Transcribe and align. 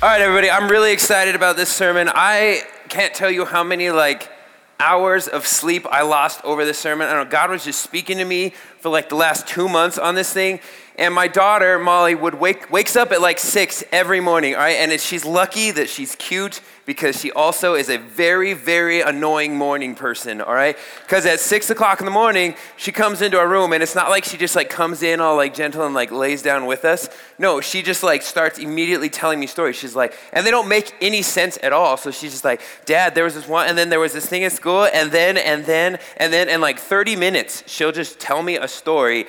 All 0.00 0.08
right, 0.08 0.20
everybody, 0.20 0.48
I'm 0.48 0.70
really 0.70 0.92
excited 0.92 1.34
about 1.34 1.56
this 1.56 1.68
sermon. 1.68 2.08
I 2.08 2.62
can't 2.88 3.12
tell 3.12 3.32
you 3.32 3.44
how 3.44 3.64
many 3.64 3.90
like 3.90 4.30
hours 4.78 5.26
of 5.26 5.44
sleep 5.44 5.84
I 5.90 6.02
lost 6.02 6.40
over 6.44 6.64
this 6.64 6.78
sermon. 6.78 7.08
I 7.08 7.14
know, 7.14 7.28
God 7.28 7.50
was 7.50 7.64
just 7.64 7.82
speaking 7.82 8.18
to 8.18 8.24
me 8.24 8.52
for 8.80 8.88
like 8.88 9.08
the 9.08 9.16
last 9.16 9.46
two 9.46 9.68
months 9.68 9.98
on 9.98 10.14
this 10.14 10.32
thing. 10.32 10.60
And 10.98 11.14
my 11.14 11.28
daughter, 11.28 11.78
Molly, 11.78 12.16
would 12.16 12.34
wake, 12.34 12.72
wakes 12.72 12.96
up 12.96 13.12
at 13.12 13.20
like 13.20 13.38
six 13.38 13.84
every 13.92 14.20
morning, 14.20 14.54
all 14.54 14.60
right? 14.60 14.76
And 14.76 14.90
it, 14.90 15.00
she's 15.00 15.24
lucky 15.24 15.70
that 15.70 15.88
she's 15.88 16.16
cute 16.16 16.60
because 16.86 17.20
she 17.20 17.30
also 17.30 17.74
is 17.74 17.90
a 17.90 17.98
very, 17.98 18.54
very 18.54 19.02
annoying 19.02 19.54
morning 19.54 19.94
person, 19.94 20.40
all 20.40 20.54
right? 20.54 20.76
Because 21.02 21.26
at 21.26 21.38
six 21.38 21.68
o'clock 21.70 22.00
in 22.00 22.06
the 22.06 22.10
morning, 22.10 22.56
she 22.78 22.90
comes 22.92 23.20
into 23.20 23.38
our 23.38 23.46
room 23.46 23.74
and 23.74 23.82
it's 23.82 23.94
not 23.94 24.08
like 24.08 24.24
she 24.24 24.38
just 24.38 24.56
like 24.56 24.70
comes 24.70 25.02
in 25.02 25.20
all 25.20 25.36
like 25.36 25.54
gentle 25.54 25.84
and 25.84 25.94
like 25.94 26.10
lays 26.10 26.40
down 26.42 26.66
with 26.66 26.86
us. 26.86 27.10
No, 27.38 27.60
she 27.60 27.82
just 27.82 28.02
like 28.02 28.22
starts 28.22 28.58
immediately 28.58 29.10
telling 29.10 29.38
me 29.38 29.46
stories. 29.46 29.76
She's 29.76 29.94
like, 29.94 30.14
and 30.32 30.46
they 30.46 30.50
don't 30.50 30.66
make 30.66 30.94
any 31.00 31.22
sense 31.22 31.58
at 31.62 31.72
all. 31.72 31.96
So 31.96 32.10
she's 32.10 32.32
just 32.32 32.44
like, 32.44 32.62
Dad, 32.86 33.14
there 33.14 33.24
was 33.24 33.34
this 33.34 33.46
one, 33.46 33.68
and 33.68 33.78
then 33.78 33.90
there 33.90 34.00
was 34.00 34.14
this 34.14 34.26
thing 34.26 34.42
at 34.44 34.52
school, 34.52 34.88
and 34.92 35.12
then, 35.12 35.36
and 35.36 35.64
then, 35.66 35.98
and 36.16 36.32
then, 36.32 36.48
and 36.48 36.60
like 36.60 36.78
30 36.78 37.16
minutes, 37.16 37.62
she'll 37.66 37.92
just 37.92 38.18
tell 38.18 38.42
me 38.42 38.56
a 38.56 38.66
story 38.68 39.26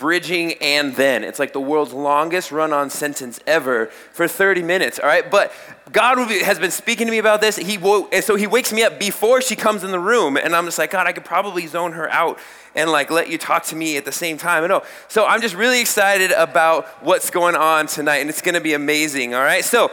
bridging 0.00 0.54
and 0.62 0.94
then. 0.96 1.22
It's 1.22 1.38
like 1.38 1.52
the 1.52 1.60
world's 1.60 1.92
longest 1.92 2.50
run 2.50 2.72
on 2.72 2.88
sentence 2.88 3.38
ever 3.46 3.86
for 3.86 4.26
30 4.26 4.62
minutes, 4.62 4.98
all 4.98 5.06
right? 5.06 5.30
But 5.30 5.52
God 5.92 6.18
has 6.30 6.58
been 6.58 6.70
speaking 6.70 7.06
to 7.06 7.10
me 7.10 7.18
about 7.18 7.40
this. 7.40 7.56
He 7.56 7.76
and 7.76 8.24
so 8.24 8.36
he 8.36 8.46
wakes 8.46 8.72
me 8.72 8.82
up 8.82 8.98
before 8.98 9.42
she 9.42 9.56
comes 9.56 9.84
in 9.84 9.90
the 9.90 10.00
room, 10.00 10.36
and 10.36 10.56
I'm 10.56 10.64
just 10.64 10.78
like, 10.78 10.90
God, 10.90 11.06
I 11.06 11.12
could 11.12 11.24
probably 11.24 11.66
zone 11.66 11.92
her 11.92 12.10
out 12.10 12.38
and 12.74 12.90
like 12.90 13.10
let 13.10 13.28
you 13.28 13.36
talk 13.36 13.64
to 13.64 13.76
me 13.76 13.96
at 13.96 14.04
the 14.04 14.12
same 14.12 14.38
time. 14.38 14.64
I 14.64 14.68
know. 14.68 14.80
Oh, 14.82 14.86
so 15.08 15.26
I'm 15.26 15.42
just 15.42 15.54
really 15.54 15.80
excited 15.80 16.30
about 16.32 16.86
what's 17.04 17.30
going 17.30 17.54
on 17.54 17.86
tonight, 17.86 18.18
and 18.18 18.30
it's 18.30 18.42
going 18.42 18.54
to 18.54 18.60
be 18.60 18.72
amazing, 18.72 19.34
all 19.34 19.42
right? 19.42 19.64
So 19.64 19.90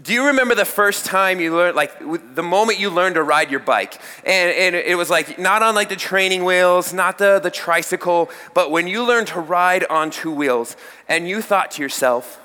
do 0.00 0.12
you 0.12 0.26
remember 0.26 0.54
the 0.54 0.64
first 0.64 1.06
time 1.06 1.40
you 1.40 1.54
learned, 1.56 1.74
like 1.74 1.98
the 2.34 2.42
moment 2.42 2.78
you 2.78 2.88
learned 2.88 3.16
to 3.16 3.22
ride 3.22 3.50
your 3.50 3.60
bike? 3.60 4.00
And, 4.24 4.50
and 4.54 4.76
it 4.76 4.96
was 4.96 5.10
like 5.10 5.38
not 5.40 5.62
on 5.62 5.74
like 5.74 5.88
the 5.88 5.96
training 5.96 6.44
wheels, 6.44 6.92
not 6.92 7.18
the, 7.18 7.40
the 7.40 7.50
tricycle, 7.50 8.30
but 8.54 8.70
when 8.70 8.86
you 8.86 9.04
learned 9.04 9.26
to 9.28 9.40
ride 9.40 9.84
on 9.84 10.10
two 10.10 10.30
wheels 10.30 10.76
and 11.08 11.28
you 11.28 11.42
thought 11.42 11.72
to 11.72 11.82
yourself, 11.82 12.40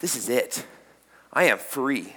this 0.00 0.16
is 0.16 0.30
it. 0.30 0.64
I 1.30 1.44
am 1.44 1.58
free. 1.58 2.16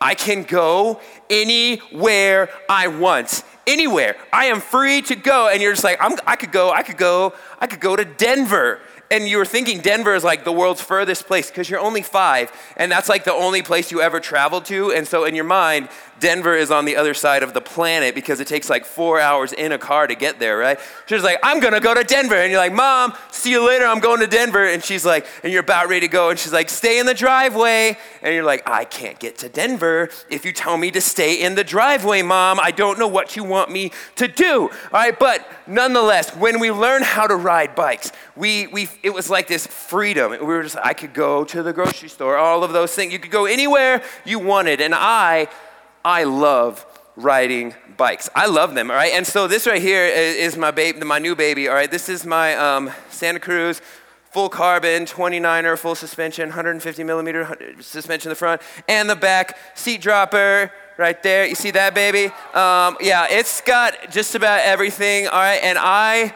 I 0.00 0.14
can 0.14 0.44
go 0.44 1.00
anywhere 1.28 2.48
I 2.68 2.88
want. 2.88 3.42
Anywhere. 3.66 4.16
I 4.32 4.46
am 4.46 4.60
free 4.60 5.02
to 5.02 5.16
go. 5.16 5.48
And 5.48 5.60
you're 5.60 5.72
just 5.72 5.84
like, 5.84 5.98
I'm, 6.00 6.16
I 6.26 6.36
could 6.36 6.52
go, 6.52 6.70
I 6.70 6.82
could 6.82 6.96
go, 6.96 7.34
I 7.58 7.66
could 7.66 7.80
go 7.80 7.96
to 7.96 8.04
Denver 8.04 8.80
and 9.12 9.28
you 9.28 9.36
were 9.36 9.44
thinking 9.44 9.80
Denver 9.80 10.14
is 10.14 10.24
like 10.24 10.42
the 10.42 10.52
world's 10.52 10.80
furthest 10.80 11.26
place 11.26 11.50
because 11.50 11.68
you're 11.68 11.78
only 11.78 12.00
five, 12.00 12.50
and 12.78 12.90
that's 12.90 13.10
like 13.10 13.24
the 13.24 13.32
only 13.32 13.60
place 13.60 13.92
you 13.92 14.00
ever 14.00 14.20
traveled 14.20 14.64
to. 14.64 14.90
And 14.90 15.06
so 15.06 15.24
in 15.24 15.34
your 15.34 15.44
mind, 15.44 15.90
Denver 16.22 16.54
is 16.54 16.70
on 16.70 16.84
the 16.84 16.96
other 16.96 17.14
side 17.14 17.42
of 17.42 17.52
the 17.52 17.60
planet 17.60 18.14
because 18.14 18.38
it 18.38 18.46
takes 18.46 18.70
like 18.70 18.84
four 18.84 19.18
hours 19.18 19.52
in 19.52 19.72
a 19.72 19.78
car 19.78 20.06
to 20.06 20.14
get 20.14 20.38
there, 20.38 20.56
right? 20.56 20.78
She's 21.06 21.24
like, 21.24 21.40
I'm 21.42 21.58
gonna 21.58 21.80
go 21.80 21.94
to 21.94 22.04
Denver. 22.04 22.36
And 22.36 22.52
you're 22.52 22.60
like, 22.60 22.72
Mom, 22.72 23.12
see 23.32 23.50
you 23.50 23.66
later, 23.66 23.84
I'm 23.86 23.98
going 23.98 24.20
to 24.20 24.28
Denver. 24.28 24.64
And 24.64 24.84
she's 24.84 25.04
like, 25.04 25.26
and 25.42 25.52
you're 25.52 25.62
about 25.62 25.88
ready 25.88 26.06
to 26.06 26.08
go. 26.08 26.30
And 26.30 26.38
she's 26.38 26.52
like, 26.52 26.68
stay 26.68 27.00
in 27.00 27.06
the 27.06 27.12
driveway. 27.12 27.98
And 28.22 28.32
you're 28.32 28.44
like, 28.44 28.62
I 28.70 28.84
can't 28.84 29.18
get 29.18 29.36
to 29.38 29.48
Denver 29.48 30.10
if 30.30 30.44
you 30.44 30.52
tell 30.52 30.76
me 30.76 30.92
to 30.92 31.00
stay 31.00 31.42
in 31.42 31.56
the 31.56 31.64
driveway, 31.64 32.22
Mom. 32.22 32.60
I 32.60 32.70
don't 32.70 33.00
know 33.00 33.08
what 33.08 33.34
you 33.34 33.42
want 33.42 33.72
me 33.72 33.90
to 34.14 34.28
do. 34.28 34.62
All 34.62 34.70
right, 34.92 35.18
but 35.18 35.44
nonetheless, 35.66 36.36
when 36.36 36.60
we 36.60 36.70
learn 36.70 37.02
how 37.02 37.26
to 37.26 37.34
ride 37.34 37.74
bikes, 37.74 38.12
we, 38.36 38.68
we, 38.68 38.88
it 39.02 39.10
was 39.10 39.28
like 39.28 39.48
this 39.48 39.66
freedom. 39.66 40.30
We 40.30 40.38
were 40.38 40.62
just, 40.62 40.76
I 40.76 40.94
could 40.94 41.14
go 41.14 41.42
to 41.46 41.64
the 41.64 41.72
grocery 41.72 42.08
store, 42.08 42.36
all 42.36 42.62
of 42.62 42.72
those 42.72 42.94
things. 42.94 43.12
You 43.12 43.18
could 43.18 43.32
go 43.32 43.46
anywhere 43.46 44.04
you 44.24 44.38
wanted. 44.38 44.80
And 44.80 44.94
I, 44.94 45.48
I 46.04 46.24
love 46.24 46.86
riding 47.16 47.74
bikes. 47.96 48.28
I 48.34 48.46
love 48.46 48.74
them, 48.74 48.90
all 48.90 48.96
right? 48.96 49.12
And 49.12 49.26
so 49.26 49.46
this 49.46 49.66
right 49.66 49.82
here 49.82 50.04
is 50.04 50.56
my 50.56 50.70
baby, 50.70 51.04
my 51.04 51.18
new 51.18 51.36
baby, 51.36 51.68
all 51.68 51.74
right? 51.74 51.90
This 51.90 52.08
is 52.08 52.24
my 52.24 52.54
um, 52.56 52.90
Santa 53.10 53.40
Cruz 53.40 53.80
full 54.32 54.48
carbon, 54.48 55.04
29er, 55.04 55.78
full 55.78 55.94
suspension, 55.94 56.48
150 56.48 57.04
millimeter 57.04 57.76
suspension 57.80 58.30
in 58.30 58.32
the 58.32 58.36
front, 58.36 58.62
and 58.88 59.08
the 59.08 59.14
back 59.14 59.58
seat 59.74 60.00
dropper 60.00 60.72
right 60.96 61.22
there. 61.22 61.44
You 61.44 61.54
see 61.54 61.70
that, 61.72 61.94
baby? 61.94 62.32
Um, 62.54 62.96
yeah, 62.98 63.26
it's 63.28 63.60
got 63.60 64.10
just 64.10 64.34
about 64.34 64.60
everything, 64.60 65.28
all 65.28 65.38
right? 65.38 65.60
And 65.62 65.76
I, 65.78 66.34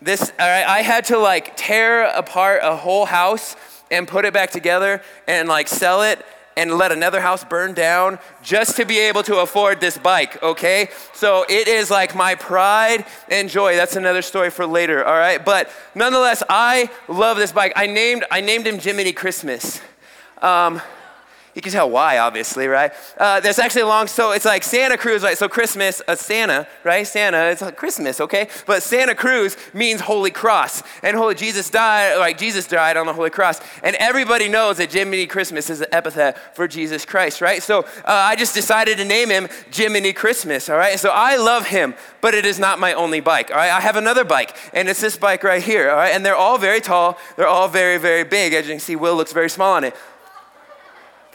this, 0.00 0.32
all 0.40 0.48
right, 0.48 0.64
I 0.66 0.80
had 0.80 1.04
to 1.06 1.18
like 1.18 1.54
tear 1.58 2.04
apart 2.04 2.60
a 2.62 2.74
whole 2.74 3.04
house 3.04 3.54
and 3.90 4.08
put 4.08 4.24
it 4.24 4.32
back 4.32 4.50
together 4.50 5.02
and 5.28 5.46
like 5.46 5.68
sell 5.68 6.02
it 6.02 6.24
and 6.56 6.72
let 6.72 6.90
another 6.90 7.20
house 7.20 7.44
burn 7.44 7.74
down 7.74 8.18
just 8.42 8.76
to 8.76 8.84
be 8.84 8.98
able 8.98 9.22
to 9.24 9.38
afford 9.38 9.80
this 9.80 9.98
bike, 9.98 10.42
okay? 10.42 10.88
So 11.12 11.44
it 11.48 11.68
is 11.68 11.90
like 11.90 12.14
my 12.14 12.34
pride 12.34 13.04
and 13.28 13.48
joy. 13.50 13.76
That's 13.76 13.96
another 13.96 14.22
story 14.22 14.50
for 14.50 14.66
later, 14.66 15.04
all 15.04 15.18
right? 15.18 15.44
But 15.44 15.70
nonetheless, 15.94 16.42
I 16.48 16.90
love 17.08 17.36
this 17.36 17.52
bike. 17.52 17.72
I 17.76 17.86
named, 17.86 18.24
I 18.30 18.40
named 18.40 18.66
him 18.66 18.78
Jiminy 18.78 19.12
Christmas. 19.12 19.80
Um, 20.40 20.80
you 21.56 21.62
can 21.62 21.72
tell 21.72 21.88
why, 21.88 22.18
obviously, 22.18 22.68
right? 22.68 22.92
Uh, 23.16 23.40
there's 23.40 23.58
actually 23.58 23.80
a 23.80 23.86
long, 23.86 24.08
so 24.08 24.32
it's 24.32 24.44
like 24.44 24.62
Santa 24.62 24.98
Cruz, 24.98 25.22
right? 25.22 25.38
So 25.38 25.48
Christmas, 25.48 26.02
uh, 26.06 26.14
Santa, 26.14 26.68
right? 26.84 27.06
Santa, 27.06 27.48
it's 27.50 27.62
like 27.62 27.76
Christmas, 27.76 28.20
okay? 28.20 28.48
But 28.66 28.82
Santa 28.82 29.14
Cruz 29.14 29.56
means 29.72 30.02
Holy 30.02 30.30
Cross. 30.30 30.82
And 31.02 31.16
Holy 31.16 31.34
Jesus 31.34 31.70
died, 31.70 32.18
like 32.18 32.36
Jesus 32.36 32.68
died 32.68 32.98
on 32.98 33.06
the 33.06 33.14
Holy 33.14 33.30
Cross. 33.30 33.62
And 33.82 33.96
everybody 33.96 34.48
knows 34.48 34.76
that 34.76 34.92
Jiminy 34.92 35.26
Christmas 35.26 35.70
is 35.70 35.80
an 35.80 35.86
epithet 35.92 36.54
for 36.54 36.68
Jesus 36.68 37.06
Christ, 37.06 37.40
right? 37.40 37.62
So 37.62 37.80
uh, 37.80 37.84
I 38.04 38.36
just 38.36 38.54
decided 38.54 38.98
to 38.98 39.06
name 39.06 39.30
him 39.30 39.48
Jiminy 39.72 40.12
Christmas, 40.12 40.68
all 40.68 40.76
right? 40.76 41.00
So 41.00 41.08
I 41.08 41.36
love 41.36 41.68
him, 41.68 41.94
but 42.20 42.34
it 42.34 42.44
is 42.44 42.58
not 42.58 42.78
my 42.78 42.92
only 42.92 43.20
bike, 43.20 43.50
all 43.50 43.56
right? 43.56 43.72
I 43.72 43.80
have 43.80 43.96
another 43.96 44.24
bike, 44.24 44.54
and 44.74 44.90
it's 44.90 45.00
this 45.00 45.16
bike 45.16 45.42
right 45.42 45.62
here, 45.62 45.88
all 45.88 45.96
right? 45.96 46.14
And 46.14 46.22
they're 46.22 46.36
all 46.36 46.58
very 46.58 46.82
tall, 46.82 47.16
they're 47.36 47.48
all 47.48 47.68
very, 47.68 47.96
very 47.96 48.24
big. 48.24 48.52
As 48.52 48.66
you 48.66 48.74
can 48.74 48.80
see, 48.80 48.94
Will 48.94 49.16
looks 49.16 49.32
very 49.32 49.48
small 49.48 49.72
on 49.72 49.84
it. 49.84 49.96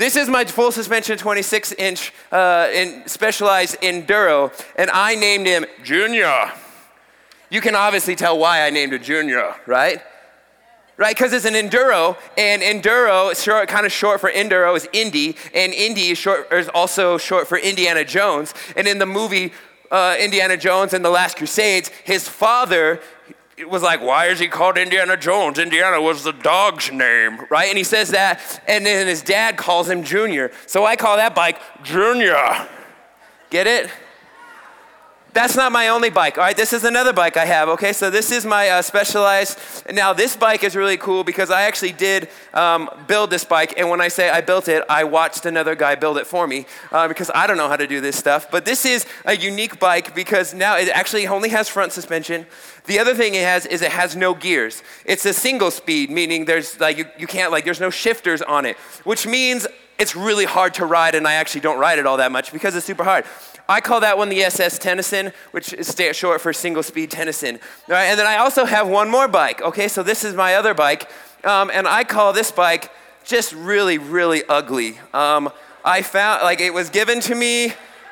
This 0.02 0.16
is 0.16 0.28
my 0.30 0.46
full 0.46 0.72
suspension 0.72 1.16
26 1.16 1.74
inch 1.74 2.12
uh, 2.32 2.70
in 2.74 3.08
specialized 3.08 3.80
enduro, 3.82 4.52
and 4.76 4.90
I 4.90 5.14
named 5.14 5.46
him 5.46 5.64
Junior. 5.84 6.52
You 7.52 7.62
can 7.62 7.76
obviously 7.76 8.16
tell 8.16 8.40
why 8.40 8.66
I 8.66 8.72
named 8.72 8.94
it 8.94 9.04
Junior, 9.04 9.54
right? 9.68 10.02
Right, 10.98 11.16
because 11.16 11.34
it's 11.34 11.46
an 11.46 11.54
enduro, 11.54 12.18
and 12.36 12.64
enduro, 12.64 13.32
is 13.32 13.44
short, 13.44 13.70
kind 13.70 13.86
of 13.86 13.92
short 13.92 14.20
for 14.20 14.32
enduro, 14.32 14.76
is 14.76 14.90
Indy, 14.92 15.36
and 15.54 15.72
Indy 15.72 16.10
is, 16.10 16.18
short, 16.18 16.52
is 16.52 16.68
also 16.70 17.20
short 17.20 17.48
for 17.48 17.60
Indiana 17.60 18.04
Jones. 18.04 18.56
And 18.76 18.88
in 18.88 18.98
the 18.98 19.06
movie 19.06 19.54
uh, 19.92 20.16
Indiana 20.20 20.58
Jones 20.58 20.94
and 20.94 21.06
the 21.06 21.10
Last 21.12 21.38
Crusades, 21.38 21.90
his 22.06 22.28
father 22.28 23.02
it 23.62 23.70
was 23.70 23.84
like, 23.84 24.02
why 24.02 24.26
is 24.26 24.40
he 24.40 24.48
called 24.48 24.76
Indiana 24.76 25.16
Jones? 25.16 25.60
Indiana 25.60 26.02
was 26.02 26.24
the 26.24 26.32
dog's 26.32 26.92
name, 26.92 27.46
right? 27.52 27.70
And 27.70 27.78
he 27.78 27.84
says 27.84 28.10
that, 28.10 28.60
and 28.68 28.84
then 28.84 29.06
his 29.06 29.22
dad 29.22 29.56
calls 29.56 29.88
him 29.88 30.04
Junior. 30.04 30.52
So 30.66 30.84
I 30.84 30.96
call 30.96 31.18
that 31.18 31.36
bike 31.36 31.60
Junior. 31.84 32.68
Get 33.52 33.68
it? 33.68 33.92
That's 35.34 35.56
not 35.56 35.72
my 35.72 35.88
only 35.88 36.10
bike. 36.10 36.38
All 36.38 36.44
right, 36.44 36.58
this 36.58 36.74
is 36.74 36.84
another 36.84 37.14
bike 37.14 37.38
I 37.38 37.46
have. 37.46 37.70
Okay, 37.70 37.94
so 37.94 38.10
this 38.10 38.32
is 38.32 38.46
my 38.46 38.68
uh, 38.68 38.82
specialized. 38.82 39.60
Now, 39.90 40.12
this 40.12 40.36
bike 40.36 40.64
is 40.64 40.76
really 40.76 40.98
cool 40.98 41.24
because 41.24 41.50
I 41.50 41.62
actually 41.62 41.94
did 41.94 42.28
um, 42.54 42.90
build 43.08 43.30
this 43.30 43.46
bike. 43.46 43.76
And 43.78 43.90
when 43.90 44.02
I 44.02 44.10
say 44.10 44.30
I 44.30 44.42
built 44.42 44.68
it, 44.68 44.84
I 44.90 45.06
watched 45.06 45.46
another 45.46 45.74
guy 45.74 45.96
build 45.96 46.18
it 46.18 46.28
for 46.28 46.48
me 46.48 46.66
uh, 46.92 47.08
because 47.08 47.32
I 47.34 47.48
don't 47.48 47.56
know 47.56 47.70
how 47.70 47.78
to 47.78 47.88
do 47.88 48.02
this 48.02 48.18
stuff. 48.18 48.52
But 48.52 48.66
this 48.66 48.86
is 48.86 49.06
a 49.24 49.38
unique 49.38 49.80
bike 49.80 50.14
because 50.14 50.54
now 50.54 50.76
it 50.76 50.90
actually 50.90 51.28
only 51.28 51.50
has 51.50 51.70
front 51.70 51.94
suspension. 51.94 52.46
The 52.92 53.00
other 53.00 53.16
thing 53.16 53.36
it 53.36 53.44
has 53.46 53.66
is 53.66 53.82
it 53.82 53.94
has 53.94 54.18
no 54.18 54.34
gears. 54.34 54.84
It's 55.06 55.26
a 55.26 55.32
single 55.32 55.72
speed, 55.72 56.10
meaning 56.10 56.44
there's 56.44 56.78
like 56.78 56.98
you, 56.98 57.06
you 57.18 57.26
can't 57.26 57.50
like 57.50 57.64
there's 57.64 57.80
no 57.80 57.90
shifters 57.90 58.42
on 58.42 58.66
it, 58.66 58.76
which 59.06 59.26
means 59.26 59.66
it's 59.98 60.14
really 60.14 60.44
hard 60.44 60.74
to 60.74 60.86
ride. 60.86 61.16
And 61.16 61.26
I 61.26 61.36
actually 61.36 61.62
don't 61.62 61.80
ride 61.80 62.00
it 62.00 62.06
all 62.06 62.18
that 62.18 62.34
much 62.34 62.52
because 62.52 62.76
it's 62.76 62.86
super 62.86 63.06
hard. 63.06 63.24
I 63.70 63.80
call 63.80 64.02
that 64.02 64.18
one 64.18 64.28
the 64.28 64.44
SS 64.44 64.78
Tennyson, 64.78 65.32
which 65.52 65.72
is 65.72 65.96
short 66.18 66.42
for 66.42 66.52
single 66.52 66.84
speed 66.84 67.12
Tennyson. 67.12 67.62
All 67.88 67.96
right, 67.96 68.08
and 68.08 68.20
then 68.20 68.28
I 68.28 68.36
also 68.40 68.66
have 68.66 68.90
one 68.90 69.10
more 69.10 69.30
bike. 69.30 69.62
Okay, 69.62 69.88
so 69.88 70.04
this 70.04 70.26
is 70.26 70.36
my 70.36 70.56
other 70.56 70.74
bike, 70.74 71.10
um, 71.46 71.72
and 71.74 71.88
I 71.88 72.04
call 72.04 72.34
this 72.34 72.52
bike 72.52 72.92
just 73.24 73.54
really, 73.54 74.00
really 74.00 74.44
ugly. 74.50 75.00
Um, 75.14 75.50
I 75.86 76.02
found, 76.02 76.44
like, 76.44 76.60
it 76.60 76.74
was 76.74 76.90
given 76.90 77.22
to 77.22 77.36
me 77.36 77.72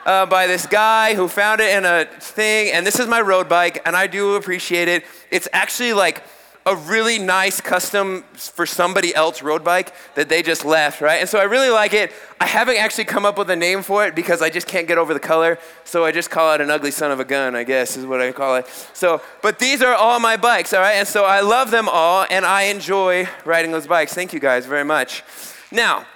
uh, 0.09 0.25
by 0.25 0.47
this 0.47 0.65
guy 0.65 1.13
who 1.13 1.27
found 1.27 1.61
it 1.61 1.77
in 1.77 1.85
a 1.85 2.03
thing, 2.19 2.71
and 2.73 2.83
this 2.85 2.99
is 2.99 3.05
my 3.05 3.21
road 3.21 3.47
bike, 3.47 3.79
and 3.85 3.95
I 3.95 4.07
do 4.07 4.33
appreciate 4.33 4.87
it. 4.87 5.05
It's 5.29 5.47
actually 5.53 5.93
like 5.93 6.23
a 6.65 6.75
really 6.75 7.19
nice 7.19 7.61
custom 7.61 8.23
for 8.33 8.65
somebody 8.65 9.13
else 9.13 9.43
road 9.43 9.63
bike 9.63 9.93
that 10.15 10.27
they 10.27 10.41
just 10.41 10.65
left, 10.65 10.99
right? 10.99 11.19
And 11.19 11.29
so 11.29 11.37
I 11.37 11.43
really 11.43 11.69
like 11.69 11.93
it. 11.93 12.11
I 12.41 12.47
haven't 12.47 12.77
actually 12.77 13.03
come 13.03 13.23
up 13.23 13.37
with 13.37 13.51
a 13.51 13.55
name 13.55 13.83
for 13.83 14.03
it 14.07 14.15
because 14.15 14.41
I 14.41 14.49
just 14.49 14.65
can't 14.65 14.87
get 14.87 14.97
over 14.97 15.13
the 15.13 15.19
color. 15.19 15.59
So 15.83 16.05
I 16.05 16.11
just 16.11 16.31
call 16.31 16.55
it 16.55 16.61
an 16.61 16.71
ugly 16.71 16.89
son 16.89 17.11
of 17.11 17.19
a 17.19 17.25
gun, 17.25 17.55
I 17.55 17.63
guess 17.63 17.95
is 17.95 18.07
what 18.07 18.19
I 18.19 18.31
call 18.31 18.55
it. 18.55 18.67
So, 18.93 19.21
but 19.43 19.59
these 19.59 19.83
are 19.83 19.93
all 19.93 20.19
my 20.19 20.37
bikes, 20.37 20.73
all 20.73 20.81
right? 20.81 20.95
And 20.95 21.07
so 21.07 21.23
I 21.23 21.41
love 21.41 21.69
them 21.69 21.87
all 21.87 22.25
and 22.31 22.45
I 22.45 22.63
enjoy 22.63 23.27
riding 23.45 23.71
those 23.71 23.85
bikes. 23.85 24.15
Thank 24.15 24.33
you 24.33 24.39
guys 24.39 24.65
very 24.65 24.85
much. 24.85 25.23
Now, 25.71 26.07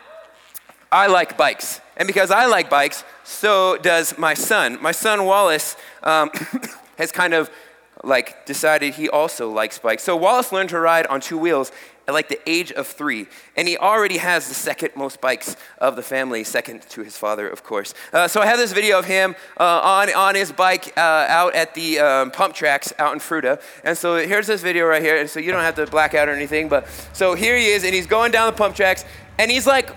I 0.91 1.05
like 1.05 1.37
bikes. 1.37 1.79
And 1.97 2.07
because 2.07 2.31
I 2.31 2.45
like 2.45 2.69
bikes, 2.69 3.03
so 3.23 3.77
does 3.77 4.17
my 4.17 4.33
son. 4.33 4.81
My 4.81 4.91
son 4.91 5.25
Wallace 5.25 5.75
um, 6.03 6.31
has 6.97 7.11
kind 7.11 7.33
of 7.33 7.49
like 8.03 8.45
decided 8.45 8.95
he 8.95 9.09
also 9.09 9.49
likes 9.49 9.79
bikes. 9.79 10.03
So 10.03 10.15
Wallace 10.15 10.51
learned 10.51 10.69
to 10.69 10.79
ride 10.79 11.07
on 11.07 11.21
two 11.21 11.37
wheels 11.37 11.71
at 12.07 12.13
like 12.13 12.27
the 12.27 12.39
age 12.49 12.71
of 12.73 12.85
three, 12.85 13.27
and 13.55 13.65
he 13.65 13.77
already 13.77 14.17
has 14.17 14.49
the 14.49 14.53
second 14.53 14.89
most 14.95 15.21
bikes 15.21 15.55
of 15.77 15.95
the 15.95 16.01
family, 16.01 16.43
second 16.43 16.81
to 16.89 17.01
his 17.01 17.15
father, 17.17 17.47
of 17.47 17.63
course. 17.63 17.93
Uh, 18.11 18.27
so 18.27 18.41
I 18.41 18.45
have 18.45 18.57
this 18.57 18.73
video 18.73 18.99
of 18.99 19.05
him 19.05 19.35
uh, 19.57 19.79
on, 19.81 20.13
on 20.13 20.35
his 20.35 20.51
bike 20.51 20.91
uh, 20.97 20.99
out 20.99 21.55
at 21.55 21.73
the 21.75 21.99
um, 21.99 22.31
pump 22.31 22.55
tracks 22.55 22.91
out 22.99 23.13
in 23.13 23.19
Fruita. 23.19 23.61
And 23.85 23.97
so 23.97 24.17
here's 24.17 24.47
this 24.47 24.61
video 24.61 24.85
right 24.85 25.01
here, 25.01 25.17
and 25.17 25.29
so 25.29 25.39
you 25.39 25.51
don't 25.51 25.61
have 25.61 25.75
to 25.75 25.87
black 25.87 26.13
out 26.13 26.27
or 26.27 26.33
anything, 26.33 26.67
but 26.67 26.87
so 27.13 27.35
here 27.35 27.55
he 27.55 27.67
is, 27.67 27.85
and 27.85 27.93
he's 27.93 28.07
going 28.07 28.33
down 28.33 28.51
the 28.51 28.57
pump 28.57 28.75
tracks, 28.75 29.05
and 29.37 29.49
he's 29.49 29.65
like 29.65 29.89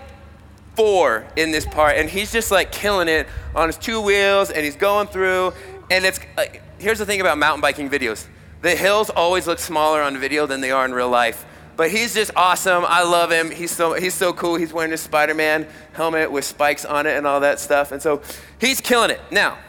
four 0.77 1.25
in 1.35 1.51
this 1.51 1.65
part, 1.65 1.97
and 1.97 2.07
he's 2.07 2.31
just 2.31 2.51
like 2.51 2.71
killing 2.71 3.07
it 3.07 3.27
on 3.55 3.67
his 3.67 3.77
two 3.77 3.99
wheels, 3.99 4.51
and 4.51 4.63
he's 4.63 4.75
going 4.75 5.07
through, 5.07 5.51
and 5.89 6.05
it's 6.05 6.19
like, 6.37 6.61
here's 6.77 6.99
the 6.99 7.05
thing 7.05 7.19
about 7.19 7.37
mountain 7.37 7.61
biking 7.61 7.89
videos 7.89 8.27
the 8.61 8.75
hills 8.75 9.09
always 9.09 9.45
look 9.45 9.59
smaller 9.59 10.01
on 10.01 10.17
video 10.17 10.45
than 10.45 10.61
they 10.61 10.71
are 10.71 10.85
in 10.85 10.93
real 10.93 11.09
life. 11.09 11.45
But 11.75 11.91
he's 11.91 12.15
just 12.15 12.31
awesome. 12.35 12.85
I 12.87 13.03
love 13.03 13.31
him. 13.31 13.51
He's 13.51 13.69
so, 13.69 13.93
he's 13.93 14.15
so 14.15 14.33
cool. 14.33 14.55
He's 14.55 14.73
wearing 14.73 14.89
his 14.89 15.01
Spider 15.01 15.35
Man 15.35 15.67
helmet 15.93 16.31
with 16.31 16.43
spikes 16.43 16.83
on 16.83 17.05
it 17.05 17.15
and 17.15 17.27
all 17.27 17.39
that 17.41 17.59
stuff. 17.59 17.91
And 17.91 18.01
so 18.01 18.23
he's 18.59 18.81
killing 18.81 19.11
it. 19.11 19.21
Now, 19.31 19.59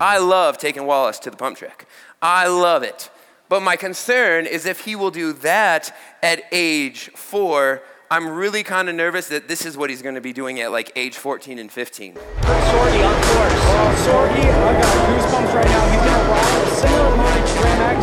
I 0.00 0.16
love 0.16 0.56
taking 0.56 0.86
Wallace 0.86 1.18
to 1.20 1.30
the 1.30 1.36
pump 1.36 1.58
track. 1.58 1.86
I 2.22 2.48
love 2.48 2.82
it. 2.82 3.10
But 3.50 3.60
my 3.60 3.76
concern 3.76 4.46
is 4.46 4.64
if 4.64 4.80
he 4.80 4.96
will 4.96 5.10
do 5.10 5.34
that 5.34 5.94
at 6.22 6.42
age 6.52 7.10
four, 7.10 7.82
I'm 8.12 8.28
really 8.28 8.62
kind 8.62 8.90
of 8.90 8.94
nervous 8.94 9.28
that 9.28 9.48
this 9.48 9.64
is 9.64 9.74
what 9.74 9.88
he's 9.88 10.02
going 10.02 10.16
to 10.16 10.20
be 10.20 10.34
doing 10.34 10.60
at 10.60 10.70
like 10.70 10.92
age 10.96 11.16
14 11.16 11.58
and 11.58 11.72
15. 11.72 12.12
Sorge 12.12 12.20
on 12.20 13.16
course. 13.24 13.56
Oh, 13.72 13.88
Sorge, 14.04 14.36
I've 14.36 14.76
got 14.76 14.92
goosebumps 15.08 15.52
right 15.56 15.64
now. 15.64 15.80
He's 15.88 16.04
going 16.04 16.20
to 16.20 16.28
ride 16.28 16.60
a 16.60 16.76
similar 16.76 17.08
line 17.16 17.40
to 17.40 17.56
Graham 17.56 17.96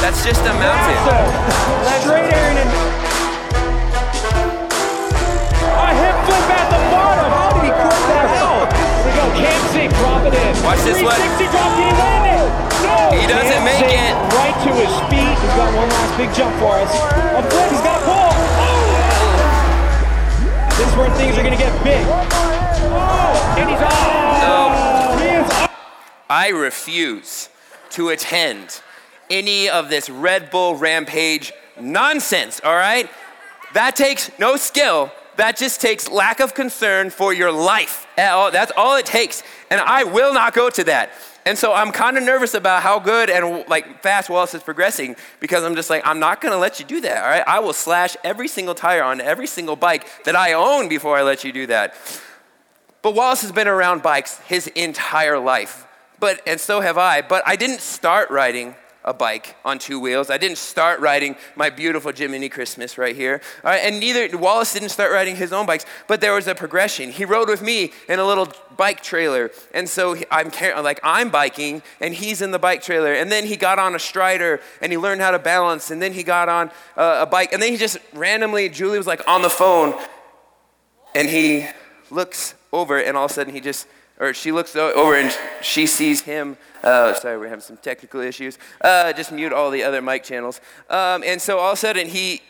That's 0.00 0.24
just 0.24 0.40
a 0.40 0.56
mountain. 0.56 0.96
Straight 2.00 2.32
Aaron 2.32 2.56
and 2.64 2.70
a 5.68 5.88
hip 6.00 6.16
flip 6.24 6.48
at 6.48 6.66
the 6.72 6.80
bottom. 6.96 7.28
How 7.28 7.52
did 7.52 7.68
he 7.68 7.72
quit 7.76 8.00
that 8.08 8.40
out? 8.40 8.72
Here 8.72 9.04
we 9.04 9.12
go. 9.20 9.24
Campsey, 9.36 9.92
drop 10.00 10.24
it 10.24 10.32
in. 10.32 10.56
Watch 10.64 10.80
this 10.88 10.96
one. 11.04 11.12
360 11.12 11.44
drop. 11.52 11.76
Did 11.76 11.92
he 11.92 11.92
land 11.92 12.24
it? 12.24 12.48
No. 12.88 13.20
He 13.20 13.28
doesn't 13.28 13.62
make 13.68 13.84
it. 13.84 14.16
Right 14.32 14.56
to 14.64 14.70
his 14.80 14.92
feet. 15.12 15.28
He's 15.28 15.54
got 15.60 15.76
one 15.76 15.92
last 15.92 16.16
big 16.16 16.32
jump 16.32 16.56
for 16.56 16.80
us. 16.80 16.88
A 17.36 17.44
flip. 17.52 17.68
He's 17.68 17.84
got 17.84 18.00
a 18.00 18.04
pull. 18.08 18.29
Things 21.16 21.36
are 21.38 21.42
going 21.42 21.56
to 21.56 21.58
get 21.58 21.84
big. 21.84 22.06
And 23.58 23.70
he's! 23.70 23.78
He. 23.78 25.66
I 26.28 26.48
refuse 26.48 27.48
to 27.90 28.08
attend 28.10 28.80
any 29.28 29.68
of 29.68 29.90
this 29.90 30.08
Red 30.08 30.50
Bull 30.50 30.76
Rampage 30.76 31.52
nonsense, 31.80 32.60
all 32.64 32.74
right? 32.74 33.10
That 33.74 33.96
takes 33.96 34.30
no 34.38 34.56
skill. 34.56 35.12
That 35.36 35.56
just 35.56 35.80
takes 35.80 36.08
lack 36.08 36.40
of 36.40 36.54
concern 36.54 37.10
for 37.10 37.32
your 37.32 37.50
life. 37.50 38.06
That's 38.16 38.72
all 38.76 38.96
it 38.96 39.06
takes. 39.06 39.42
And 39.70 39.80
I 39.80 40.04
will 40.04 40.34
not 40.34 40.54
go 40.54 40.70
to 40.70 40.84
that. 40.84 41.12
And 41.46 41.56
so 41.56 41.72
I'm 41.72 41.90
kind 41.90 42.18
of 42.18 42.22
nervous 42.22 42.54
about 42.54 42.82
how 42.82 42.98
good 42.98 43.30
and 43.30 43.66
like 43.68 44.02
fast 44.02 44.28
Wallace 44.28 44.54
is 44.54 44.62
progressing 44.62 45.16
because 45.40 45.64
I'm 45.64 45.74
just 45.74 45.88
like, 45.88 46.06
I'm 46.06 46.18
not 46.18 46.40
gonna 46.40 46.58
let 46.58 46.78
you 46.78 46.86
do 46.86 47.00
that, 47.00 47.24
all 47.24 47.30
right? 47.30 47.44
I 47.46 47.60
will 47.60 47.72
slash 47.72 48.16
every 48.22 48.48
single 48.48 48.74
tire 48.74 49.02
on 49.02 49.20
every 49.20 49.46
single 49.46 49.76
bike 49.76 50.06
that 50.24 50.36
I 50.36 50.52
own 50.52 50.88
before 50.88 51.16
I 51.16 51.22
let 51.22 51.42
you 51.44 51.52
do 51.52 51.66
that. 51.68 51.94
But 53.02 53.14
Wallace 53.14 53.40
has 53.42 53.52
been 53.52 53.68
around 53.68 54.02
bikes 54.02 54.38
his 54.40 54.66
entire 54.68 55.38
life. 55.38 55.86
But 56.18 56.42
and 56.46 56.60
so 56.60 56.82
have 56.82 56.98
I. 56.98 57.22
But 57.22 57.42
I 57.46 57.56
didn't 57.56 57.80
start 57.80 58.30
riding 58.30 58.74
a 59.04 59.14
bike 59.14 59.56
on 59.64 59.78
two 59.78 59.98
wheels. 59.98 60.30
I 60.30 60.38
didn't 60.38 60.58
start 60.58 61.00
riding 61.00 61.36
my 61.56 61.70
beautiful 61.70 62.12
Jiminy 62.12 62.48
Christmas 62.48 62.98
right 62.98 63.16
here. 63.16 63.40
All 63.64 63.70
right, 63.70 63.78
and 63.78 63.98
neither 63.98 64.36
Wallace 64.36 64.72
didn't 64.72 64.90
start 64.90 65.10
riding 65.12 65.36
his 65.36 65.52
own 65.52 65.66
bikes, 65.66 65.86
but 66.06 66.20
there 66.20 66.34
was 66.34 66.46
a 66.46 66.54
progression. 66.54 67.10
He 67.10 67.24
rode 67.24 67.48
with 67.48 67.62
me 67.62 67.92
in 68.08 68.18
a 68.18 68.26
little 68.26 68.48
bike 68.76 69.02
trailer. 69.02 69.50
And 69.74 69.88
so 69.88 70.16
I'm 70.30 70.50
like 70.82 71.00
I'm 71.02 71.30
biking 71.30 71.82
and 72.00 72.14
he's 72.14 72.42
in 72.42 72.50
the 72.50 72.58
bike 72.58 72.82
trailer. 72.82 73.12
And 73.12 73.30
then 73.30 73.46
he 73.46 73.56
got 73.56 73.78
on 73.78 73.94
a 73.94 73.98
strider 73.98 74.60
and 74.80 74.92
he 74.92 74.98
learned 74.98 75.20
how 75.20 75.30
to 75.30 75.38
balance 75.38 75.90
and 75.90 76.00
then 76.00 76.12
he 76.12 76.22
got 76.22 76.48
on 76.48 76.70
uh, 76.96 77.18
a 77.20 77.26
bike 77.26 77.52
and 77.52 77.62
then 77.62 77.72
he 77.72 77.78
just 77.78 77.98
randomly 78.12 78.68
Julie 78.68 78.98
was 78.98 79.06
like 79.06 79.26
on 79.28 79.42
the 79.42 79.50
phone 79.50 79.94
and 81.14 81.28
he 81.28 81.66
looks 82.10 82.54
over 82.72 82.98
and 82.98 83.16
all 83.16 83.26
of 83.26 83.30
a 83.30 83.34
sudden 83.34 83.52
he 83.52 83.60
just 83.60 83.86
or 84.18 84.34
she 84.34 84.52
looks 84.52 84.76
over 84.76 85.14
and 85.14 85.36
she 85.62 85.86
sees 85.86 86.22
him 86.22 86.56
uh, 86.82 87.14
sorry 87.14 87.38
we're 87.38 87.48
having 87.48 87.60
some 87.60 87.76
technical 87.76 88.20
issues. 88.20 88.58
Uh, 88.80 89.12
just 89.12 89.32
mute 89.32 89.52
all 89.52 89.70
the 89.70 89.82
other 89.82 90.02
mic 90.02 90.24
channels. 90.24 90.60
Um, 90.88 91.22
and 91.24 91.40
so 91.40 91.58
all 91.58 91.72
of 91.72 91.74
a 91.74 91.76
sudden 91.76 92.06
he 92.06 92.42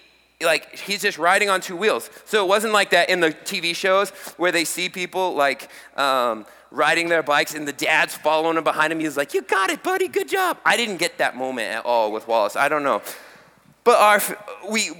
like 0.42 0.78
he's 0.78 1.02
just 1.02 1.18
riding 1.18 1.50
on 1.50 1.60
two 1.60 1.76
wheels. 1.76 2.10
So 2.24 2.44
it 2.44 2.48
wasn't 2.48 2.72
like 2.72 2.90
that 2.90 3.10
in 3.10 3.20
the 3.20 3.30
tv 3.30 3.74
shows 3.74 4.10
where 4.36 4.52
they 4.52 4.64
see 4.64 4.88
people 4.88 5.34
like 5.34 5.70
um, 5.96 6.46
riding 6.70 7.08
their 7.08 7.22
bikes 7.22 7.54
and 7.54 7.68
the 7.68 7.72
dad's 7.72 8.16
following 8.16 8.56
him 8.56 8.64
behind 8.64 8.92
him. 8.92 9.00
He's 9.00 9.16
like 9.16 9.34
you 9.34 9.42
got 9.42 9.70
it 9.70 9.82
buddy. 9.82 10.08
Good 10.08 10.28
job. 10.28 10.58
I 10.64 10.76
didn't 10.76 10.96
get 10.96 11.18
that 11.18 11.36
moment 11.36 11.68
at 11.68 11.84
all 11.84 12.12
with 12.12 12.26
wallace. 12.26 12.56
I 12.56 12.68
don't 12.68 12.84
know. 12.84 13.02
But 13.84 13.98
our, 13.98 14.20
we, 14.70 14.90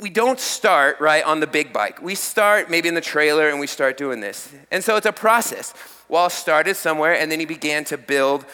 we 0.00 0.10
don't 0.10 0.40
start, 0.40 1.00
right, 1.00 1.24
on 1.24 1.40
the 1.40 1.46
big 1.46 1.72
bike. 1.72 2.02
We 2.02 2.14
start 2.14 2.70
maybe 2.70 2.88
in 2.88 2.94
the 2.94 3.00
trailer 3.00 3.48
and 3.48 3.60
we 3.60 3.66
start 3.66 3.96
doing 3.96 4.20
this. 4.20 4.52
And 4.70 4.82
so 4.82 4.96
it's 4.96 5.06
a 5.06 5.12
process. 5.12 5.74
Wallace 6.08 6.34
started 6.34 6.76
somewhere 6.76 7.14
and 7.14 7.30
then 7.30 7.40
he 7.40 7.46
began 7.46 7.84
to 7.86 7.98
build, 7.98 8.44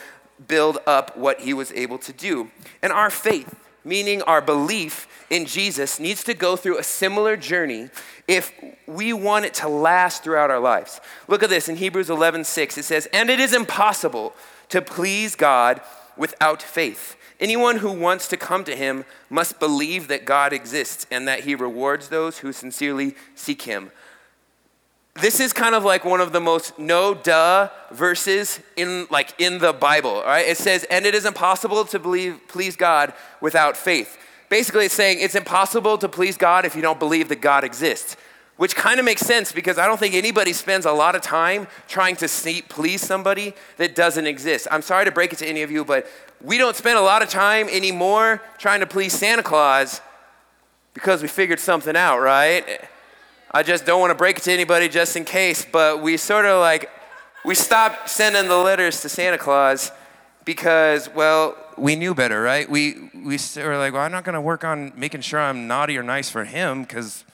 build 0.47 0.79
up 0.87 1.17
what 1.17 1.41
he 1.41 1.55
was 1.55 1.73
able 1.73 1.99
to 1.99 2.13
do. 2.13 2.51
And 2.83 2.93
our 2.93 3.11
faith, 3.11 3.55
meaning 3.85 4.23
our 4.23 4.41
belief 4.41 5.27
in 5.31 5.47
Jesus, 5.47 5.99
needs 5.99 6.23
to 6.25 6.35
go 6.35 6.57
through 6.57 6.79
a 6.79 6.83
similar 6.83 7.37
journey 7.37 7.89
if 8.29 8.53
we 8.87 9.13
want 9.13 9.45
it 9.45 9.55
to 9.55 9.69
last 9.69 10.23
throughout 10.23 10.51
our 10.51 10.61
lives. 10.61 11.01
Look 11.27 11.43
at 11.43 11.51
this 11.51 11.69
in 11.69 11.77
Hebrews 11.77 12.11
11 12.11 12.45
6. 12.45 12.79
It 12.79 12.85
says, 12.85 13.09
And 13.13 13.31
it 13.31 13.41
is 13.41 13.55
impossible 13.55 14.35
to 14.69 14.83
please 14.83 15.35
God 15.35 15.81
without 16.17 16.63
faith. 16.63 17.17
Anyone 17.41 17.79
who 17.79 17.91
wants 17.91 18.29
to 18.29 18.37
come 18.37 18.65
to 18.65 18.77
him 18.77 19.07
must 19.31 19.59
believe 19.59 20.09
that 20.09 20.27
God 20.27 20.53
exists 20.53 21.07
and 21.11 21.27
that 21.27 21.41
he 21.41 21.55
rewards 21.55 22.09
those 22.09 22.39
who 22.39 22.53
sincerely 22.53 23.17
seek 23.35 23.63
him. 23.63 23.91
This 25.15 25.41
is 25.41 25.53
kind 25.53 25.75
of 25.75 25.83
like 25.83 26.05
one 26.05 26.21
of 26.21 26.33
the 26.33 26.41
most 26.41 26.79
no 26.79 27.15
duh 27.15 27.71
verses 27.91 28.61
in 28.77 29.07
like 29.11 29.35
in 29.39 29.59
the 29.59 29.73
Bible, 29.73 30.11
all 30.11 30.25
right? 30.25 30.47
It 30.47 30.57
says, 30.57 30.85
"And 30.85 31.05
it 31.05 31.15
is 31.15 31.25
impossible 31.25 31.85
to 31.87 31.99
believe 31.99 32.41
please 32.47 32.77
God 32.77 33.13
without 33.41 33.77
faith." 33.77 34.19
Basically, 34.49 34.87
it's 34.87 34.95
saying 34.95 35.19
it's 35.21 35.35
impossible 35.35 35.99
to 35.99 36.09
please 36.09 36.37
God 36.37 36.65
if 36.65 36.77
you 36.77 36.83
don't 36.83 36.99
believe 36.99 37.29
that 37.29 37.41
God 37.41 37.65
exists. 37.65 38.17
Which 38.57 38.77
kind 38.77 39.01
of 39.01 39.07
makes 39.07 39.23
sense 39.23 39.53
because 39.53 39.79
I 39.79 39.87
don't 39.87 39.99
think 39.99 40.15
anybody 40.15 40.53
spends 40.53 40.85
a 40.85 40.93
lot 40.93 41.15
of 41.15 41.23
time 41.23 41.67
trying 41.89 42.17
to 42.17 42.29
see, 42.29 42.61
please 42.61 43.01
somebody 43.01 43.55
that 43.79 43.95
doesn't 43.95 44.27
exist. 44.27 44.69
I'm 44.71 44.83
sorry 44.83 45.07
to 45.07 45.11
break 45.11 45.33
it 45.33 45.39
to 45.39 45.47
any 45.47 45.63
of 45.63 45.71
you, 45.71 45.83
but 45.83 46.07
we 46.43 46.59
don't 46.59 46.77
spend 46.77 46.99
a 46.99 47.03
lot 47.03 47.23
of 47.23 47.29
time 47.29 47.69
anymore 47.69 48.43
trying 48.59 48.81
to 48.81 48.87
please 48.87 49.13
Santa 49.13 49.43
Claus 49.43 50.01
because 50.95 51.23
we 51.23 51.29
figured 51.29 51.61
something 51.61 51.97
out, 51.97 52.21
right? 52.21 52.81
I 53.53 53.63
just 53.63 53.85
don't 53.85 54.01
want 54.01 54.11
to 54.11 54.15
break 54.15 54.39
it 54.39 54.43
to 54.45 54.53
anybody 54.53 54.89
just 54.89 55.17
in 55.17 55.25
case, 55.25 55.67
but 55.71 56.03
we 56.03 56.17
sort 56.17 56.45
of 56.45 56.61
like, 56.61 56.91
we 57.45 57.55
stopped 57.55 58.09
sending 58.09 58.49
the 58.49 58.57
letters 58.57 59.01
to 59.03 59.09
Santa 59.09 59.39
Claus 59.39 59.93
because, 60.45 61.09
well, 61.15 61.57
we 61.77 61.97
knew 61.97 62.15
better, 62.15 62.41
right? 62.41 62.69
We, 62.69 63.11
we 63.15 63.39
were 63.57 63.79
like, 63.79 63.93
well, 63.93 64.03
I'm 64.03 64.13
not 64.13 64.25
going 64.25 64.35
to 64.35 64.41
work 64.41 64.65
on 64.65 64.93
making 64.97 65.23
sure 65.23 65.41
I'm 65.41 65.67
naughty 65.67 65.97
or 65.99 66.03
nice 66.03 66.31
for 66.31 66.45
him 66.45 66.83
because 66.83 67.25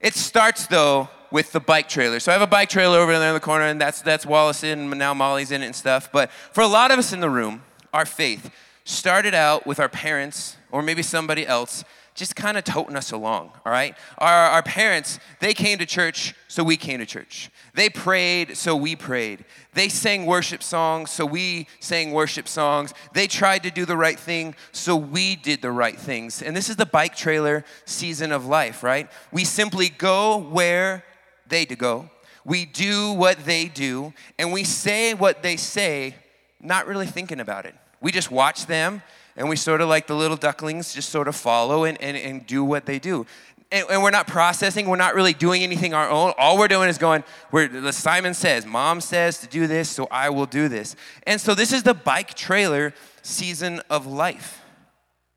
it 0.00 0.14
starts 0.14 0.66
though 0.66 1.08
with 1.30 1.52
the 1.52 1.60
bike 1.60 1.88
trailer. 1.88 2.20
So 2.20 2.30
I 2.30 2.34
have 2.34 2.42
a 2.42 2.46
bike 2.46 2.68
trailer 2.68 2.98
over 2.98 3.18
there 3.18 3.28
in 3.28 3.34
the 3.34 3.40
corner, 3.40 3.64
and 3.64 3.80
that's 3.80 4.02
that's 4.02 4.26
Wallace 4.26 4.62
in, 4.62 4.78
and 4.78 4.98
now 4.98 5.14
Molly's 5.14 5.50
in 5.50 5.62
it 5.62 5.66
and 5.66 5.74
stuff. 5.74 6.10
But 6.12 6.30
for 6.30 6.60
a 6.60 6.66
lot 6.66 6.90
of 6.90 6.98
us 6.98 7.12
in 7.12 7.20
the 7.20 7.30
room, 7.30 7.62
our 7.92 8.06
faith 8.06 8.50
started 8.84 9.34
out 9.34 9.66
with 9.66 9.78
our 9.78 9.88
parents 9.88 10.56
or 10.70 10.82
maybe 10.82 11.02
somebody 11.02 11.46
else 11.46 11.84
just 12.14 12.36
kind 12.36 12.58
of 12.58 12.64
toting 12.64 12.96
us 12.96 13.10
along, 13.10 13.50
all 13.64 13.72
right? 13.72 13.96
Our, 14.18 14.32
our 14.32 14.62
parents, 14.62 15.18
they 15.40 15.54
came 15.54 15.78
to 15.78 15.86
church, 15.86 16.34
so 16.46 16.62
we 16.62 16.76
came 16.76 16.98
to 16.98 17.06
church. 17.06 17.50
They 17.74 17.88
prayed, 17.88 18.56
so 18.56 18.76
we 18.76 18.96
prayed. 18.96 19.46
They 19.72 19.88
sang 19.88 20.26
worship 20.26 20.62
songs, 20.62 21.10
so 21.10 21.24
we 21.24 21.68
sang 21.80 22.12
worship 22.12 22.48
songs. 22.48 22.92
They 23.14 23.26
tried 23.26 23.62
to 23.62 23.70
do 23.70 23.86
the 23.86 23.96
right 23.96 24.18
thing, 24.18 24.54
so 24.72 24.94
we 24.94 25.36
did 25.36 25.62
the 25.62 25.70
right 25.70 25.98
things. 25.98 26.42
And 26.42 26.54
this 26.54 26.68
is 26.68 26.76
the 26.76 26.86
bike 26.86 27.16
trailer 27.16 27.64
season 27.86 28.30
of 28.30 28.44
life, 28.44 28.82
right? 28.82 29.10
We 29.32 29.44
simply 29.44 29.88
go 29.88 30.36
where 30.36 31.04
they 31.48 31.64
to 31.64 31.76
go. 31.76 32.10
We 32.44 32.66
do 32.66 33.12
what 33.12 33.44
they 33.46 33.68
do, 33.68 34.12
and 34.38 34.52
we 34.52 34.64
say 34.64 35.14
what 35.14 35.42
they 35.42 35.56
say, 35.56 36.16
not 36.60 36.86
really 36.86 37.06
thinking 37.06 37.40
about 37.40 37.64
it. 37.64 37.74
We 38.02 38.12
just 38.12 38.30
watch 38.30 38.66
them 38.66 39.02
and 39.36 39.48
we 39.48 39.56
sort 39.56 39.80
of 39.80 39.88
like 39.88 40.06
the 40.06 40.14
little 40.14 40.36
ducklings 40.36 40.92
just 40.92 41.08
sort 41.08 41.28
of 41.28 41.36
follow 41.36 41.84
and, 41.84 42.00
and, 42.02 42.16
and 42.16 42.46
do 42.46 42.64
what 42.64 42.84
they 42.84 42.98
do. 42.98 43.24
and, 43.70 43.86
and, 43.88 44.02
we're 44.02 44.10
not 44.10 44.26
processing, 44.26 44.86
we're 44.86 44.96
not 44.96 45.14
really 45.14 45.32
doing 45.32 45.62
anything 45.62 45.94
our 45.94 46.10
own. 46.10 46.34
All 46.36 46.58
we're 46.58 46.68
doing 46.68 46.88
is 46.88 46.98
going, 46.98 47.24
where 47.50 47.90
Simon 47.92 48.34
says, 48.34 48.66
Mom 48.66 49.00
says 49.00 49.38
to 49.38 49.46
do 49.46 49.66
this, 49.66 49.88
so 49.88 50.06
I 50.10 50.28
will 50.28 50.46
do 50.46 50.68
this. 50.68 50.94
And 51.26 51.40
so 51.40 51.54
this 51.54 51.72
is 51.72 51.82
the 51.82 51.94
bike 51.94 52.34
trailer 52.34 52.92
season 53.22 53.80
of 53.88 54.06
life. 54.06 54.62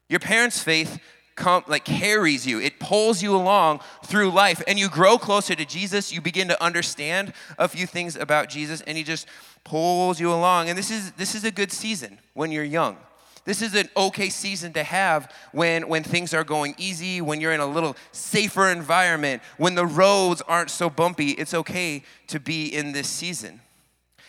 Your 0.09 0.19
parents' 0.19 0.61
faith 0.61 0.99
come, 1.35 1.63
like 1.67 1.85
carries 1.85 2.45
you. 2.45 2.59
It 2.59 2.79
pulls 2.79 3.21
you 3.21 3.35
along 3.35 3.81
through 4.05 4.31
life. 4.31 4.61
And 4.67 4.79
you 4.79 4.89
grow 4.89 5.17
closer 5.17 5.55
to 5.55 5.65
Jesus. 5.65 6.11
You 6.11 6.21
begin 6.21 6.47
to 6.47 6.63
understand 6.63 7.33
a 7.57 7.67
few 7.67 7.85
things 7.85 8.15
about 8.15 8.49
Jesus, 8.49 8.81
and 8.81 8.97
he 8.97 9.03
just 9.03 9.27
pulls 9.65 10.19
you 10.19 10.31
along. 10.31 10.69
And 10.69 10.77
this 10.77 10.89
is 10.89 11.11
this 11.13 11.35
is 11.35 11.43
a 11.43 11.51
good 11.51 11.73
season 11.73 12.19
when 12.33 12.51
you're 12.51 12.63
young. 12.63 12.95
This 13.43 13.61
is 13.61 13.75
an 13.75 13.89
okay 13.95 14.29
season 14.29 14.73
to 14.73 14.83
have 14.83 15.31
when, 15.51 15.87
when 15.87 16.03
things 16.03 16.33
are 16.33 16.43
going 16.43 16.73
easy, 16.79 17.21
when 17.21 17.39
you're 17.39 17.53
in 17.53 17.59
a 17.59 17.65
little 17.67 17.95
safer 18.11 18.69
environment, 18.69 19.43
when 19.57 19.75
the 19.75 19.85
roads 19.85 20.41
aren't 20.47 20.71
so 20.71 20.89
bumpy. 20.89 21.31
It's 21.31 21.53
okay 21.53 22.01
to 22.27 22.39
be 22.39 22.73
in 22.73 22.91
this 22.91 23.07
season. 23.07 23.61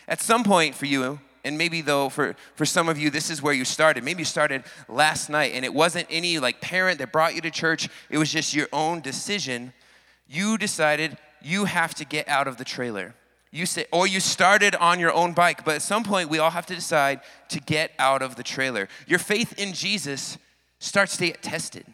At 0.07 0.21
some 0.21 0.45
point 0.45 0.75
for 0.75 0.85
you, 0.85 1.19
and 1.47 1.57
maybe 1.57 1.81
though 1.81 2.09
for, 2.09 2.35
for 2.57 2.67
some 2.67 2.89
of 2.89 2.99
you 2.99 3.09
this 3.09 3.31
is 3.31 3.41
where 3.41 3.55
you 3.55 3.65
started 3.65 4.03
maybe 4.03 4.23
you 4.23 4.25
started 4.25 4.65
last 4.89 5.31
night 5.31 5.53
and 5.55 5.65
it 5.65 5.73
wasn't 5.73 6.05
any 6.11 6.41
like 6.41 6.61
parent 6.61 6.99
that 6.99 7.13
brought 7.13 7.37
you 7.37 7.41
to 7.41 7.53
church 7.53 7.89
it 8.11 8.19
was 8.19 8.33
just 8.33 8.53
your 8.53 8.67
own 8.73 9.01
decision 9.01 9.73
you 10.29 10.59
decided 10.59 11.17
you 11.41 11.67
have 11.67 11.95
to 11.95 12.05
get 12.05 12.27
out 12.27 12.49
of 12.49 12.57
the 12.57 12.65
trailer 12.65 13.15
you 13.57 13.67
say, 13.67 13.87
or 13.91 14.07
you 14.07 14.21
started 14.21 14.75
on 14.77 15.01
your 15.01 15.13
own 15.13 15.33
bike, 15.33 15.65
but 15.65 15.75
at 15.77 15.83
some 15.83 16.05
point 16.05 16.29
we 16.29 16.39
all 16.39 16.51
have 16.51 16.67
to 16.67 16.75
decide 16.75 17.21
to 17.49 17.61
get 17.61 17.93
out 17.99 18.23
of 18.23 18.37
the 18.37 18.43
trailer. 18.43 18.89
Your 19.07 19.19
faith 19.19 19.59
in 19.59 19.73
Jesus 19.73 20.39
starts 20.79 21.17
to 21.17 21.27
get 21.27 21.43
tested. 21.43 21.87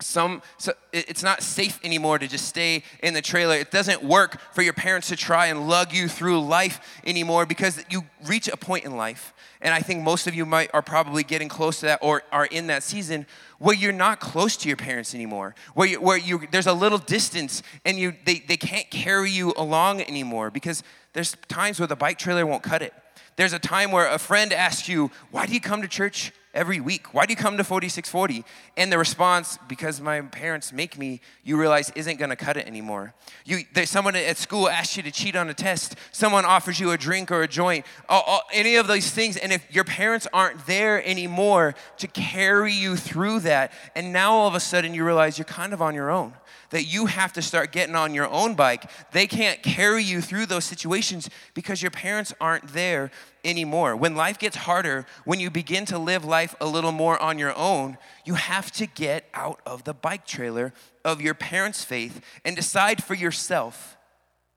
Some, 0.00 0.42
so 0.58 0.72
it's 0.92 1.22
not 1.22 1.42
safe 1.42 1.78
anymore 1.84 2.18
to 2.18 2.26
just 2.26 2.46
stay 2.46 2.82
in 3.02 3.14
the 3.14 3.22
trailer. 3.22 3.54
It 3.54 3.70
doesn't 3.70 4.02
work 4.02 4.40
for 4.52 4.62
your 4.62 4.72
parents 4.72 5.08
to 5.08 5.16
try 5.16 5.46
and 5.46 5.68
lug 5.68 5.92
you 5.92 6.08
through 6.08 6.40
life 6.40 7.00
anymore 7.04 7.44
because 7.44 7.84
you 7.90 8.04
reach 8.26 8.48
a 8.48 8.56
point 8.56 8.84
in 8.84 8.96
life, 8.96 9.34
and 9.60 9.74
I 9.74 9.80
think 9.80 10.02
most 10.02 10.26
of 10.26 10.34
you 10.34 10.46
might 10.46 10.70
are 10.72 10.82
probably 10.82 11.22
getting 11.22 11.48
close 11.48 11.80
to 11.80 11.86
that 11.86 11.98
or 12.02 12.22
are 12.32 12.46
in 12.46 12.68
that 12.68 12.82
season 12.82 13.26
where 13.58 13.76
you're 13.76 13.92
not 13.92 14.20
close 14.20 14.56
to 14.56 14.68
your 14.68 14.76
parents 14.76 15.14
anymore, 15.14 15.54
where, 15.74 15.88
you, 15.88 16.00
where 16.00 16.16
you, 16.16 16.46
there's 16.50 16.66
a 16.66 16.72
little 16.72 16.98
distance 16.98 17.62
and 17.84 17.98
you, 17.98 18.14
they, 18.24 18.38
they 18.48 18.56
can't 18.56 18.90
carry 18.90 19.30
you 19.30 19.52
along 19.56 20.00
anymore 20.00 20.50
because 20.50 20.82
there's 21.12 21.36
times 21.48 21.78
where 21.78 21.86
the 21.86 21.96
bike 21.96 22.18
trailer 22.18 22.46
won't 22.46 22.62
cut 22.62 22.80
it. 22.80 22.94
There's 23.36 23.52
a 23.52 23.58
time 23.58 23.92
where 23.92 24.10
a 24.10 24.18
friend 24.18 24.52
asks 24.52 24.88
you, 24.88 25.10
Why 25.30 25.46
do 25.46 25.52
you 25.52 25.60
come 25.60 25.82
to 25.82 25.88
church 25.88 26.32
every 26.52 26.80
week? 26.80 27.14
Why 27.14 27.26
do 27.26 27.32
you 27.32 27.36
come 27.36 27.56
to 27.56 27.64
4640? 27.64 28.44
And 28.76 28.92
the 28.92 28.98
response, 28.98 29.58
because 29.68 30.00
my 30.00 30.20
parents 30.20 30.72
make 30.72 30.98
me, 30.98 31.20
you 31.44 31.58
realize 31.58 31.90
isn't 31.94 32.18
going 32.18 32.30
to 32.30 32.36
cut 32.36 32.56
it 32.56 32.66
anymore. 32.66 33.14
You, 33.44 33.64
there's 33.72 33.90
someone 33.90 34.16
at 34.16 34.36
school 34.36 34.68
asks 34.68 34.96
you 34.96 35.02
to 35.04 35.10
cheat 35.10 35.36
on 35.36 35.48
a 35.48 35.54
test. 35.54 35.96
Someone 36.12 36.44
offers 36.44 36.80
you 36.80 36.90
a 36.90 36.98
drink 36.98 37.30
or 37.30 37.42
a 37.42 37.48
joint. 37.48 37.86
All, 38.08 38.22
all, 38.26 38.42
any 38.52 38.76
of 38.76 38.86
those 38.86 39.10
things. 39.10 39.36
And 39.36 39.52
if 39.52 39.64
your 39.72 39.84
parents 39.84 40.26
aren't 40.32 40.66
there 40.66 41.04
anymore 41.06 41.74
to 41.98 42.06
carry 42.08 42.72
you 42.72 42.96
through 42.96 43.40
that, 43.40 43.72
and 43.94 44.12
now 44.12 44.32
all 44.32 44.48
of 44.48 44.54
a 44.54 44.60
sudden 44.60 44.94
you 44.94 45.04
realize 45.04 45.38
you're 45.38 45.44
kind 45.44 45.72
of 45.72 45.80
on 45.80 45.94
your 45.94 46.10
own 46.10 46.34
that 46.70 46.84
you 46.84 47.06
have 47.06 47.32
to 47.34 47.42
start 47.42 47.72
getting 47.72 47.94
on 47.94 48.14
your 48.14 48.28
own 48.28 48.54
bike. 48.54 48.84
They 49.12 49.26
can't 49.26 49.62
carry 49.62 50.02
you 50.02 50.20
through 50.20 50.46
those 50.46 50.64
situations 50.64 51.28
because 51.54 51.82
your 51.82 51.90
parents 51.90 52.32
aren't 52.40 52.68
there 52.68 53.10
anymore. 53.44 53.96
When 53.96 54.14
life 54.14 54.38
gets 54.38 54.56
harder, 54.56 55.06
when 55.24 55.40
you 55.40 55.50
begin 55.50 55.84
to 55.86 55.98
live 55.98 56.24
life 56.24 56.54
a 56.60 56.66
little 56.66 56.92
more 56.92 57.20
on 57.20 57.38
your 57.38 57.56
own, 57.56 57.98
you 58.24 58.34
have 58.34 58.70
to 58.72 58.86
get 58.86 59.24
out 59.34 59.60
of 59.66 59.84
the 59.84 59.94
bike 59.94 60.26
trailer 60.26 60.72
of 61.04 61.20
your 61.20 61.34
parents' 61.34 61.84
faith 61.84 62.20
and 62.44 62.56
decide 62.56 63.02
for 63.02 63.14
yourself 63.14 63.96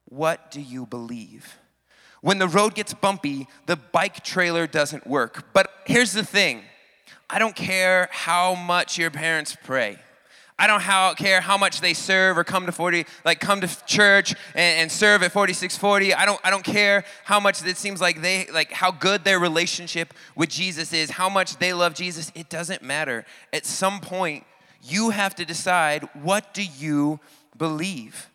what 0.06 0.52
do 0.52 0.62
you 0.62 0.86
believe? 0.86 1.58
When 2.22 2.38
the 2.38 2.48
road 2.48 2.76
gets 2.76 2.94
bumpy, 2.94 3.48
the 3.66 3.76
bike 3.76 4.24
trailer 4.24 4.68
doesn't 4.68 5.08
work. 5.08 5.52
But 5.54 5.72
here's 5.86 6.14
the 6.14 6.24
thing 6.24 6.64
I 7.30 7.40
don't 7.40 7.56
care 7.56 8.10
how 8.12 8.54
much 8.54 8.98
your 8.98 9.12
parents 9.12 9.58
pray. 9.64 9.98
I 10.58 10.68
don't 10.68 10.82
how, 10.82 11.14
care 11.16 11.42
how 11.42 11.58
much 11.58 11.82
they 11.82 11.94
serve 11.94 12.38
or 12.38 12.44
come 12.44 12.66
to 12.68 12.72
40, 12.72 13.06
like 13.26 13.40
come 13.40 13.62
to 13.62 13.86
church 13.86 14.36
and, 14.54 14.82
and, 14.82 14.92
serve 14.92 15.24
at 15.24 15.32
4640. 15.32 16.14
I 16.14 16.26
don't, 16.26 16.40
I 16.44 16.50
don't 16.50 16.64
care 16.64 17.06
how 17.24 17.40
much 17.40 17.66
it 17.66 17.78
seems 17.78 18.00
like 18.00 18.22
they, 18.22 18.46
like 18.54 18.72
how 18.72 18.92
good 18.92 19.24
their 19.24 19.40
relationship 19.40 20.14
with 20.36 20.50
Jesus 20.50 20.94
is, 20.94 21.12
how 21.12 21.28
much 21.28 21.58
they 21.58 21.74
love 21.74 21.96
Jesus. 21.96 22.32
It 22.36 22.50
doesn't 22.50 22.84
matter. 22.84 23.26
At 23.52 23.66
some 23.66 24.00
point, 24.00 24.46
you 24.84 25.10
have 25.10 25.34
to 25.36 25.46
decide 25.46 26.08
what 26.14 26.54
do 26.54 26.64
you 26.64 27.20
believe. 27.58 28.30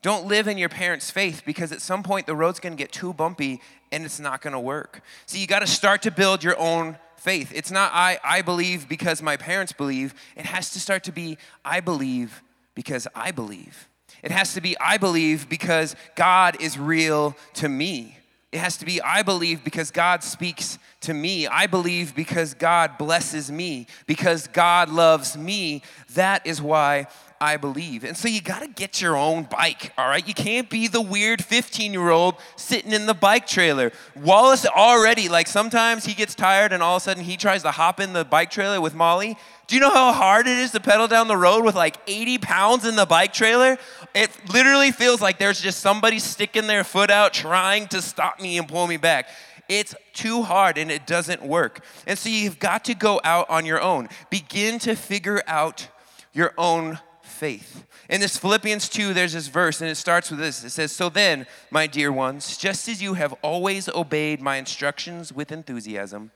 Don't 0.00 0.26
live 0.26 0.46
in 0.46 0.58
your 0.58 0.68
parents' 0.68 1.10
faith 1.10 1.42
because 1.44 1.72
at 1.72 1.82
some 1.82 2.02
point 2.02 2.26
the 2.26 2.36
road's 2.36 2.60
gonna 2.60 2.76
get 2.76 2.92
too 2.92 3.12
bumpy 3.12 3.60
and 3.90 4.04
it's 4.04 4.20
not 4.20 4.40
gonna 4.40 4.60
work. 4.60 5.02
So 5.26 5.38
you 5.38 5.46
gotta 5.46 5.66
start 5.66 6.02
to 6.02 6.10
build 6.10 6.44
your 6.44 6.58
own 6.58 6.96
faith. 7.18 7.52
It's 7.54 7.70
not 7.70 7.90
I, 7.94 8.18
I 8.24 8.42
believe 8.42 8.88
because 8.88 9.22
my 9.22 9.36
parents 9.36 9.72
believe. 9.72 10.14
It 10.36 10.46
has 10.46 10.70
to 10.70 10.80
start 10.80 11.04
to 11.04 11.12
be 11.12 11.38
I 11.64 11.80
believe 11.80 12.42
because 12.74 13.06
I 13.14 13.30
believe. 13.30 13.88
It 14.22 14.30
has 14.30 14.54
to 14.54 14.60
be 14.60 14.76
I 14.80 14.98
believe 14.98 15.48
because 15.48 15.94
God 16.16 16.60
is 16.60 16.78
real 16.78 17.36
to 17.54 17.68
me. 17.68 18.18
It 18.50 18.60
has 18.60 18.78
to 18.78 18.86
be 18.86 19.00
I 19.02 19.22
believe 19.22 19.62
because 19.62 19.90
God 19.90 20.22
speaks 20.22 20.78
to 21.02 21.12
me. 21.12 21.46
I 21.46 21.66
believe 21.66 22.14
because 22.14 22.54
God 22.54 22.96
blesses 22.96 23.52
me, 23.52 23.86
because 24.06 24.46
God 24.46 24.88
loves 24.88 25.36
me. 25.36 25.82
That 26.14 26.46
is 26.46 26.62
why 26.62 27.08
I 27.40 27.56
believe. 27.56 28.04
And 28.04 28.16
so 28.16 28.28
you 28.28 28.40
got 28.40 28.62
to 28.62 28.68
get 28.68 29.00
your 29.00 29.16
own 29.16 29.44
bike, 29.44 29.92
all 29.96 30.08
right? 30.08 30.26
You 30.26 30.34
can't 30.34 30.68
be 30.68 30.88
the 30.88 31.00
weird 31.00 31.42
15 31.44 31.92
year 31.92 32.10
old 32.10 32.34
sitting 32.56 32.92
in 32.92 33.06
the 33.06 33.14
bike 33.14 33.46
trailer. 33.46 33.92
Wallace 34.16 34.66
already, 34.66 35.28
like 35.28 35.46
sometimes 35.46 36.04
he 36.04 36.14
gets 36.14 36.34
tired 36.34 36.72
and 36.72 36.82
all 36.82 36.96
of 36.96 37.02
a 37.02 37.04
sudden 37.04 37.24
he 37.24 37.36
tries 37.36 37.62
to 37.62 37.70
hop 37.70 38.00
in 38.00 38.12
the 38.12 38.24
bike 38.24 38.50
trailer 38.50 38.80
with 38.80 38.94
Molly. 38.94 39.36
Do 39.68 39.74
you 39.74 39.80
know 39.80 39.90
how 39.90 40.12
hard 40.12 40.46
it 40.46 40.58
is 40.58 40.72
to 40.72 40.80
pedal 40.80 41.06
down 41.06 41.28
the 41.28 41.36
road 41.36 41.64
with 41.64 41.74
like 41.74 41.96
80 42.06 42.38
pounds 42.38 42.84
in 42.84 42.96
the 42.96 43.06
bike 43.06 43.32
trailer? 43.32 43.76
It 44.14 44.30
literally 44.52 44.90
feels 44.90 45.20
like 45.20 45.38
there's 45.38 45.60
just 45.60 45.80
somebody 45.80 46.18
sticking 46.18 46.66
their 46.66 46.84
foot 46.84 47.10
out 47.10 47.34
trying 47.34 47.86
to 47.88 48.00
stop 48.00 48.40
me 48.40 48.58
and 48.58 48.66
pull 48.66 48.86
me 48.86 48.96
back. 48.96 49.28
It's 49.68 49.94
too 50.14 50.42
hard 50.42 50.78
and 50.78 50.90
it 50.90 51.06
doesn't 51.06 51.42
work. 51.42 51.84
And 52.06 52.18
so 52.18 52.30
you've 52.30 52.58
got 52.58 52.86
to 52.86 52.94
go 52.94 53.20
out 53.22 53.50
on 53.50 53.66
your 53.66 53.80
own. 53.80 54.08
Begin 54.30 54.78
to 54.80 54.96
figure 54.96 55.42
out 55.46 55.88
your 56.32 56.54
own 56.56 56.98
faith. 57.38 57.86
In 58.10 58.20
this 58.20 58.36
Philippians 58.36 58.88
2, 58.88 59.14
there's 59.14 59.32
this 59.32 59.46
verse, 59.46 59.80
and 59.80 59.88
it 59.88 59.94
starts 59.94 60.30
with 60.30 60.40
this. 60.40 60.64
It 60.64 60.70
says, 60.70 60.90
So 60.90 61.08
then, 61.08 61.46
my 61.70 61.86
dear 61.86 62.10
ones, 62.10 62.56
just 62.56 62.88
as 62.88 63.00
you 63.00 63.14
have 63.14 63.32
always 63.42 63.88
obeyed 63.88 64.40
my 64.40 64.56
instructions 64.56 65.32
with 65.32 65.52
enthusiasm, 65.52 66.32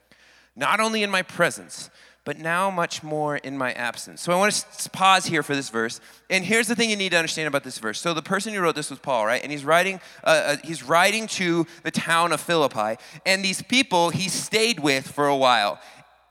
not 0.55 0.79
only 0.79 1.03
in 1.03 1.11
my 1.11 1.21
presence, 1.21 1.89
but 2.25 2.39
now 2.39 2.69
much 2.69 3.03
more 3.03 3.35
in 3.35 3.57
my 3.57 3.73
absence. 3.73 4.21
So 4.21 4.31
I 4.31 4.37
want 4.37 4.53
to 4.53 4.89
pause 4.91 5.25
here 5.25 5.43
for 5.43 5.55
this 5.55 5.69
verse. 5.69 5.99
And 6.29 6.45
here's 6.45 6.67
the 6.67 6.75
thing 6.75 6.89
you 6.89 6.95
need 6.95 7.11
to 7.11 7.17
understand 7.17 7.49
about 7.49 7.65
this 7.65 7.79
verse. 7.79 7.99
So 7.99 8.13
the 8.13 8.21
person 8.21 8.53
who 8.53 8.61
wrote 8.61 8.75
this 8.75 8.89
was 8.89 8.99
Paul, 8.99 9.25
right? 9.25 9.43
And 9.43 9.51
he's 9.51 9.65
writing, 9.65 9.99
uh, 10.23 10.27
uh, 10.27 10.57
he's 10.63 10.83
writing 10.83 11.27
to 11.27 11.67
the 11.83 11.91
town 11.91 12.31
of 12.31 12.39
Philippi. 12.39 13.01
And 13.25 13.43
these 13.43 13.61
people 13.61 14.09
he 14.09 14.29
stayed 14.29 14.79
with 14.79 15.05
for 15.11 15.27
a 15.27 15.35
while 15.35 15.81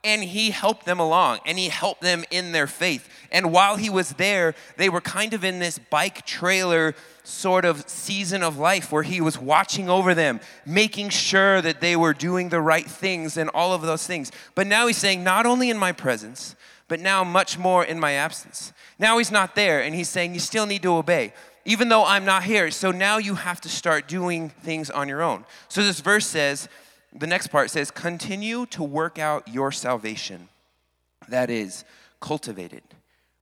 and 0.04 0.22
he 0.24 0.50
helped 0.50 0.84
them 0.84 0.98
along 0.98 1.38
and 1.46 1.58
he 1.58 1.68
helped 1.68 2.00
them 2.00 2.24
in 2.30 2.52
their 2.52 2.66
faith. 2.66 3.08
And 3.30 3.52
while 3.52 3.76
he 3.76 3.88
was 3.88 4.10
there, 4.14 4.54
they 4.76 4.88
were 4.88 5.00
kind 5.00 5.32
of 5.32 5.44
in 5.44 5.58
this 5.58 5.78
bike 5.78 6.26
trailer 6.26 6.94
sort 7.24 7.64
of 7.64 7.88
season 7.88 8.42
of 8.42 8.58
life 8.58 8.90
where 8.90 9.04
he 9.04 9.20
was 9.20 9.38
watching 9.38 9.88
over 9.88 10.12
them, 10.14 10.40
making 10.66 11.10
sure 11.10 11.60
that 11.62 11.80
they 11.80 11.94
were 11.94 12.12
doing 12.12 12.48
the 12.48 12.60
right 12.60 12.86
things 12.86 13.36
and 13.36 13.48
all 13.50 13.72
of 13.72 13.82
those 13.82 14.06
things. 14.06 14.32
But 14.56 14.66
now 14.66 14.88
he's 14.88 14.96
saying, 14.96 15.22
not 15.22 15.46
only 15.46 15.70
in 15.70 15.78
my 15.78 15.92
presence, 15.92 16.56
but 16.88 16.98
now 16.98 17.22
much 17.22 17.56
more 17.56 17.84
in 17.84 18.00
my 18.00 18.12
absence. 18.12 18.72
Now 18.98 19.18
he's 19.18 19.30
not 19.30 19.54
there 19.54 19.82
and 19.82 19.94
he's 19.94 20.08
saying, 20.08 20.34
you 20.34 20.40
still 20.40 20.66
need 20.66 20.82
to 20.82 20.94
obey. 20.94 21.32
Even 21.64 21.88
though 21.88 22.04
I'm 22.04 22.24
not 22.24 22.42
here, 22.42 22.72
so 22.72 22.90
now 22.90 23.18
you 23.18 23.36
have 23.36 23.60
to 23.60 23.68
start 23.68 24.08
doing 24.08 24.48
things 24.48 24.90
on 24.90 25.08
your 25.08 25.22
own. 25.22 25.44
So 25.68 25.84
this 25.84 26.00
verse 26.00 26.26
says, 26.26 26.68
the 27.14 27.26
next 27.26 27.48
part 27.48 27.70
says, 27.70 27.90
continue 27.90 28.66
to 28.66 28.82
work 28.82 29.18
out 29.18 29.48
your 29.48 29.70
salvation. 29.72 30.48
That 31.28 31.50
is, 31.50 31.84
cultivate 32.20 32.72
it, 32.72 32.84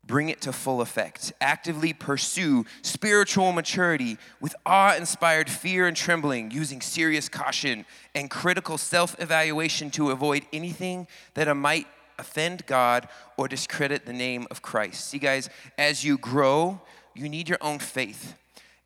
bring 0.05 0.29
it 0.29 0.41
to 0.43 0.53
full 0.53 0.81
effect. 0.81 1.33
Actively 1.41 1.93
pursue 1.93 2.67
spiritual 2.83 3.53
maturity 3.53 4.19
with 4.41 4.55
awe 4.67 4.95
inspired 4.97 5.49
fear 5.49 5.87
and 5.87 5.97
trembling, 5.97 6.51
using 6.51 6.81
serious 6.81 7.29
caution 7.29 7.87
and 8.15 8.31
critical 8.31 8.77
self 8.77 9.15
evaluation 9.21 9.91
to 9.93 10.11
avoid 10.11 10.45
anything 10.53 11.07
that 11.35 11.55
might 11.57 11.87
offend 12.19 12.67
God 12.67 13.09
or 13.37 13.49
discredit 13.49 14.05
the 14.05 14.13
name 14.13 14.47
of 14.51 14.63
Christ. 14.63 15.07
See, 15.09 15.19
guys, 15.19 15.49
as 15.79 16.05
you 16.05 16.19
grow, 16.19 16.81
you 17.15 17.29
need 17.29 17.49
your 17.49 17.59
own 17.61 17.79
faith 17.79 18.35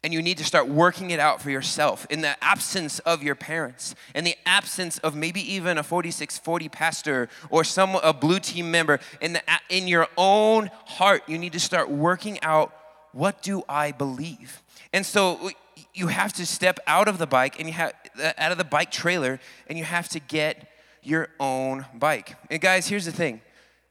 and 0.04 0.12
you 0.12 0.20
need 0.20 0.36
to 0.36 0.44
start 0.44 0.68
working 0.68 1.10
it 1.10 1.18
out 1.18 1.40
for 1.40 1.50
yourself 1.50 2.06
in 2.10 2.20
the 2.20 2.36
absence 2.44 2.98
of 3.00 3.22
your 3.22 3.34
parents, 3.34 3.94
in 4.14 4.22
the 4.22 4.36
absence 4.44 4.98
of 4.98 5.16
maybe 5.16 5.40
even 5.54 5.78
a 5.78 5.82
4640 5.82 6.68
pastor 6.68 7.28
or 7.48 7.64
some 7.64 7.96
a 7.96 8.12
blue 8.12 8.38
team 8.38 8.70
member 8.70 9.00
in 9.22 9.32
the 9.32 9.42
in 9.70 9.88
your 9.88 10.06
own 10.18 10.70
heart 10.84 11.22
you 11.26 11.38
need 11.38 11.54
to 11.54 11.60
start 11.60 11.90
working 11.90 12.38
out 12.42 12.72
what 13.12 13.42
do 13.42 13.62
I 13.68 13.92
believe? 13.92 14.62
And 14.92 15.06
so 15.06 15.50
you 15.94 16.08
have 16.08 16.32
to 16.34 16.44
step 16.44 16.78
out 16.86 17.08
of 17.08 17.18
the 17.18 17.26
bike 17.26 17.58
and 17.58 17.68
you 17.68 17.74
have 17.74 17.94
uh, 18.22 18.32
out 18.36 18.52
of 18.52 18.58
the 18.58 18.64
bike 18.64 18.90
trailer 18.90 19.40
and 19.68 19.78
you 19.78 19.84
have 19.84 20.08
to 20.10 20.20
get 20.20 20.68
your 21.02 21.28
own 21.40 21.86
bike. 21.94 22.36
And 22.50 22.60
guys, 22.60 22.88
here's 22.88 23.06
the 23.06 23.12
thing. 23.12 23.40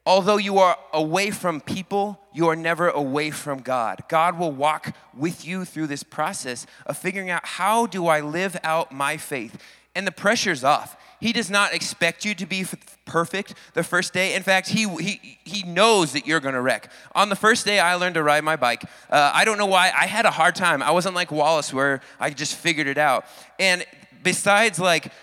Although 0.05 0.37
you 0.37 0.57
are 0.57 0.77
away 0.91 1.31
from 1.31 1.61
people, 1.61 2.19
you 2.33 2.49
are 2.49 2.55
never 2.55 2.89
away 2.89 3.31
from 3.31 3.61
God. 3.61 4.03
God 4.09 4.37
will 4.37 4.51
walk 4.51 4.93
with 5.15 5.45
you 5.45 5.63
through 5.63 5.87
this 5.87 6.03
process 6.03 6.65
of 6.85 6.97
figuring 6.97 7.29
out 7.29 7.45
how 7.45 7.85
do 7.85 8.07
I 8.07 8.19
live 8.19 8.57
out 8.63 8.91
my 8.91 9.15
faith? 9.15 9.57
And 9.95 10.05
the 10.05 10.11
pressure's 10.11 10.63
off. 10.63 10.97
He 11.21 11.31
does 11.31 11.49
not 11.49 11.73
expect 11.73 12.25
you 12.25 12.35
to 12.35 12.45
be 12.45 12.65
perfect 13.05 13.53
the 13.75 13.83
first 13.83 14.11
day. 14.11 14.35
In 14.35 14.43
fact, 14.43 14.67
he, 14.67 14.89
he, 14.97 15.37
he 15.45 15.63
knows 15.63 16.11
that 16.11 16.27
you're 16.27 16.41
going 16.41 16.55
to 16.55 16.61
wreck. 16.61 16.91
On 17.15 17.29
the 17.29 17.35
first 17.37 17.65
day 17.65 17.79
I 17.79 17.95
learned 17.95 18.15
to 18.15 18.23
ride 18.23 18.43
my 18.43 18.57
bike, 18.57 18.83
uh, 19.09 19.31
I 19.33 19.45
don't 19.45 19.57
know 19.57 19.67
why, 19.67 19.93
I 19.97 20.07
had 20.07 20.25
a 20.25 20.31
hard 20.31 20.55
time. 20.55 20.83
I 20.83 20.91
wasn't 20.91 21.15
like 21.15 21.31
Wallace 21.31 21.73
where 21.73 22.01
I 22.19 22.31
just 22.31 22.55
figured 22.55 22.87
it 22.87 22.97
out. 22.97 23.23
And 23.57 23.85
besides 24.21 24.79
like 24.79 25.13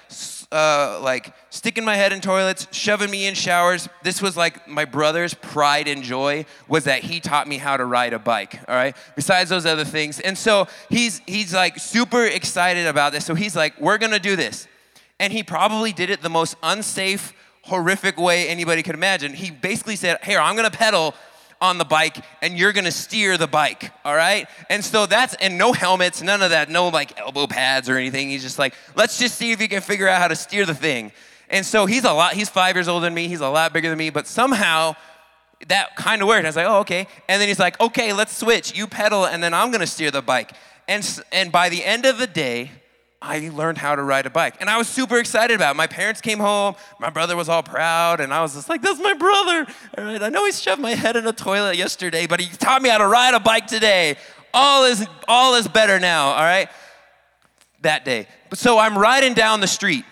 uh, 0.53 1.01
like 1.03 1.33
sticking 1.51 1.85
my 1.85 1.95
head 1.95 2.13
in 2.13 2.21
toilets, 2.21 2.67
shoving 2.73 3.11
me 3.11 3.27
in 3.27 3.35
showers. 3.35 3.89
This 4.03 4.21
was 4.21 4.37
like 4.37 4.67
my 4.67 4.85
brother's 4.85 5.35
pride 5.35 5.89
and 5.89 6.03
joy 6.03 6.45
was 6.69 6.85
that 6.85 7.03
he 7.05 7.21
taught 7.21 7.47
me 7.47 7.59
how 7.59 7.77
to 7.77 7.85
ride 7.85 8.13
a 8.13 8.19
bike. 8.19 8.59
All 8.69 8.75
right. 8.75 8.97
Besides 9.17 9.51
those 9.51 9.67
other 9.67 9.85
things, 9.85 10.21
and 10.21 10.37
so 10.37 10.67
he's 10.89 11.21
he's 11.27 11.55
like 11.55 11.79
super 11.79 12.25
excited 12.25 12.87
about 12.87 13.13
this. 13.13 13.25
So 13.25 13.35
he's 13.35 13.55
like, 13.55 13.81
we're 13.81 13.99
gonna 13.99 14.19
do 14.19 14.37
this 14.37 14.67
and 15.21 15.33
he 15.33 15.45
probably 15.45 15.93
did 15.93 16.11
it 16.11 16.23
the 16.23 16.31
most 16.31 16.57
unsafe, 16.63 17.33
horrific 17.65 18.17
way 18.17 18.49
anybody 18.49 18.83
could 18.83 18.95
imagine. 18.95 19.35
He 19.35 19.51
basically 19.51 19.95
said, 19.95 20.19
Here, 20.25 20.41
I'm 20.41 20.57
gonna 20.57 20.71
pedal 20.71 21.15
on 21.61 21.79
the 21.79 21.85
bike 21.85 22.17
and 22.41 22.59
you're 22.59 22.73
gonna 22.73 22.91
steer 22.91 23.37
the 23.37 23.47
bike, 23.47 23.93
all 24.05 24.15
right? 24.15 24.49
And 24.69 24.85
so 24.85 25.07
that's, 25.07 25.35
and 25.35 25.59
no 25.59 25.73
helmets, 25.73 26.23
none 26.23 26.43
of 26.43 26.51
that, 26.51 26.71
no 26.71 26.89
like 26.89 27.19
elbow 27.19 27.47
pads 27.47 27.89
or 27.89 27.97
anything. 27.97 28.31
He's 28.31 28.43
just 28.43 28.59
like, 28.59 28.75
Let's 28.97 29.19
just 29.19 29.37
see 29.37 29.53
if 29.53 29.61
you 29.61 29.69
can 29.69 29.83
figure 29.83 30.09
out 30.09 30.21
how 30.21 30.29
to 30.29 30.37
steer 30.37 30.65
the 30.67 30.75
thing. 30.75 31.13
And 31.49 31.67
so 31.67 31.87
he's 31.87 32.05
a 32.05 32.13
lot, 32.13 32.35
he's 32.35 32.49
five 32.49 32.77
years 32.77 32.89
older 32.89 33.05
than 33.05 33.15
me, 33.15 33.29
he's 33.29 33.41
a 33.41 33.49
lot 33.49 33.73
bigger 33.73 33.89
than 33.89 33.99
me, 33.99 34.11
but 34.11 34.27
somehow, 34.27 34.95
that 35.69 35.95
kind 35.95 36.23
of 36.23 36.29
worked. 36.29 36.45
I 36.45 36.49
was 36.49 36.57
like, 36.57 36.67
oh, 36.67 36.79
okay. 36.79 37.07
And 37.29 37.41
then 37.41 37.49
he's 37.49 37.59
like, 37.59 37.79
okay, 37.81 38.13
let's 38.13 38.35
switch. 38.37 38.75
You 38.75 38.87
pedal, 38.87 39.27
and 39.27 39.43
then 39.43 39.53
I'm 39.53 39.71
gonna 39.71 39.87
steer 39.87 40.11
the 40.11 40.23
bike. 40.23 40.53
And, 40.89 41.23
and 41.33 41.53
by 41.53 41.69
the 41.69 41.85
end 41.85 42.07
of 42.07 42.19
the 42.19 42.27
day, 42.27 42.71
I 43.23 43.51
learned 43.51 43.79
how 43.79 43.95
to 43.97 44.03
ride 44.03 44.25
a 44.25 44.31
bike. 44.31 44.55
And 44.61 44.71
I 44.71 44.79
was 44.79 44.89
super 44.89 45.19
excited 45.19 45.55
about 45.55 45.73
it. 45.73 45.77
My 45.77 45.87
parents 45.87 46.21
came 46.21 46.39
home, 46.39 46.75
my 46.99 47.11
brother 47.11 47.37
was 47.37 47.49
all 47.49 47.63
proud, 47.63 48.21
and 48.21 48.33
I 48.33 48.41
was 48.41 48.55
just 48.55 48.69
like, 48.69 48.81
that's 48.81 49.01
my 49.01 49.13
brother. 49.13 49.67
All 49.99 50.05
right, 50.05 50.23
I 50.23 50.31
know 50.31 50.47
he 50.47 50.53
shoved 50.53 50.81
my 50.81 50.95
head 50.95 51.17
in 51.17 51.27
a 51.27 51.33
toilet 51.33 51.77
yesterday, 51.77 52.27
but 52.27 52.41
he 52.41 52.49
taught 52.57 52.81
me 52.81 52.89
how 52.89 52.99
to 52.99 53.07
ride 53.07 53.35
a 53.35 53.41
bike 53.41 53.67
today. 53.67 54.17
All 54.55 54.85
is 54.85 55.07
all 55.29 55.55
is 55.55 55.69
better 55.69 56.01
now, 56.01 56.29
all 56.29 56.43
right? 56.43 56.69
That 57.83 58.05
day. 58.05 58.27
So 58.55 58.79
I'm 58.79 58.97
riding 58.97 59.35
down 59.35 59.61
the 59.61 59.69
street 59.69 60.05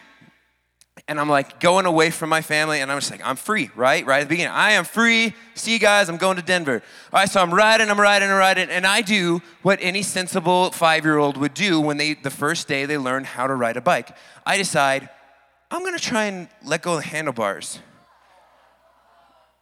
and 1.09 1.19
I'm 1.19 1.29
like 1.29 1.59
going 1.59 1.87
away 1.87 2.11
from 2.11 2.29
my 2.29 2.43
family, 2.43 2.81
and 2.81 2.93
I'm 2.93 2.99
just 2.99 3.11
like, 3.11 3.23
I'm 3.25 3.37
free, 3.37 3.71
right? 3.75 4.05
Right 4.07 4.21
at 4.21 4.25
the 4.25 4.29
beginning. 4.29 4.53
I 4.53 4.73
am 4.73 4.85
free. 4.85 5.35
See 5.55 5.73
you 5.73 5.79
guys, 5.79 6.11
I'm 6.11 6.19
going 6.19 6.37
to 6.37 6.43
Denver. 6.43 6.83
All 7.12 7.21
right, 7.21 7.29
so 7.29 7.41
I'm 7.41 7.53
riding, 7.53 7.91
I'm 7.91 7.99
riding, 7.99 8.29
I'm 8.29 8.37
riding, 8.37 8.69
and 8.69 8.87
I 8.87 9.00
do 9.00 9.41
what 9.62 9.79
any 9.81 10.03
sensible 10.03 10.71
five 10.71 11.05
year 11.05 11.17
old 11.17 11.38
would 11.38 11.55
do 11.55 11.81
when 11.81 11.97
they, 11.97 12.15
the 12.15 12.31
first 12.31 12.69
day 12.69 12.85
they 12.85 12.99
learn 12.99 13.25
how 13.25 13.47
to 13.47 13.55
ride 13.55 13.79
a 13.79 13.81
bike. 13.81 14.15
I 14.45 14.59
decide, 14.59 15.09
I'm 15.71 15.83
gonna 15.83 15.99
try 15.99 16.27
and 16.27 16.49
let 16.65 16.83
go 16.83 16.95
of 16.95 17.03
the 17.03 17.09
handlebars. 17.09 17.81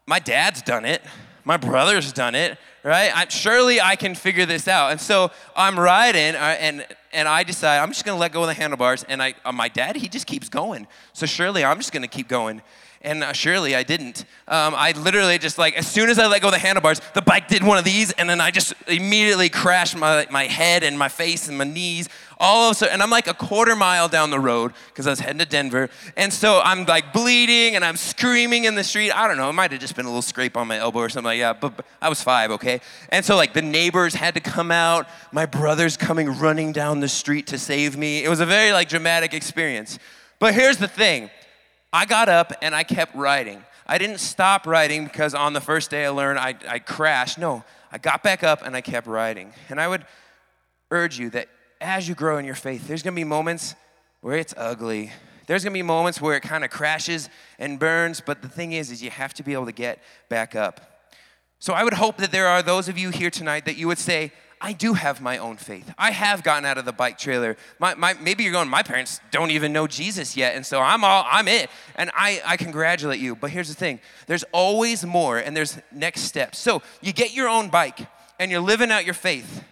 My 0.06 0.18
dad's 0.18 0.62
done 0.62 0.84
it, 0.84 1.02
my 1.44 1.56
brother's 1.56 2.12
done 2.12 2.34
it, 2.34 2.58
right? 2.82 3.16
I, 3.16 3.28
surely 3.28 3.80
I 3.80 3.94
can 3.94 4.16
figure 4.16 4.46
this 4.46 4.66
out. 4.66 4.90
And 4.90 5.00
so 5.00 5.30
I'm 5.54 5.78
riding, 5.78 6.34
and 6.34 6.84
and 7.16 7.26
I 7.26 7.42
decide 7.42 7.78
I'm 7.78 7.88
just 7.88 8.04
gonna 8.04 8.18
let 8.18 8.32
go 8.32 8.42
of 8.42 8.48
the 8.48 8.54
handlebars. 8.54 9.02
And 9.08 9.22
I, 9.22 9.34
uh, 9.44 9.50
my 9.50 9.68
dad, 9.68 9.96
he 9.96 10.06
just 10.06 10.26
keeps 10.26 10.50
going. 10.50 10.86
So 11.14 11.24
surely 11.24 11.64
I'm 11.64 11.78
just 11.78 11.90
gonna 11.90 12.06
keep 12.06 12.28
going. 12.28 12.60
And 13.00 13.24
uh, 13.24 13.32
surely 13.32 13.74
I 13.74 13.82
didn't. 13.82 14.24
Um, 14.48 14.74
I 14.76 14.92
literally 14.92 15.38
just 15.38 15.58
like, 15.58 15.74
as 15.76 15.86
soon 15.86 16.10
as 16.10 16.18
I 16.18 16.26
let 16.26 16.42
go 16.42 16.48
of 16.48 16.52
the 16.52 16.58
handlebars, 16.58 17.00
the 17.14 17.22
bike 17.22 17.48
did 17.48 17.62
one 17.64 17.78
of 17.78 17.84
these, 17.84 18.12
and 18.12 18.28
then 18.28 18.40
I 18.40 18.50
just 18.50 18.74
immediately 18.86 19.48
crashed 19.48 19.96
my, 19.96 20.26
my 20.30 20.44
head 20.44 20.82
and 20.82 20.98
my 20.98 21.08
face 21.08 21.48
and 21.48 21.56
my 21.56 21.64
knees 21.64 22.08
all 22.38 22.68
of 22.68 22.72
a 22.72 22.74
sudden, 22.74 22.94
and 22.94 23.02
I'm 23.02 23.10
like 23.10 23.26
a 23.26 23.34
quarter 23.34 23.74
mile 23.74 24.08
down 24.08 24.30
the 24.30 24.40
road 24.40 24.72
because 24.88 25.06
I 25.06 25.10
was 25.10 25.20
heading 25.20 25.38
to 25.38 25.46
Denver. 25.46 25.88
And 26.16 26.32
so 26.32 26.60
I'm 26.62 26.84
like 26.84 27.12
bleeding 27.12 27.76
and 27.76 27.84
I'm 27.84 27.96
screaming 27.96 28.64
in 28.64 28.74
the 28.74 28.84
street. 28.84 29.10
I 29.12 29.26
don't 29.26 29.36
know, 29.36 29.48
it 29.48 29.54
might 29.54 29.72
have 29.72 29.80
just 29.80 29.96
been 29.96 30.04
a 30.04 30.08
little 30.08 30.22
scrape 30.22 30.56
on 30.56 30.66
my 30.68 30.78
elbow 30.78 31.00
or 31.00 31.08
something 31.08 31.26
like 31.26 31.40
that, 31.40 31.60
but, 31.60 31.76
but 31.76 31.86
I 32.00 32.08
was 32.08 32.22
five, 32.22 32.50
okay? 32.52 32.80
And 33.08 33.24
so 33.24 33.36
like 33.36 33.54
the 33.54 33.62
neighbors 33.62 34.14
had 34.14 34.34
to 34.34 34.40
come 34.40 34.70
out, 34.70 35.08
my 35.32 35.46
brother's 35.46 35.96
coming 35.96 36.28
running 36.38 36.72
down 36.72 37.00
the 37.00 37.08
street 37.08 37.46
to 37.48 37.58
save 37.58 37.96
me. 37.96 38.22
It 38.22 38.28
was 38.28 38.40
a 38.40 38.46
very 38.46 38.72
like 38.72 38.88
dramatic 38.88 39.32
experience. 39.32 39.98
But 40.38 40.54
here's 40.54 40.76
the 40.76 40.88
thing 40.88 41.30
I 41.92 42.04
got 42.04 42.28
up 42.28 42.52
and 42.60 42.74
I 42.74 42.82
kept 42.82 43.14
riding. 43.14 43.64
I 43.86 43.98
didn't 43.98 44.18
stop 44.18 44.66
riding 44.66 45.04
because 45.04 45.32
on 45.34 45.52
the 45.52 45.60
first 45.60 45.90
day 45.90 46.04
I 46.04 46.10
learned 46.10 46.38
I, 46.38 46.54
I 46.68 46.78
crashed. 46.80 47.38
No, 47.38 47.64
I 47.90 47.98
got 47.98 48.22
back 48.22 48.44
up 48.44 48.62
and 48.66 48.76
I 48.76 48.80
kept 48.80 49.06
riding. 49.06 49.52
And 49.68 49.80
I 49.80 49.88
would 49.88 50.04
urge 50.90 51.18
you 51.18 51.30
that 51.30 51.48
as 51.80 52.08
you 52.08 52.14
grow 52.14 52.38
in 52.38 52.44
your 52.44 52.54
faith, 52.54 52.88
there's 52.88 53.02
gonna 53.02 53.16
be 53.16 53.24
moments 53.24 53.74
where 54.20 54.36
it's 54.36 54.54
ugly. 54.56 55.12
There's 55.46 55.62
gonna 55.62 55.74
be 55.74 55.82
moments 55.82 56.20
where 56.20 56.36
it 56.36 56.42
kind 56.42 56.64
of 56.64 56.70
crashes 56.70 57.28
and 57.58 57.78
burns, 57.78 58.20
but 58.20 58.42
the 58.42 58.48
thing 58.48 58.72
is, 58.72 58.90
is 58.90 59.02
you 59.02 59.10
have 59.10 59.34
to 59.34 59.42
be 59.42 59.52
able 59.52 59.66
to 59.66 59.72
get 59.72 60.02
back 60.28 60.54
up. 60.54 60.96
So 61.58 61.72
I 61.72 61.84
would 61.84 61.94
hope 61.94 62.18
that 62.18 62.32
there 62.32 62.46
are 62.46 62.62
those 62.62 62.88
of 62.88 62.98
you 62.98 63.10
here 63.10 63.30
tonight 63.30 63.64
that 63.64 63.76
you 63.76 63.86
would 63.88 63.98
say, 63.98 64.32
I 64.60 64.72
do 64.72 64.94
have 64.94 65.20
my 65.20 65.38
own 65.38 65.58
faith. 65.58 65.92
I 65.98 66.12
have 66.12 66.42
gotten 66.42 66.64
out 66.64 66.78
of 66.78 66.86
the 66.86 66.92
bike 66.92 67.18
trailer. 67.18 67.56
My, 67.78 67.94
my, 67.94 68.14
maybe 68.14 68.42
you're 68.42 68.52
going, 68.52 68.68
my 68.68 68.82
parents 68.82 69.20
don't 69.30 69.50
even 69.50 69.72
know 69.72 69.86
Jesus 69.86 70.36
yet, 70.36 70.54
and 70.54 70.64
so 70.64 70.80
I'm 70.80 71.04
all, 71.04 71.26
I'm 71.30 71.46
it. 71.46 71.68
And 71.94 72.10
I, 72.14 72.40
I 72.44 72.56
congratulate 72.56 73.20
you. 73.20 73.36
But 73.36 73.50
here's 73.50 73.68
the 73.68 73.74
thing 73.74 74.00
there's 74.26 74.44
always 74.52 75.04
more, 75.04 75.38
and 75.38 75.56
there's 75.56 75.78
next 75.92 76.22
steps. 76.22 76.58
So 76.58 76.82
you 77.02 77.12
get 77.12 77.34
your 77.34 77.48
own 77.48 77.68
bike, 77.68 78.00
and 78.38 78.50
you're 78.50 78.60
living 78.60 78.90
out 78.90 79.04
your 79.04 79.14
faith. 79.14 79.62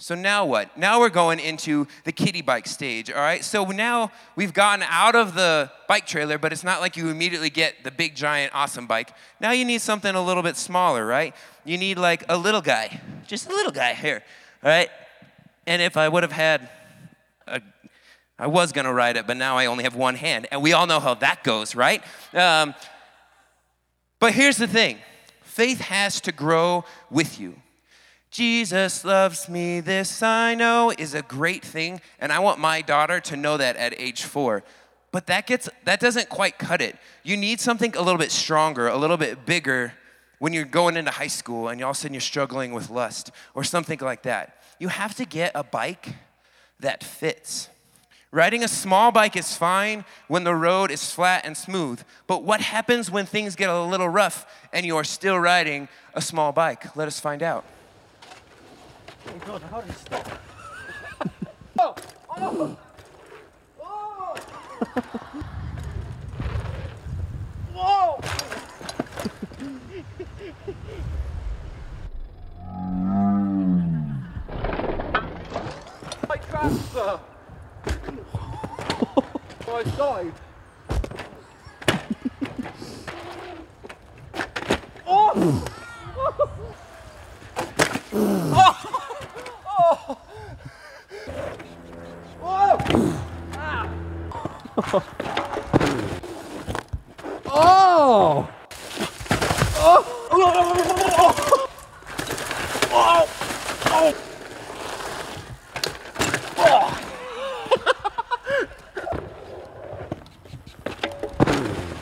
So 0.00 0.14
now 0.14 0.44
what? 0.44 0.78
Now 0.78 1.00
we're 1.00 1.08
going 1.08 1.40
into 1.40 1.88
the 2.04 2.12
kiddie 2.12 2.40
bike 2.40 2.68
stage, 2.68 3.10
all 3.10 3.20
right? 3.20 3.44
So 3.44 3.64
now 3.64 4.12
we've 4.36 4.52
gotten 4.52 4.86
out 4.88 5.16
of 5.16 5.34
the 5.34 5.72
bike 5.88 6.06
trailer, 6.06 6.38
but 6.38 6.52
it's 6.52 6.62
not 6.62 6.80
like 6.80 6.96
you 6.96 7.08
immediately 7.08 7.50
get 7.50 7.82
the 7.82 7.90
big, 7.90 8.14
giant, 8.14 8.54
awesome 8.54 8.86
bike. 8.86 9.12
Now 9.40 9.50
you 9.50 9.64
need 9.64 9.80
something 9.80 10.14
a 10.14 10.22
little 10.22 10.44
bit 10.44 10.56
smaller, 10.56 11.04
right? 11.04 11.34
You 11.64 11.78
need 11.78 11.98
like 11.98 12.24
a 12.28 12.38
little 12.38 12.60
guy, 12.60 13.00
just 13.26 13.48
a 13.48 13.50
little 13.50 13.72
guy 13.72 13.92
here, 13.94 14.22
all 14.62 14.70
right? 14.70 14.88
And 15.66 15.82
if 15.82 15.96
I 15.96 16.08
would 16.08 16.22
have 16.22 16.30
had 16.30 16.68
a, 17.48 17.60
I 18.38 18.46
was 18.46 18.70
gonna 18.70 18.94
ride 18.94 19.16
it, 19.16 19.26
but 19.26 19.36
now 19.36 19.56
I 19.56 19.66
only 19.66 19.82
have 19.82 19.96
one 19.96 20.14
hand. 20.14 20.46
And 20.52 20.62
we 20.62 20.74
all 20.74 20.86
know 20.86 21.00
how 21.00 21.14
that 21.14 21.42
goes, 21.42 21.74
right? 21.74 22.04
Um, 22.32 22.72
but 24.20 24.32
here's 24.32 24.58
the 24.58 24.68
thing 24.68 24.98
faith 25.42 25.80
has 25.80 26.20
to 26.20 26.30
grow 26.30 26.84
with 27.10 27.40
you. 27.40 27.56
Jesus 28.30 29.04
loves 29.04 29.48
me, 29.48 29.80
this 29.80 30.22
I 30.22 30.54
know 30.54 30.92
is 30.96 31.14
a 31.14 31.22
great 31.22 31.64
thing, 31.64 32.00
and 32.20 32.32
I 32.32 32.40
want 32.40 32.58
my 32.58 32.82
daughter 32.82 33.20
to 33.20 33.36
know 33.36 33.56
that 33.56 33.76
at 33.76 33.98
age 33.98 34.22
four. 34.22 34.62
But 35.10 35.26
that 35.28 35.46
gets 35.46 35.68
that 35.84 36.00
doesn't 36.00 36.28
quite 36.28 36.58
cut 36.58 36.82
it. 36.82 36.96
You 37.22 37.36
need 37.36 37.60
something 37.60 37.96
a 37.96 38.02
little 38.02 38.18
bit 38.18 38.30
stronger, 38.30 38.88
a 38.88 38.96
little 38.96 39.16
bit 39.16 39.46
bigger 39.46 39.94
when 40.38 40.52
you're 40.52 40.64
going 40.64 40.96
into 40.96 41.10
high 41.10 41.28
school 41.28 41.68
and 41.68 41.82
all 41.82 41.90
of 41.90 41.96
a 41.96 42.00
sudden 42.00 42.14
you're 42.14 42.20
struggling 42.20 42.72
with 42.72 42.90
lust 42.90 43.30
or 43.54 43.64
something 43.64 43.98
like 44.00 44.22
that. 44.22 44.62
You 44.78 44.88
have 44.88 45.14
to 45.16 45.24
get 45.24 45.52
a 45.54 45.64
bike 45.64 46.14
that 46.80 47.02
fits. 47.02 47.70
Riding 48.30 48.62
a 48.62 48.68
small 48.68 49.10
bike 49.10 49.36
is 49.36 49.56
fine 49.56 50.04
when 50.28 50.44
the 50.44 50.54
road 50.54 50.90
is 50.90 51.10
flat 51.10 51.46
and 51.46 51.56
smooth, 51.56 52.02
but 52.26 52.42
what 52.42 52.60
happens 52.60 53.10
when 53.10 53.24
things 53.24 53.56
get 53.56 53.70
a 53.70 53.82
little 53.82 54.08
rough 54.08 54.44
and 54.70 54.84
you 54.84 54.98
are 54.98 55.04
still 55.04 55.38
riding 55.38 55.88
a 56.12 56.20
small 56.20 56.52
bike? 56.52 56.94
Let 56.94 57.08
us 57.08 57.18
find 57.18 57.42
out. 57.42 57.64
Oh 59.30 59.34
God, 59.46 59.62
how 59.70 59.80
did 59.82 59.90
he 59.90 59.96
stop? 59.98 60.26
oh! 61.78 61.94
Oh! 62.30 62.78
Oh! 63.80 64.34
Whoa! 67.74 68.20
My 76.28 76.36
transfer! 76.36 77.20
I 79.68 79.82
died! 79.82 80.32
oh! 85.06 85.64
oh! 88.14 88.67
Oh. 89.90 90.18
Whoa! 92.42 92.78
ah. 93.54 93.88
oh! 97.46 98.50
Oh! 99.76 100.04
Oh! 100.30 100.44
Oh! 102.90 103.24
Oh! 103.86 104.12
oh. 106.58 106.92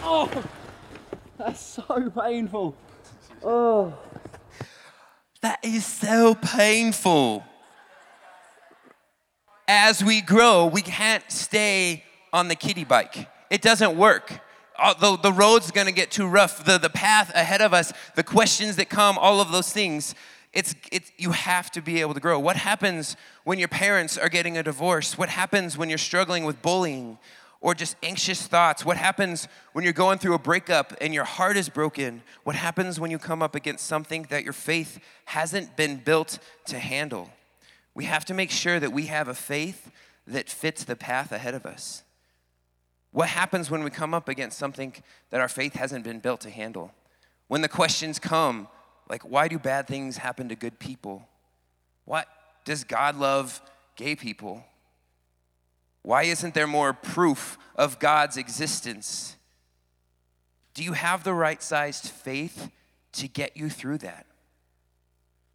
oh. 0.02 0.28
That's 1.38 1.60
so 1.64 2.10
painful. 2.10 2.74
Oh. 3.44 3.94
That 5.40 5.60
is 5.62 5.86
so 5.86 6.34
painful. 6.34 7.44
As 9.68 10.02
we 10.02 10.20
grow, 10.20 10.66
we 10.66 10.82
can't 10.82 11.24
stay 11.30 12.04
on 12.32 12.48
the 12.48 12.54
kiddie 12.54 12.84
bike. 12.84 13.28
It 13.50 13.62
doesn't 13.62 13.96
work. 13.96 14.40
The, 15.00 15.16
the 15.16 15.32
road's 15.32 15.70
gonna 15.70 15.92
get 15.92 16.10
too 16.10 16.28
rough. 16.28 16.64
The, 16.64 16.78
the 16.78 16.90
path 16.90 17.34
ahead 17.34 17.62
of 17.62 17.72
us, 17.74 17.92
the 18.14 18.22
questions 18.22 18.76
that 18.76 18.88
come, 18.88 19.18
all 19.18 19.40
of 19.40 19.50
those 19.50 19.72
things, 19.72 20.14
it's, 20.52 20.74
it's, 20.92 21.10
you 21.18 21.32
have 21.32 21.70
to 21.72 21.82
be 21.82 22.00
able 22.00 22.14
to 22.14 22.20
grow. 22.20 22.38
What 22.38 22.56
happens 22.56 23.16
when 23.44 23.58
your 23.58 23.68
parents 23.68 24.16
are 24.16 24.28
getting 24.28 24.56
a 24.56 24.62
divorce? 24.62 25.18
What 25.18 25.28
happens 25.28 25.76
when 25.76 25.88
you're 25.88 25.98
struggling 25.98 26.44
with 26.44 26.62
bullying 26.62 27.18
or 27.60 27.74
just 27.74 27.96
anxious 28.02 28.46
thoughts? 28.46 28.84
What 28.84 28.96
happens 28.96 29.48
when 29.72 29.82
you're 29.84 29.92
going 29.92 30.18
through 30.18 30.34
a 30.34 30.38
breakup 30.38 30.94
and 31.00 31.12
your 31.12 31.24
heart 31.24 31.56
is 31.56 31.68
broken? 31.68 32.22
What 32.44 32.56
happens 32.56 33.00
when 33.00 33.10
you 33.10 33.18
come 33.18 33.42
up 33.42 33.54
against 33.54 33.86
something 33.86 34.26
that 34.30 34.44
your 34.44 34.52
faith 34.52 34.98
hasn't 35.26 35.76
been 35.76 35.96
built 35.96 36.38
to 36.66 36.78
handle? 36.78 37.30
We 37.96 38.04
have 38.04 38.26
to 38.26 38.34
make 38.34 38.50
sure 38.50 38.78
that 38.78 38.92
we 38.92 39.06
have 39.06 39.26
a 39.26 39.34
faith 39.34 39.90
that 40.26 40.50
fits 40.50 40.84
the 40.84 40.96
path 40.96 41.32
ahead 41.32 41.54
of 41.54 41.64
us. 41.64 42.02
What 43.10 43.30
happens 43.30 43.70
when 43.70 43.82
we 43.82 43.88
come 43.88 44.12
up 44.12 44.28
against 44.28 44.58
something 44.58 44.92
that 45.30 45.40
our 45.40 45.48
faith 45.48 45.72
hasn't 45.72 46.04
been 46.04 46.20
built 46.20 46.42
to 46.42 46.50
handle? 46.50 46.92
When 47.48 47.62
the 47.62 47.70
questions 47.70 48.18
come, 48.18 48.68
like, 49.08 49.22
why 49.22 49.48
do 49.48 49.58
bad 49.58 49.86
things 49.86 50.18
happen 50.18 50.50
to 50.50 50.54
good 50.54 50.78
people? 50.78 51.26
What 52.04 52.28
does 52.66 52.84
God 52.84 53.16
love 53.16 53.62
gay 53.96 54.14
people? 54.14 54.62
Why 56.02 56.24
isn't 56.24 56.52
there 56.52 56.66
more 56.66 56.92
proof 56.92 57.56
of 57.76 57.98
God's 57.98 58.36
existence? 58.36 59.36
Do 60.74 60.84
you 60.84 60.92
have 60.92 61.24
the 61.24 61.32
right 61.32 61.62
sized 61.62 62.10
faith 62.10 62.70
to 63.12 63.26
get 63.26 63.56
you 63.56 63.70
through 63.70 63.98
that? 63.98 64.26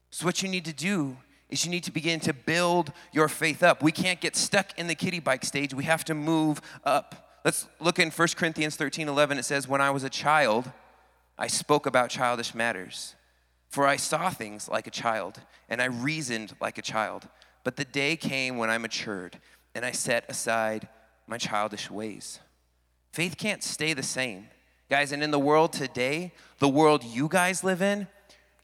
So, 0.09 0.25
what 0.25 0.41
you 0.41 0.49
need 0.49 0.65
to 0.65 0.73
do 0.73 1.17
is 1.51 1.65
you 1.65 1.71
need 1.71 1.83
to 1.83 1.91
begin 1.91 2.19
to 2.21 2.33
build 2.33 2.91
your 3.11 3.27
faith 3.27 3.61
up. 3.61 3.83
We 3.83 3.91
can't 3.91 4.19
get 4.19 4.35
stuck 4.35 4.77
in 4.79 4.87
the 4.87 4.95
kiddie 4.95 5.19
bike 5.19 5.45
stage, 5.45 5.73
we 5.73 5.83
have 5.83 6.03
to 6.05 6.15
move 6.15 6.61
up. 6.83 7.27
Let's 7.43 7.67
look 7.79 7.99
in 7.99 8.09
1 8.11 8.27
Corinthians 8.35 8.75
13 8.75 9.07
11. 9.07 9.37
It 9.37 9.43
says, 9.43 9.67
When 9.67 9.81
I 9.81 9.91
was 9.91 10.03
a 10.03 10.09
child, 10.09 10.71
I 11.37 11.47
spoke 11.47 11.85
about 11.85 12.09
childish 12.09 12.55
matters. 12.55 13.15
For 13.69 13.87
I 13.87 13.95
saw 13.95 14.29
things 14.29 14.67
like 14.67 14.85
a 14.85 14.91
child, 14.91 15.39
and 15.69 15.81
I 15.81 15.85
reasoned 15.85 16.53
like 16.59 16.77
a 16.77 16.81
child. 16.81 17.27
But 17.63 17.77
the 17.77 17.85
day 17.85 18.15
came 18.15 18.57
when 18.57 18.69
I 18.69 18.77
matured, 18.77 19.39
and 19.73 19.85
I 19.85 19.91
set 19.91 20.29
aside 20.29 20.87
my 21.25 21.37
childish 21.37 21.89
ways. 21.89 22.39
Faith 23.11 23.37
can't 23.37 23.63
stay 23.63 23.93
the 23.93 24.03
same. 24.03 24.47
Guys, 24.89 25.13
and 25.13 25.23
in 25.23 25.31
the 25.31 25.39
world 25.39 25.71
today, 25.71 26.33
the 26.59 26.67
world 26.67 27.03
you 27.03 27.29
guys 27.29 27.63
live 27.63 27.81
in, 27.81 28.07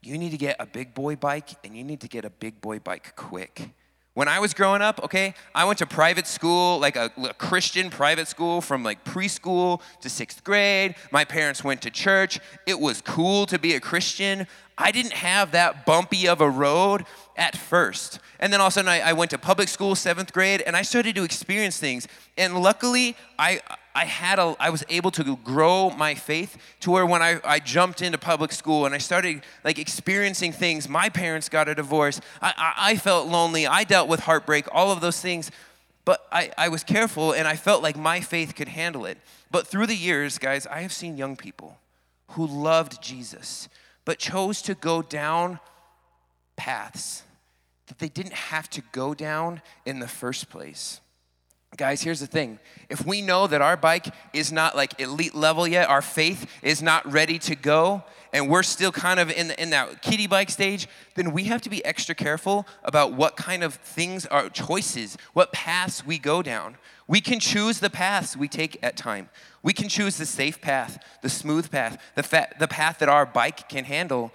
you 0.02 0.18
need 0.18 0.32
to 0.32 0.38
get 0.38 0.56
a 0.60 0.66
big 0.66 0.94
boy 0.94 1.16
bike 1.16 1.50
and 1.64 1.76
you 1.76 1.84
need 1.84 2.02
to 2.02 2.08
get 2.08 2.26
a 2.26 2.30
big 2.30 2.62
boy 2.62 2.80
bike 2.80 3.14
quick. 3.16 3.70
When 4.18 4.28
I 4.28 4.40
was 4.40 4.56
growing 4.56 4.82
up, 4.82 5.04
okay, 5.04 5.36
I 5.54 5.66
went 5.66 5.78
to 5.78 5.86
private 5.86 6.26
school, 6.26 6.80
like 6.80 6.96
a, 6.96 7.12
a, 7.18 7.36
Christian 7.36 7.92
private 7.92 8.28
school 8.28 8.62
from 8.62 8.84
like 8.84 9.06
preschool 9.06 9.80
to 10.02 10.10
sixth 10.10 10.44
grade. 10.44 10.96
My 11.12 11.24
parents 11.24 11.64
went 11.64 11.84
to 11.84 11.92
church. 11.92 12.40
It 12.66 12.80
was 12.80 13.00
cool 13.00 13.46
to 13.46 13.60
be 13.60 13.76
a 13.76 13.80
Christian. 13.80 14.48
I 14.76 14.90
didn't 14.90 15.14
have 15.14 15.52
that 15.52 15.86
bumpy 15.86 16.28
of 16.28 16.42
a 16.42 16.50
road 16.50 17.06
at 17.36 17.56
first. 17.56 18.20
And 18.40 18.52
then 18.52 18.60
all 18.60 18.68
of 18.68 18.74
a 18.74 18.74
sudden, 18.74 18.90
I, 18.90 19.02
I 19.02 19.14
went 19.14 19.30
to 19.32 19.38
public 19.38 19.70
school, 19.70 19.94
seventh 19.94 20.34
grade, 20.34 20.64
and 20.66 20.76
I 20.76 20.82
started 20.82 21.16
to 21.16 21.24
experience 21.24 21.78
things. 21.78 22.08
And 22.40 22.58
luckily, 22.60 23.16
I, 23.38 23.62
I 23.98 24.06
had 24.06 24.38
a, 24.38 24.56
I 24.60 24.70
was 24.70 24.84
able 24.90 25.10
to 25.10 25.38
grow 25.38 25.90
my 25.90 26.14
faith 26.14 26.56
to 26.82 26.92
where 26.92 27.04
when 27.04 27.24
I, 27.24 27.40
I 27.44 27.58
jumped 27.58 28.04
into 28.04 28.20
public 28.20 28.52
school 28.52 28.86
and 28.86 28.94
I 28.94 29.00
started 29.00 29.42
like 29.64 29.80
experiencing 29.80 30.52
things, 30.52 30.88
my 30.88 31.10
parents 31.10 31.50
got 31.50 31.68
a 31.68 31.74
divorce. 31.74 32.22
I, 32.40 32.54
I, 32.56 32.74
I 32.92 32.96
felt 32.98 33.28
lonely. 33.28 33.66
I 33.66 33.86
dealt 33.86 34.08
with 34.08 34.20
heartbreak, 34.20 34.68
all 34.72 34.92
of 34.92 35.02
those 35.02 35.20
things. 35.20 35.50
But 36.06 36.28
I, 36.32 36.52
I 36.60 36.70
was 36.70 36.84
careful 36.84 37.32
and 37.32 37.48
I 37.48 37.56
felt 37.56 37.82
like 37.82 37.98
my 37.98 38.22
faith 38.22 38.54
could 38.54 38.68
handle 38.68 39.08
it. 39.08 39.18
But 39.50 39.66
through 39.66 39.88
the 39.88 39.96
years, 39.96 40.38
guys, 40.38 40.68
I 40.68 40.82
have 40.82 40.94
seen 40.94 41.18
young 41.18 41.36
people 41.36 41.80
who 42.34 42.46
loved 42.46 43.02
Jesus, 43.02 43.68
but 44.06 44.20
chose 44.20 44.62
to 44.62 44.76
go 44.76 45.02
down 45.02 45.60
paths 46.56 47.24
that 47.88 47.98
they 47.98 48.10
didn't 48.10 48.34
have 48.34 48.70
to 48.70 48.84
go 48.92 49.16
down 49.16 49.64
in 49.88 49.98
the 49.98 50.08
first 50.08 50.52
place. 50.52 51.02
Guys, 51.78 52.02
here's 52.02 52.20
the 52.20 52.28
thing. 52.28 52.58
If 52.90 53.06
we 53.06 53.22
know 53.22 53.46
that 53.46 53.62
our 53.62 53.78
bike 53.78 54.08
is 54.34 54.52
not 54.52 54.76
like 54.76 55.00
elite 55.00 55.36
level 55.36 55.68
yet, 55.68 55.88
our 55.88 56.02
faith 56.02 56.50
is 56.64 56.82
not 56.82 57.10
ready 57.10 57.38
to 57.40 57.56
go, 57.56 58.04
and 58.34 58.50
we're 58.50 58.64
still 58.64 58.92
kind 58.92 59.20
of 59.20 59.30
in, 59.30 59.50
the, 59.50 59.62
in 59.62 59.70
that 59.70 60.02
kiddie 60.02 60.26
bike 60.26 60.50
stage, 60.50 60.88
then 61.14 61.32
we 61.32 61.44
have 61.44 61.62
to 61.62 61.70
be 61.70 61.86
extra 61.86 62.16
careful 62.16 62.66
about 62.84 63.14
what 63.14 63.38
kind 63.38 63.64
of 63.64 63.76
things 63.76 64.26
our 64.26 64.50
choices, 64.50 65.20
what 65.34 65.54
paths 65.54 66.04
we 66.04 66.18
go 66.18 66.42
down. 66.42 66.78
We 67.08 67.22
can 67.22 67.40
choose 67.40 67.80
the 67.80 67.92
paths 67.92 68.36
we 68.36 68.48
take 68.48 68.80
at 68.82 68.98
time. 68.98 69.30
We 69.62 69.72
can 69.72 69.88
choose 69.88 70.18
the 70.18 70.26
safe 70.26 70.60
path, 70.60 70.98
the 71.22 71.30
smooth 71.30 71.70
path, 71.70 72.02
the, 72.16 72.24
fa- 72.24 72.50
the 72.58 72.68
path 72.68 72.98
that 73.00 73.08
our 73.08 73.26
bike 73.26 73.70
can 73.70 73.86
handle, 73.86 74.32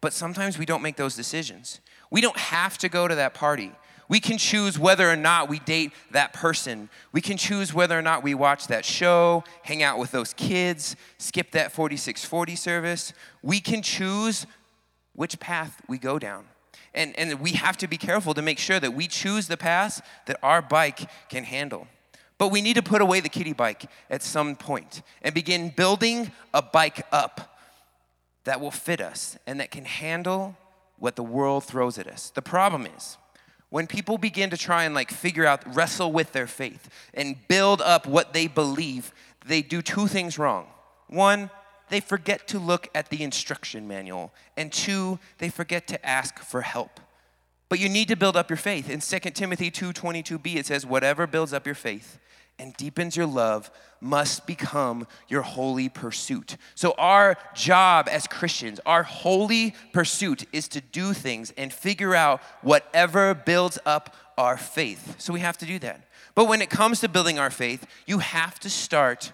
but 0.00 0.12
sometimes 0.12 0.58
we 0.58 0.66
don't 0.66 0.82
make 0.82 0.96
those 0.96 1.14
decisions. 1.14 1.80
We 2.10 2.20
don't 2.20 2.36
have 2.36 2.78
to 2.78 2.88
go 2.88 3.06
to 3.06 3.14
that 3.14 3.32
party. 3.32 3.70
We 4.10 4.18
can 4.18 4.38
choose 4.38 4.76
whether 4.76 5.08
or 5.08 5.14
not 5.14 5.48
we 5.48 5.60
date 5.60 5.92
that 6.10 6.32
person. 6.32 6.90
We 7.12 7.20
can 7.20 7.36
choose 7.36 7.72
whether 7.72 7.96
or 7.96 8.02
not 8.02 8.24
we 8.24 8.34
watch 8.34 8.66
that 8.66 8.84
show, 8.84 9.44
hang 9.62 9.84
out 9.84 10.00
with 10.00 10.10
those 10.10 10.34
kids, 10.34 10.96
skip 11.18 11.52
that 11.52 11.70
4640 11.70 12.56
service. 12.56 13.12
We 13.40 13.60
can 13.60 13.82
choose 13.82 14.48
which 15.14 15.38
path 15.38 15.80
we 15.86 15.96
go 15.96 16.18
down. 16.18 16.46
And, 16.92 17.16
and 17.16 17.38
we 17.38 17.52
have 17.52 17.76
to 17.76 17.86
be 17.86 17.96
careful 17.96 18.34
to 18.34 18.42
make 18.42 18.58
sure 18.58 18.80
that 18.80 18.94
we 18.94 19.06
choose 19.06 19.46
the 19.46 19.56
path 19.56 20.04
that 20.26 20.36
our 20.42 20.60
bike 20.60 21.08
can 21.28 21.44
handle. 21.44 21.86
But 22.36 22.48
we 22.48 22.62
need 22.62 22.74
to 22.74 22.82
put 22.82 23.00
away 23.00 23.20
the 23.20 23.28
kiddie 23.28 23.52
bike 23.52 23.88
at 24.10 24.24
some 24.24 24.56
point 24.56 25.02
and 25.22 25.32
begin 25.32 25.72
building 25.76 26.32
a 26.52 26.62
bike 26.62 27.06
up 27.12 27.60
that 28.42 28.60
will 28.60 28.72
fit 28.72 29.00
us 29.00 29.38
and 29.46 29.60
that 29.60 29.70
can 29.70 29.84
handle 29.84 30.56
what 30.98 31.14
the 31.14 31.22
world 31.22 31.62
throws 31.62 31.96
at 31.96 32.08
us. 32.08 32.30
The 32.30 32.42
problem 32.42 32.86
is, 32.86 33.16
when 33.70 33.86
people 33.86 34.18
begin 34.18 34.50
to 34.50 34.56
try 34.56 34.84
and 34.84 34.94
like 34.94 35.10
figure 35.10 35.46
out, 35.46 35.62
wrestle 35.74 36.12
with 36.12 36.32
their 36.32 36.46
faith 36.46 36.88
and 37.14 37.36
build 37.48 37.80
up 37.80 38.06
what 38.06 38.32
they 38.32 38.46
believe, 38.46 39.12
they 39.46 39.62
do 39.62 39.80
two 39.80 40.06
things 40.06 40.38
wrong. 40.38 40.66
One, 41.08 41.50
they 41.88 42.00
forget 42.00 42.46
to 42.48 42.58
look 42.58 42.88
at 42.94 43.08
the 43.08 43.22
instruction 43.22 43.88
manual. 43.88 44.32
And 44.56 44.72
two, 44.72 45.18
they 45.38 45.48
forget 45.48 45.86
to 45.88 46.06
ask 46.06 46.38
for 46.38 46.62
help. 46.62 47.00
But 47.68 47.78
you 47.78 47.88
need 47.88 48.08
to 48.08 48.16
build 48.16 48.36
up 48.36 48.50
your 48.50 48.56
faith. 48.56 48.90
In 48.90 49.00
2 49.00 49.30
Timothy 49.30 49.70
2:22b 49.70 50.56
it 50.56 50.66
says 50.66 50.84
whatever 50.84 51.26
builds 51.26 51.52
up 51.52 51.66
your 51.66 51.76
faith 51.76 52.18
and 52.60 52.76
deepens 52.76 53.16
your 53.16 53.26
love 53.26 53.70
must 54.02 54.46
become 54.46 55.06
your 55.28 55.42
holy 55.42 55.88
pursuit. 55.88 56.56
So, 56.74 56.94
our 56.98 57.36
job 57.54 58.06
as 58.10 58.26
Christians, 58.26 58.80
our 58.84 59.02
holy 59.02 59.74
pursuit 59.92 60.44
is 60.52 60.68
to 60.68 60.80
do 60.80 61.12
things 61.14 61.52
and 61.56 61.72
figure 61.72 62.14
out 62.14 62.40
whatever 62.60 63.34
builds 63.34 63.78
up 63.86 64.14
our 64.36 64.56
faith. 64.56 65.16
So, 65.18 65.32
we 65.32 65.40
have 65.40 65.58
to 65.58 65.66
do 65.66 65.78
that. 65.80 66.06
But 66.34 66.46
when 66.48 66.62
it 66.62 66.70
comes 66.70 67.00
to 67.00 67.08
building 67.08 67.38
our 67.38 67.50
faith, 67.50 67.86
you 68.06 68.18
have 68.18 68.60
to 68.60 68.70
start 68.70 69.32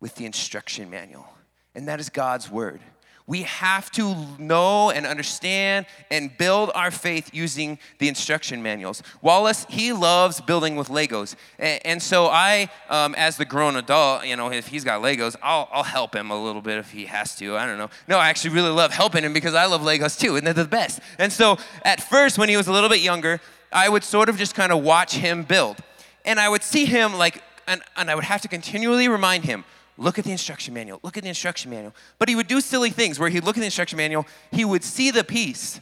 with 0.00 0.14
the 0.14 0.24
instruction 0.24 0.90
manual, 0.90 1.28
and 1.74 1.88
that 1.88 2.00
is 2.00 2.08
God's 2.08 2.50
word. 2.50 2.80
We 3.26 3.42
have 3.42 3.90
to 3.92 4.14
know 4.38 4.90
and 4.90 5.06
understand 5.06 5.86
and 6.10 6.36
build 6.36 6.70
our 6.74 6.90
faith 6.90 7.30
using 7.32 7.78
the 7.98 8.08
instruction 8.08 8.62
manuals. 8.62 9.02
Wallace, 9.22 9.64
he 9.68 9.92
loves 9.92 10.40
building 10.40 10.76
with 10.76 10.88
Legos. 10.88 11.36
And, 11.58 11.80
and 11.84 12.02
so 12.02 12.26
I, 12.26 12.68
um, 12.90 13.14
as 13.14 13.36
the 13.36 13.44
grown 13.44 13.76
adult, 13.76 14.26
you 14.26 14.36
know, 14.36 14.50
if 14.50 14.68
he's 14.68 14.84
got 14.84 15.02
Legos, 15.02 15.36
I'll, 15.42 15.68
I'll 15.72 15.82
help 15.84 16.14
him 16.14 16.30
a 16.30 16.42
little 16.42 16.62
bit 16.62 16.78
if 16.78 16.90
he 16.90 17.06
has 17.06 17.36
to. 17.36 17.56
I 17.56 17.66
don't 17.66 17.78
know. 17.78 17.90
No, 18.08 18.18
I 18.18 18.28
actually 18.28 18.54
really 18.54 18.70
love 18.70 18.92
helping 18.92 19.22
him 19.22 19.32
because 19.32 19.54
I 19.54 19.66
love 19.66 19.82
Legos 19.82 20.18
too, 20.18 20.36
and 20.36 20.46
they're 20.46 20.52
the 20.52 20.64
best. 20.64 21.00
And 21.18 21.32
so 21.32 21.58
at 21.84 22.02
first, 22.02 22.38
when 22.38 22.48
he 22.48 22.56
was 22.56 22.66
a 22.66 22.72
little 22.72 22.88
bit 22.88 23.00
younger, 23.00 23.40
I 23.72 23.88
would 23.88 24.04
sort 24.04 24.28
of 24.28 24.36
just 24.36 24.54
kind 24.54 24.72
of 24.72 24.82
watch 24.82 25.14
him 25.14 25.44
build. 25.44 25.78
And 26.24 26.38
I 26.38 26.48
would 26.48 26.62
see 26.62 26.84
him 26.84 27.14
like, 27.14 27.42
and, 27.66 27.82
and 27.96 28.10
I 28.10 28.14
would 28.14 28.24
have 28.24 28.40
to 28.42 28.48
continually 28.48 29.08
remind 29.08 29.44
him, 29.44 29.64
look 29.96 30.18
at 30.18 30.24
the 30.24 30.32
instruction 30.32 30.74
manual, 30.74 31.00
look 31.02 31.16
at 31.16 31.22
the 31.22 31.28
instruction 31.28 31.70
manual. 31.70 31.94
But 32.18 32.28
he 32.28 32.34
would 32.34 32.46
do 32.46 32.60
silly 32.60 32.90
things 32.90 33.18
where 33.18 33.28
he'd 33.28 33.44
look 33.44 33.56
at 33.56 33.60
the 33.60 33.66
instruction 33.66 33.96
manual, 33.96 34.26
he 34.50 34.64
would 34.64 34.84
see 34.84 35.10
the 35.10 35.24
piece, 35.24 35.80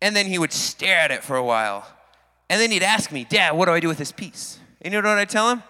and 0.00 0.14
then 0.14 0.26
he 0.26 0.38
would 0.38 0.52
stare 0.52 0.98
at 0.98 1.10
it 1.10 1.22
for 1.22 1.36
a 1.36 1.44
while. 1.44 1.86
And 2.50 2.60
then 2.60 2.70
he'd 2.70 2.82
ask 2.82 3.10
me, 3.10 3.24
Dad, 3.24 3.52
what 3.52 3.66
do 3.66 3.72
I 3.72 3.80
do 3.80 3.88
with 3.88 3.98
this 3.98 4.12
piece? 4.12 4.58
And 4.82 4.92
you 4.92 5.00
know 5.00 5.08
what 5.08 5.18
I'd 5.18 5.30
tell 5.30 5.50
him? 5.50 5.62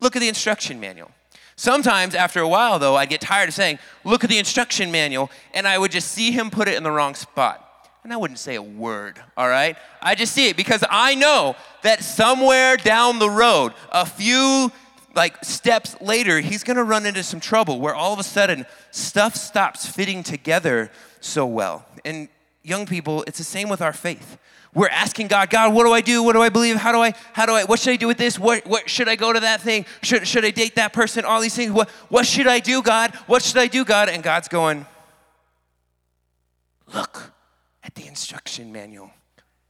Look 0.00 0.16
at 0.16 0.20
the 0.20 0.28
instruction 0.28 0.80
manual. 0.80 1.10
Sometimes, 1.56 2.16
after 2.16 2.40
a 2.40 2.48
while, 2.48 2.80
though, 2.80 2.96
I'd 2.96 3.08
get 3.08 3.20
tired 3.20 3.48
of 3.48 3.54
saying, 3.54 3.78
Look 4.02 4.24
at 4.24 4.30
the 4.30 4.38
instruction 4.38 4.90
manual, 4.90 5.30
and 5.52 5.68
I 5.68 5.78
would 5.78 5.92
just 5.92 6.10
see 6.10 6.32
him 6.32 6.50
put 6.50 6.66
it 6.66 6.74
in 6.74 6.82
the 6.82 6.90
wrong 6.90 7.14
spot. 7.14 7.60
And 8.02 8.12
I 8.12 8.16
wouldn't 8.16 8.38
say 8.38 8.56
a 8.56 8.62
word, 8.62 9.18
all 9.36 9.48
right? 9.48 9.76
I 10.02 10.14
just 10.14 10.34
see 10.34 10.48
it 10.48 10.56
because 10.58 10.84
I 10.90 11.14
know 11.14 11.56
that 11.82 12.02
somewhere 12.02 12.76
down 12.76 13.18
the 13.18 13.30
road, 13.30 13.72
a 13.90 14.04
few 14.04 14.70
like 15.14 15.44
steps 15.44 15.96
later, 16.00 16.40
he's 16.40 16.64
gonna 16.64 16.84
run 16.84 17.06
into 17.06 17.22
some 17.22 17.40
trouble 17.40 17.80
where 17.80 17.94
all 17.94 18.12
of 18.12 18.18
a 18.18 18.24
sudden 18.24 18.66
stuff 18.90 19.36
stops 19.36 19.86
fitting 19.86 20.22
together 20.22 20.90
so 21.20 21.46
well. 21.46 21.86
And 22.04 22.28
young 22.62 22.86
people, 22.86 23.24
it's 23.26 23.38
the 23.38 23.44
same 23.44 23.68
with 23.68 23.80
our 23.80 23.92
faith. 23.92 24.38
We're 24.74 24.88
asking 24.88 25.28
God, 25.28 25.50
God, 25.50 25.72
what 25.72 25.84
do 25.84 25.92
I 25.92 26.00
do? 26.00 26.22
What 26.22 26.32
do 26.32 26.42
I 26.42 26.48
believe? 26.48 26.76
How 26.76 26.90
do 26.90 26.98
I, 26.98 27.14
how 27.32 27.46
do 27.46 27.52
I, 27.52 27.62
what 27.64 27.78
should 27.78 27.92
I 27.92 27.96
do 27.96 28.08
with 28.08 28.18
this? 28.18 28.40
What, 28.40 28.66
what 28.66 28.90
should 28.90 29.08
I 29.08 29.14
go 29.14 29.32
to 29.32 29.38
that 29.40 29.60
thing? 29.60 29.86
Should, 30.02 30.26
should 30.26 30.44
I 30.44 30.50
date 30.50 30.74
that 30.74 30.92
person? 30.92 31.24
All 31.24 31.40
these 31.40 31.54
things. 31.54 31.70
What, 31.70 31.88
what 32.08 32.26
should 32.26 32.48
I 32.48 32.58
do, 32.58 32.82
God? 32.82 33.14
What 33.26 33.42
should 33.42 33.58
I 33.58 33.68
do, 33.68 33.84
God? 33.84 34.08
And 34.08 34.22
God's 34.22 34.48
going, 34.48 34.84
look 36.92 37.32
at 37.84 37.94
the 37.94 38.06
instruction 38.06 38.72
manual. 38.72 39.12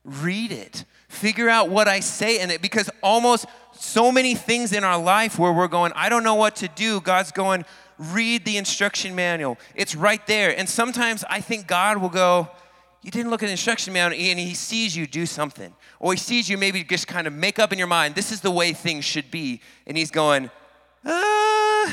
Read 0.04 0.52
it. 0.52 0.86
Figure 1.14 1.48
out 1.48 1.70
what 1.70 1.86
I 1.86 2.00
say 2.00 2.40
in 2.40 2.50
it 2.50 2.60
because 2.60 2.90
almost 3.02 3.46
so 3.72 4.10
many 4.10 4.34
things 4.34 4.72
in 4.72 4.82
our 4.82 5.00
life 5.00 5.38
where 5.38 5.52
we're 5.52 5.68
going, 5.68 5.92
I 5.94 6.08
don't 6.08 6.24
know 6.24 6.34
what 6.34 6.56
to 6.56 6.68
do. 6.68 7.00
God's 7.00 7.30
going, 7.30 7.64
read 7.98 8.44
the 8.44 8.56
instruction 8.56 9.14
manual. 9.14 9.56
It's 9.76 9.94
right 9.94 10.26
there. 10.26 10.58
And 10.58 10.68
sometimes 10.68 11.24
I 11.30 11.40
think 11.40 11.68
God 11.68 11.98
will 11.98 12.08
go, 12.08 12.48
you 13.02 13.12
didn't 13.12 13.30
look 13.30 13.44
at 13.44 13.46
the 13.46 13.52
instruction 13.52 13.92
manual 13.92 14.20
and 14.20 14.38
he 14.40 14.54
sees 14.54 14.96
you 14.96 15.06
do 15.06 15.24
something. 15.24 15.72
Or 16.00 16.12
he 16.12 16.18
sees 16.18 16.48
you 16.48 16.58
maybe 16.58 16.82
just 16.82 17.06
kind 17.06 17.28
of 17.28 17.32
make 17.32 17.60
up 17.60 17.72
in 17.72 17.78
your 17.78 17.86
mind, 17.86 18.16
this 18.16 18.32
is 18.32 18.40
the 18.40 18.50
way 18.50 18.72
things 18.72 19.04
should 19.04 19.30
be. 19.30 19.60
And 19.86 19.96
he's 19.96 20.10
going, 20.10 20.50
uh, 21.04 21.92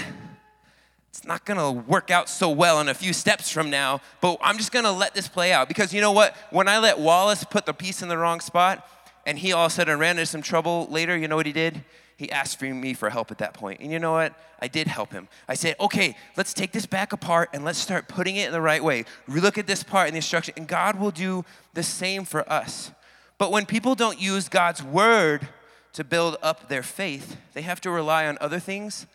it's 1.09 1.25
not 1.25 1.45
gonna 1.45 1.71
work 1.71 2.09
out 2.09 2.27
so 2.27 2.49
well 2.49 2.81
in 2.81 2.89
a 2.89 2.95
few 2.95 3.13
steps 3.13 3.51
from 3.51 3.69
now, 3.69 4.01
but 4.19 4.39
I'm 4.41 4.57
just 4.57 4.71
gonna 4.71 4.91
let 4.91 5.13
this 5.13 5.27
play 5.27 5.53
out. 5.53 5.67
Because 5.67 5.93
you 5.93 6.01
know 6.01 6.11
what? 6.11 6.35
When 6.49 6.67
I 6.67 6.79
let 6.79 6.97
Wallace 6.97 7.43
put 7.43 7.67
the 7.67 7.73
piece 7.73 8.01
in 8.01 8.09
the 8.09 8.17
wrong 8.17 8.39
spot 8.39 8.87
and 9.25 9.39
he 9.39 9.53
all 9.53 9.65
of 9.65 9.71
a 9.71 9.75
sudden 9.75 9.99
ran 9.99 10.17
into 10.17 10.25
some 10.25 10.41
trouble 10.41 10.87
later, 10.89 11.17
you 11.17 11.27
know 11.27 11.35
what 11.35 11.45
he 11.45 11.53
did? 11.53 11.83
he 12.21 12.31
asked 12.31 12.59
for 12.59 12.65
me 12.65 12.93
for 12.93 13.09
help 13.09 13.31
at 13.31 13.39
that 13.39 13.55
point. 13.55 13.79
And 13.79 13.91
you 13.91 13.97
know 13.97 14.11
what? 14.11 14.35
I 14.61 14.67
did 14.67 14.87
help 14.87 15.11
him. 15.11 15.27
I 15.47 15.55
said, 15.55 15.75
okay, 15.79 16.15
let's 16.37 16.53
take 16.53 16.71
this 16.71 16.85
back 16.85 17.13
apart 17.13 17.49
and 17.51 17.65
let's 17.65 17.79
start 17.79 18.07
putting 18.07 18.35
it 18.35 18.45
in 18.45 18.51
the 18.51 18.61
right 18.61 18.83
way. 18.83 19.05
Relook 19.27 19.57
at 19.57 19.65
this 19.65 19.81
part 19.81 20.07
in 20.07 20.13
the 20.13 20.19
instruction, 20.19 20.53
and 20.55 20.67
God 20.67 20.99
will 20.99 21.09
do 21.09 21.43
the 21.73 21.81
same 21.81 22.23
for 22.23 22.47
us. 22.47 22.91
But 23.39 23.51
when 23.51 23.65
people 23.65 23.95
don't 23.95 24.21
use 24.21 24.49
God's 24.49 24.83
word 24.83 25.47
to 25.93 26.03
build 26.03 26.37
up 26.43 26.69
their 26.69 26.83
faith, 26.83 27.37
they 27.53 27.63
have 27.63 27.81
to 27.81 27.89
rely 27.89 28.27
on 28.27 28.37
other 28.39 28.59
things, 28.59 29.07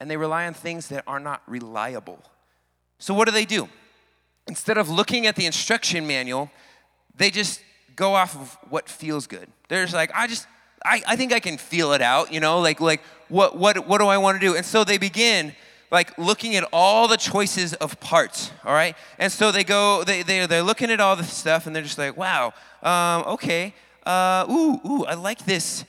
and 0.00 0.10
they 0.10 0.16
rely 0.16 0.44
on 0.48 0.54
things 0.54 0.88
that 0.88 1.04
are 1.06 1.20
not 1.20 1.42
reliable. 1.46 2.18
So 2.98 3.14
what 3.14 3.26
do 3.26 3.32
they 3.32 3.44
do? 3.44 3.68
Instead 4.48 4.76
of 4.76 4.90
looking 4.90 5.28
at 5.28 5.36
the 5.36 5.46
instruction 5.46 6.04
manual, 6.04 6.50
they 7.14 7.30
just 7.30 7.60
go 7.96 8.14
off 8.14 8.34
of 8.34 8.56
what 8.68 8.88
feels 8.88 9.26
good. 9.26 9.48
They're 9.68 9.84
just 9.84 9.94
like, 9.94 10.10
I 10.14 10.26
just, 10.26 10.46
I, 10.84 11.02
I 11.06 11.16
think 11.16 11.32
I 11.32 11.40
can 11.40 11.58
feel 11.58 11.92
it 11.92 12.02
out, 12.02 12.32
you 12.32 12.40
know, 12.40 12.60
like, 12.60 12.80
like 12.80 13.02
what, 13.28 13.56
what, 13.56 13.86
what 13.86 13.98
do 13.98 14.06
I 14.06 14.18
want 14.18 14.40
to 14.40 14.46
do? 14.46 14.56
And 14.56 14.64
so 14.64 14.84
they 14.84 14.98
begin 14.98 15.54
like 15.90 16.16
looking 16.18 16.56
at 16.56 16.64
all 16.72 17.08
the 17.08 17.16
choices 17.16 17.74
of 17.74 17.98
parts, 18.00 18.52
all 18.64 18.72
right? 18.72 18.96
And 19.18 19.32
so 19.32 19.50
they 19.50 19.64
go, 19.64 20.04
they, 20.04 20.22
they, 20.22 20.46
they're 20.46 20.62
looking 20.62 20.90
at 20.90 21.00
all 21.00 21.16
the 21.16 21.24
stuff 21.24 21.66
and 21.66 21.74
they're 21.74 21.82
just 21.82 21.98
like, 21.98 22.16
wow, 22.16 22.52
um, 22.82 23.24
okay, 23.34 23.74
uh, 24.06 24.46
ooh, 24.48 24.80
ooh, 24.86 25.04
I 25.04 25.14
like 25.14 25.44
this. 25.44 25.84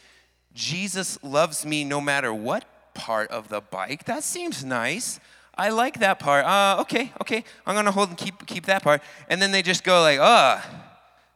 Jesus 0.53 1.21
loves 1.23 1.65
me 1.65 1.83
no 1.83 2.01
matter 2.01 2.33
what 2.33 2.65
part 2.93 3.29
of 3.31 3.47
the 3.49 3.61
bike. 3.61 4.05
That 4.05 4.23
seems 4.23 4.65
nice. 4.65 5.19
I 5.55 5.69
like 5.69 5.99
that 5.99 6.19
part. 6.19 6.45
Uh, 6.45 6.77
okay, 6.81 7.11
okay, 7.21 7.43
I'm 7.65 7.75
gonna 7.75 7.91
hold 7.91 8.09
and 8.09 8.17
keep, 8.17 8.45
keep 8.47 8.65
that 8.65 8.83
part. 8.83 9.01
And 9.29 9.41
then 9.41 9.51
they 9.51 9.61
just 9.61 9.83
go 9.83 10.01
like, 10.01 10.17
oh, 10.19 10.61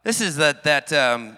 this 0.06 0.20
is 0.20 0.36
that, 0.36 0.62
that 0.62 0.92
um, 0.92 1.36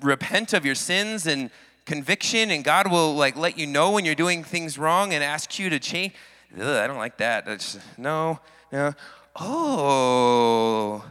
repent 0.00 0.52
of 0.52 0.64
your 0.64 0.76
sins 0.76 1.26
and 1.26 1.50
conviction 1.84 2.52
and 2.52 2.62
God 2.62 2.88
will 2.92 3.16
like 3.16 3.36
let 3.36 3.58
you 3.58 3.66
know 3.66 3.90
when 3.90 4.04
you're 4.04 4.14
doing 4.14 4.44
things 4.44 4.78
wrong 4.78 5.12
and 5.12 5.24
ask 5.24 5.58
you 5.58 5.68
to 5.68 5.80
change. 5.80 6.12
Ugh, 6.56 6.62
I 6.62 6.86
don't 6.86 6.98
like 6.98 7.16
that. 7.16 7.76
No, 7.98 8.38
no. 8.70 8.94
Oh, 9.34 11.04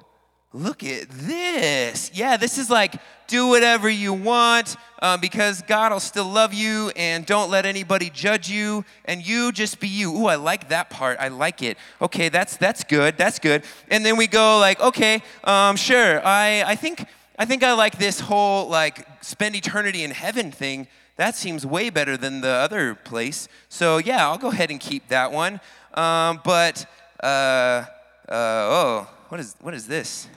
look 0.58 0.84
at 0.84 1.10
this. 1.10 2.12
Yeah, 2.14 2.38
this 2.38 2.58
is 2.58 2.70
like 2.70 2.96
do 3.28 3.48
whatever 3.48 3.90
you 3.90 4.14
want 4.14 4.76
uh, 5.02 5.18
because 5.18 5.62
God 5.64 5.92
will 5.92 6.00
still 6.00 6.28
love 6.28 6.54
you 6.54 6.92
and 6.96 7.26
don't 7.26 7.52
let 7.52 7.66
anybody 7.66 8.10
judge 8.10 8.50
you 8.50 8.84
and 9.06 9.26
you 9.26 9.52
just 9.52 9.80
be 9.80 9.88
you. 9.88 10.16
Ooh, 10.16 10.28
I 10.28 10.36
like 10.36 10.70
that 10.70 10.90
part. 10.90 11.18
I 11.20 11.28
like 11.28 11.62
it. 11.62 11.78
Okay, 12.02 12.30
that's 12.30 12.58
that's 12.58 12.84
good. 12.84 13.18
That's 13.18 13.40
good. 13.40 13.64
And 13.90 14.06
then 14.06 14.18
we 14.18 14.28
go 14.28 14.60
like, 14.60 14.80
okay, 14.80 15.22
um, 15.44 15.76
sure. 15.76 16.26
I 16.26 16.64
I 16.66 16.76
think 16.76 17.06
I 17.38 17.46
think 17.46 17.64
I 17.64 17.74
like 17.74 17.98
this 17.98 18.20
whole 18.20 18.68
like 18.68 19.06
spend 19.22 19.56
eternity 19.56 20.04
in 20.04 20.12
heaven 20.12 20.52
thing. 20.52 20.88
That 21.18 21.36
seems 21.36 21.66
way 21.66 21.90
better 21.90 22.16
than 22.16 22.42
the 22.42 22.50
other 22.50 22.96
place. 22.96 23.48
So 23.70 23.98
yeah, 23.98 24.28
I'll 24.28 24.38
go 24.38 24.50
ahead 24.50 24.72
and 24.72 24.80
keep 24.80 25.08
that 25.10 25.32
one. 25.32 25.60
Um, 25.94 26.42
but 26.44 26.86
uh, 27.22 27.28
uh, 27.28 27.86
oh, 28.30 29.10
what 29.30 29.40
is 29.40 29.56
what 29.62 29.74
is 29.74 29.88
this? 29.88 30.28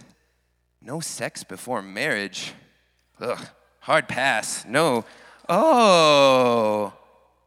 No 0.82 1.00
sex 1.00 1.44
before 1.44 1.82
marriage. 1.82 2.52
Ugh, 3.20 3.38
hard 3.80 4.08
pass. 4.08 4.64
No. 4.64 5.04
Oh, 5.48 6.92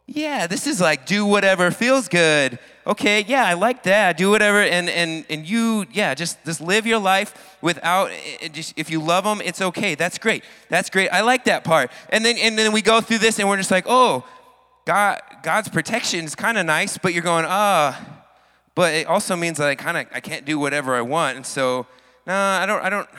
yeah, 0.06 0.48
this 0.48 0.68
is 0.68 0.82
like 0.82 1.06
do 1.06 1.26
whatever 1.26 1.72
feels 1.72 2.08
good. 2.10 2.60
Okay, 2.86 3.24
yeah, 3.26 3.46
I 3.46 3.54
like 3.54 3.84
that. 3.84 4.18
Do 4.18 4.30
whatever, 4.30 4.62
and 4.62 4.90
and 4.90 5.26
and 5.30 5.48
you, 5.48 5.86
yeah, 5.94 6.14
just 6.14 6.44
just 6.44 6.60
live 6.60 6.86
your 6.86 7.00
life 7.00 7.58
without. 7.62 8.12
Just 8.52 8.74
if 8.78 8.90
you 8.90 9.02
love 9.02 9.24
them, 9.24 9.42
it's 9.42 9.62
okay. 9.62 9.96
That's 9.96 10.18
great. 10.18 10.44
That's 10.70 10.90
great. 10.90 11.10
I 11.10 11.22
like 11.22 11.46
that 11.46 11.64
part. 11.64 11.90
And 12.10 12.26
then 12.26 12.38
and 12.38 12.58
then 12.58 12.74
we 12.74 12.82
go 12.82 13.00
through 13.00 13.20
this, 13.20 13.40
and 13.40 13.48
we're 13.48 13.58
just 13.58 13.72
like, 13.72 13.86
oh, 13.88 14.28
God, 14.86 15.22
God's 15.42 15.70
protection 15.70 16.26
is 16.26 16.36
kind 16.36 16.58
of 16.58 16.66
nice, 16.66 16.98
but 16.98 17.14
you're 17.14 17.24
going, 17.24 17.46
ah, 17.48 17.98
uh, 17.98 18.06
but 18.76 18.94
it 18.94 19.08
also 19.08 19.38
means 19.38 19.58
that 19.60 19.70
I 19.70 19.76
kind 19.76 19.98
of 19.98 20.08
I 20.14 20.20
can't 20.20 20.46
do 20.46 20.60
whatever 20.60 20.96
I 20.96 21.02
want, 21.02 21.38
and 21.38 21.46
so, 21.46 21.88
no, 22.26 22.34
I 22.34 22.66
don't, 22.66 22.84
I 22.84 22.90
don't. 22.90 23.10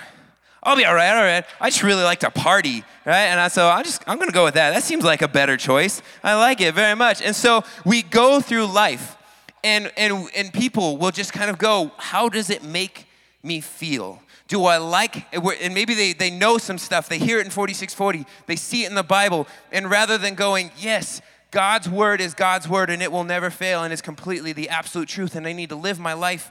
I'll 0.62 0.76
be 0.76 0.86
all 0.86 0.94
right, 0.94 1.14
all 1.14 1.22
right. 1.22 1.44
I 1.60 1.68
just 1.68 1.82
really 1.82 2.02
like 2.02 2.20
to 2.20 2.30
party, 2.30 2.84
right? 3.04 3.26
And 3.26 3.38
I, 3.38 3.48
so 3.48 3.68
I 3.68 3.82
just, 3.82 4.02
I'm 4.06 4.18
gonna 4.18 4.32
go 4.32 4.44
with 4.44 4.54
that. 4.54 4.70
That 4.70 4.82
seems 4.82 5.04
like 5.04 5.20
a 5.20 5.28
better 5.28 5.58
choice. 5.58 6.00
I 6.22 6.34
like 6.34 6.60
it 6.62 6.74
very 6.74 6.96
much. 6.96 7.20
And 7.20 7.36
so 7.36 7.64
we 7.84 8.00
go 8.00 8.40
through 8.40 8.66
life, 8.66 9.16
and 9.62 9.92
and 9.96 10.28
and 10.34 10.52
people 10.52 10.96
will 10.96 11.10
just 11.10 11.32
kind 11.32 11.50
of 11.50 11.58
go, 11.58 11.92
how 11.98 12.28
does 12.28 12.48
it 12.48 12.64
make 12.64 13.06
me 13.42 13.60
feel? 13.60 14.22
Do 14.48 14.64
I 14.64 14.76
like, 14.76 15.26
it? 15.32 15.42
and 15.62 15.74
maybe 15.74 15.94
they, 15.94 16.12
they 16.12 16.30
know 16.30 16.58
some 16.58 16.76
stuff, 16.76 17.08
they 17.08 17.18
hear 17.18 17.38
it 17.38 17.46
in 17.46 17.50
4640, 17.50 18.26
they 18.46 18.56
see 18.56 18.84
it 18.84 18.88
in 18.88 18.94
the 18.94 19.02
Bible, 19.02 19.46
and 19.72 19.90
rather 19.90 20.18
than 20.18 20.34
going, 20.34 20.70
yes, 20.78 21.22
God's 21.50 21.88
word 21.88 22.20
is 22.20 22.34
God's 22.34 22.68
word 22.68 22.90
and 22.90 23.02
it 23.02 23.10
will 23.10 23.24
never 23.24 23.48
fail 23.48 23.84
and 23.84 23.92
is 23.92 24.02
completely 24.02 24.52
the 24.52 24.68
absolute 24.68 25.08
truth, 25.08 25.34
and 25.34 25.46
I 25.46 25.52
need 25.52 25.70
to 25.70 25.76
live 25.76 25.98
my 25.98 26.12
life 26.12 26.50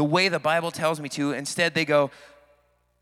the 0.00 0.04
way 0.04 0.30
the 0.30 0.38
Bible 0.38 0.70
tells 0.70 0.98
me 0.98 1.10
to, 1.10 1.32
instead 1.32 1.74
they 1.74 1.84
go, 1.84 2.10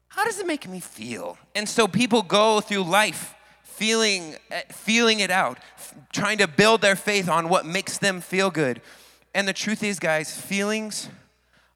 how 0.08 0.24
does 0.24 0.40
it 0.40 0.48
make 0.48 0.66
me 0.66 0.80
feel? 0.80 1.38
And 1.54 1.68
so 1.68 1.86
people 1.86 2.22
go 2.22 2.60
through 2.60 2.82
life 2.82 3.36
feeling, 3.62 4.34
eh, 4.50 4.62
feeling 4.72 5.20
it 5.20 5.30
out, 5.30 5.58
trying 6.12 6.38
to 6.38 6.48
build 6.48 6.80
their 6.80 6.96
faith 6.96 7.28
on 7.28 7.48
what 7.48 7.64
makes 7.64 7.98
them 7.98 8.20
feel 8.20 8.50
good. 8.50 8.82
And 9.32 9.46
the 9.46 9.52
truth 9.52 9.84
is, 9.84 10.00
guys, 10.00 10.36
feelings 10.36 11.08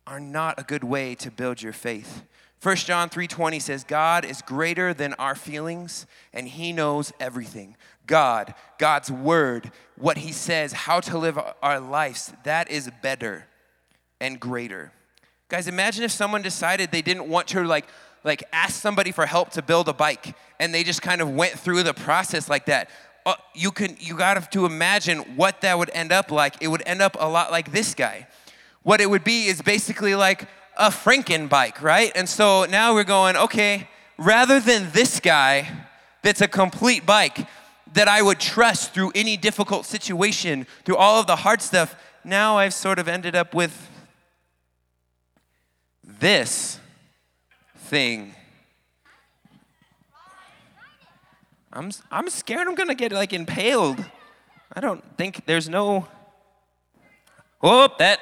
are 0.08 0.18
not 0.18 0.58
a 0.58 0.64
good 0.64 0.82
way 0.82 1.14
to 1.14 1.30
build 1.30 1.62
your 1.62 1.72
faith. 1.72 2.24
1 2.60 2.74
John 2.78 3.08
3:20 3.08 3.60
says 3.60 3.84
God 3.84 4.24
is 4.24 4.42
greater 4.42 4.92
than 4.92 5.14
our 5.20 5.36
feelings 5.36 6.04
and 6.32 6.48
he 6.48 6.72
knows 6.72 7.12
everything. 7.20 7.76
God, 8.08 8.54
God's 8.78 9.08
word, 9.08 9.70
what 9.94 10.18
he 10.18 10.32
says, 10.32 10.72
how 10.72 10.98
to 10.98 11.16
live 11.16 11.38
our 11.62 11.78
lives, 11.78 12.32
that 12.42 12.72
is 12.72 12.90
better 13.02 13.46
and 14.20 14.40
greater. 14.40 14.90
Guys, 15.52 15.68
imagine 15.68 16.02
if 16.02 16.10
someone 16.10 16.40
decided 16.40 16.90
they 16.90 17.02
didn't 17.02 17.28
want 17.28 17.46
to 17.48 17.62
like 17.62 17.84
like 18.24 18.42
ask 18.54 18.80
somebody 18.80 19.12
for 19.12 19.26
help 19.26 19.50
to 19.50 19.60
build 19.60 19.86
a 19.86 19.92
bike 19.92 20.34
and 20.58 20.72
they 20.72 20.82
just 20.82 21.02
kind 21.02 21.20
of 21.20 21.28
went 21.28 21.52
through 21.52 21.82
the 21.82 21.92
process 21.92 22.48
like 22.48 22.64
that. 22.64 22.88
Uh, 23.26 23.34
you 23.54 23.70
can 23.70 23.94
you 24.00 24.16
got 24.16 24.50
to 24.50 24.64
imagine 24.64 25.18
what 25.36 25.60
that 25.60 25.76
would 25.76 25.90
end 25.90 26.10
up 26.10 26.30
like. 26.30 26.54
It 26.62 26.68
would 26.68 26.82
end 26.86 27.02
up 27.02 27.18
a 27.20 27.28
lot 27.28 27.50
like 27.50 27.70
this 27.70 27.94
guy. 27.94 28.28
What 28.82 29.02
it 29.02 29.10
would 29.10 29.24
be 29.24 29.44
is 29.44 29.60
basically 29.60 30.14
like 30.14 30.48
a 30.78 30.88
franken 30.88 31.50
bike 31.50 31.82
right? 31.82 32.10
And 32.14 32.26
so 32.26 32.64
now 32.64 32.94
we're 32.94 33.04
going 33.04 33.36
okay 33.36 33.90
rather 34.16 34.58
than 34.58 34.90
this 34.92 35.20
guy 35.20 35.68
that's 36.22 36.40
a 36.40 36.48
complete 36.48 37.04
bike 37.04 37.46
that 37.92 38.08
i 38.08 38.22
would 38.22 38.40
trust 38.40 38.94
through 38.94 39.12
any 39.14 39.36
difficult 39.36 39.84
situation 39.84 40.66
through 40.86 40.96
all 40.96 41.20
of 41.20 41.26
the 41.26 41.36
hard 41.36 41.60
stuff 41.60 41.94
now 42.24 42.56
i've 42.56 42.72
sort 42.72 42.98
of 42.98 43.06
ended 43.06 43.34
up 43.34 43.52
with 43.52 43.90
this 46.04 46.78
thing. 47.76 48.34
I'm, 51.72 51.90
I'm 52.10 52.28
scared 52.28 52.68
I'm 52.68 52.74
gonna 52.74 52.94
get 52.94 53.12
like 53.12 53.32
impaled. 53.32 54.04
I 54.72 54.80
don't 54.80 55.02
think 55.16 55.46
there's 55.46 55.68
no. 55.68 56.06
Oh, 57.62 57.88
that 57.98 58.20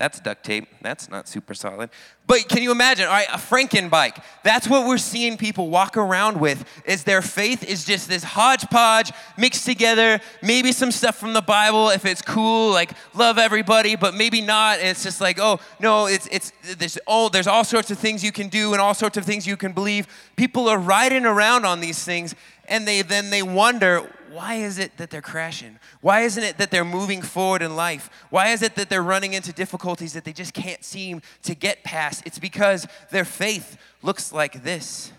That's 0.00 0.18
duct 0.18 0.42
tape. 0.42 0.66
That's 0.80 1.10
not 1.10 1.28
super 1.28 1.52
solid. 1.52 1.90
But 2.26 2.48
can 2.48 2.62
you 2.62 2.72
imagine, 2.72 3.04
all 3.04 3.12
right, 3.12 3.28
a 3.28 3.36
Franken 3.36 3.90
bike. 3.90 4.16
That's 4.42 4.66
what 4.66 4.86
we're 4.86 4.96
seeing 4.96 5.36
people 5.36 5.68
walk 5.68 5.98
around 5.98 6.40
with 6.40 6.64
is 6.86 7.04
their 7.04 7.20
faith 7.20 7.62
is 7.62 7.84
just 7.84 8.08
this 8.08 8.24
hodgepodge 8.24 9.12
mixed 9.36 9.66
together, 9.66 10.20
maybe 10.40 10.72
some 10.72 10.90
stuff 10.90 11.16
from 11.16 11.34
the 11.34 11.42
Bible 11.42 11.90
if 11.90 12.06
it's 12.06 12.22
cool, 12.22 12.72
like 12.72 12.92
love 13.12 13.36
everybody, 13.36 13.94
but 13.94 14.14
maybe 14.14 14.40
not. 14.40 14.78
And 14.78 14.88
it's 14.88 15.02
just 15.02 15.20
like, 15.20 15.38
oh, 15.38 15.60
no, 15.80 16.06
it's 16.06 16.26
it's 16.28 16.50
there's 16.78 16.96
all 17.06 17.28
there's 17.28 17.46
all 17.46 17.62
sorts 17.62 17.90
of 17.90 17.98
things 17.98 18.24
you 18.24 18.32
can 18.32 18.48
do 18.48 18.72
and 18.72 18.80
all 18.80 18.94
sorts 18.94 19.18
of 19.18 19.26
things 19.26 19.46
you 19.46 19.58
can 19.58 19.72
believe. 19.72 20.06
People 20.34 20.66
are 20.66 20.78
riding 20.78 21.26
around 21.26 21.66
on 21.66 21.80
these 21.80 22.02
things 22.02 22.34
and 22.68 22.88
they 22.88 23.02
then 23.02 23.28
they 23.28 23.42
wonder 23.42 24.10
why 24.30 24.54
is 24.54 24.78
it 24.78 24.96
that 24.98 25.10
they're 25.10 25.20
crashing? 25.20 25.78
Why 26.00 26.20
isn't 26.20 26.42
it 26.42 26.58
that 26.58 26.70
they're 26.70 26.84
moving 26.84 27.20
forward 27.20 27.62
in 27.62 27.74
life? 27.74 28.10
Why 28.30 28.48
is 28.48 28.62
it 28.62 28.76
that 28.76 28.88
they're 28.88 29.02
running 29.02 29.32
into 29.32 29.52
difficulties 29.52 30.12
that 30.12 30.24
they 30.24 30.32
just 30.32 30.54
can't 30.54 30.84
seem 30.84 31.22
to 31.42 31.54
get 31.54 31.82
past? 31.82 32.22
It's 32.24 32.38
because 32.38 32.86
their 33.10 33.24
faith 33.24 33.76
looks 34.02 34.32
like 34.32 34.62
this. 34.62 35.12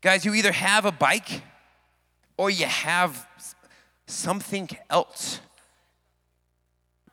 Guys, 0.00 0.24
you 0.24 0.34
either 0.34 0.52
have 0.52 0.84
a 0.84 0.92
bike 0.92 1.42
or 2.36 2.50
you 2.50 2.66
have 2.66 3.28
something 4.06 4.68
else. 4.90 5.40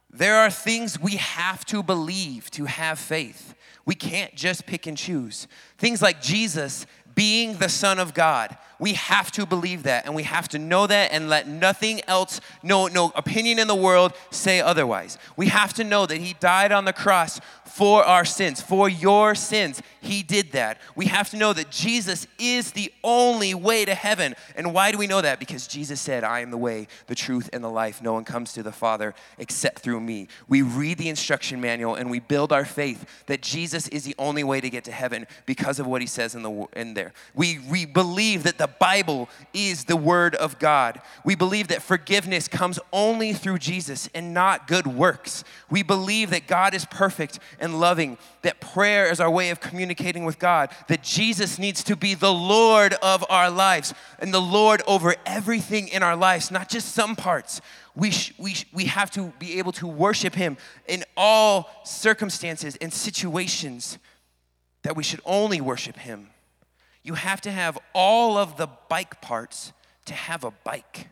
There 0.10 0.38
are 0.38 0.50
things 0.50 1.00
we 1.00 1.18
have 1.18 1.63
to 1.65 1.84
believe 1.84 2.50
to 2.52 2.65
have 2.65 2.98
faith. 2.98 3.54
We 3.86 3.96
can't 3.96 4.36
just 4.36 4.65
pick 4.65 4.88
and 4.88 4.98
choose. 4.98 5.48
Things 5.78 6.02
like 6.02 6.22
Jesus 6.22 6.86
being 7.19 7.58
the 7.58 7.67
Son 7.67 7.99
of 7.99 8.13
God. 8.13 8.55
We 8.79 8.93
have 8.93 9.29
to 9.34 9.45
believe 9.45 9.84
that 9.84 10.05
and 10.05 10.15
we 10.15 10.23
have 10.23 10.47
to 10.49 10.58
know 10.58 10.88
that 10.88 11.12
and 11.12 11.27
let 11.27 11.49
nothing 11.49 11.99
else, 12.08 12.39
no, 12.63 12.88
no 12.88 13.12
opinion 13.13 13.60
in 13.60 13.67
the 13.67 13.75
world 13.75 14.13
say 14.32 14.62
otherwise. 14.62 15.17
We 15.36 15.47
have 15.47 15.73
to 15.73 15.84
know 15.84 16.05
that 16.05 16.15
He 16.15 16.38
died 16.39 16.71
on 16.71 16.86
the 16.86 16.93
cross 16.93 17.41
for 17.69 18.03
our 18.03 18.25
sins, 18.25 18.62
for 18.62 18.89
your 18.89 19.36
sins. 19.36 19.82
He 20.01 20.23
did 20.23 20.53
that. 20.53 20.79
We 20.95 21.08
have 21.08 21.29
to 21.32 21.38
know 21.38 21.53
that 21.53 21.71
Jesus 21.71 22.25
is 22.38 22.71
the 22.71 22.91
only 23.03 23.53
way 23.53 23.86
to 23.86 23.93
heaven. 23.93 24.36
And 24.55 24.73
why 24.73 24.91
do 24.91 24.97
we 24.97 25.08
know 25.08 25.21
that? 25.21 25.39
Because 25.39 25.67
Jesus 25.67 25.99
said, 25.99 26.23
I 26.23 26.39
am 26.39 26.51
the 26.51 26.58
way, 26.58 26.88
the 27.08 27.15
truth, 27.15 27.49
and 27.51 27.63
the 27.63 27.69
life. 27.69 28.01
No 28.01 28.13
one 28.13 28.23
comes 28.23 28.53
to 28.53 28.63
the 28.63 28.71
Father 28.71 29.13
except 29.38 29.79
through 29.79 29.99
me. 29.99 30.27
We 30.47 30.62
read 30.62 30.97
the 30.97 31.10
instruction 31.10 31.60
manual 31.60 31.95
and 31.95 32.10
we 32.10 32.19
build 32.19 32.53
our 32.53 32.65
faith 32.65 33.25
that 33.27 33.41
Jesus 33.41 33.88
is 33.89 34.03
the 34.03 34.15
only 34.17 34.43
way 34.43 34.62
to 34.62 34.69
get 34.69 34.86
to 34.86 34.91
heaven 34.91 35.27
because 35.45 35.79
of 35.79 35.88
what 35.88 36.01
he 36.01 36.08
says 36.08 36.36
in, 36.36 36.43
the, 36.43 36.67
in 36.75 36.93
there. 36.93 37.13
We, 37.34 37.60
we 37.69 37.86
believe 37.86 38.43
that 38.43 38.58
the 38.58 38.67
Bible 38.67 39.29
is 39.53 39.86
the 39.86 39.97
Word 39.97 40.36
of 40.36 40.60
God. 40.60 41.01
We 41.25 41.36
believe 41.36 41.67
that 41.69 41.82
forgiveness 41.82 42.47
comes 42.47 42.79
only 42.93 43.34
through 43.34 43.58
Jesus 43.60 44.10
and 44.13 44.34
not 44.34 44.67
good 44.67 44.88
works. 44.88 45.43
We 45.69 45.84
believe 45.84 46.29
that 46.29 46.47
God 46.47 46.73
is 46.73 46.86
perfect 46.86 47.39
and 47.60 47.80
loving, 47.80 48.17
that 48.41 48.60
prayer 48.60 49.12
is 49.12 49.19
our 49.19 49.30
way 49.30 49.50
of 49.50 49.60
communicating 49.60 50.26
with 50.26 50.39
God, 50.39 50.69
that 50.88 51.04
Jesus 51.04 51.60
needs 51.60 51.84
to 51.86 51.95
be 51.95 52.13
the 52.13 52.34
Lord 52.34 52.93
of 52.95 53.26
our 53.30 53.50
lives 53.50 53.93
and 54.19 54.34
the 54.34 54.41
Lord 54.41 54.82
over 54.88 55.15
everything 55.26 55.88
in 55.88 56.04
our 56.04 56.15
lives, 56.15 56.52
not 56.52 56.69
just 56.69 56.93
some 56.93 57.15
parts. 57.15 57.62
We, 57.95 58.12
sh- 58.12 58.34
we, 58.38 58.54
sh- 58.54 58.65
we 58.74 58.86
have 58.86 59.12
to 59.12 59.34
be 59.39 59.60
able 59.60 59.72
to 59.74 59.88
worship 59.88 60.36
Him 60.36 60.58
in 60.88 61.04
all 61.17 61.69
circumstances 61.84 62.78
and 62.78 62.93
situations, 62.93 63.98
that 64.84 64.95
we 64.95 65.04
should 65.04 65.22
only 65.26 65.62
worship 65.62 65.98
Him. 65.98 66.30
You 67.04 67.15
have 67.15 67.41
to 67.41 67.52
have 67.52 67.78
all 67.93 68.38
of 68.38 68.58
the 68.58 68.67
bike 68.88 69.22
parts 69.22 69.74
to 70.06 70.13
have 70.13 70.43
a 70.43 70.52
bike. 70.52 71.08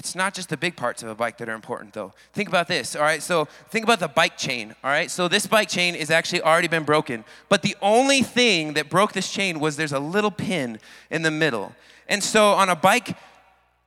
It's 0.00 0.14
not 0.14 0.32
just 0.32 0.48
the 0.48 0.56
big 0.56 0.76
parts 0.76 1.02
of 1.02 1.10
a 1.10 1.14
bike 1.14 1.36
that 1.36 1.48
are 1.50 1.54
important, 1.54 1.92
though. 1.92 2.14
Think 2.32 2.48
about 2.48 2.68
this, 2.68 2.96
all 2.96 3.02
right? 3.02 3.22
So, 3.22 3.44
think 3.68 3.84
about 3.84 4.00
the 4.00 4.08
bike 4.08 4.38
chain, 4.38 4.74
all 4.82 4.90
right? 4.90 5.10
So, 5.10 5.28
this 5.28 5.46
bike 5.46 5.68
chain 5.68 5.94
is 5.94 6.10
actually 6.10 6.40
already 6.40 6.68
been 6.68 6.84
broken, 6.84 7.22
but 7.50 7.60
the 7.60 7.76
only 7.82 8.22
thing 8.22 8.72
that 8.72 8.88
broke 8.88 9.12
this 9.12 9.30
chain 9.30 9.60
was 9.60 9.76
there's 9.76 9.92
a 9.92 10.00
little 10.00 10.30
pin 10.30 10.78
in 11.10 11.20
the 11.20 11.30
middle. 11.30 11.74
And 12.08 12.24
so, 12.24 12.52
on 12.52 12.70
a 12.70 12.74
bike, 12.74 13.14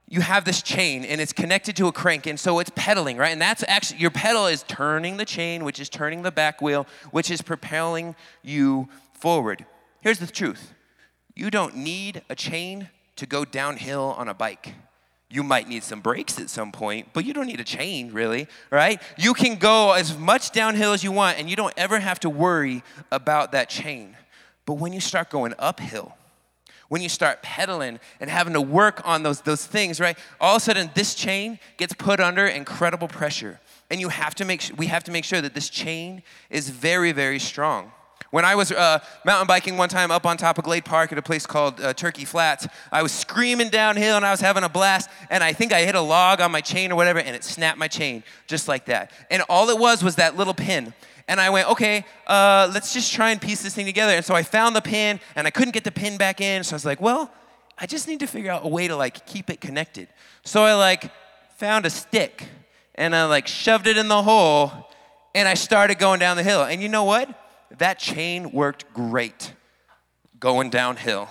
you 0.07 0.21
have 0.21 0.45
this 0.45 0.61
chain 0.61 1.03
and 1.03 1.19
it's 1.19 1.33
connected 1.33 1.75
to 1.77 1.87
a 1.87 1.91
crank, 1.91 2.27
and 2.27 2.39
so 2.39 2.59
it's 2.59 2.71
pedaling, 2.75 3.17
right? 3.17 3.31
And 3.31 3.41
that's 3.41 3.63
actually 3.67 3.99
your 3.99 4.11
pedal 4.11 4.45
is 4.45 4.61
turning 4.67 5.17
the 5.17 5.25
chain, 5.25 5.63
which 5.63 5.79
is 5.79 5.89
turning 5.89 6.21
the 6.21 6.31
back 6.31 6.61
wheel, 6.61 6.85
which 7.09 7.31
is 7.31 7.41
propelling 7.41 8.15
you 8.43 8.87
forward. 9.15 9.65
Here's 10.01 10.19
the 10.19 10.27
truth 10.27 10.73
you 11.33 11.49
don't 11.49 11.75
need 11.75 12.21
a 12.29 12.35
chain 12.35 12.89
to 13.15 13.25
go 13.25 13.45
downhill 13.45 14.13
on 14.15 14.27
a 14.27 14.35
bike. 14.35 14.75
You 15.33 15.41
might 15.41 15.67
need 15.67 15.83
some 15.83 15.99
brakes 15.99 16.39
at 16.39 16.51
some 16.51 16.71
point, 16.71 17.07
but 17.11 17.25
you 17.25 17.33
don't 17.33 17.47
need 17.47 17.59
a 17.59 17.63
chain, 17.63 18.13
really, 18.13 18.47
right? 18.69 19.01
You 19.17 19.33
can 19.33 19.55
go 19.55 19.93
as 19.93 20.15
much 20.15 20.51
downhill 20.51 20.93
as 20.93 21.03
you 21.03 21.11
want, 21.11 21.39
and 21.39 21.49
you 21.49 21.55
don't 21.55 21.73
ever 21.75 21.99
have 21.99 22.19
to 22.19 22.29
worry 22.29 22.83
about 23.11 23.51
that 23.53 23.67
chain. 23.67 24.15
But 24.67 24.75
when 24.75 24.93
you 24.93 24.99
start 24.99 25.31
going 25.31 25.55
uphill, 25.57 26.15
when 26.87 27.01
you 27.01 27.09
start 27.09 27.41
pedaling 27.41 27.99
and 28.19 28.29
having 28.29 28.53
to 28.53 28.61
work 28.61 29.01
on 29.05 29.23
those, 29.23 29.41
those 29.41 29.65
things, 29.65 29.99
right? 29.99 30.19
All 30.39 30.57
of 30.57 30.61
a 30.61 30.65
sudden, 30.65 30.91
this 30.93 31.15
chain 31.15 31.57
gets 31.77 31.95
put 31.95 32.19
under 32.19 32.45
incredible 32.45 33.07
pressure. 33.07 33.59
And 33.89 33.99
you 33.99 34.09
have 34.09 34.35
to 34.35 34.45
make, 34.45 34.69
we 34.77 34.85
have 34.85 35.03
to 35.05 35.11
make 35.11 35.25
sure 35.25 35.41
that 35.41 35.55
this 35.55 35.67
chain 35.67 36.21
is 36.51 36.69
very, 36.69 37.11
very 37.11 37.39
strong. 37.39 37.91
When 38.33 38.45
I 38.45 38.55
was 38.55 38.71
uh, 38.71 38.97
mountain 39.25 39.45
biking 39.45 39.77
one 39.77 39.89
time 39.89 40.09
up 40.09 40.25
on 40.25 40.37
top 40.37 40.57
of 40.57 40.63
Glade 40.63 40.85
Park 40.85 41.11
at 41.11 41.19
a 41.19 41.21
place 41.21 41.45
called 41.45 41.79
uh, 41.79 41.93
Turkey 41.93 42.25
Flats, 42.25 42.67
I 42.91 43.03
was 43.03 43.11
screaming 43.11 43.69
downhill 43.69 44.15
and 44.15 44.25
I 44.25 44.31
was 44.31 44.41
having 44.41 44.63
a 44.63 44.69
blast. 44.69 45.07
And 45.29 45.43
I 45.43 45.53
think 45.53 45.71
I 45.71 45.83
hit 45.83 45.93
a 45.93 46.01
log 46.01 46.41
on 46.41 46.51
my 46.51 46.59
chain 46.59 46.91
or 46.91 46.95
whatever, 46.95 47.19
and 47.19 47.35
it 47.35 47.43
snapped 47.43 47.77
my 47.77 47.87
chain 47.87 48.23
just 48.47 48.67
like 48.67 48.85
that. 48.85 49.11
And 49.29 49.43
all 49.49 49.69
it 49.69 49.77
was 49.77 50.03
was 50.03 50.15
that 50.15 50.35
little 50.35 50.55
pin. 50.55 50.95
And 51.27 51.39
I 51.39 51.51
went, 51.51 51.69
okay, 51.69 52.05
uh, 52.25 52.71
let's 52.73 52.91
just 52.91 53.13
try 53.13 53.29
and 53.29 53.39
piece 53.39 53.61
this 53.61 53.75
thing 53.75 53.85
together. 53.85 54.13
And 54.13 54.25
so 54.25 54.33
I 54.33 54.41
found 54.41 54.75
the 54.75 54.81
pin, 54.81 55.19
and 55.35 55.45
I 55.45 55.51
couldn't 55.51 55.75
get 55.75 55.83
the 55.83 55.91
pin 55.91 56.17
back 56.17 56.41
in. 56.41 56.63
So 56.63 56.73
I 56.73 56.77
was 56.77 56.85
like, 56.85 56.99
well, 56.99 57.31
I 57.77 57.85
just 57.85 58.07
need 58.07 58.21
to 58.21 58.27
figure 58.27 58.49
out 58.49 58.65
a 58.65 58.67
way 58.67 58.87
to 58.87 58.95
like 58.95 59.27
keep 59.27 59.51
it 59.51 59.61
connected. 59.61 60.07
So 60.43 60.63
I 60.63 60.73
like 60.73 61.11
found 61.57 61.85
a 61.85 61.91
stick, 61.91 62.47
and 62.95 63.15
I 63.15 63.25
like 63.25 63.45
shoved 63.45 63.85
it 63.85 63.95
in 63.95 64.07
the 64.07 64.23
hole, 64.23 64.71
and 65.35 65.47
I 65.47 65.53
started 65.53 65.99
going 65.99 66.19
down 66.19 66.35
the 66.35 66.41
hill. 66.41 66.63
And 66.63 66.81
you 66.81 66.89
know 66.89 67.03
what? 67.03 67.41
That 67.77 67.99
chain 67.99 68.51
worked 68.51 68.93
great 68.93 69.53
going 70.39 70.69
downhill. 70.69 71.29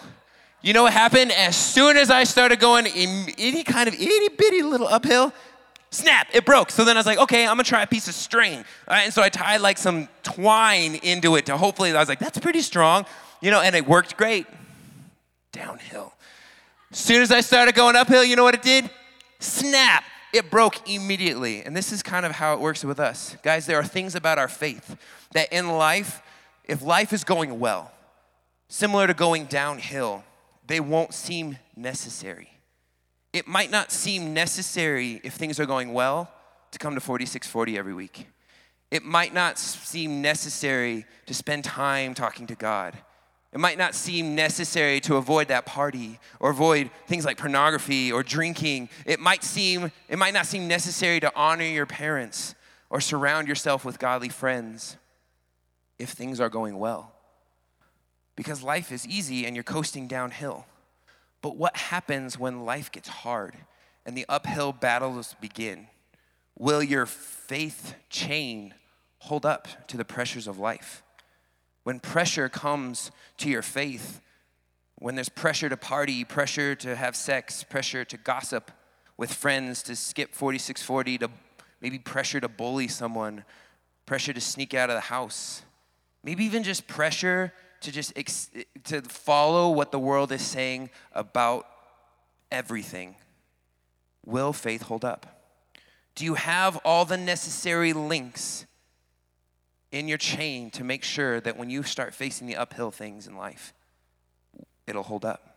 You 0.63 0.73
know 0.73 0.85
what 0.85 0.93
happened? 0.93 1.33
As 1.33 1.57
soon 1.57 1.97
as 1.97 2.11
I 2.11 2.25
started 2.25 2.61
going 2.61 2.87
any 2.87 3.65
kind 3.65 3.89
of 3.89 3.95
itty 3.95 4.29
bitty 4.37 4.63
little 4.63 4.87
uphill, 4.87 5.33
snap, 5.91 6.29
it 6.33 6.45
broke. 6.45 6.71
So 6.71 6.85
then 6.85 6.97
I 6.97 7.01
was 7.01 7.07
like, 7.07 7.19
okay, 7.19 7.43
I'm 7.43 7.57
gonna 7.57 7.65
try 7.65 7.83
a 7.83 7.87
piece 7.87 8.09
of 8.09 8.15
string. 8.15 8.65
and 8.89 9.13
so 9.13 9.23
I 9.23 9.29
tied 9.29 9.61
like 9.61 9.77
some 9.77 10.09
twine 10.23 10.95
into 10.97 11.37
it 11.37 11.47
to 11.47 11.57
hopefully, 11.57 11.93
I 11.93 11.99
was 11.99 12.09
like, 12.09 12.21
that's 12.21 12.39
pretty 12.39 12.63
strong, 12.63 13.07
you 13.41 13.51
know, 13.51 13.61
and 13.61 13.75
it 13.75 13.87
worked 13.87 14.17
great. 14.17 14.47
Downhill. 15.53 16.15
As 16.93 16.99
soon 16.99 17.23
as 17.23 17.31
I 17.31 17.41
started 17.41 17.75
going 17.75 17.97
uphill, 17.97 18.25
you 18.25 18.37
know 18.37 18.45
what 18.45 18.55
it 18.55 18.63
did? 18.63 18.89
Snap, 19.39 20.05
it 20.33 20.51
broke 20.51 20.89
immediately. 20.89 21.63
And 21.63 21.77
this 21.77 21.93
is 21.93 22.03
kind 22.03 22.25
of 22.25 22.33
how 22.33 22.55
it 22.55 22.61
works 22.61 22.85
with 22.85 23.01
us. 23.01 23.37
Guys, 23.43 23.67
there 23.67 23.79
are 23.79 23.85
things 23.85 24.15
about 24.15 24.39
our 24.39 24.49
faith 24.49 24.97
that 25.33 25.53
in 25.53 25.69
life 25.69 26.22
if 26.65 26.83
life 26.83 27.13
is 27.13 27.25
going 27.25 27.59
well, 27.59 27.91
similar 28.69 29.07
to 29.07 29.15
going 29.15 29.47
downhill, 29.47 30.25
they 30.67 30.81
won't 30.81 31.15
seem 31.15 31.59
necessary. 31.77 32.49
It 33.33 33.49
might 33.49 33.71
not 33.71 33.91
seem 33.91 34.35
necessary 34.35 35.21
if 35.25 35.35
things 35.35 35.59
are 35.59 35.67
going 35.67 35.93
well 35.93 36.31
to 36.71 36.79
come 36.79 36.95
to 36.95 37.01
4640 37.01 37.79
every 37.79 37.95
week. 37.95 38.27
It 38.91 39.03
might 39.03 39.33
not 39.33 39.59
seem 39.59 40.21
necessary 40.21 41.07
to 41.27 41.35
spend 41.35 41.65
time 41.65 42.15
talking 42.15 42.47
to 42.49 42.55
God. 42.55 42.97
It 43.53 43.61
might 43.61 43.79
not 43.79 43.95
seem 43.95 44.35
necessary 44.35 45.01
to 45.01 45.17
avoid 45.17 45.49
that 45.49 45.67
party 45.67 46.19
or 46.41 46.51
avoid 46.51 46.91
things 47.07 47.25
like 47.25 47.37
pornography 47.37 48.11
or 48.11 48.23
drinking. 48.23 48.89
It 49.05 49.21
might 49.21 49.45
seem 49.45 49.93
it 50.09 50.19
might 50.19 50.35
not 50.35 50.47
seem 50.47 50.69
necessary 50.69 51.21
to 51.21 51.33
honor 51.37 51.65
your 51.65 51.85
parents 51.85 52.55
or 52.89 53.01
surround 53.01 53.49
yourself 53.49 53.85
with 53.85 53.99
godly 53.99 54.31
friends 54.31 54.97
if 55.99 56.11
things 56.11 56.41
are 56.41 56.49
going 56.49 56.79
well. 56.79 57.13
Because 58.37 58.63
life 58.63 58.91
is 58.93 59.07
easy 59.07 59.47
and 59.47 59.55
you're 59.55 59.63
coasting 59.63 60.09
downhill. 60.09 60.67
But 61.43 61.57
what 61.57 61.77
happens 61.77 62.39
when 62.39 62.65
life 62.65 62.91
gets 62.91 63.09
hard 63.09 63.57
and 64.07 64.17
the 64.17 64.27
uphill 64.29 64.73
battles 64.73 65.35
begin? 65.41 65.89
Will 66.59 66.83
your 66.83 67.07
faith 67.07 67.95
chain 68.09 68.75
hold 69.19 69.45
up 69.45 69.69
to 69.89 69.97
the 69.97 70.05
pressures 70.05 70.47
of 70.47 70.59
life? 70.59 71.03
When 71.83 71.99
pressure 71.99 72.49
comes 72.49 73.11
to 73.39 73.49
your 73.49 73.63
faith, 73.63 74.21
when 74.97 75.17
there's 75.17 75.29
pressure 75.29 75.69
to 75.69 75.77
party, 75.77 76.25
pressure 76.25 76.75
to 76.77 76.95
have 76.95 77.17
sex, 77.17 77.65
pressure 77.65 78.05
to 78.05 78.17
gossip 78.17 78.71
with 79.17 79.33
friends, 79.33 79.83
to 79.85 79.97
skip 79.97 80.35
4640, 80.35 81.19
to 81.19 81.31
maybe 81.81 81.99
pressure 81.99 82.41
to 82.41 82.49
bully 82.49 82.87
someone, 82.87 83.45
pressure 84.07 84.33
to 84.33 84.41
sneak 84.41 84.75
out 84.75 84.91
of 84.91 84.95
the 84.95 85.01
house, 85.01 85.63
maybe 86.23 86.45
even 86.45 86.63
just 86.63 86.87
pressure 86.87 87.53
to 87.81 87.91
just 87.91 88.13
ex- 88.17 88.51
to 88.85 89.03
follow 89.03 89.71
what 89.71 89.91
the 89.91 89.99
world 89.99 90.31
is 90.33 90.43
saying 90.43 90.91
about 91.13 91.67
everything 92.51 93.17
will 94.25 94.53
faith 94.53 94.83
hold 94.83 95.05
up 95.05 95.43
do 96.15 96.25
you 96.25 96.35
have 96.35 96.77
all 96.85 97.05
the 97.05 97.17
necessary 97.17 97.93
links 97.93 98.67
in 99.93 100.09
your 100.09 100.19
chain 100.19 100.71
to 100.71 100.83
make 100.83 101.05
sure 101.05 101.39
that 101.41 101.57
when 101.57 101.71
you 101.71 101.83
start 101.83 102.15
facing 102.15 102.47
the 102.47 102.57
uphill 102.57 102.91
things 102.91 103.27
in 103.27 103.37
life, 103.37 103.75
it'll 104.87 105.03
hold 105.03 105.25
up. 105.25 105.49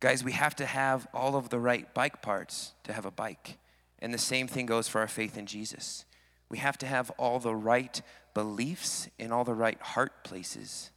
Guys, 0.00 0.24
we 0.24 0.32
have 0.32 0.56
to 0.56 0.66
have 0.66 1.06
all 1.14 1.36
of 1.36 1.50
the 1.50 1.58
right 1.58 1.92
bike 1.94 2.20
parts 2.20 2.72
to 2.84 2.92
have 2.92 3.06
a 3.06 3.10
bike. 3.10 3.58
And 4.00 4.12
the 4.12 4.18
same 4.18 4.48
thing 4.48 4.66
goes 4.66 4.88
for 4.88 5.00
our 5.00 5.08
faith 5.08 5.38
in 5.38 5.46
Jesus. 5.46 6.04
We 6.48 6.58
have 6.58 6.78
to 6.78 6.86
have 6.86 7.10
all 7.12 7.38
the 7.38 7.54
right 7.54 8.02
beliefs 8.34 9.08
in 9.18 9.32
all 9.32 9.44
the 9.44 9.54
right 9.54 9.80
heart 9.80 10.24
places. 10.24 10.90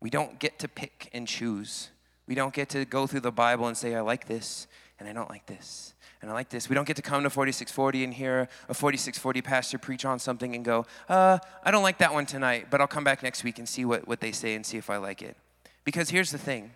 We 0.00 0.10
don't 0.10 0.38
get 0.38 0.58
to 0.60 0.68
pick 0.68 1.10
and 1.12 1.28
choose. 1.28 1.90
We 2.26 2.34
don't 2.34 2.54
get 2.54 2.68
to 2.70 2.84
go 2.84 3.06
through 3.06 3.20
the 3.20 3.32
Bible 3.32 3.66
and 3.66 3.76
say, 3.76 3.94
I 3.94 4.00
like 4.00 4.26
this 4.26 4.66
and 4.98 5.08
I 5.08 5.12
don't 5.12 5.30
like 5.30 5.46
this. 5.46 5.94
And 6.20 6.30
I 6.30 6.34
like 6.34 6.50
this. 6.50 6.68
We 6.68 6.74
don't 6.74 6.86
get 6.86 6.96
to 6.96 7.02
come 7.02 7.24
to 7.24 7.30
4640 7.30 8.04
and 8.04 8.14
hear 8.14 8.48
a 8.68 8.74
4640 8.74 9.42
pastor 9.42 9.78
preach 9.78 10.04
on 10.04 10.20
something 10.20 10.54
and 10.54 10.64
go, 10.64 10.86
uh, 11.08 11.38
I 11.64 11.70
don't 11.72 11.82
like 11.82 11.98
that 11.98 12.14
one 12.14 12.26
tonight, 12.26 12.68
but 12.70 12.80
I'll 12.80 12.86
come 12.86 13.02
back 13.02 13.24
next 13.24 13.42
week 13.42 13.58
and 13.58 13.68
see 13.68 13.84
what, 13.84 14.06
what 14.06 14.20
they 14.20 14.30
say 14.30 14.54
and 14.54 14.64
see 14.64 14.78
if 14.78 14.88
I 14.88 14.98
like 14.98 15.20
it. 15.22 15.36
Because 15.84 16.10
here's 16.10 16.30
the 16.30 16.38
thing 16.38 16.70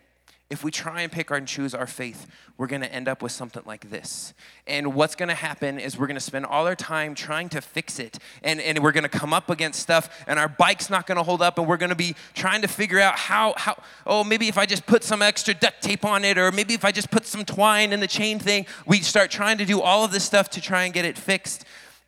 if 0.49 0.63
we 0.63 0.71
try 0.71 1.01
and 1.01 1.11
pick 1.11 1.31
and 1.33 1.47
choose 1.47 1.75
our 1.75 1.89
faith, 1.89 2.27
we're 2.57 2.69
going 2.69 2.81
to 2.81 2.93
end 2.93 3.09
up 3.09 3.21
with 3.21 3.33
something 3.33 3.65
like 3.67 3.91
this. 3.91 4.33
And 4.69 4.95
what's 4.95 5.17
going 5.17 5.29
to 5.29 5.35
happen 5.35 5.81
is 5.81 5.99
we're 5.99 6.07
going 6.07 6.17
to 6.17 6.21
spend 6.21 6.47
all 6.47 6.69
our 6.69 6.77
time 6.77 7.17
trying 7.17 7.49
to 7.49 7.61
fix 7.61 7.99
it. 7.99 8.19
And, 8.45 8.61
and 8.61 8.79
we're 8.79 8.93
going 8.93 9.03
to 9.03 9.09
come 9.09 9.35
up 9.35 9.51
against 9.51 9.81
stuff, 9.81 10.25
and 10.29 10.39
our 10.39 10.49
bike's 10.49 10.89
not 10.89 11.07
going 11.07 11.17
to 11.17 11.25
hold 11.25 11.43
up, 11.43 11.59
and 11.59 11.67
we're 11.67 11.77
going 11.77 11.91
to 11.91 11.97
be 11.97 12.15
trying 12.35 12.63
to 12.63 12.69
figure 12.69 13.01
out 13.01 13.17
how, 13.17 13.55
how, 13.57 13.77
oh, 14.07 14.23
maybe 14.23 14.47
if 14.47 14.57
I 14.57 14.67
just 14.67 14.87
put 14.87 15.03
some 15.03 15.21
extra 15.21 15.53
duct 15.53 15.83
tape 15.83 16.05
on 16.05 16.25
it, 16.25 16.39
or 16.39 16.53
maybe 16.53 16.75
if 16.75 16.85
I 16.85 16.93
just 16.93 17.11
put 17.11 17.27
some 17.27 17.45
twine 17.45 17.93
in 17.93 17.99
the 17.99 18.07
chain 18.07 18.39
thing. 18.39 18.67
We 18.87 19.01
start 19.01 19.33
trying 19.33 19.59
to 19.59 19.65
do 19.65 19.81
all 19.81 20.05
of 20.05 20.13
this 20.13 20.23
stuff 20.23 20.49
to 20.51 20.61
try 20.61 20.85
and 20.85 20.95
get 20.95 21.05
it 21.05 21.19
fixed. 21.19 21.65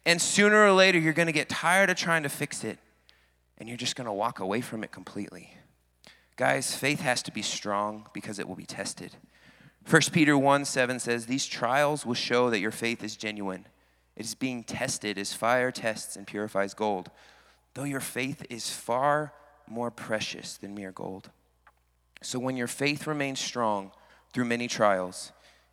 And 0.06 0.22
sooner 0.22 0.64
or 0.64 0.72
later, 0.72 0.98
you're 0.98 1.12
going 1.12 1.26
to 1.26 1.32
get 1.32 1.48
tired 1.48 1.90
of 1.90 1.96
trying 1.96 2.22
to 2.22 2.28
fix 2.28 2.62
it, 2.62 2.78
and 3.58 3.68
you're 3.68 3.76
just 3.76 3.96
going 3.96 4.06
to 4.06 4.12
walk 4.12 4.38
away 4.38 4.60
from 4.60 4.84
it 4.84 4.92
completely. 4.92 5.57
Guys, 6.38 6.72
faith 6.72 7.00
has 7.00 7.20
to 7.20 7.32
be 7.32 7.42
strong 7.42 8.06
because 8.14 8.38
it 8.38 8.46
will 8.46 8.54
be 8.54 8.64
tested. 8.64 9.16
1 9.90 10.02
Peter 10.12 10.38
1 10.38 10.64
7 10.64 11.00
says, 11.00 11.26
These 11.26 11.46
trials 11.46 12.06
will 12.06 12.14
show 12.14 12.48
that 12.48 12.60
your 12.60 12.70
faith 12.70 13.02
is 13.02 13.16
genuine. 13.16 13.66
It 14.14 14.24
is 14.24 14.36
being 14.36 14.62
tested 14.62 15.18
as 15.18 15.34
fire 15.34 15.72
tests 15.72 16.14
and 16.14 16.28
purifies 16.28 16.74
gold, 16.74 17.10
though 17.74 17.82
your 17.82 17.98
faith 17.98 18.46
is 18.48 18.70
far 18.70 19.32
more 19.66 19.90
precious 19.90 20.56
than 20.56 20.76
mere 20.76 20.92
gold. 20.92 21.30
So 22.22 22.38
when 22.38 22.56
your 22.56 22.68
faith 22.68 23.08
remains 23.08 23.40
strong 23.40 23.90
through 24.32 24.44
many 24.44 24.68
trials, 24.68 25.32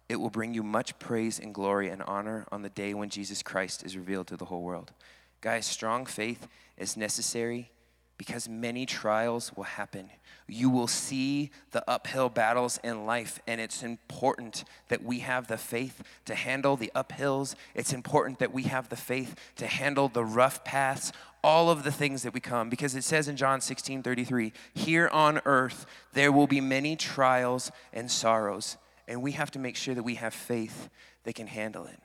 it 0.10 0.16
will 0.16 0.32
bring 0.32 0.56
you 0.56 0.64
much 0.64 0.98
praise 0.98 1.40
and 1.40 1.54
glory 1.54 1.90
and 1.90 2.02
honor 2.02 2.48
on 2.52 2.64
the 2.64 2.70
day 2.70 2.96
when 2.96 3.10
Jesus 3.10 3.44
Christ 3.44 3.86
is 3.86 3.96
revealed 3.96 4.26
to 4.28 4.38
the 4.38 4.46
whole 4.46 4.64
world. 4.64 4.94
Guys, 5.42 5.68
strong 5.68 6.08
faith 6.08 6.48
is 6.76 6.98
necessary 6.98 7.70
because 8.18 8.50
many 8.50 8.88
trials 8.88 9.52
will 9.56 9.64
happen. 9.64 10.10
You 10.48 10.70
will 10.70 10.88
see 10.88 11.50
the 11.72 11.84
uphill 11.90 12.30
battles 12.30 12.80
in 12.84 13.06
life, 13.06 13.40
and 13.48 13.60
it's 13.60 13.82
important 13.82 14.64
that 14.90 15.04
we 15.04 15.20
have 15.20 15.48
the 15.48 15.58
faith 15.58 16.04
to 16.26 16.36
handle 16.36 16.76
the 16.76 16.92
uphills. 16.96 17.56
It's 17.74 17.94
important 17.94 18.38
that 18.40 18.54
we 18.54 18.64
have 18.64 18.90
the 18.90 18.96
faith 18.96 19.36
to 19.56 19.66
handle 19.66 20.08
the 20.08 20.24
rough 20.24 20.64
paths, 20.64 21.12
all 21.44 21.72
of 21.72 21.84
the 21.84 21.92
things 21.92 22.22
that 22.24 22.34
we 22.34 22.40
come. 22.40 22.70
Because 22.70 22.96
it 22.96 23.04
says 23.04 23.28
in 23.28 23.38
John 23.38 23.60
16 23.60 24.04
33, 24.04 24.54
here 24.76 25.08
on 25.08 25.42
earth 25.46 25.88
there 26.14 26.32
will 26.32 26.48
be 26.48 26.62
many 26.62 26.96
trials 26.96 27.72
and 27.92 28.12
sorrows, 28.12 28.78
and 29.08 29.24
we 29.24 29.32
have 29.32 29.50
to 29.52 29.60
make 29.60 29.76
sure 29.76 29.96
that 29.96 30.04
we 30.04 30.16
have 30.16 30.34
faith 30.34 30.90
that 31.24 31.34
can 31.34 31.48
handle 31.48 31.88
it. 31.88 32.00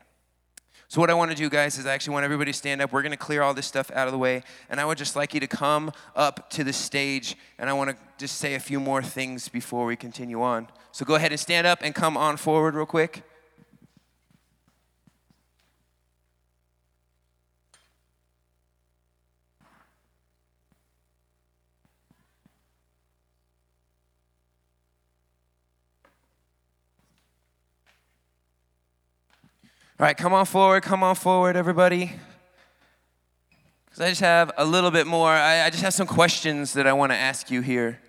So, 0.91 1.01
what 1.01 1.09
I 1.09 1.15
want 1.15 1.31
to 1.31 1.37
do, 1.37 1.49
guys, 1.49 1.79
is 1.79 1.87
I 1.87 1.95
actually 1.95 2.15
want 2.15 2.25
everybody 2.25 2.51
to 2.51 2.59
stand 2.59 2.83
up. 2.83 2.91
We're 2.91 3.03
going 3.03 3.13
to 3.13 3.17
clear 3.17 3.43
all 3.43 3.55
this 3.55 3.65
stuff 3.65 3.93
out 3.93 4.09
of 4.09 4.13
the 4.13 4.19
way. 4.19 4.43
And 4.69 4.81
I 4.81 4.85
would 4.85 4.99
just 4.99 5.15
like 5.15 5.33
you 5.33 5.39
to 5.39 5.47
come 5.47 5.93
up 6.17 6.51
to 6.51 6.65
the 6.65 6.73
stage. 6.73 7.37
And 7.61 7.71
I 7.71 7.75
want 7.75 7.91
to 7.91 7.97
just 8.19 8.39
say 8.39 8.57
a 8.57 8.59
few 8.59 8.81
more 8.81 9.01
things 9.01 9.49
before 9.49 9.87
we 9.87 9.95
continue 9.95 10.43
on. 10.43 10.67
So, 10.91 11.05
go 11.05 11.15
ahead 11.15 11.31
and 11.31 11.39
stand 11.39 11.65
up 11.65 11.79
and 11.83 11.95
come 11.95 12.17
on 12.17 12.37
forward, 12.37 12.75
real 12.75 12.87
quick. 12.87 13.23
All 30.01 30.07
right, 30.07 30.17
come 30.17 30.33
on 30.33 30.47
forward, 30.47 30.83
come 30.83 31.03
on 31.03 31.15
forward, 31.15 31.57
everybody. 31.57 32.13
Because 33.85 34.01
I 34.01 34.09
just 34.09 34.23
have 34.23 34.51
a 34.57 34.65
little 34.65 34.91
bit 34.91 35.07
more. 35.07 35.29
I, 35.29 35.67
I 35.67 35.69
just 35.69 35.83
have 35.83 35.93
some 35.93 36.07
questions 36.07 36.73
that 36.73 36.87
I 36.87 36.95
want 36.95 37.13
to 37.13 37.19
ask 37.19 37.51
you 37.51 37.61
here. 37.61 38.01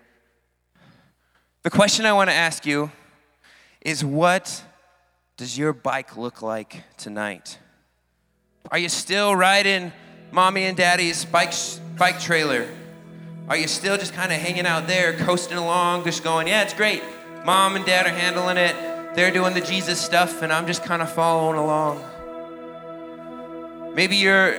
The 1.64 1.68
question 1.68 2.06
I 2.06 2.14
want 2.14 2.30
to 2.30 2.34
ask 2.34 2.64
you 2.64 2.90
is 3.82 4.02
what 4.02 4.64
does 5.36 5.58
your 5.58 5.74
bike 5.74 6.16
look 6.16 6.40
like 6.40 6.82
tonight? 6.96 7.58
Are 8.70 8.78
you 8.78 8.88
still 8.88 9.36
riding 9.36 9.92
mommy 10.30 10.64
and 10.64 10.74
daddy's 10.74 11.26
bike, 11.26 11.52
bike 11.98 12.18
trailer? 12.18 12.68
Are 13.50 13.56
you 13.58 13.68
still 13.68 13.98
just 13.98 14.14
kind 14.14 14.32
of 14.32 14.38
hanging 14.38 14.64
out 14.64 14.86
there, 14.86 15.12
coasting 15.12 15.58
along, 15.58 16.04
just 16.04 16.24
going, 16.24 16.48
yeah, 16.48 16.62
it's 16.62 16.72
great. 16.72 17.02
Mom 17.44 17.76
and 17.76 17.84
dad 17.84 18.06
are 18.06 18.14
handling 18.14 18.56
it 18.56 18.91
they're 19.14 19.30
doing 19.30 19.52
the 19.52 19.60
Jesus 19.60 20.00
stuff 20.00 20.42
and 20.42 20.52
I'm 20.52 20.66
just 20.66 20.84
kind 20.84 21.02
of 21.02 21.12
following 21.12 21.58
along. 21.58 22.02
Maybe 23.94 24.16
you're 24.16 24.54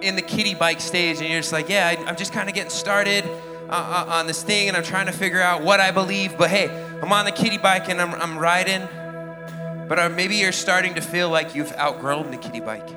in 0.00 0.16
the 0.16 0.22
kiddie 0.22 0.54
bike 0.54 0.80
stage 0.80 1.20
and 1.20 1.28
you're 1.28 1.40
just 1.40 1.52
like, 1.52 1.68
yeah, 1.68 1.88
I, 1.88 2.10
am 2.10 2.16
just 2.16 2.32
kind 2.32 2.48
of 2.48 2.54
getting 2.54 2.70
started 2.70 3.24
uh, 3.68 4.06
uh, 4.08 4.12
on 4.12 4.26
this 4.26 4.42
thing 4.42 4.68
and 4.68 4.76
I'm 4.76 4.82
trying 4.82 5.06
to 5.06 5.12
figure 5.12 5.40
out 5.40 5.62
what 5.62 5.78
I 5.78 5.90
believe. 5.90 6.38
But 6.38 6.48
hey, 6.48 6.68
I'm 7.02 7.12
on 7.12 7.26
the 7.26 7.32
kiddie 7.32 7.58
bike 7.58 7.90
and 7.90 8.00
I'm, 8.00 8.14
I'm 8.14 8.38
riding. 8.38 8.88
But 9.88 9.98
uh, 9.98 10.08
maybe 10.08 10.36
you're 10.36 10.52
starting 10.52 10.94
to 10.94 11.02
feel 11.02 11.28
like 11.28 11.54
you've 11.54 11.72
outgrown 11.72 12.30
the 12.30 12.38
kiddie 12.38 12.60
bike. 12.60 12.88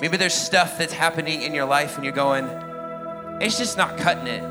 Maybe 0.00 0.16
there's 0.16 0.32
stuff 0.32 0.78
that's 0.78 0.94
happening 0.94 1.42
in 1.42 1.52
your 1.52 1.66
life 1.66 1.96
and 1.96 2.04
you're 2.04 2.14
going, 2.14 2.46
it's 3.42 3.58
just 3.58 3.76
not 3.76 3.98
cutting 3.98 4.26
it. 4.26 4.42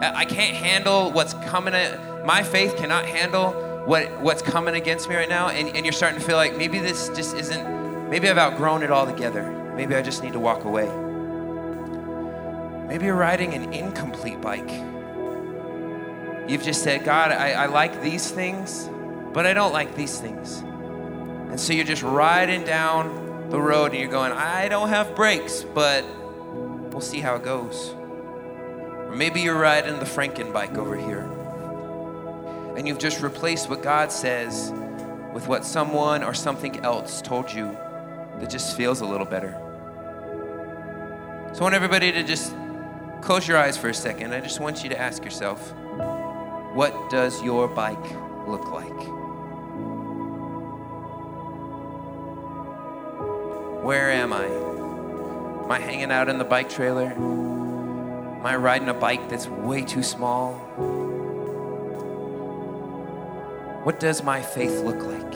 I 0.00 0.24
can't 0.24 0.54
handle 0.54 1.10
what's 1.10 1.34
coming 1.34 1.74
at 1.74 2.24
my 2.24 2.44
faith 2.44 2.76
cannot 2.76 3.04
handle 3.04 3.67
what 3.88 4.20
what's 4.20 4.42
coming 4.42 4.74
against 4.74 5.08
me 5.08 5.16
right 5.16 5.30
now, 5.30 5.48
and, 5.48 5.74
and 5.74 5.86
you're 5.86 5.94
starting 5.94 6.20
to 6.20 6.24
feel 6.24 6.36
like 6.36 6.54
maybe 6.54 6.78
this 6.78 7.08
just 7.08 7.34
isn't, 7.34 8.10
maybe 8.10 8.28
I've 8.28 8.36
outgrown 8.36 8.82
it 8.82 8.90
altogether. 8.90 9.50
Maybe 9.74 9.94
I 9.94 10.02
just 10.02 10.22
need 10.22 10.34
to 10.34 10.38
walk 10.38 10.64
away. 10.64 10.84
Maybe 12.86 13.06
you're 13.06 13.16
riding 13.16 13.54
an 13.54 13.72
incomplete 13.72 14.42
bike. 14.42 14.70
You've 16.50 16.62
just 16.62 16.82
said, 16.82 17.02
God, 17.02 17.32
I, 17.32 17.52
I 17.52 17.66
like 17.66 18.02
these 18.02 18.30
things, 18.30 18.90
but 19.32 19.46
I 19.46 19.54
don't 19.54 19.72
like 19.72 19.96
these 19.96 20.20
things. 20.20 20.58
And 20.58 21.58
so 21.58 21.72
you're 21.72 21.86
just 21.86 22.02
riding 22.02 22.64
down 22.64 23.48
the 23.48 23.58
road 23.58 23.92
and 23.92 24.00
you're 24.00 24.10
going, 24.10 24.32
I 24.32 24.68
don't 24.68 24.90
have 24.90 25.14
brakes, 25.14 25.64
but 25.64 26.04
we'll 26.90 27.00
see 27.00 27.20
how 27.20 27.36
it 27.36 27.42
goes. 27.42 27.94
Or 27.94 29.14
maybe 29.16 29.40
you're 29.40 29.58
riding 29.58 29.98
the 29.98 30.04
Franken 30.04 30.52
bike 30.52 30.76
over 30.76 30.94
here 30.94 31.37
and 32.78 32.86
you've 32.86 32.98
just 32.98 33.22
replaced 33.22 33.68
what 33.68 33.82
God 33.82 34.12
says 34.12 34.72
with 35.34 35.48
what 35.48 35.64
someone 35.64 36.22
or 36.22 36.32
something 36.32 36.78
else 36.84 37.20
told 37.20 37.52
you 37.52 37.76
that 38.38 38.48
just 38.48 38.76
feels 38.76 39.00
a 39.00 39.04
little 39.04 39.26
better. 39.26 39.50
So 41.54 41.58
I 41.58 41.62
want 41.62 41.74
everybody 41.74 42.12
to 42.12 42.22
just 42.22 42.54
close 43.20 43.48
your 43.48 43.58
eyes 43.58 43.76
for 43.76 43.88
a 43.88 43.94
second. 43.94 44.32
I 44.32 44.40
just 44.40 44.60
want 44.60 44.84
you 44.84 44.90
to 44.90 44.98
ask 44.98 45.24
yourself, 45.24 45.72
what 46.72 47.10
does 47.10 47.42
your 47.42 47.66
bike 47.66 47.98
look 48.46 48.70
like? 48.70 48.86
Where 53.84 54.12
am 54.12 54.32
I? 54.32 54.44
Am 55.64 55.68
I 55.68 55.80
hanging 55.80 56.12
out 56.12 56.28
in 56.28 56.38
the 56.38 56.44
bike 56.44 56.70
trailer? 56.70 57.06
Am 57.10 58.46
I 58.46 58.54
riding 58.54 58.88
a 58.88 58.94
bike 58.94 59.28
that's 59.28 59.48
way 59.48 59.82
too 59.82 60.04
small? 60.04 60.97
What 63.84 64.00
does 64.00 64.24
my 64.24 64.42
faith 64.42 64.80
look 64.80 65.02
like? 65.02 65.34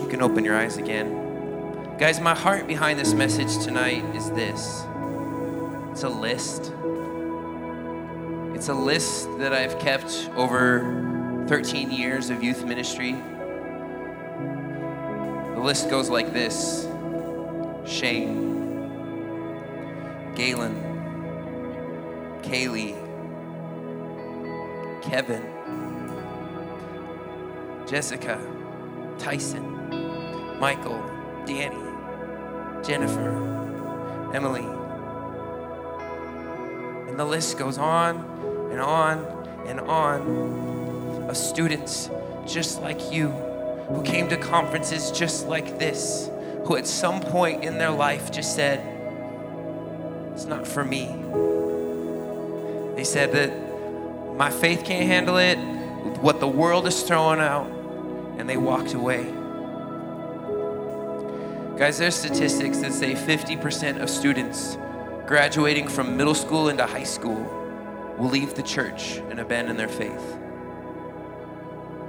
You 0.00 0.08
can 0.08 0.22
open 0.22 0.44
your 0.44 0.56
eyes 0.56 0.78
again. 0.78 1.96
Guys, 1.98 2.20
my 2.20 2.34
heart 2.34 2.66
behind 2.66 2.98
this 2.98 3.12
message 3.12 3.62
tonight 3.62 4.04
is 4.14 4.30
this 4.30 4.82
it's 5.92 6.04
a 6.04 6.08
list. 6.08 6.72
It's 8.54 8.68
a 8.68 8.74
list 8.74 9.28
that 9.38 9.52
I've 9.52 9.78
kept 9.78 10.30
over 10.36 11.44
13 11.48 11.90
years 11.90 12.30
of 12.30 12.42
youth 12.42 12.64
ministry. 12.64 13.12
The 15.54 15.60
list 15.62 15.90
goes 15.90 16.08
like 16.08 16.32
this 16.32 16.85
Shane, 17.86 18.82
Galen, 20.34 20.74
Kaylee, 22.42 22.94
Kevin, 25.02 25.42
Jessica, 27.86 28.40
Tyson, 29.18 30.58
Michael, 30.58 31.00
Danny, 31.46 31.76
Jennifer, 32.84 33.30
Emily. 34.34 34.66
And 37.08 37.18
the 37.18 37.24
list 37.24 37.56
goes 37.56 37.78
on 37.78 38.16
and 38.70 38.80
on 38.80 39.18
and 39.66 39.80
on 39.80 41.26
of 41.28 41.36
students 41.36 42.10
just 42.46 42.80
like 42.82 43.12
you 43.12 43.28
who 43.88 44.02
came 44.02 44.28
to 44.28 44.36
conferences 44.36 45.12
just 45.12 45.46
like 45.46 45.78
this, 45.78 46.28
who 46.66 46.76
at 46.76 46.86
some 46.86 47.20
point 47.20 47.62
in 47.64 47.78
their 47.78 47.90
life 47.90 48.32
just 48.32 48.56
said, 48.56 48.80
It's 50.34 50.46
not 50.46 50.66
for 50.66 50.84
me. 50.84 51.06
They 52.96 53.04
said 53.04 53.32
that 53.32 54.36
my 54.36 54.50
faith 54.50 54.84
can't 54.84 55.06
handle 55.06 55.36
it, 55.36 55.56
what 56.20 56.40
the 56.40 56.48
world 56.48 56.86
is 56.86 57.02
throwing 57.02 57.40
out, 57.40 57.66
and 58.38 58.48
they 58.48 58.56
walked 58.56 58.94
away. 58.94 59.24
Guys, 61.78 61.98
there's 61.98 62.16
statistics 62.16 62.78
that 62.78 62.92
say 62.92 63.14
50% 63.14 64.00
of 64.00 64.10
students 64.10 64.76
graduating 65.26 65.86
from 65.86 66.16
middle 66.16 66.34
school 66.34 66.68
into 66.68 66.84
high 66.86 67.04
school 67.04 67.42
will 68.18 68.30
leave 68.30 68.54
the 68.54 68.62
church 68.62 69.18
and 69.30 69.38
abandon 69.38 69.76
their 69.76 69.88
faith. 69.88 70.35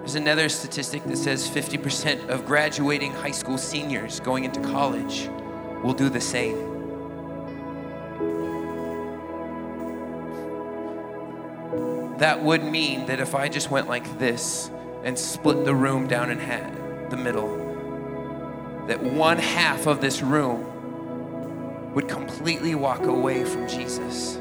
There's 0.08 0.16
another 0.16 0.47
statistic 0.47 1.03
that 1.03 1.18
says 1.18 1.49
50% 1.49 2.30
of 2.30 2.45
graduating 2.45 3.12
high 3.12 3.32
school 3.32 3.58
seniors 3.58 4.22
going 4.22 4.45
into 4.45 4.62
college 4.62 5.30
will 5.84 5.93
do 5.93 6.08
the 6.08 6.22
same. 6.22 6.55
That 12.20 12.41
would 12.41 12.64
mean 12.64 13.05
that 13.08 13.20
if 13.20 13.36
I 13.36 13.49
just 13.49 13.70
went 13.70 13.89
like 13.89 14.18
this 14.18 14.72
and 15.03 15.20
split 15.20 15.66
the 15.66 15.76
room 15.76 16.08
down 16.08 16.32
in 16.32 16.39
half, 16.39 16.74
the 17.10 17.18
middle, 17.18 17.58
that 18.88 19.03
one 19.03 19.38
half 19.38 19.88
of 19.88 19.99
this 19.99 20.22
room 20.22 21.93
would 21.93 22.08
completely 22.08 22.76
walk 22.76 23.01
away 23.01 23.43
from 23.43 23.68
Jesus. 23.68 24.38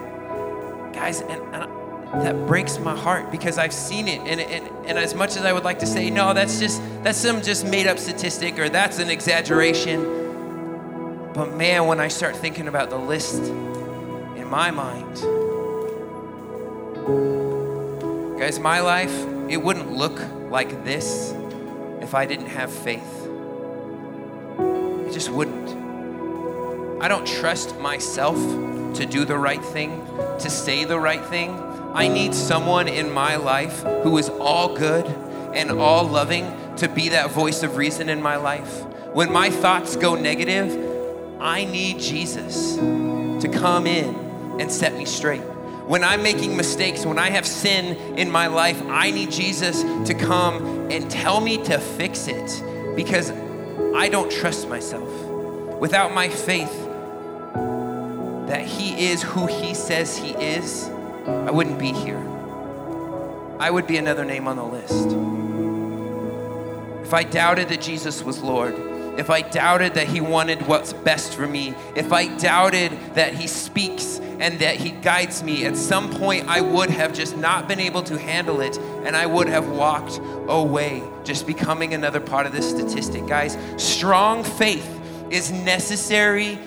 Guys, 1.00 1.22
and, 1.22 1.40
and, 1.54 1.70
that 2.12 2.46
breaks 2.46 2.78
my 2.78 2.94
heart 2.94 3.30
because 3.30 3.56
I've 3.56 3.72
seen 3.72 4.06
it. 4.06 4.20
And, 4.20 4.38
and, 4.38 4.86
and 4.86 4.98
as 4.98 5.14
much 5.14 5.36
as 5.36 5.46
I 5.46 5.52
would 5.54 5.64
like 5.64 5.78
to 5.78 5.86
say, 5.86 6.10
no, 6.10 6.34
that's 6.34 6.58
just 6.60 6.82
that's 7.02 7.16
some 7.16 7.40
just 7.40 7.64
made 7.64 7.86
up 7.86 7.98
statistic 7.98 8.58
or 8.58 8.68
that's 8.68 8.98
an 8.98 9.08
exaggeration. 9.08 10.02
But 11.32 11.54
man, 11.54 11.86
when 11.86 12.00
I 12.00 12.08
start 12.08 12.36
thinking 12.36 12.68
about 12.68 12.90
the 12.90 12.98
list 12.98 13.44
in 13.44 14.46
my 14.46 14.70
mind, 14.70 15.14
guys, 18.38 18.58
my 18.58 18.80
life, 18.80 19.14
it 19.48 19.56
wouldn't 19.56 19.90
look 19.90 20.20
like 20.50 20.84
this 20.84 21.32
if 22.02 22.14
I 22.14 22.26
didn't 22.26 22.48
have 22.48 22.70
faith. 22.70 23.26
It 24.58 25.12
just 25.12 25.30
wouldn't. 25.30 25.89
I 27.00 27.08
don't 27.08 27.26
trust 27.26 27.78
myself 27.78 28.36
to 28.36 29.06
do 29.06 29.24
the 29.24 29.38
right 29.38 29.64
thing, 29.64 30.06
to 30.40 30.50
say 30.50 30.84
the 30.84 31.00
right 31.00 31.24
thing. 31.24 31.58
I 31.94 32.08
need 32.08 32.34
someone 32.34 32.88
in 32.88 33.10
my 33.10 33.36
life 33.36 33.82
who 34.02 34.18
is 34.18 34.28
all 34.28 34.76
good 34.76 35.06
and 35.54 35.70
all 35.72 36.04
loving 36.04 36.76
to 36.76 36.88
be 36.88 37.08
that 37.08 37.30
voice 37.30 37.62
of 37.62 37.78
reason 37.78 38.10
in 38.10 38.20
my 38.20 38.36
life. 38.36 38.84
When 39.14 39.32
my 39.32 39.48
thoughts 39.48 39.96
go 39.96 40.14
negative, 40.14 41.40
I 41.40 41.64
need 41.64 42.00
Jesus 42.00 42.76
to 42.76 43.48
come 43.50 43.86
in 43.86 44.14
and 44.60 44.70
set 44.70 44.94
me 44.94 45.06
straight. 45.06 45.40
When 45.40 46.04
I'm 46.04 46.22
making 46.22 46.54
mistakes, 46.54 47.06
when 47.06 47.18
I 47.18 47.30
have 47.30 47.46
sin 47.46 47.96
in 48.18 48.30
my 48.30 48.48
life, 48.48 48.80
I 48.88 49.10
need 49.10 49.30
Jesus 49.30 49.82
to 50.06 50.12
come 50.12 50.90
and 50.90 51.10
tell 51.10 51.40
me 51.40 51.56
to 51.64 51.78
fix 51.78 52.28
it 52.28 52.62
because 52.94 53.30
I 53.94 54.10
don't 54.10 54.30
trust 54.30 54.68
myself. 54.68 55.08
Without 55.80 56.12
my 56.12 56.28
faith 56.28 56.88
that 58.50 58.66
He 58.66 59.06
is 59.06 59.22
who 59.22 59.46
He 59.46 59.74
says 59.74 60.16
He 60.16 60.30
is, 60.30 60.88
I 61.24 61.52
wouldn't 61.52 61.78
be 61.78 61.92
here. 61.92 62.18
I 63.60 63.70
would 63.70 63.86
be 63.86 63.96
another 63.96 64.24
name 64.24 64.48
on 64.48 64.56
the 64.56 64.64
list. 64.64 65.16
If 67.06 67.14
I 67.14 67.22
doubted 67.22 67.68
that 67.68 67.80
Jesus 67.80 68.24
was 68.24 68.40
Lord, 68.40 68.74
if 69.18 69.30
I 69.30 69.42
doubted 69.42 69.94
that 69.94 70.08
He 70.08 70.20
wanted 70.20 70.66
what's 70.66 70.92
best 70.92 71.34
for 71.34 71.46
me, 71.46 71.74
if 71.94 72.12
I 72.12 72.26
doubted 72.38 72.90
that 73.14 73.34
He 73.34 73.46
speaks 73.46 74.18
and 74.40 74.58
that 74.58 74.74
He 74.76 74.90
guides 74.90 75.44
me, 75.44 75.64
at 75.64 75.76
some 75.76 76.10
point 76.10 76.48
I 76.48 76.60
would 76.60 76.90
have 76.90 77.14
just 77.14 77.36
not 77.36 77.68
been 77.68 77.78
able 77.78 78.02
to 78.02 78.18
handle 78.18 78.60
it 78.62 78.78
and 79.04 79.14
I 79.14 79.26
would 79.26 79.48
have 79.48 79.68
walked 79.68 80.20
away, 80.48 81.04
just 81.22 81.46
becoming 81.46 81.94
another 81.94 82.18
part 82.18 82.46
of 82.46 82.52
this 82.52 82.68
statistic. 82.68 83.28
Guys, 83.28 83.56
strong 83.76 84.42
faith 84.42 85.00
is 85.30 85.52
necessary 85.52 86.58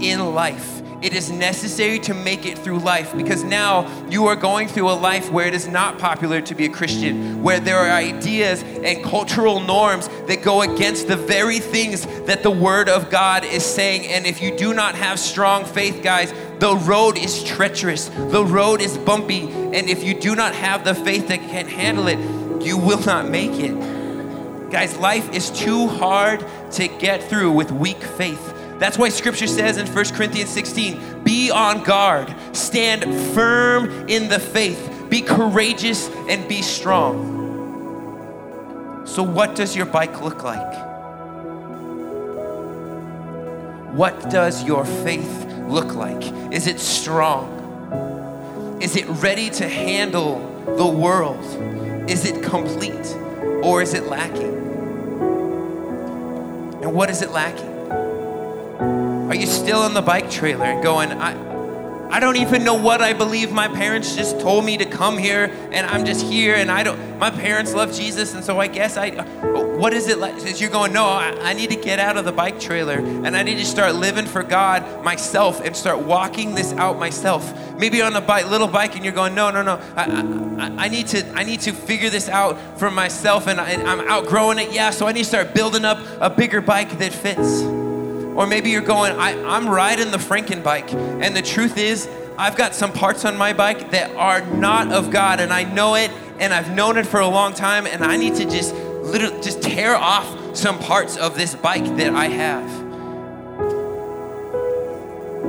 in 0.00 0.34
life. 0.34 0.80
It 1.02 1.14
is 1.14 1.30
necessary 1.30 1.98
to 2.00 2.12
make 2.12 2.44
it 2.44 2.58
through 2.58 2.80
life 2.80 3.16
because 3.16 3.42
now 3.42 3.88
you 4.10 4.26
are 4.26 4.36
going 4.36 4.68
through 4.68 4.90
a 4.90 4.92
life 4.92 5.30
where 5.30 5.46
it 5.46 5.54
is 5.54 5.66
not 5.66 5.98
popular 5.98 6.42
to 6.42 6.54
be 6.54 6.66
a 6.66 6.68
Christian, 6.68 7.42
where 7.42 7.58
there 7.58 7.78
are 7.78 7.90
ideas 7.90 8.62
and 8.62 9.02
cultural 9.02 9.60
norms 9.60 10.08
that 10.26 10.42
go 10.42 10.60
against 10.60 11.08
the 11.08 11.16
very 11.16 11.58
things 11.58 12.04
that 12.26 12.42
the 12.42 12.50
Word 12.50 12.90
of 12.90 13.08
God 13.08 13.44
is 13.44 13.64
saying. 13.64 14.08
And 14.08 14.26
if 14.26 14.42
you 14.42 14.54
do 14.54 14.74
not 14.74 14.94
have 14.94 15.18
strong 15.18 15.64
faith, 15.64 16.02
guys, 16.02 16.34
the 16.58 16.76
road 16.76 17.16
is 17.16 17.42
treacherous, 17.44 18.08
the 18.08 18.44
road 18.44 18.82
is 18.82 18.98
bumpy. 18.98 19.50
And 19.50 19.88
if 19.88 20.04
you 20.04 20.12
do 20.12 20.36
not 20.36 20.54
have 20.54 20.84
the 20.84 20.94
faith 20.94 21.28
that 21.28 21.40
can 21.40 21.66
handle 21.66 22.08
it, 22.08 22.18
you 22.62 22.76
will 22.76 23.00
not 23.00 23.26
make 23.26 23.52
it. 23.52 24.70
Guys, 24.70 24.98
life 24.98 25.32
is 25.32 25.50
too 25.50 25.88
hard 25.88 26.44
to 26.72 26.88
get 26.88 27.24
through 27.24 27.52
with 27.52 27.72
weak 27.72 28.02
faith. 28.02 28.54
That's 28.80 28.96
why 28.96 29.10
scripture 29.10 29.46
says 29.46 29.76
in 29.76 29.86
1 29.86 30.04
Corinthians 30.14 30.48
16 30.48 31.22
be 31.22 31.50
on 31.50 31.84
guard, 31.84 32.34
stand 32.56 33.04
firm 33.34 34.08
in 34.08 34.30
the 34.30 34.40
faith, 34.40 35.04
be 35.10 35.20
courageous, 35.20 36.08
and 36.30 36.48
be 36.48 36.62
strong. 36.62 37.36
So, 39.06 39.22
what 39.22 39.54
does 39.54 39.76
your 39.76 39.84
bike 39.84 40.22
look 40.22 40.42
like? 40.44 40.88
What 43.92 44.30
does 44.30 44.64
your 44.64 44.86
faith 44.86 45.44
look 45.68 45.94
like? 45.94 46.22
Is 46.50 46.66
it 46.66 46.80
strong? 46.80 48.78
Is 48.80 48.96
it 48.96 49.04
ready 49.08 49.50
to 49.50 49.68
handle 49.68 50.38
the 50.78 50.86
world? 50.86 51.44
Is 52.08 52.24
it 52.24 52.42
complete 52.42 53.14
or 53.62 53.82
is 53.82 53.92
it 53.92 54.04
lacking? 54.04 54.54
And 56.82 56.94
what 56.94 57.10
is 57.10 57.20
it 57.20 57.30
lacking? 57.30 57.69
Are 59.30 59.36
you 59.36 59.46
still 59.46 59.78
on 59.78 59.94
the 59.94 60.02
bike 60.02 60.28
trailer 60.28 60.64
and 60.64 60.82
going, 60.82 61.12
I, 61.12 61.50
I 62.10 62.18
don't 62.18 62.34
even 62.34 62.64
know 62.64 62.74
what 62.74 63.00
I 63.00 63.12
believe. 63.12 63.52
My 63.52 63.68
parents 63.68 64.16
just 64.16 64.40
told 64.40 64.64
me 64.64 64.76
to 64.78 64.84
come 64.84 65.16
here 65.16 65.56
and 65.70 65.86
I'm 65.86 66.04
just 66.04 66.26
here 66.26 66.56
and 66.56 66.68
I 66.68 66.82
don't, 66.82 67.16
my 67.16 67.30
parents 67.30 67.72
love 67.72 67.94
Jesus 67.94 68.34
and 68.34 68.42
so 68.42 68.58
I 68.58 68.66
guess 68.66 68.96
I, 68.96 69.10
what 69.12 69.92
is 69.92 70.08
it 70.08 70.18
like? 70.18 70.34
As 70.34 70.60
you're 70.60 70.68
going, 70.68 70.92
no, 70.92 71.04
I, 71.04 71.30
I 71.42 71.52
need 71.52 71.70
to 71.70 71.76
get 71.76 72.00
out 72.00 72.16
of 72.16 72.24
the 72.24 72.32
bike 72.32 72.58
trailer 72.58 72.94
and 72.96 73.36
I 73.36 73.44
need 73.44 73.58
to 73.58 73.64
start 73.64 73.94
living 73.94 74.26
for 74.26 74.42
God 74.42 75.04
myself 75.04 75.60
and 75.60 75.76
start 75.76 76.00
walking 76.00 76.56
this 76.56 76.72
out 76.72 76.98
myself. 76.98 77.54
Maybe 77.78 78.02
on 78.02 78.16
a 78.16 78.20
bike, 78.20 78.50
little 78.50 78.66
bike 78.66 78.96
and 78.96 79.04
you're 79.04 79.14
going, 79.14 79.36
no, 79.36 79.52
no, 79.52 79.62
no, 79.62 79.80
I, 79.94 80.06
I, 80.58 80.86
I 80.86 80.88
need 80.88 81.06
to, 81.06 81.24
I 81.34 81.44
need 81.44 81.60
to 81.60 81.72
figure 81.72 82.10
this 82.10 82.28
out 82.28 82.80
for 82.80 82.90
myself 82.90 83.46
and, 83.46 83.60
I, 83.60 83.70
and 83.70 83.88
I'm 83.88 84.00
outgrowing 84.08 84.58
it. 84.58 84.72
Yeah, 84.72 84.90
so 84.90 85.06
I 85.06 85.12
need 85.12 85.22
to 85.22 85.28
start 85.28 85.54
building 85.54 85.84
up 85.84 86.00
a 86.20 86.30
bigger 86.30 86.60
bike 86.60 86.98
that 86.98 87.12
fits. 87.12 87.62
Or 88.36 88.46
maybe 88.46 88.70
you're 88.70 88.80
going, 88.80 89.12
I, 89.18 89.32
am 89.56 89.68
riding 89.68 90.10
the 90.10 90.18
Franken 90.18 90.62
bike, 90.62 90.92
and 90.92 91.36
the 91.36 91.42
truth 91.42 91.76
is, 91.76 92.08
I've 92.38 92.56
got 92.56 92.74
some 92.74 92.92
parts 92.92 93.24
on 93.24 93.36
my 93.36 93.52
bike 93.52 93.90
that 93.90 94.14
are 94.16 94.40
not 94.56 94.92
of 94.92 95.10
God, 95.10 95.40
and 95.40 95.52
I 95.52 95.64
know 95.64 95.94
it, 95.96 96.10
and 96.38 96.54
I've 96.54 96.70
known 96.74 96.96
it 96.96 97.06
for 97.06 97.20
a 97.20 97.28
long 97.28 97.52
time, 97.52 97.86
and 97.86 98.02
I 98.02 98.16
need 98.16 98.36
to 98.36 98.44
just 98.44 98.74
literally 98.74 99.42
just 99.42 99.62
tear 99.62 99.94
off 99.94 100.56
some 100.56 100.78
parts 100.78 101.16
of 101.16 101.36
this 101.36 101.54
bike 101.54 101.84
that 101.96 102.14
I 102.14 102.28
have. 102.28 102.70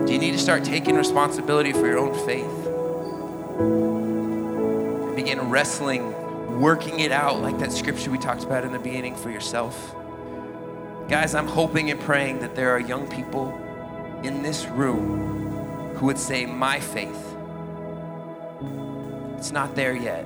Do 0.06 0.14
you 0.14 0.20
need 0.20 0.32
to 0.32 0.40
start 0.40 0.64
taking 0.64 0.96
responsibility 0.96 1.72
for 1.72 1.86
your 1.88 2.00
own 2.00 2.14
faith? 2.26 2.66
Begin 5.16 5.50
wrestling, 5.50 6.60
working 6.60 7.00
it 7.00 7.12
out 7.12 7.42
like 7.42 7.58
that 7.60 7.72
scripture 7.72 8.12
we 8.12 8.18
talked 8.18 8.44
about 8.44 8.66
in 8.66 8.72
the 8.74 8.80
beginning 8.80 9.16
for 9.16 9.30
yourself. 9.30 9.96
Guys, 11.12 11.36
I'm 11.36 11.46
hoping 11.46 11.92
and 11.92 12.00
praying 12.00 12.40
that 12.40 12.56
there 12.56 12.70
are 12.70 12.80
young 12.80 13.06
people 13.06 13.50
in 14.24 14.42
this 14.42 14.66
room 14.68 15.92
who 15.96 16.06
would 16.06 16.18
say, 16.18 16.46
My 16.46 16.80
faith, 16.80 17.36
it's 19.36 19.52
not 19.52 19.76
there 19.76 19.94
yet, 19.94 20.26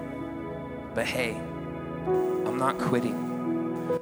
but 0.94 1.08
hey, 1.08 1.32
I'm 2.46 2.60
not 2.60 2.78
quitting. 2.78 3.16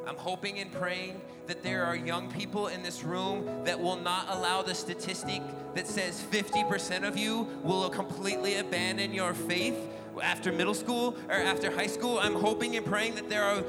I'm 0.06 0.18
hoping 0.18 0.60
and 0.60 0.74
praying 0.74 1.22
that 1.48 1.64
there 1.64 1.86
are 1.86 1.96
young 1.96 2.30
people 2.30 2.68
in 2.68 2.84
this 2.84 3.02
room 3.06 3.64
that 3.64 3.80
will 3.80 3.96
not 3.96 4.28
allow 4.28 4.62
the 4.62 4.76
statistic 4.76 5.42
that 5.76 5.88
says 5.88 6.22
50% 6.32 7.08
of 7.08 7.16
you 7.16 7.48
will 7.64 7.90
completely 7.90 8.58
abandon 8.58 9.14
your 9.14 9.34
faith 9.34 9.78
after 10.22 10.52
middle 10.52 10.74
school 10.74 11.16
or 11.30 11.36
after 11.36 11.72
high 11.72 11.88
school. 11.88 12.20
I'm 12.20 12.36
hoping 12.36 12.76
and 12.76 12.86
praying 12.86 13.16
that 13.16 13.30
there 13.30 13.44
are 13.44 13.64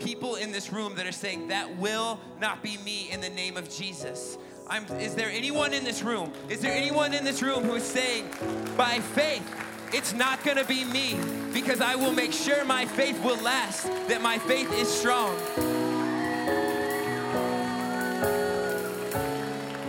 people 0.00 0.36
in 0.36 0.50
this 0.50 0.72
room 0.72 0.94
that 0.96 1.06
are 1.06 1.12
saying, 1.12 1.48
That 1.48 1.76
will 1.76 2.18
not 2.40 2.62
be 2.62 2.78
me 2.78 3.10
in 3.10 3.20
the 3.20 3.28
name 3.28 3.56
of 3.56 3.70
Jesus. 3.70 4.38
I'm, 4.68 4.84
is 4.98 5.14
there 5.14 5.30
anyone 5.30 5.72
in 5.72 5.84
this 5.84 6.02
room? 6.02 6.32
Is 6.48 6.60
there 6.60 6.72
anyone 6.72 7.12
in 7.12 7.24
this 7.24 7.42
room 7.42 7.64
who 7.64 7.74
is 7.74 7.84
saying, 7.84 8.28
By 8.76 9.00
faith, 9.00 9.44
it's 9.92 10.12
not 10.12 10.44
gonna 10.44 10.64
be 10.64 10.84
me 10.84 11.18
because 11.52 11.80
I 11.80 11.96
will 11.96 12.12
make 12.12 12.32
sure 12.32 12.64
my 12.64 12.86
faith 12.86 13.22
will 13.24 13.40
last, 13.42 13.86
that 14.08 14.22
my 14.22 14.38
faith 14.38 14.72
is 14.72 14.88
strong. 14.88 15.36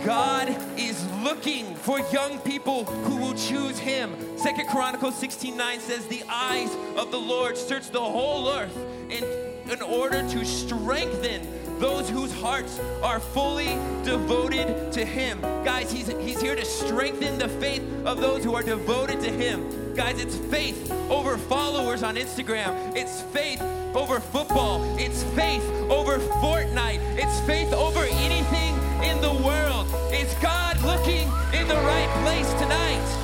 God 0.04 0.48
is 0.76 1.06
looking 1.22 1.76
for 1.76 2.00
young 2.10 2.40
people 2.40 2.84
who 2.84 3.16
will 3.16 3.34
choose 3.34 3.78
him. 3.78 4.16
Second 4.36 4.68
Chronicles 4.68 5.14
16 5.14 5.56
9 5.56 5.80
says, 5.80 6.06
The 6.06 6.24
eyes 6.28 6.74
of 6.96 7.12
the 7.12 7.20
Lord 7.20 7.56
search 7.56 7.90
the 7.90 8.00
whole 8.00 8.48
earth 8.48 8.76
in, 9.08 9.51
in 9.72 9.80
order 9.80 10.20
to 10.28 10.44
strengthen 10.44 11.40
those 11.78 12.08
whose 12.08 12.32
hearts 12.40 12.78
are 13.02 13.18
fully 13.18 13.78
devoted 14.04 14.92
to 14.92 15.04
him. 15.04 15.40
Guys, 15.64 15.90
he's, 15.90 16.08
he's 16.08 16.40
here 16.40 16.54
to 16.54 16.64
strengthen 16.64 17.38
the 17.38 17.48
faith 17.48 17.82
of 18.04 18.20
those 18.20 18.44
who 18.44 18.54
are 18.54 18.62
devoted 18.62 19.20
to 19.20 19.30
him. 19.30 19.94
Guys, 19.94 20.20
it's 20.20 20.36
faith 20.36 20.92
over 21.10 21.38
followers 21.38 22.02
on 22.02 22.16
Instagram. 22.16 22.94
It's 22.94 23.22
faith 23.22 23.62
over 23.94 24.20
football. 24.20 24.84
It's 24.98 25.22
faith 25.34 25.64
over 25.90 26.18
Fortnite. 26.18 27.00
It's 27.18 27.40
faith 27.46 27.72
over 27.72 28.04
anything 28.04 28.74
in 29.02 29.20
the 29.22 29.32
world. 29.44 29.86
It's 30.12 30.34
God 30.40 30.80
looking 30.82 31.26
in 31.54 31.66
the 31.66 31.74
right 31.74 32.10
place 32.22 32.52
tonight? 32.60 33.21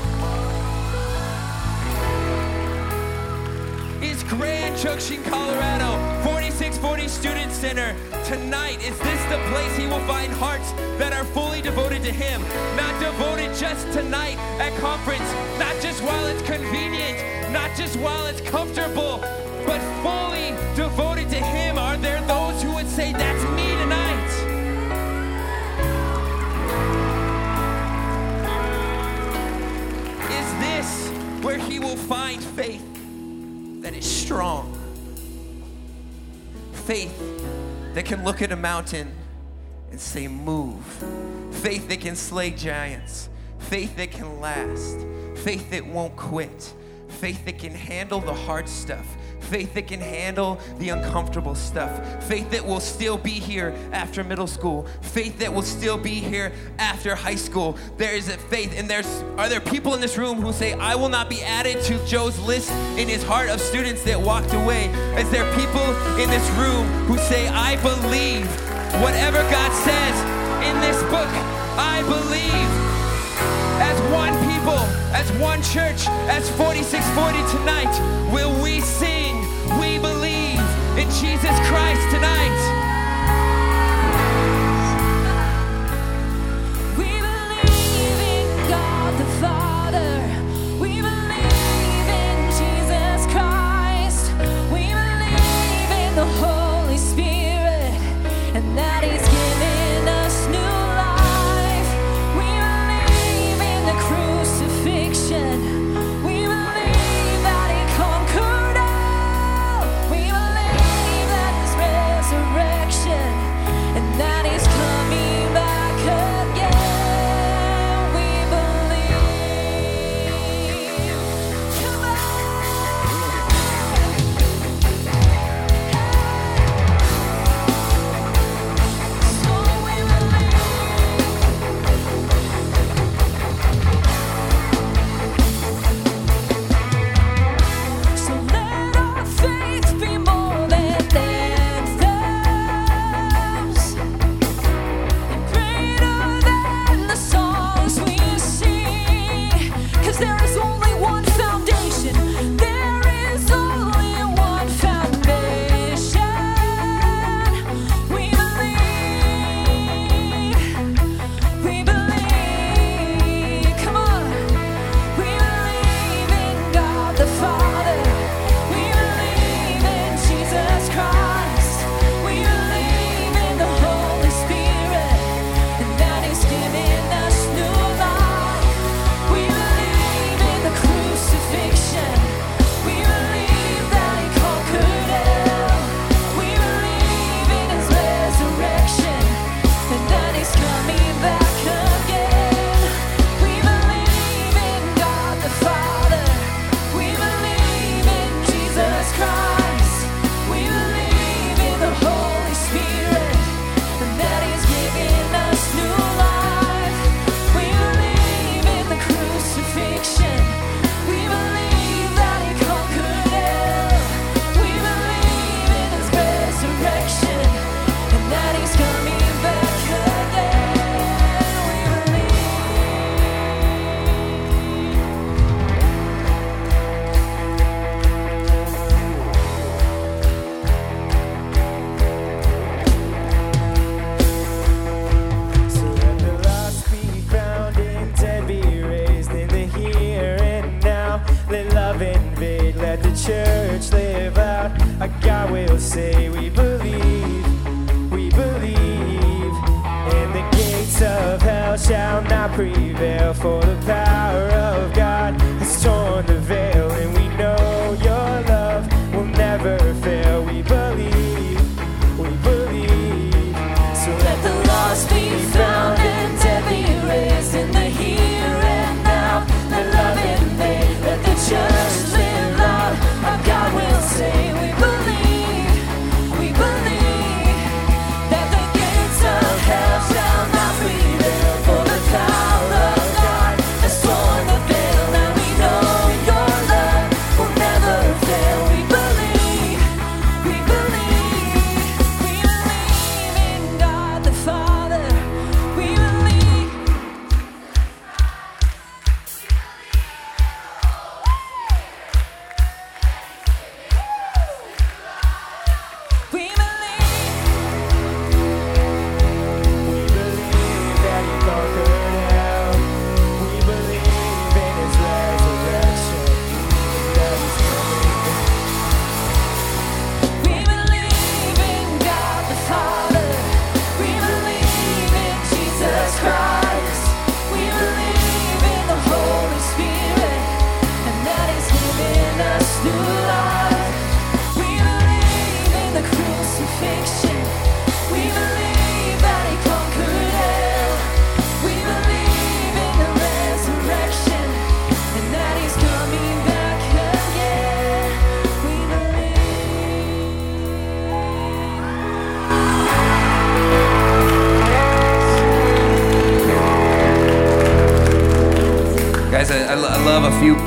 Grand 4.28 4.76
Junction, 4.76 5.22
Colorado, 5.24 5.96
4640 6.22 7.08
Student 7.08 7.50
Center 7.50 7.96
tonight? 8.26 8.76
Is 8.84 8.98
this 8.98 9.24
the 9.24 9.38
place 9.48 9.74
he 9.74 9.86
will 9.86 10.04
find 10.06 10.30
hearts 10.34 10.72
that 10.98 11.14
are 11.14 11.24
fully 11.24 11.62
devoted 11.62 12.02
to 12.04 12.12
him? 12.12 12.42
Not 12.76 12.92
devoted 13.00 13.56
just 13.56 13.90
tonight 13.90 14.36
at 14.60 14.78
conference, 14.80 15.24
not 15.58 15.74
just 15.80 16.02
while 16.02 16.26
it's 16.26 16.42
convenient, 16.42 17.16
not 17.54 17.74
just 17.74 17.96
while 17.96 18.26
it's 18.26 18.42
comfortable, 18.42 19.20
but 19.64 19.80
fully 20.02 20.50
devoted 20.76 21.30
to 21.30 21.40
him. 21.40 21.78
Are 21.78 21.96
there 21.96 22.20
those 22.26 22.62
who 22.62 22.74
would 22.74 22.88
say, 22.88 23.12
That's 23.14 23.44
me 23.56 23.66
tonight? 23.76 24.28
Is 30.38 30.48
this 30.60 31.08
where 31.42 31.56
he 31.56 31.78
will 31.78 31.96
find 31.96 32.42
faith 32.42 32.87
strong? 34.28 34.70
Faith 36.84 37.18
that 37.94 38.04
can 38.04 38.22
look 38.26 38.42
at 38.42 38.52
a 38.52 38.56
mountain 38.56 39.10
and 39.90 39.98
say, 39.98 40.28
Move. 40.28 40.84
Faith 41.50 41.88
that 41.88 42.02
can 42.02 42.14
slay 42.14 42.50
giants. 42.50 43.30
Faith 43.58 43.96
that 43.96 44.10
can 44.10 44.38
last. 44.38 44.98
Faith 45.36 45.70
that 45.70 45.86
won't 45.86 46.14
quit. 46.14 46.74
Faith 47.08 47.44
that 47.44 47.58
can 47.58 47.74
handle 47.74 48.20
the 48.20 48.34
hard 48.34 48.68
stuff. 48.68 49.06
Faith 49.40 49.72
that 49.74 49.86
can 49.86 50.00
handle 50.00 50.60
the 50.78 50.90
uncomfortable 50.90 51.54
stuff. 51.54 52.22
Faith 52.24 52.50
that 52.50 52.64
will 52.64 52.80
still 52.80 53.16
be 53.16 53.30
here 53.30 53.74
after 53.92 54.22
middle 54.22 54.46
school. 54.46 54.86
Faith 55.00 55.38
that 55.38 55.52
will 55.52 55.62
still 55.62 55.96
be 55.96 56.14
here 56.14 56.52
after 56.78 57.14
high 57.14 57.34
school. 57.34 57.76
There 57.96 58.14
is 58.14 58.28
a 58.28 58.36
faith, 58.36 58.74
and 58.76 58.90
there's 58.90 59.06
are 59.38 59.48
there 59.48 59.60
people 59.60 59.94
in 59.94 60.00
this 60.00 60.18
room 60.18 60.40
who 60.40 60.52
say, 60.52 60.74
I 60.74 60.94
will 60.96 61.08
not 61.08 61.30
be 61.30 61.42
added 61.42 61.82
to 61.84 62.04
Joe's 62.04 62.38
list 62.40 62.70
in 62.98 63.08
his 63.08 63.22
heart 63.22 63.48
of 63.48 63.60
students 63.60 64.02
that 64.04 64.20
walked 64.20 64.52
away? 64.52 64.86
Is 65.16 65.30
there 65.30 65.50
people 65.54 65.88
in 66.18 66.28
this 66.28 66.48
room 66.50 66.86
who 67.06 67.16
say, 67.16 67.48
I 67.48 67.76
believe 67.76 68.46
whatever 69.00 69.38
God 69.50 69.72
says 69.72 70.14
in 70.68 70.80
this 70.80 71.00
book, 71.04 71.28
I 71.78 72.02
believe 72.02 72.87
as 73.80 74.00
one 74.12 74.34
people, 74.50 74.78
as 75.14 75.30
one 75.40 75.62
church, 75.62 76.06
as 76.28 76.48
4640 76.56 77.58
tonight, 77.58 78.32
will 78.32 78.54
we 78.62 78.80
sing, 78.80 79.36
we 79.80 79.98
believe 79.98 80.60
in 80.98 81.08
Jesus 81.10 81.56
Christ 81.68 82.02
tonight. 82.10 82.77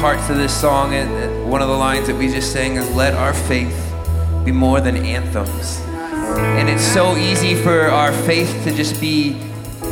Parts 0.02 0.32
of 0.32 0.38
this 0.38 0.52
song, 0.52 0.96
and 0.96 1.48
one 1.48 1.62
of 1.62 1.68
the 1.68 1.76
lines 1.76 2.08
that 2.08 2.16
we 2.16 2.28
just 2.28 2.52
sang 2.52 2.76
is 2.76 2.90
"Let 2.96 3.14
our 3.14 3.36
faith 3.36 3.94
be 4.44 4.52
more 4.52 4.82
than 4.82 4.98
anthems." 4.98 5.80
And 6.58 6.68
it's 6.68 6.82
so 6.82 7.16
easy 7.18 7.54
for 7.54 7.88
our 7.88 8.12
faith 8.12 8.64
to 8.64 8.74
just 8.74 9.00
be 9.00 9.36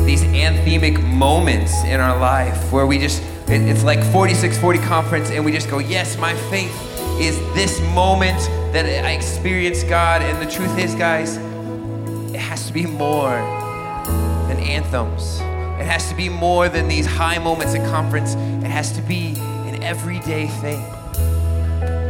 these 0.04 0.24
anthemic 0.24 1.00
moments 1.00 1.84
in 1.84 2.00
our 2.00 2.18
life 2.18 2.72
where 2.72 2.86
we 2.86 2.98
just, 2.98 3.22
it's 3.46 3.84
like 3.84 4.02
4640 4.02 4.80
conference, 4.80 5.30
and 5.30 5.44
we 5.44 5.52
just 5.52 5.70
go, 5.70 5.78
"Yes, 5.78 6.18
my 6.18 6.34
faith 6.50 6.74
is 7.20 7.38
this 7.54 7.80
moment 7.94 8.40
that 8.72 8.86
I 8.86 9.12
experience 9.12 9.84
God." 9.84 10.22
And 10.22 10.42
the 10.42 10.50
truth 10.50 10.76
is, 10.76 10.92
guys, 10.96 11.36
it 12.34 12.40
has 12.40 12.66
to 12.66 12.72
be 12.72 12.84
more 12.84 13.36
than 14.48 14.58
anthems. 14.58 15.40
It 15.78 15.86
has 15.86 16.08
to 16.08 16.16
be 16.16 16.28
more 16.28 16.68
than 16.68 16.88
these 16.88 17.06
high 17.06 17.38
moments 17.38 17.76
at 17.76 17.88
conference. 17.88 18.34
It 18.64 18.70
has 18.70 18.90
to 18.92 19.02
be 19.02 19.36
everyday 19.82 20.48
thing. 20.48 20.84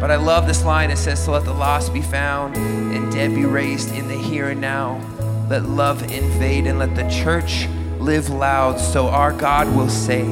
But 0.01 0.11
I 0.11 0.17
love 0.17 0.47
this 0.47 0.65
line. 0.65 0.91
It 0.91 0.97
says, 0.97 1.23
So 1.23 1.33
let 1.33 1.45
the 1.45 1.53
lost 1.53 1.93
be 1.93 2.03
found 2.03 2.57
and 2.57 3.13
dead 3.13 3.35
be 3.35 3.45
raised 3.45 3.95
in 3.95 4.09
the 4.09 4.17
here 4.17 4.49
and 4.49 4.61
now. 4.61 5.01
Let 5.49 5.65
love 5.65 6.03
invade 6.11 6.67
and 6.67 6.79
let 6.79 6.95
the 6.95 7.09
church 7.11 7.67
live 7.99 8.31
loud 8.31 8.81
so 8.81 9.09
our 9.09 9.33
God 9.33 9.69
will 9.77 9.91
say, 9.91 10.25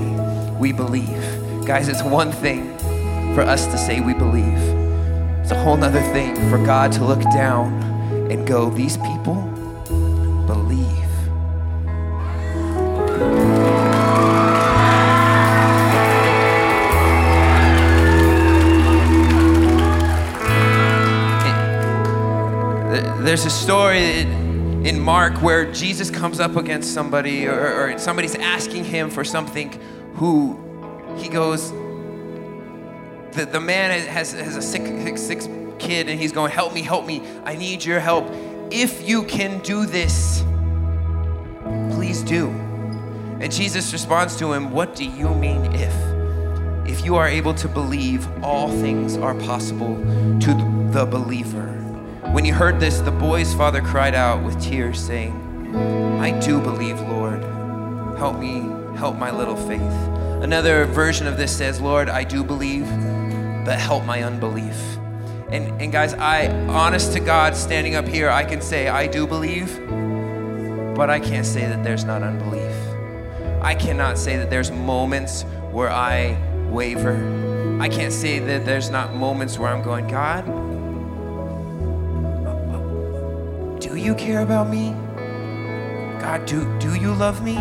We 0.58 0.72
believe. 0.72 1.66
Guys, 1.66 1.88
it's 1.88 2.02
one 2.02 2.32
thing 2.32 2.78
for 3.34 3.42
us 3.42 3.66
to 3.66 3.76
say 3.76 4.00
we 4.00 4.14
believe, 4.14 4.58
it's 5.40 5.50
a 5.50 5.62
whole 5.62 5.76
nother 5.76 6.00
thing 6.12 6.34
for 6.50 6.58
God 6.64 6.90
to 6.92 7.04
look 7.04 7.22
down 7.22 7.72
and 8.30 8.46
go, 8.46 8.70
These 8.70 8.96
people 8.96 9.36
There's 23.28 23.44
a 23.44 23.50
story 23.50 24.20
in 24.22 24.98
Mark 24.98 25.42
where 25.42 25.70
Jesus 25.70 26.10
comes 26.10 26.40
up 26.40 26.56
against 26.56 26.94
somebody 26.94 27.46
or, 27.46 27.92
or 27.92 27.98
somebody's 27.98 28.34
asking 28.34 28.84
him 28.84 29.10
for 29.10 29.22
something 29.22 29.78
who 30.14 30.58
he 31.18 31.28
goes, 31.28 31.70
the, 33.32 33.44
the 33.44 33.60
man 33.60 34.08
has, 34.08 34.32
has 34.32 34.56
a 34.56 34.62
sick, 34.62 34.80
sick, 35.02 35.18
sick 35.18 35.78
kid 35.78 36.08
and 36.08 36.18
he's 36.18 36.32
going, 36.32 36.50
Help 36.50 36.72
me, 36.72 36.80
help 36.80 37.04
me. 37.04 37.20
I 37.44 37.54
need 37.54 37.84
your 37.84 38.00
help. 38.00 38.26
If 38.70 39.06
you 39.06 39.24
can 39.24 39.60
do 39.60 39.84
this, 39.84 40.42
please 41.90 42.22
do. 42.22 42.48
And 42.48 43.52
Jesus 43.52 43.92
responds 43.92 44.36
to 44.38 44.54
him, 44.54 44.70
What 44.70 44.96
do 44.96 45.04
you 45.04 45.34
mean 45.34 45.66
if? 45.74 45.94
If 46.90 47.04
you 47.04 47.16
are 47.16 47.28
able 47.28 47.52
to 47.56 47.68
believe, 47.68 48.26
all 48.42 48.70
things 48.70 49.18
are 49.18 49.34
possible 49.34 49.96
to 50.40 50.88
the 50.92 51.04
believer. 51.04 51.78
When 52.32 52.44
he 52.44 52.50
heard 52.50 52.78
this, 52.78 53.00
the 53.00 53.10
boy's 53.10 53.54
father 53.54 53.80
cried 53.80 54.14
out 54.14 54.44
with 54.44 54.60
tears, 54.62 55.00
saying, 55.00 55.32
I 56.20 56.38
do 56.38 56.60
believe, 56.60 57.00
Lord. 57.00 57.42
Help 58.18 58.38
me, 58.38 58.68
help 58.96 59.16
my 59.16 59.30
little 59.30 59.56
faith. 59.56 59.80
Another 60.42 60.84
version 60.84 61.26
of 61.26 61.36
this 61.36 61.56
says, 61.56 61.80
Lord, 61.80 62.08
I 62.08 62.24
do 62.24 62.44
believe, 62.44 62.86
but 63.64 63.78
help 63.78 64.04
my 64.04 64.22
unbelief. 64.22 64.76
And, 65.50 65.80
and 65.80 65.90
guys, 65.90 66.12
I, 66.14 66.48
honest 66.68 67.14
to 67.14 67.20
God, 67.20 67.56
standing 67.56 67.94
up 67.94 68.06
here, 68.06 68.28
I 68.28 68.44
can 68.44 68.60
say, 68.60 68.88
I 68.88 69.06
do 69.06 69.26
believe, 69.26 69.74
but 70.94 71.08
I 71.08 71.20
can't 71.20 71.46
say 71.46 71.66
that 71.66 71.82
there's 71.82 72.04
not 72.04 72.22
unbelief. 72.22 72.74
I 73.62 73.74
cannot 73.74 74.18
say 74.18 74.36
that 74.36 74.50
there's 74.50 74.70
moments 74.70 75.42
where 75.72 75.90
I 75.90 76.36
waver. 76.68 77.78
I 77.80 77.88
can't 77.88 78.12
say 78.12 78.38
that 78.38 78.66
there's 78.66 78.90
not 78.90 79.14
moments 79.14 79.58
where 79.58 79.70
I'm 79.70 79.82
going, 79.82 80.06
God, 80.08 80.46
do 83.80 83.94
you 83.94 84.14
care 84.14 84.42
about 84.42 84.68
me? 84.68 84.90
God, 86.20 86.44
do, 86.46 86.78
do 86.78 86.94
you 86.94 87.12
love 87.12 87.44
me? 87.44 87.54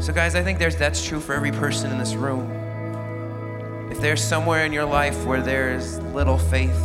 So, 0.00 0.12
guys, 0.12 0.34
I 0.34 0.42
think 0.42 0.58
there's, 0.58 0.76
that's 0.76 1.02
true 1.02 1.20
for 1.20 1.34
every 1.34 1.52
person 1.52 1.90
in 1.90 1.98
this 1.98 2.14
room. 2.14 2.50
If 3.90 4.00
there's 4.00 4.22
somewhere 4.22 4.66
in 4.66 4.72
your 4.72 4.84
life 4.84 5.24
where 5.24 5.40
there's 5.40 5.98
little 6.00 6.36
faith, 6.36 6.78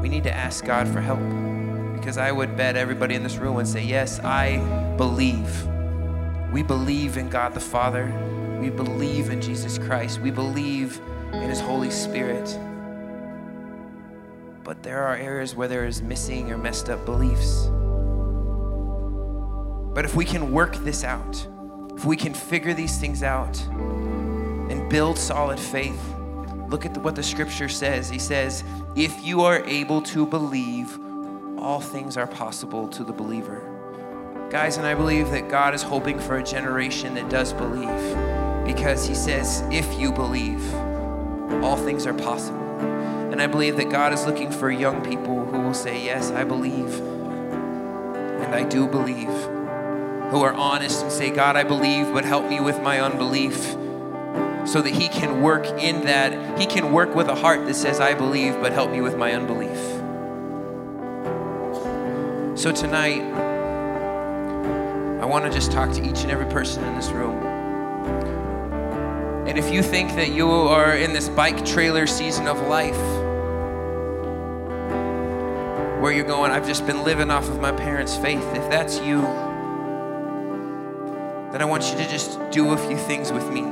we 0.00 0.08
need 0.08 0.24
to 0.24 0.32
ask 0.32 0.64
God 0.64 0.88
for 0.88 1.00
help. 1.00 1.20
Because 1.94 2.16
I 2.16 2.32
would 2.32 2.56
bet 2.56 2.76
everybody 2.76 3.14
in 3.14 3.22
this 3.22 3.36
room 3.36 3.56
would 3.56 3.68
say, 3.68 3.84
Yes, 3.84 4.18
I 4.20 4.58
believe. 4.96 5.66
We 6.50 6.62
believe 6.62 7.18
in 7.18 7.28
God 7.28 7.52
the 7.52 7.60
Father. 7.60 8.06
We 8.60 8.70
believe 8.70 9.28
in 9.28 9.42
Jesus 9.42 9.76
Christ. 9.76 10.20
We 10.20 10.30
believe 10.30 10.98
in 11.32 11.50
His 11.50 11.60
Holy 11.60 11.90
Spirit. 11.90 12.58
But 14.64 14.82
there 14.82 15.02
are 15.02 15.16
areas 15.16 15.54
where 15.54 15.68
there 15.68 15.86
is 15.86 16.02
missing 16.02 16.52
or 16.52 16.58
messed 16.58 16.88
up 16.88 17.04
beliefs. 17.04 17.68
But 19.94 20.04
if 20.04 20.14
we 20.14 20.24
can 20.24 20.52
work 20.52 20.76
this 20.76 21.04
out, 21.04 21.46
if 21.96 22.04
we 22.04 22.16
can 22.16 22.32
figure 22.32 22.72
these 22.72 22.98
things 22.98 23.22
out 23.22 23.60
and 23.68 24.88
build 24.88 25.18
solid 25.18 25.58
faith, 25.58 26.00
look 26.68 26.86
at 26.86 26.94
the, 26.94 27.00
what 27.00 27.16
the 27.16 27.22
scripture 27.22 27.68
says. 27.68 28.08
He 28.08 28.18
says, 28.18 28.64
If 28.94 29.24
you 29.24 29.42
are 29.42 29.64
able 29.64 30.00
to 30.02 30.24
believe, 30.24 30.98
all 31.58 31.80
things 31.80 32.16
are 32.16 32.26
possible 32.26 32.88
to 32.88 33.04
the 33.04 33.12
believer. 33.12 33.66
Guys, 34.50 34.78
and 34.78 34.86
I 34.86 34.94
believe 34.94 35.30
that 35.30 35.48
God 35.48 35.74
is 35.74 35.82
hoping 35.82 36.18
for 36.18 36.38
a 36.38 36.42
generation 36.42 37.14
that 37.14 37.28
does 37.28 37.52
believe 37.52 37.86
because 38.64 39.06
He 39.06 39.14
says, 39.14 39.62
If 39.70 39.98
you 39.98 40.12
believe, 40.12 40.62
all 41.62 41.76
things 41.76 42.06
are 42.06 42.14
possible. 42.14 42.59
And 43.30 43.40
I 43.40 43.46
believe 43.46 43.76
that 43.76 43.90
God 43.90 44.12
is 44.12 44.26
looking 44.26 44.50
for 44.50 44.70
young 44.70 45.04
people 45.04 45.46
who 45.46 45.60
will 45.60 45.74
say, 45.74 46.04
Yes, 46.04 46.30
I 46.30 46.44
believe. 46.44 46.98
And 46.98 48.54
I 48.54 48.64
do 48.64 48.86
believe. 48.86 49.28
Who 50.30 50.42
are 50.42 50.52
honest 50.52 51.02
and 51.02 51.12
say, 51.12 51.30
God, 51.30 51.56
I 51.56 51.64
believe, 51.64 52.12
but 52.12 52.24
help 52.24 52.48
me 52.48 52.60
with 52.60 52.80
my 52.82 53.00
unbelief. 53.00 53.56
So 54.68 54.82
that 54.82 54.92
He 54.92 55.08
can 55.08 55.42
work 55.42 55.66
in 55.66 56.04
that. 56.06 56.58
He 56.58 56.66
can 56.66 56.92
work 56.92 57.14
with 57.14 57.28
a 57.28 57.34
heart 57.34 57.66
that 57.66 57.74
says, 57.74 58.00
I 58.00 58.14
believe, 58.14 58.54
but 58.60 58.72
help 58.72 58.90
me 58.90 59.00
with 59.00 59.16
my 59.16 59.32
unbelief. 59.32 59.78
So 62.58 62.72
tonight, 62.72 63.22
I 65.20 65.24
want 65.24 65.44
to 65.44 65.50
just 65.50 65.72
talk 65.72 65.92
to 65.92 66.02
each 66.02 66.22
and 66.22 66.30
every 66.30 66.46
person 66.46 66.84
in 66.84 66.94
this 66.94 67.10
room. 67.10 67.49
And 69.50 69.58
if 69.58 69.72
you 69.72 69.82
think 69.82 70.10
that 70.10 70.30
you 70.30 70.48
are 70.48 70.94
in 70.94 71.12
this 71.12 71.28
bike 71.28 71.66
trailer 71.66 72.06
season 72.06 72.46
of 72.46 72.68
life, 72.68 72.94
where 76.00 76.12
you're 76.12 76.24
going, 76.24 76.52
I've 76.52 76.68
just 76.68 76.86
been 76.86 77.02
living 77.02 77.32
off 77.32 77.48
of 77.48 77.60
my 77.60 77.72
parents' 77.72 78.16
faith, 78.16 78.44
if 78.54 78.70
that's 78.70 79.00
you, 79.00 79.22
then 81.50 81.60
I 81.60 81.64
want 81.64 81.90
you 81.90 81.98
to 81.98 82.08
just 82.08 82.38
do 82.52 82.70
a 82.70 82.76
few 82.76 82.96
things 82.96 83.32
with 83.32 83.50
me. 83.50 83.62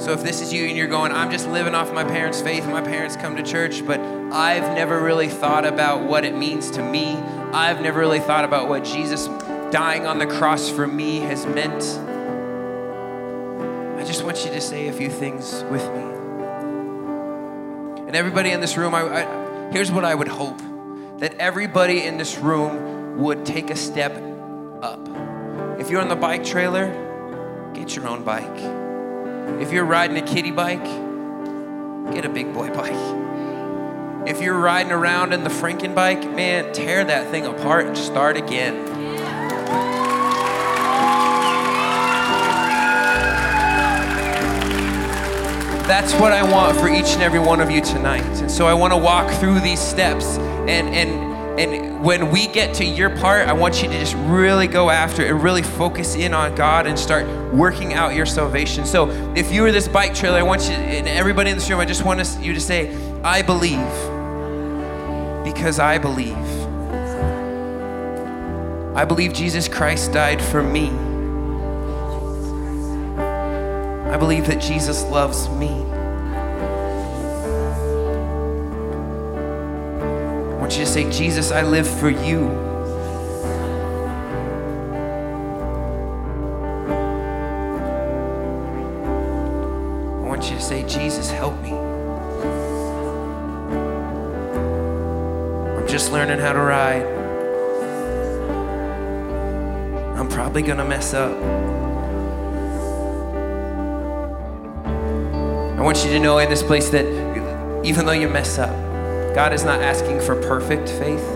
So 0.00 0.10
if 0.10 0.24
this 0.24 0.40
is 0.40 0.52
you 0.52 0.66
and 0.66 0.76
you're 0.76 0.88
going, 0.88 1.12
I'm 1.12 1.30
just 1.30 1.48
living 1.50 1.76
off 1.76 1.92
my 1.92 2.02
parents' 2.02 2.42
faith, 2.42 2.66
my 2.66 2.82
parents 2.82 3.14
come 3.14 3.36
to 3.36 3.44
church, 3.44 3.86
but 3.86 4.00
I've 4.00 4.74
never 4.74 5.00
really 5.00 5.28
thought 5.28 5.64
about 5.64 6.02
what 6.02 6.24
it 6.24 6.34
means 6.34 6.68
to 6.72 6.82
me. 6.82 7.14
I've 7.52 7.80
never 7.80 8.00
really 8.00 8.18
thought 8.18 8.44
about 8.44 8.68
what 8.68 8.82
Jesus 8.82 9.28
dying 9.72 10.06
on 10.06 10.18
the 10.18 10.26
cross 10.26 10.68
for 10.68 10.86
me 10.86 11.20
has 11.20 11.46
meant. 11.46 11.82
I 13.98 14.04
just 14.04 14.22
want 14.22 14.44
you 14.44 14.50
to 14.50 14.60
say 14.60 14.88
a 14.88 14.92
few 14.92 15.08
things 15.08 15.64
with 15.70 15.82
me. 15.82 16.02
And 18.06 18.14
everybody 18.14 18.50
in 18.50 18.60
this 18.60 18.76
room, 18.76 18.94
I, 18.94 19.00
I, 19.00 19.72
here's 19.72 19.90
what 19.90 20.04
I 20.04 20.14
would 20.14 20.28
hope 20.28 20.58
that 21.20 21.34
everybody 21.38 22.02
in 22.02 22.18
this 22.18 22.36
room 22.36 23.16
would 23.16 23.46
take 23.46 23.70
a 23.70 23.76
step 23.76 24.12
up. 24.82 25.08
If 25.80 25.88
you're 25.88 26.02
on 26.02 26.08
the 26.08 26.16
bike 26.16 26.44
trailer, 26.44 27.70
get 27.72 27.96
your 27.96 28.06
own 28.08 28.24
bike. 28.24 29.62
If 29.62 29.72
you're 29.72 29.86
riding 29.86 30.18
a 30.18 30.22
kiddie 30.22 30.50
bike, 30.50 30.84
get 32.12 32.26
a 32.26 32.28
big 32.28 32.52
boy 32.52 32.68
bike. 32.74 34.28
If 34.28 34.42
you're 34.42 34.58
riding 34.58 34.92
around 34.92 35.32
in 35.32 35.44
the 35.44 35.50
Franken 35.50 35.94
bike, 35.94 36.28
man, 36.30 36.74
tear 36.74 37.04
that 37.04 37.30
thing 37.30 37.46
apart 37.46 37.86
and 37.86 37.96
start 37.96 38.36
again. 38.36 39.01
That's 45.86 46.14
what 46.14 46.32
I 46.32 46.42
want 46.42 46.78
for 46.78 46.88
each 46.88 47.14
and 47.14 47.22
every 47.22 47.40
one 47.40 47.60
of 47.60 47.70
you 47.70 47.80
tonight. 47.80 48.24
And 48.40 48.50
so 48.50 48.66
I 48.66 48.74
want 48.74 48.92
to 48.92 48.96
walk 48.96 49.30
through 49.40 49.60
these 49.60 49.80
steps 49.80 50.38
and 50.38 50.94
and 50.94 51.32
and 51.60 52.02
when 52.02 52.30
we 52.30 52.46
get 52.46 52.74
to 52.76 52.84
your 52.84 53.10
part, 53.18 53.46
I 53.46 53.52
want 53.52 53.82
you 53.82 53.88
to 53.88 53.98
just 53.98 54.14
really 54.16 54.66
go 54.66 54.88
after 54.88 55.22
it 55.22 55.30
and 55.30 55.42
really 55.42 55.62
focus 55.62 56.14
in 56.14 56.32
on 56.32 56.54
God 56.54 56.86
and 56.86 56.98
start 56.98 57.26
working 57.52 57.92
out 57.92 58.14
your 58.14 58.24
salvation. 58.24 58.86
So 58.86 59.10
if 59.36 59.52
you 59.52 59.60
were 59.62 59.70
this 59.70 59.86
bike 59.86 60.14
trailer, 60.14 60.38
I 60.38 60.42
want 60.42 60.62
you 60.62 60.70
and 60.70 61.06
everybody 61.06 61.50
in 61.50 61.56
this 61.56 61.68
room, 61.68 61.78
I 61.78 61.84
just 61.84 62.06
want 62.06 62.20
you 62.40 62.54
to 62.54 62.60
say, 62.60 62.96
I 63.22 63.42
believe. 63.42 63.78
Because 65.44 65.78
I 65.78 65.98
believe. 65.98 66.36
I 68.96 69.04
believe 69.04 69.34
Jesus 69.34 69.68
Christ 69.68 70.12
died 70.12 70.40
for 70.40 70.62
me. 70.62 71.11
I 74.12 74.18
believe 74.18 74.46
that 74.48 74.60
Jesus 74.60 75.04
loves 75.04 75.48
me. 75.48 75.70
I 80.50 80.56
want 80.60 80.72
you 80.76 80.84
to 80.84 80.86
say, 80.86 81.10
Jesus, 81.10 81.50
I 81.50 81.62
live 81.62 81.88
for 81.88 82.10
you. 82.10 82.50
I 90.18 90.26
want 90.26 90.44
you 90.50 90.56
to 90.56 90.62
say, 90.62 90.82
Jesus, 90.86 91.30
help 91.30 91.58
me. 91.62 91.72
I'm 95.78 95.88
just 95.88 96.12
learning 96.12 96.38
how 96.38 96.52
to 96.52 96.60
ride. 96.60 97.06
I'm 100.18 100.28
probably 100.28 100.60
gonna 100.60 100.84
mess 100.84 101.14
up. 101.14 101.81
I 105.82 105.84
want 105.84 106.04
you 106.04 106.12
to 106.12 106.20
know 106.20 106.38
in 106.38 106.48
this 106.48 106.62
place 106.62 106.90
that 106.90 107.04
even 107.84 108.06
though 108.06 108.12
you 108.12 108.28
mess 108.28 108.56
up, 108.56 108.70
God 109.34 109.52
is 109.52 109.64
not 109.64 109.82
asking 109.82 110.20
for 110.20 110.40
perfect 110.40 110.88
faith, 110.88 111.26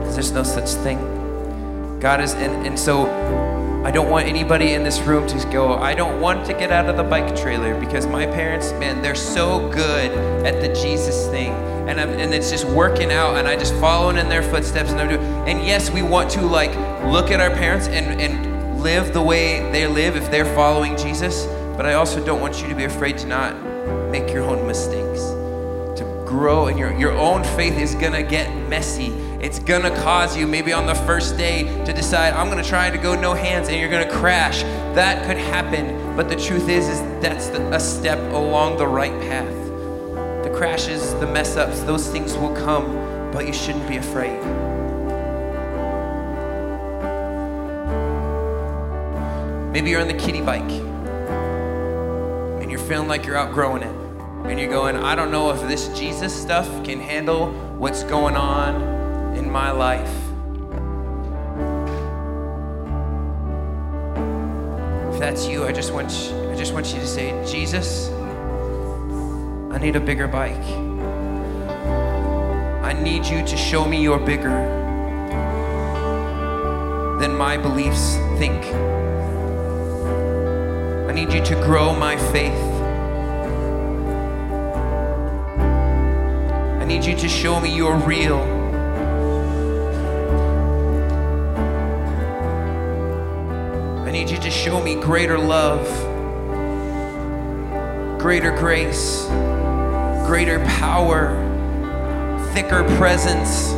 because 0.00 0.12
there's 0.12 0.32
no 0.32 0.42
such 0.42 0.68
thing. 0.82 0.98
God 1.98 2.20
is, 2.20 2.34
and, 2.34 2.66
and 2.66 2.78
so 2.78 3.06
I 3.86 3.90
don't 3.90 4.10
want 4.10 4.26
anybody 4.26 4.74
in 4.74 4.84
this 4.84 5.00
room 5.00 5.26
to 5.28 5.48
go, 5.50 5.76
I 5.76 5.94
don't 5.94 6.20
want 6.20 6.44
to 6.44 6.52
get 6.52 6.70
out 6.70 6.90
of 6.90 6.98
the 6.98 7.04
bike 7.04 7.34
trailer 7.34 7.80
because 7.80 8.06
my 8.06 8.26
parents, 8.26 8.72
man, 8.72 9.00
they're 9.00 9.14
so 9.14 9.66
good 9.70 10.10
at 10.44 10.60
the 10.60 10.78
Jesus 10.78 11.28
thing. 11.28 11.52
And, 11.88 11.98
I'm, 11.98 12.10
and 12.10 12.34
it's 12.34 12.50
just 12.50 12.66
working 12.66 13.10
out, 13.10 13.38
and 13.38 13.48
I 13.48 13.56
just 13.56 13.72
following 13.76 14.18
in 14.18 14.28
their 14.28 14.42
footsteps, 14.42 14.90
and 14.90 15.00
I'm 15.00 15.08
doing. 15.08 15.24
And 15.48 15.66
yes, 15.66 15.90
we 15.90 16.02
want 16.02 16.28
to 16.32 16.42
like 16.42 16.74
look 17.10 17.30
at 17.30 17.40
our 17.40 17.48
parents 17.48 17.88
and, 17.88 18.20
and 18.20 18.82
live 18.82 19.14
the 19.14 19.22
way 19.22 19.72
they 19.72 19.86
live 19.86 20.16
if 20.16 20.30
they're 20.30 20.54
following 20.54 20.98
Jesus. 20.98 21.46
But 21.78 21.86
I 21.86 21.94
also 21.94 22.22
don't 22.22 22.42
want 22.42 22.60
you 22.60 22.68
to 22.68 22.74
be 22.74 22.84
afraid 22.84 23.16
to 23.18 23.26
not 23.26 23.65
make 24.20 24.32
your 24.32 24.44
own 24.44 24.66
mistakes. 24.66 25.20
To 26.00 26.24
grow 26.26 26.68
in 26.68 26.78
your 26.78 26.92
your 26.98 27.12
own 27.12 27.44
faith 27.44 27.78
is 27.78 27.94
gonna 27.94 28.22
get 28.22 28.48
messy. 28.66 29.08
It's 29.40 29.58
gonna 29.58 29.90
cause 30.02 30.34
you 30.36 30.46
maybe 30.46 30.72
on 30.72 30.86
the 30.86 30.94
first 30.94 31.36
day 31.36 31.64
to 31.84 31.92
decide 31.92 32.32
I'm 32.32 32.48
gonna 32.48 32.64
try 32.64 32.88
to 32.88 32.96
go 32.96 33.14
no 33.14 33.34
hands 33.34 33.68
and 33.68 33.78
you're 33.78 33.90
gonna 33.90 34.10
crash. 34.10 34.62
That 34.94 35.26
could 35.26 35.36
happen, 35.36 36.16
but 36.16 36.30
the 36.30 36.36
truth 36.36 36.68
is 36.70 36.88
is 36.88 37.00
that's 37.20 37.48
the, 37.48 37.60
a 37.74 37.78
step 37.80 38.18
along 38.32 38.78
the 38.78 38.86
right 38.86 39.12
path. 39.28 39.54
The 40.44 40.52
crashes, 40.56 41.12
the 41.20 41.26
mess 41.26 41.58
ups, 41.58 41.80
those 41.82 42.08
things 42.08 42.38
will 42.38 42.54
come, 42.56 42.86
but 43.32 43.46
you 43.46 43.52
shouldn't 43.52 43.86
be 43.86 43.98
afraid. 43.98 44.40
Maybe 49.72 49.90
you're 49.90 50.00
on 50.00 50.08
the 50.08 50.14
kiddie 50.14 50.40
bike 50.40 50.72
and 52.62 52.70
you're 52.70 52.80
feeling 52.80 53.08
like 53.08 53.26
you're 53.26 53.36
outgrowing 53.36 53.82
it. 53.82 53.95
And 54.48 54.60
you're 54.60 54.70
going, 54.70 54.96
I 54.96 55.14
don't 55.14 55.30
know 55.30 55.50
if 55.50 55.60
this 55.68 55.88
Jesus 55.88 56.34
stuff 56.34 56.68
can 56.84 57.00
handle 57.00 57.52
what's 57.78 58.04
going 58.04 58.36
on 58.36 59.36
in 59.36 59.50
my 59.50 59.70
life. 59.70 60.08
If 65.12 65.20
that's 65.20 65.46
you, 65.46 65.64
I 65.64 65.72
just 65.72 65.92
want 65.92 66.12
you, 66.12 66.50
I 66.50 66.54
just 66.54 66.72
want 66.72 66.86
you 66.92 67.00
to 67.00 67.06
say, 67.06 67.32
Jesus, 67.44 68.10
I 69.72 69.78
need 69.78 69.96
a 69.96 70.00
bigger 70.00 70.28
bike. 70.28 70.64
I 72.84 72.92
need 72.92 73.26
you 73.26 73.44
to 73.44 73.56
show 73.56 73.84
me 73.84 74.00
you're 74.02 74.18
bigger 74.18 74.76
than 77.18 77.36
my 77.36 77.56
beliefs 77.56 78.16
think. 78.38 78.64
I 81.08 81.12
need 81.12 81.32
you 81.32 81.42
to 81.44 81.54
grow 81.64 81.94
my 81.94 82.16
faith. 82.32 82.75
Need 86.86 87.04
you 87.04 87.16
to 87.16 87.28
show 87.28 87.60
me 87.60 87.74
you're 87.74 87.96
real. 87.96 88.38
I 94.06 94.10
need 94.12 94.30
you 94.30 94.38
to 94.38 94.50
show 94.50 94.80
me 94.80 94.94
greater 94.94 95.36
love, 95.36 95.84
greater 98.20 98.56
grace, 98.56 99.26
greater 100.26 100.64
power, 100.78 101.34
thicker 102.52 102.84
presence, 102.96 103.72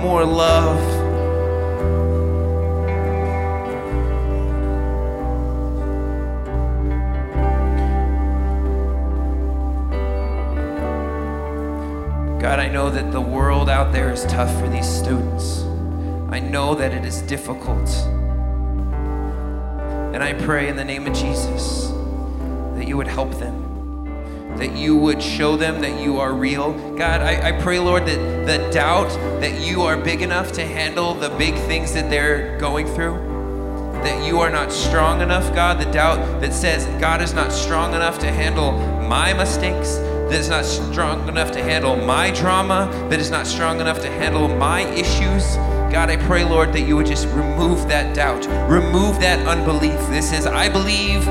more 0.00 0.24
love. 0.24 0.99
Know 12.70 12.88
that 12.90 13.10
the 13.12 13.20
world 13.20 13.68
out 13.68 13.92
there 13.92 14.12
is 14.12 14.24
tough 14.24 14.50
for 14.60 14.68
these 14.68 14.88
students. 14.88 15.62
I 16.30 16.38
know 16.38 16.74
that 16.76 16.92
it 16.92 17.04
is 17.04 17.22
difficult. 17.22 17.88
And 20.14 20.22
I 20.22 20.32
pray 20.34 20.68
in 20.68 20.76
the 20.76 20.84
name 20.84 21.06
of 21.06 21.12
Jesus 21.12 21.88
that 22.76 22.86
you 22.86 22.96
would 22.96 23.08
help 23.08 23.32
them, 23.38 24.56
that 24.56 24.76
you 24.76 24.96
would 24.96 25.22
show 25.22 25.56
them 25.56 25.80
that 25.80 26.00
you 26.00 26.18
are 26.18 26.32
real. 26.32 26.72
God, 26.96 27.20
I, 27.20 27.48
I 27.48 27.60
pray, 27.60 27.78
Lord, 27.78 28.06
that 28.06 28.46
the 28.46 28.70
doubt 28.70 29.08
that 29.40 29.60
you 29.60 29.82
are 29.82 29.96
big 29.96 30.22
enough 30.22 30.52
to 30.52 30.64
handle 30.64 31.14
the 31.14 31.30
big 31.30 31.54
things 31.54 31.92
that 31.94 32.08
they're 32.08 32.58
going 32.58 32.86
through, 32.86 33.14
that 34.02 34.26
you 34.26 34.38
are 34.40 34.50
not 34.50 34.72
strong 34.72 35.20
enough, 35.20 35.52
God, 35.54 35.80
the 35.80 35.90
doubt 35.90 36.40
that 36.40 36.52
says 36.52 36.86
God 37.00 37.20
is 37.20 37.34
not 37.34 37.52
strong 37.52 37.94
enough 37.94 38.18
to 38.20 38.30
handle 38.30 38.72
my 39.06 39.32
mistakes, 39.32 39.98
that 40.30 40.38
is 40.38 40.48
not 40.48 40.64
strong 40.64 41.28
enough 41.28 41.50
to 41.50 41.60
handle 41.60 41.96
my 41.96 42.30
drama, 42.30 42.88
that 43.10 43.18
is 43.18 43.32
not 43.32 43.48
strong 43.48 43.80
enough 43.80 44.00
to 44.00 44.08
handle 44.08 44.46
my 44.46 44.82
issues. 44.82 45.56
God, 45.92 46.08
I 46.08 46.18
pray, 46.18 46.44
Lord, 46.44 46.72
that 46.72 46.82
you 46.82 46.94
would 46.94 47.06
just 47.06 47.26
remove 47.28 47.88
that 47.88 48.14
doubt, 48.14 48.46
remove 48.70 49.18
that 49.18 49.44
unbelief. 49.44 49.98
This 50.08 50.32
is, 50.32 50.46
I 50.46 50.68
believe, 50.68 51.26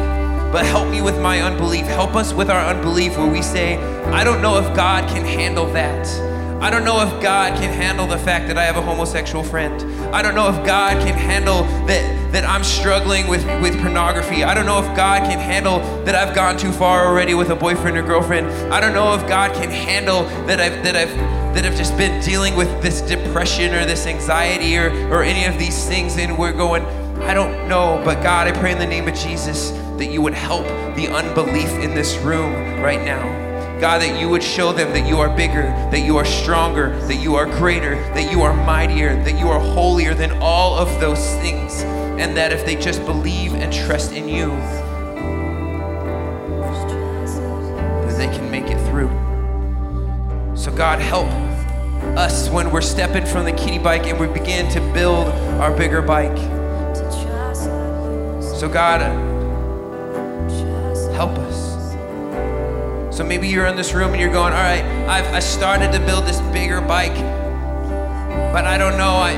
but 0.51 0.65
help 0.65 0.89
me 0.89 0.99
with 1.01 1.17
my 1.21 1.41
unbelief. 1.41 1.85
Help 1.85 2.13
us 2.15 2.33
with 2.33 2.49
our 2.49 2.65
unbelief 2.65 3.17
where 3.17 3.31
we 3.31 3.41
say, 3.41 3.77
I 4.07 4.25
don't 4.25 4.41
know 4.41 4.57
if 4.57 4.75
God 4.75 5.07
can 5.07 5.23
handle 5.23 5.71
that. 5.71 6.28
I 6.61 6.69
don't 6.69 6.83
know 6.83 7.01
if 7.01 7.21
God 7.21 7.57
can 7.57 7.73
handle 7.73 8.05
the 8.05 8.17
fact 8.17 8.47
that 8.47 8.57
I 8.57 8.65
have 8.65 8.75
a 8.75 8.81
homosexual 8.81 9.45
friend. 9.45 9.81
I 10.13 10.21
don't 10.21 10.35
know 10.35 10.49
if 10.49 10.65
God 10.65 11.01
can 11.01 11.17
handle 11.17 11.63
that, 11.87 12.31
that 12.33 12.43
I'm 12.43 12.65
struggling 12.65 13.27
with, 13.27 13.45
with 13.61 13.79
pornography. 13.79 14.43
I 14.43 14.53
don't 14.53 14.65
know 14.65 14.79
if 14.79 14.95
God 14.95 15.21
can 15.23 15.39
handle 15.39 15.79
that 16.03 16.15
I've 16.15 16.35
gone 16.35 16.57
too 16.57 16.73
far 16.73 17.07
already 17.07 17.33
with 17.33 17.49
a 17.49 17.55
boyfriend 17.55 17.97
or 17.97 18.03
girlfriend. 18.03 18.47
I 18.73 18.81
don't 18.81 18.93
know 18.93 19.13
if 19.13 19.25
God 19.27 19.53
can 19.53 19.69
handle 19.69 20.23
that 20.47 20.59
I've 20.59 20.83
that 20.83 20.97
I've 20.97 21.39
that 21.55 21.63
have 21.63 21.75
just 21.75 21.97
been 21.97 22.21
dealing 22.23 22.55
with 22.55 22.67
this 22.83 23.01
depression 23.01 23.73
or 23.73 23.85
this 23.85 24.05
anxiety 24.05 24.77
or, 24.77 24.91
or 25.09 25.23
any 25.23 25.45
of 25.45 25.57
these 25.57 25.87
things, 25.87 26.17
and 26.17 26.37
we're 26.37 26.53
going, 26.53 26.83
I 27.23 27.33
don't 27.33 27.67
know, 27.67 28.01
but 28.05 28.21
God, 28.21 28.47
I 28.47 28.51
pray 28.51 28.71
in 28.71 28.79
the 28.79 28.85
name 28.85 29.07
of 29.07 29.15
Jesus 29.15 29.71
that 29.97 30.07
you 30.11 30.21
would 30.21 30.35
help 30.35 30.65
the 30.95 31.07
unbelief 31.07 31.71
in 31.79 31.95
this 31.95 32.17
room 32.17 32.53
right 32.81 33.01
now. 33.03 33.38
God, 33.79 34.01
that 34.01 34.19
you 34.19 34.27
would 34.27 34.43
show 34.43 34.73
them 34.73 34.91
that 34.91 35.07
you 35.07 35.19
are 35.19 35.33
bigger, 35.33 35.63
that 35.89 36.01
you 36.01 36.17
are 36.17 36.25
stronger, 36.25 36.99
that 37.07 37.15
you 37.15 37.35
are 37.35 37.45
greater, 37.45 37.95
that 38.13 38.29
you 38.29 38.41
are 38.41 38.53
mightier, 38.65 39.15
that 39.23 39.39
you 39.39 39.47
are 39.47 39.59
holier 39.59 40.13
than 40.13 40.31
all 40.41 40.77
of 40.77 40.99
those 40.99 41.33
things, 41.35 41.81
and 42.19 42.35
that 42.35 42.51
if 42.51 42.65
they 42.65 42.75
just 42.75 43.05
believe 43.05 43.53
and 43.53 43.71
trust 43.71 44.11
in 44.11 44.27
you, 44.27 44.49
that 48.05 48.17
they 48.17 48.27
can 48.27 48.51
make 48.51 48.65
it 48.65 48.77
through. 48.89 49.07
So, 50.57 50.73
God, 50.73 50.99
help 50.99 51.29
us 52.17 52.49
when 52.49 52.71
we're 52.71 52.81
stepping 52.81 53.25
from 53.25 53.45
the 53.45 53.53
kitty 53.53 53.79
bike 53.79 54.07
and 54.07 54.19
we 54.19 54.27
begin 54.27 54.69
to 54.73 54.81
build 54.93 55.29
our 55.61 55.71
bigger 55.73 56.01
bike. 56.01 56.37
So, 58.59 58.67
God, 58.67 58.99
help 61.13 61.37
us. 61.37 61.48
So 63.19 63.25
maybe 63.25 63.49
you're 63.49 63.65
in 63.65 63.75
this 63.75 63.93
room 63.93 64.11
and 64.11 64.21
you're 64.21 64.31
going, 64.31 64.53
all 64.53 64.61
right, 64.61 64.81
I've 65.09 65.25
I 65.33 65.39
started 65.39 65.91
to 65.91 65.99
build 65.99 66.23
this 66.25 66.39
bigger 66.53 66.79
bike, 66.79 67.13
but 68.53 68.63
I 68.63 68.77
don't 68.77 68.97
know. 68.97 69.11
I, 69.11 69.33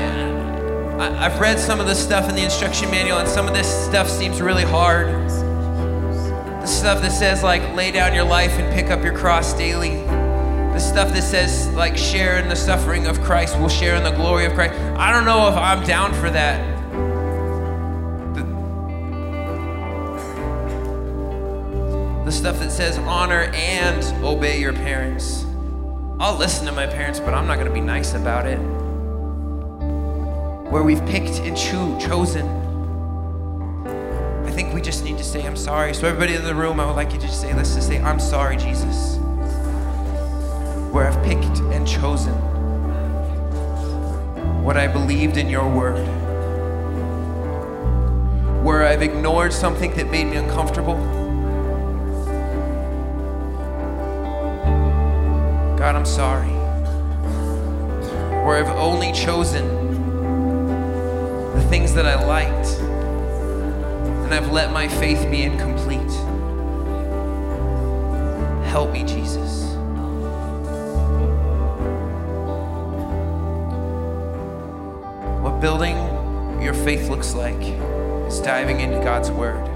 I 1.04 1.26
I've 1.26 1.40
read 1.40 1.58
some 1.58 1.80
of 1.80 1.88
the 1.88 1.94
stuff 1.96 2.28
in 2.28 2.36
the 2.36 2.44
instruction 2.44 2.92
manual, 2.92 3.18
and 3.18 3.28
some 3.28 3.48
of 3.48 3.54
this 3.54 3.66
stuff 3.86 4.08
seems 4.08 4.40
really 4.40 4.62
hard. 4.62 5.08
The 5.08 6.66
stuff 6.66 7.02
that 7.02 7.10
says 7.10 7.42
like 7.42 7.74
lay 7.74 7.90
down 7.90 8.14
your 8.14 8.22
life 8.22 8.52
and 8.52 8.72
pick 8.72 8.88
up 8.92 9.02
your 9.02 9.18
cross 9.18 9.52
daily. 9.52 9.96
The 9.96 10.78
stuff 10.78 11.12
that 11.12 11.22
says 11.22 11.66
like 11.74 11.96
share 11.96 12.38
in 12.38 12.48
the 12.48 12.54
suffering 12.54 13.08
of 13.08 13.20
Christ, 13.20 13.58
we'll 13.58 13.68
share 13.68 13.96
in 13.96 14.04
the 14.04 14.12
glory 14.12 14.44
of 14.44 14.52
Christ. 14.52 14.74
I 14.96 15.10
don't 15.10 15.24
know 15.24 15.48
if 15.48 15.56
I'm 15.56 15.84
down 15.84 16.14
for 16.14 16.30
that. 16.30 16.71
Stuff 22.42 22.58
that 22.58 22.72
says 22.72 22.98
honor 22.98 23.52
and 23.54 24.02
obey 24.24 24.58
your 24.58 24.72
parents. 24.72 25.44
I'll 26.18 26.36
listen 26.36 26.66
to 26.66 26.72
my 26.72 26.88
parents, 26.88 27.20
but 27.20 27.34
I'm 27.34 27.46
not 27.46 27.54
going 27.54 27.68
to 27.68 27.72
be 27.72 27.80
nice 27.80 28.14
about 28.14 28.48
it. 28.48 28.58
Where 30.68 30.82
we've 30.82 31.06
picked 31.06 31.38
and 31.38 31.56
cho- 31.56 31.96
chosen. 32.00 32.44
I 34.44 34.50
think 34.50 34.74
we 34.74 34.80
just 34.80 35.04
need 35.04 35.18
to 35.18 35.24
say, 35.24 35.46
I'm 35.46 35.56
sorry. 35.56 35.94
So, 35.94 36.08
everybody 36.08 36.34
in 36.34 36.42
the 36.42 36.52
room, 36.52 36.80
I 36.80 36.86
would 36.86 36.96
like 36.96 37.12
you 37.12 37.20
to 37.20 37.26
just 37.28 37.40
say, 37.40 37.54
let's 37.54 37.76
just 37.76 37.86
say, 37.86 38.00
I'm 38.02 38.18
sorry, 38.18 38.56
Jesus. 38.56 39.18
Where 40.90 41.06
I've 41.06 41.24
picked 41.24 41.60
and 41.70 41.86
chosen 41.86 42.34
what 44.64 44.76
I 44.76 44.88
believed 44.88 45.36
in 45.36 45.48
your 45.48 45.72
word. 45.72 46.08
Where 48.64 48.82
I've 48.82 49.02
ignored 49.02 49.52
something 49.52 49.94
that 49.94 50.10
made 50.10 50.24
me 50.24 50.38
uncomfortable. 50.38 51.21
God, 55.82 55.96
I'm 55.96 56.06
sorry. 56.06 56.46
Where 58.46 58.56
I've 58.56 58.76
only 58.76 59.10
chosen 59.10 59.66
the 61.54 61.62
things 61.70 61.92
that 61.94 62.06
I 62.06 62.24
liked, 62.24 62.68
and 62.78 64.32
I've 64.32 64.52
let 64.52 64.72
my 64.72 64.86
faith 64.86 65.28
be 65.28 65.42
incomplete. 65.42 65.98
Help 68.68 68.92
me, 68.92 69.02
Jesus. 69.02 69.74
What 75.42 75.60
building 75.60 75.96
your 76.62 76.74
faith 76.74 77.08
looks 77.08 77.34
like 77.34 77.60
is 78.28 78.38
diving 78.38 78.78
into 78.78 79.00
God's 79.00 79.32
Word 79.32 79.68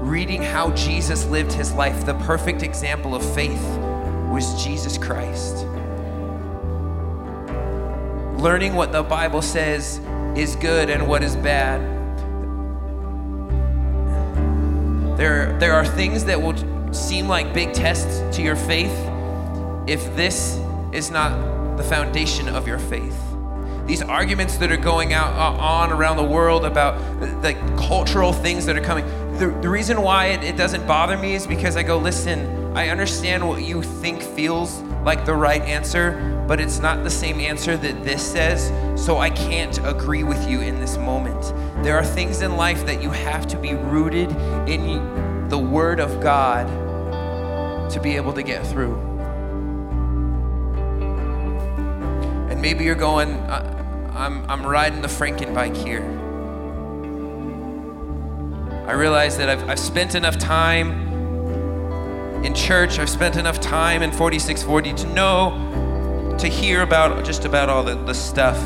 reading 0.00 0.42
how 0.42 0.72
Jesus 0.72 1.24
lived 1.26 1.52
his 1.52 1.72
life, 1.72 2.04
the 2.04 2.14
perfect 2.14 2.62
example 2.62 3.14
of 3.14 3.34
faith 3.34 3.62
was 4.34 4.64
Jesus 4.64 4.98
Christ. 4.98 5.64
Learning 8.42 8.74
what 8.74 8.90
the 8.90 9.04
Bible 9.04 9.40
says 9.40 10.00
is 10.36 10.56
good 10.56 10.90
and 10.90 11.06
what 11.06 11.22
is 11.22 11.36
bad. 11.36 11.80
There, 15.16 15.56
there 15.60 15.72
are 15.72 15.86
things 15.86 16.24
that 16.24 16.42
will 16.42 16.56
seem 16.92 17.28
like 17.28 17.54
big 17.54 17.74
tests 17.74 18.36
to 18.36 18.42
your 18.42 18.56
faith 18.56 18.90
if 19.86 20.04
this 20.16 20.58
is 20.92 21.12
not 21.12 21.76
the 21.76 21.84
foundation 21.84 22.48
of 22.48 22.66
your 22.66 22.80
faith. 22.80 23.16
These 23.86 24.02
arguments 24.02 24.56
that 24.56 24.72
are 24.72 24.76
going 24.76 25.12
out 25.12 25.32
uh, 25.32 25.62
on 25.62 25.92
around 25.92 26.16
the 26.16 26.24
world 26.24 26.64
about 26.64 26.98
the 27.20 27.54
cultural 27.78 28.32
things 28.32 28.66
that 28.66 28.76
are 28.76 28.82
coming. 28.82 29.06
The, 29.38 29.56
the 29.62 29.68
reason 29.68 30.02
why 30.02 30.26
it, 30.26 30.42
it 30.42 30.56
doesn't 30.56 30.84
bother 30.88 31.16
me 31.16 31.36
is 31.36 31.46
because 31.46 31.76
I 31.76 31.84
go, 31.84 31.98
listen, 31.98 32.63
I 32.74 32.88
understand 32.88 33.46
what 33.48 33.62
you 33.62 33.82
think 33.82 34.20
feels 34.20 34.80
like 35.04 35.24
the 35.24 35.34
right 35.34 35.62
answer, 35.62 36.44
but 36.48 36.58
it's 36.58 36.80
not 36.80 37.04
the 37.04 37.10
same 37.10 37.38
answer 37.38 37.76
that 37.76 38.02
this 38.02 38.20
says, 38.20 38.72
so 39.00 39.18
I 39.18 39.30
can't 39.30 39.78
agree 39.86 40.24
with 40.24 40.48
you 40.48 40.60
in 40.60 40.80
this 40.80 40.96
moment. 40.98 41.54
There 41.84 41.96
are 41.96 42.04
things 42.04 42.42
in 42.42 42.56
life 42.56 42.84
that 42.86 43.00
you 43.00 43.10
have 43.10 43.46
to 43.46 43.56
be 43.56 43.74
rooted 43.74 44.32
in 44.68 45.48
the 45.48 45.58
Word 45.58 46.00
of 46.00 46.20
God 46.20 46.66
to 47.92 48.00
be 48.00 48.16
able 48.16 48.32
to 48.32 48.42
get 48.42 48.66
through. 48.66 48.96
And 52.50 52.60
maybe 52.60 52.82
you're 52.82 52.96
going, 52.96 53.38
I'm, 54.14 54.50
I'm 54.50 54.66
riding 54.66 55.00
the 55.00 55.06
Franken 55.06 55.54
bike 55.54 55.76
here. 55.76 56.02
I 58.88 58.92
realize 58.94 59.36
that 59.36 59.48
I've, 59.48 59.68
I've 59.68 59.78
spent 59.78 60.16
enough 60.16 60.38
time 60.38 61.13
in 62.44 62.54
church, 62.54 62.98
I've 62.98 63.08
spent 63.08 63.36
enough 63.36 63.60
time 63.60 64.02
in 64.02 64.12
4640 64.12 64.92
to 64.94 65.14
know, 65.14 66.36
to 66.38 66.46
hear 66.46 66.82
about 66.82 67.24
just 67.24 67.44
about 67.44 67.70
all 67.70 67.82
the, 67.82 67.94
the 67.94 68.14
stuff. 68.14 68.58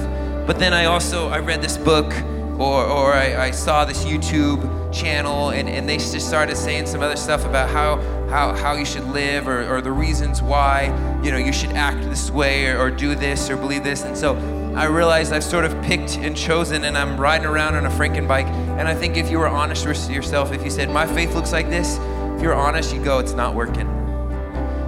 But 0.46 0.58
then 0.58 0.74
I 0.74 0.86
also, 0.86 1.28
I 1.28 1.38
read 1.38 1.62
this 1.62 1.76
book 1.76 2.12
or, 2.58 2.84
or 2.84 3.14
I, 3.14 3.46
I 3.46 3.50
saw 3.52 3.84
this 3.84 4.04
YouTube 4.04 4.92
channel 4.92 5.50
and, 5.50 5.68
and 5.68 5.88
they 5.88 5.96
just 5.96 6.26
started 6.26 6.56
saying 6.56 6.86
some 6.86 7.02
other 7.02 7.16
stuff 7.16 7.44
about 7.44 7.70
how, 7.70 7.96
how, 8.28 8.52
how 8.54 8.74
you 8.74 8.84
should 8.84 9.06
live 9.10 9.46
or, 9.46 9.72
or 9.72 9.80
the 9.80 9.92
reasons 9.92 10.42
why, 10.42 10.86
you 11.22 11.30
know, 11.30 11.38
you 11.38 11.52
should 11.52 11.70
act 11.70 12.02
this 12.08 12.30
way 12.30 12.66
or, 12.66 12.78
or 12.80 12.90
do 12.90 13.14
this 13.14 13.48
or 13.48 13.56
believe 13.56 13.84
this. 13.84 14.02
And 14.02 14.16
so 14.16 14.34
I 14.74 14.84
realized 14.84 15.32
I've 15.32 15.44
sort 15.44 15.64
of 15.64 15.80
picked 15.82 16.18
and 16.18 16.36
chosen, 16.36 16.84
and 16.84 16.96
I'm 16.96 17.18
riding 17.18 17.48
around 17.48 17.74
on 17.74 17.84
a 17.84 17.90
Franken 17.90 18.28
bike. 18.28 18.46
And 18.46 18.86
I 18.86 18.94
think 18.94 19.16
if 19.16 19.28
you 19.28 19.40
were 19.40 19.48
honest 19.48 19.84
with 19.84 20.08
yourself, 20.08 20.52
if 20.52 20.62
you 20.62 20.70
said, 20.70 20.88
My 20.88 21.04
faith 21.04 21.34
looks 21.34 21.52
like 21.52 21.68
this, 21.68 21.98
if 22.38 22.44
you're 22.44 22.54
honest, 22.54 22.94
you 22.94 23.02
go, 23.02 23.18
It's 23.18 23.32
not 23.32 23.56
working. 23.56 23.88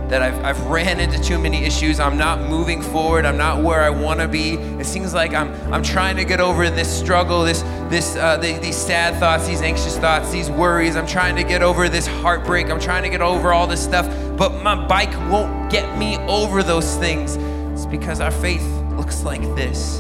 That 0.09 0.23
I've, 0.23 0.45
I've 0.45 0.67
ran 0.67 1.01
into 1.01 1.21
too 1.21 1.37
many 1.37 1.65
issues. 1.65 1.99
I'm 1.99 2.17
not 2.17 2.49
moving 2.49 2.81
forward. 2.81 3.25
I'm 3.25 3.37
not 3.37 3.61
where 3.61 3.83
I 3.83 3.91
want 3.91 4.21
to 4.21 4.29
be. 4.29 4.55
It 4.55 4.87
seems 4.87 5.15
like 5.15 5.35
I'm, 5.35 5.53
I'm 5.73 5.83
trying 5.83 6.17
to 6.17 6.25
get 6.25 6.39
over 6.39 6.71
this 6.71 6.89
struggle, 6.89 7.43
this, 7.43 7.63
this, 7.91 8.15
uh, 8.15 8.37
the, 8.37 8.53
these 8.59 8.77
sad 8.77 9.19
thoughts, 9.19 9.49
these 9.49 9.63
anxious 9.63 9.99
thoughts, 9.99 10.31
these 10.31 10.49
worries. 10.49 10.95
I'm 10.95 11.09
trying 11.09 11.35
to 11.37 11.43
get 11.43 11.61
over 11.61 11.89
this 11.89 12.07
heartbreak. 12.07 12.71
I'm 12.71 12.79
trying 12.79 13.03
to 13.03 13.09
get 13.09 13.21
over 13.21 13.53
all 13.53 13.67
this 13.67 13.83
stuff. 13.83 14.07
But 14.37 14.63
my 14.63 14.87
bike 14.87 15.13
won't 15.29 15.73
get 15.73 15.99
me 15.99 16.19
over 16.29 16.63
those 16.63 16.97
things. 16.99 17.35
It's 17.35 17.87
because 17.87 18.21
our 18.21 18.31
faith 18.31 18.65
looks 18.93 19.25
like 19.25 19.43
this. 19.57 19.99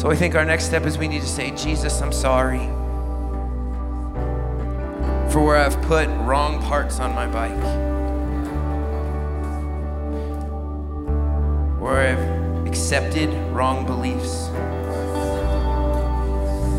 So 0.00 0.10
I 0.10 0.16
think 0.16 0.34
our 0.34 0.44
next 0.44 0.64
step 0.64 0.86
is 0.86 0.98
we 0.98 1.06
need 1.06 1.22
to 1.22 1.28
say, 1.28 1.52
Jesus, 1.52 2.02
I'm 2.02 2.12
sorry 2.12 2.68
for 5.36 5.42
where 5.44 5.56
I've 5.56 5.82
put 5.82 6.08
wrong 6.24 6.62
parts 6.62 6.98
on 6.98 7.14
my 7.14 7.26
bike, 7.26 7.52
where 11.78 12.08
I've 12.08 12.66
accepted 12.66 13.28
wrong 13.52 13.84
beliefs, 13.84 14.48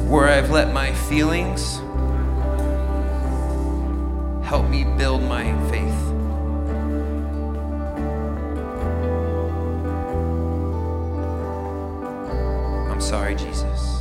where 0.10 0.28
I've 0.28 0.50
let 0.50 0.74
my 0.74 0.92
feelings 0.92 1.76
help 4.44 4.68
me 4.68 4.86
build 4.98 5.22
my 5.22 5.54
faith. 5.70 5.94
I'm 12.90 13.02
sorry, 13.02 13.36
Jesus. 13.36 13.97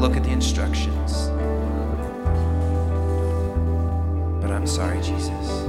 Look 0.00 0.16
at 0.16 0.24
the 0.24 0.30
instructions. 0.30 1.28
But 4.40 4.50
I'm 4.50 4.66
sorry, 4.66 5.00
Jesus. 5.02 5.66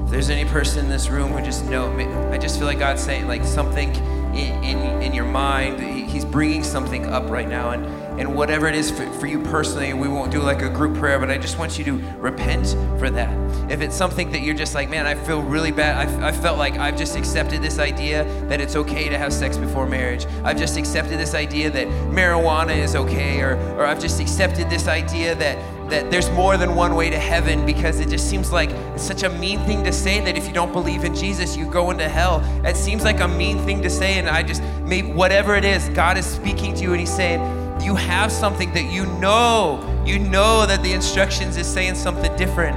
If 0.00 0.10
there's 0.10 0.30
any 0.30 0.44
person 0.48 0.84
in 0.84 0.90
this 0.90 1.08
room 1.08 1.32
who 1.32 1.44
just 1.44 1.64
know, 1.66 1.90
I 2.30 2.38
just 2.38 2.58
feel 2.58 2.66
like 2.66 2.78
God's 2.78 3.02
saying 3.02 3.26
like 3.26 3.44
something 3.44 3.94
in, 4.34 4.64
in, 4.64 5.02
in 5.02 5.14
your 5.14 5.24
mind. 5.24 5.80
He's 6.08 6.24
bringing 6.24 6.62
something 6.62 7.06
up 7.06 7.28
right 7.28 7.48
now. 7.48 7.70
And, 7.70 8.01
and 8.18 8.34
whatever 8.34 8.66
it 8.66 8.74
is 8.74 8.90
for, 8.90 9.06
for 9.14 9.26
you 9.26 9.40
personally, 9.42 9.92
we 9.94 10.08
won't 10.08 10.30
do 10.30 10.40
like 10.40 10.62
a 10.62 10.68
group 10.68 10.96
prayer, 10.96 11.18
but 11.18 11.30
I 11.30 11.38
just 11.38 11.58
want 11.58 11.78
you 11.78 11.84
to 11.84 11.92
repent 12.18 12.68
for 12.98 13.10
that. 13.10 13.70
If 13.70 13.80
it's 13.80 13.96
something 13.96 14.30
that 14.32 14.40
you're 14.40 14.54
just 14.54 14.74
like, 14.74 14.90
man, 14.90 15.06
I 15.06 15.14
feel 15.14 15.42
really 15.42 15.72
bad. 15.72 16.08
I, 16.08 16.28
I 16.28 16.32
felt 16.32 16.58
like 16.58 16.76
I've 16.76 16.96
just 16.96 17.16
accepted 17.16 17.62
this 17.62 17.78
idea 17.78 18.24
that 18.48 18.60
it's 18.60 18.76
okay 18.76 19.08
to 19.08 19.18
have 19.18 19.32
sex 19.32 19.56
before 19.56 19.86
marriage. 19.86 20.26
I've 20.44 20.58
just 20.58 20.76
accepted 20.76 21.18
this 21.18 21.34
idea 21.34 21.70
that 21.70 21.86
marijuana 22.10 22.76
is 22.76 22.94
okay, 22.94 23.40
or, 23.40 23.56
or 23.76 23.86
I've 23.86 24.00
just 24.00 24.20
accepted 24.20 24.68
this 24.68 24.88
idea 24.88 25.34
that 25.36 25.58
that 25.92 26.10
there's 26.10 26.30
more 26.30 26.56
than 26.56 26.74
one 26.74 26.94
way 26.94 27.10
to 27.10 27.18
heaven 27.18 27.66
because 27.66 28.00
it 28.00 28.08
just 28.08 28.30
seems 28.30 28.50
like 28.50 28.70
it's 28.70 29.02
such 29.02 29.24
a 29.24 29.28
mean 29.28 29.58
thing 29.60 29.84
to 29.84 29.92
say 29.92 30.20
that 30.20 30.38
if 30.38 30.46
you 30.46 30.52
don't 30.52 30.72
believe 30.72 31.04
in 31.04 31.14
Jesus, 31.14 31.54
you 31.54 31.70
go 31.70 31.90
into 31.90 32.08
hell. 32.08 32.42
It 32.64 32.76
seems 32.76 33.04
like 33.04 33.20
a 33.20 33.28
mean 33.28 33.58
thing 33.58 33.82
to 33.82 33.90
say, 33.90 34.18
and 34.18 34.26
I 34.26 34.42
just, 34.42 34.62
maybe 34.84 35.12
whatever 35.12 35.54
it 35.54 35.66
is, 35.66 35.90
God 35.90 36.16
is 36.16 36.24
speaking 36.24 36.74
to 36.76 36.82
you 36.82 36.92
and 36.92 37.00
He's 37.00 37.14
saying, 37.14 37.40
You 37.82 37.96
have 37.96 38.30
something 38.30 38.72
that 38.74 38.84
you 38.84 39.06
know, 39.06 40.02
you 40.06 40.18
know 40.18 40.66
that 40.66 40.82
the 40.82 40.92
instructions 40.92 41.56
is 41.56 41.66
saying 41.66 41.96
something 41.96 42.34
different. 42.36 42.76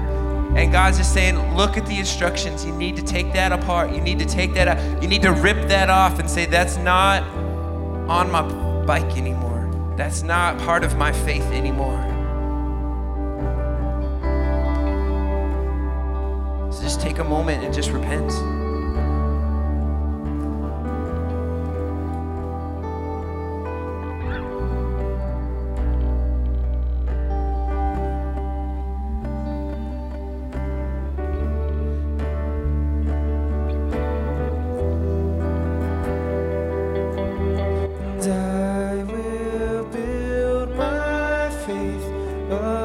And 0.58 0.72
God's 0.72 0.98
just 0.98 1.14
saying, 1.14 1.56
Look 1.56 1.78
at 1.78 1.86
the 1.86 2.00
instructions. 2.00 2.66
You 2.66 2.74
need 2.74 2.96
to 2.96 3.04
take 3.04 3.34
that 3.34 3.52
apart. 3.52 3.92
You 3.94 4.02
need 4.02 4.20
to 4.20 4.26
take 4.26 4.54
that 4.54 4.68
out. 4.68 5.02
You 5.02 5.08
need 5.08 5.22
to 5.24 5.32
rip 5.32 5.68
that 5.68 5.90
off 5.90 6.20
and 6.20 6.30
say, 6.30 6.46
That's 6.46 6.78
not 6.78 7.24
on 8.10 8.32
my 8.32 8.42
bike 8.86 9.18
anymore. 9.18 9.70
That's 9.98 10.24
not 10.24 10.58
part 10.60 10.84
of 10.84 10.98
my 10.98 11.12
faith 11.12 11.46
anymore. 11.52 12.02
So 16.72 16.82
just 16.82 17.02
take 17.02 17.20
a 17.20 17.24
moment 17.24 17.64
and 17.64 17.74
just 17.74 17.92
repent. 17.92 18.32
Faith 42.48 42.85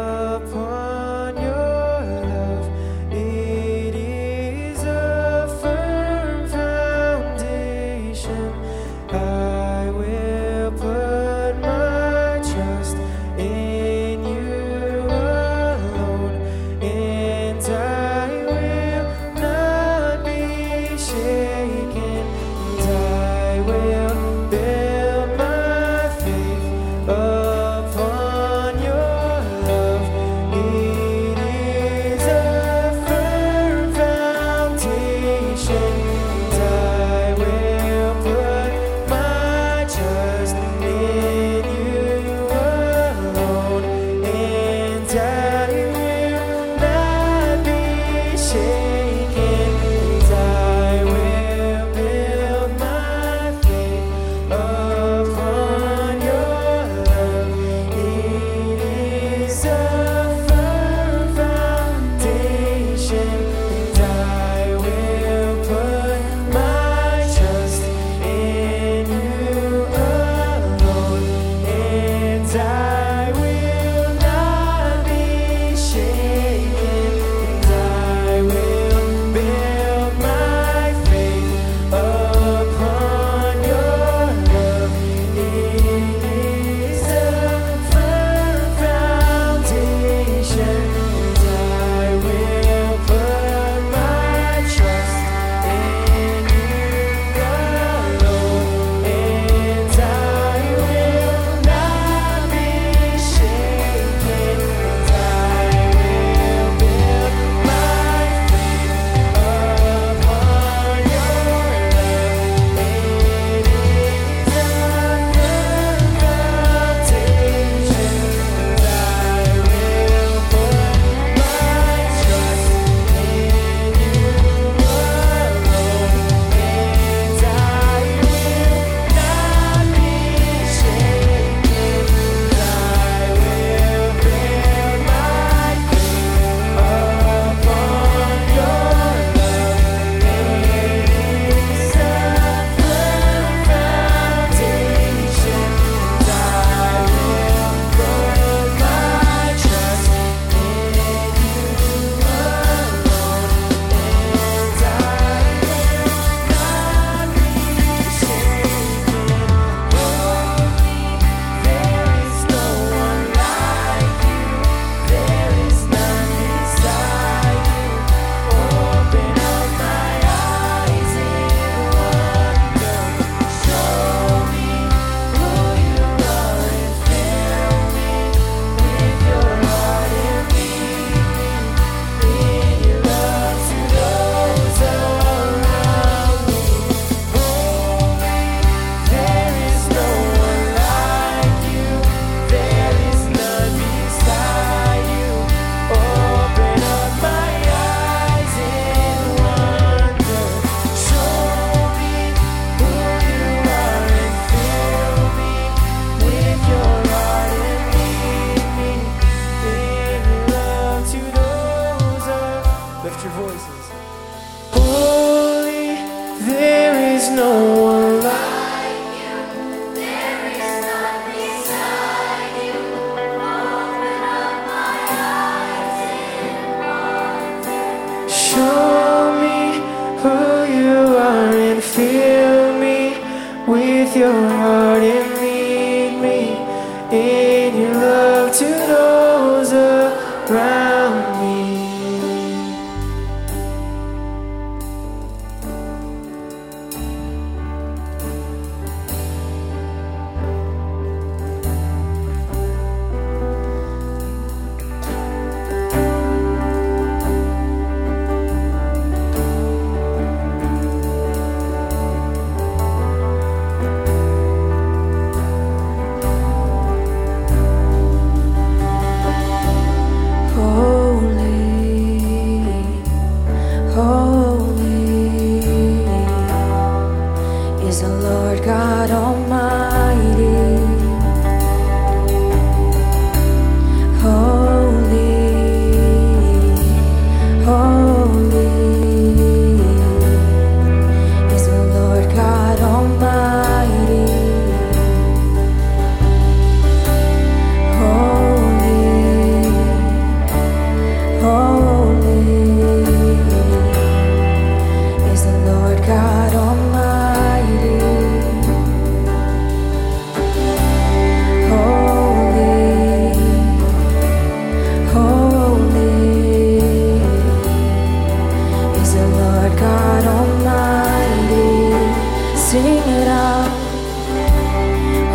Sing 322.71 322.87
it 322.87 323.27
out. 323.27 323.69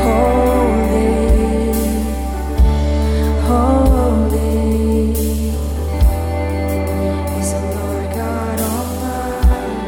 Holy, 0.03 1.73
holy 3.43 5.11
is 7.37 7.49
the 7.51 7.59
Lord 7.75 8.07
God 8.13 8.59
Almighty. 8.61 9.85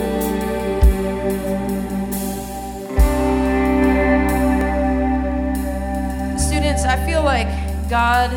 Students, 6.38 6.84
I 6.84 6.98
feel 7.06 7.24
like 7.24 7.48
God 7.90 8.30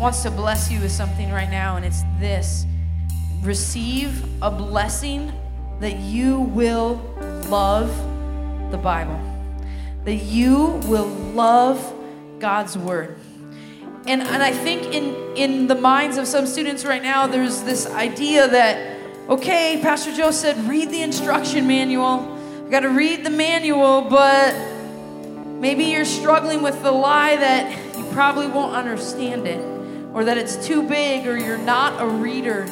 wants 0.00 0.24
to 0.24 0.32
bless 0.32 0.72
you 0.72 0.80
with 0.80 0.90
something 0.90 1.30
right 1.30 1.48
now, 1.48 1.76
and 1.76 1.84
it's 1.84 2.02
this 2.18 2.66
receive 3.42 4.24
a 4.42 4.50
blessing 4.50 5.32
that 5.78 5.94
you 5.98 6.40
will 6.40 7.00
love 7.48 7.88
the 8.70 8.78
Bible, 8.78 9.20
that 10.04 10.14
you 10.14 10.80
will 10.86 11.08
love 11.08 11.94
God's 12.38 12.76
Word. 12.78 13.16
And, 14.06 14.22
and 14.22 14.42
I 14.42 14.52
think 14.52 14.94
in, 14.94 15.14
in 15.36 15.66
the 15.66 15.74
minds 15.74 16.16
of 16.16 16.26
some 16.26 16.46
students 16.46 16.84
right 16.84 17.02
now, 17.02 17.26
there's 17.26 17.62
this 17.62 17.86
idea 17.86 18.48
that, 18.48 19.00
okay, 19.28 19.78
Pastor 19.82 20.14
Joe 20.14 20.30
said, 20.30 20.56
read 20.68 20.90
the 20.90 21.02
instruction 21.02 21.66
manual. 21.66 22.38
I 22.66 22.70
got 22.70 22.80
to 22.80 22.90
read 22.90 23.24
the 23.24 23.30
manual, 23.30 24.02
but 24.02 24.54
Maybe 25.58 25.86
you're 25.86 26.04
struggling 26.04 26.62
with 26.62 26.80
the 26.84 26.92
lie 26.92 27.34
that 27.34 27.96
you 27.98 28.04
probably 28.12 28.46
won't 28.46 28.76
understand 28.76 29.48
it, 29.48 29.58
or 30.14 30.24
that 30.24 30.38
it's 30.38 30.54
too 30.64 30.88
big, 30.88 31.26
or 31.26 31.36
you're 31.36 31.58
not 31.58 32.00
a 32.00 32.06
reader. 32.06 32.68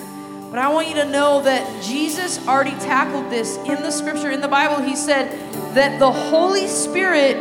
But 0.51 0.60
I 0.60 0.68
want 0.73 0.89
you 0.89 0.94
to 0.94 1.05
know 1.05 1.43
that 1.43 1.82
Jesus 1.82 2.47
already 2.47 2.70
tackled 2.73 3.31
this 3.31 3.56
in 3.59 3.82
the 3.82 3.90
scripture. 3.90 4.31
In 4.31 4.40
the 4.40 4.48
Bible, 4.48 4.82
he 4.82 4.94
said 4.94 5.31
that 5.74 5.98
the 5.98 6.10
Holy 6.10 6.66
Spirit 6.68 7.36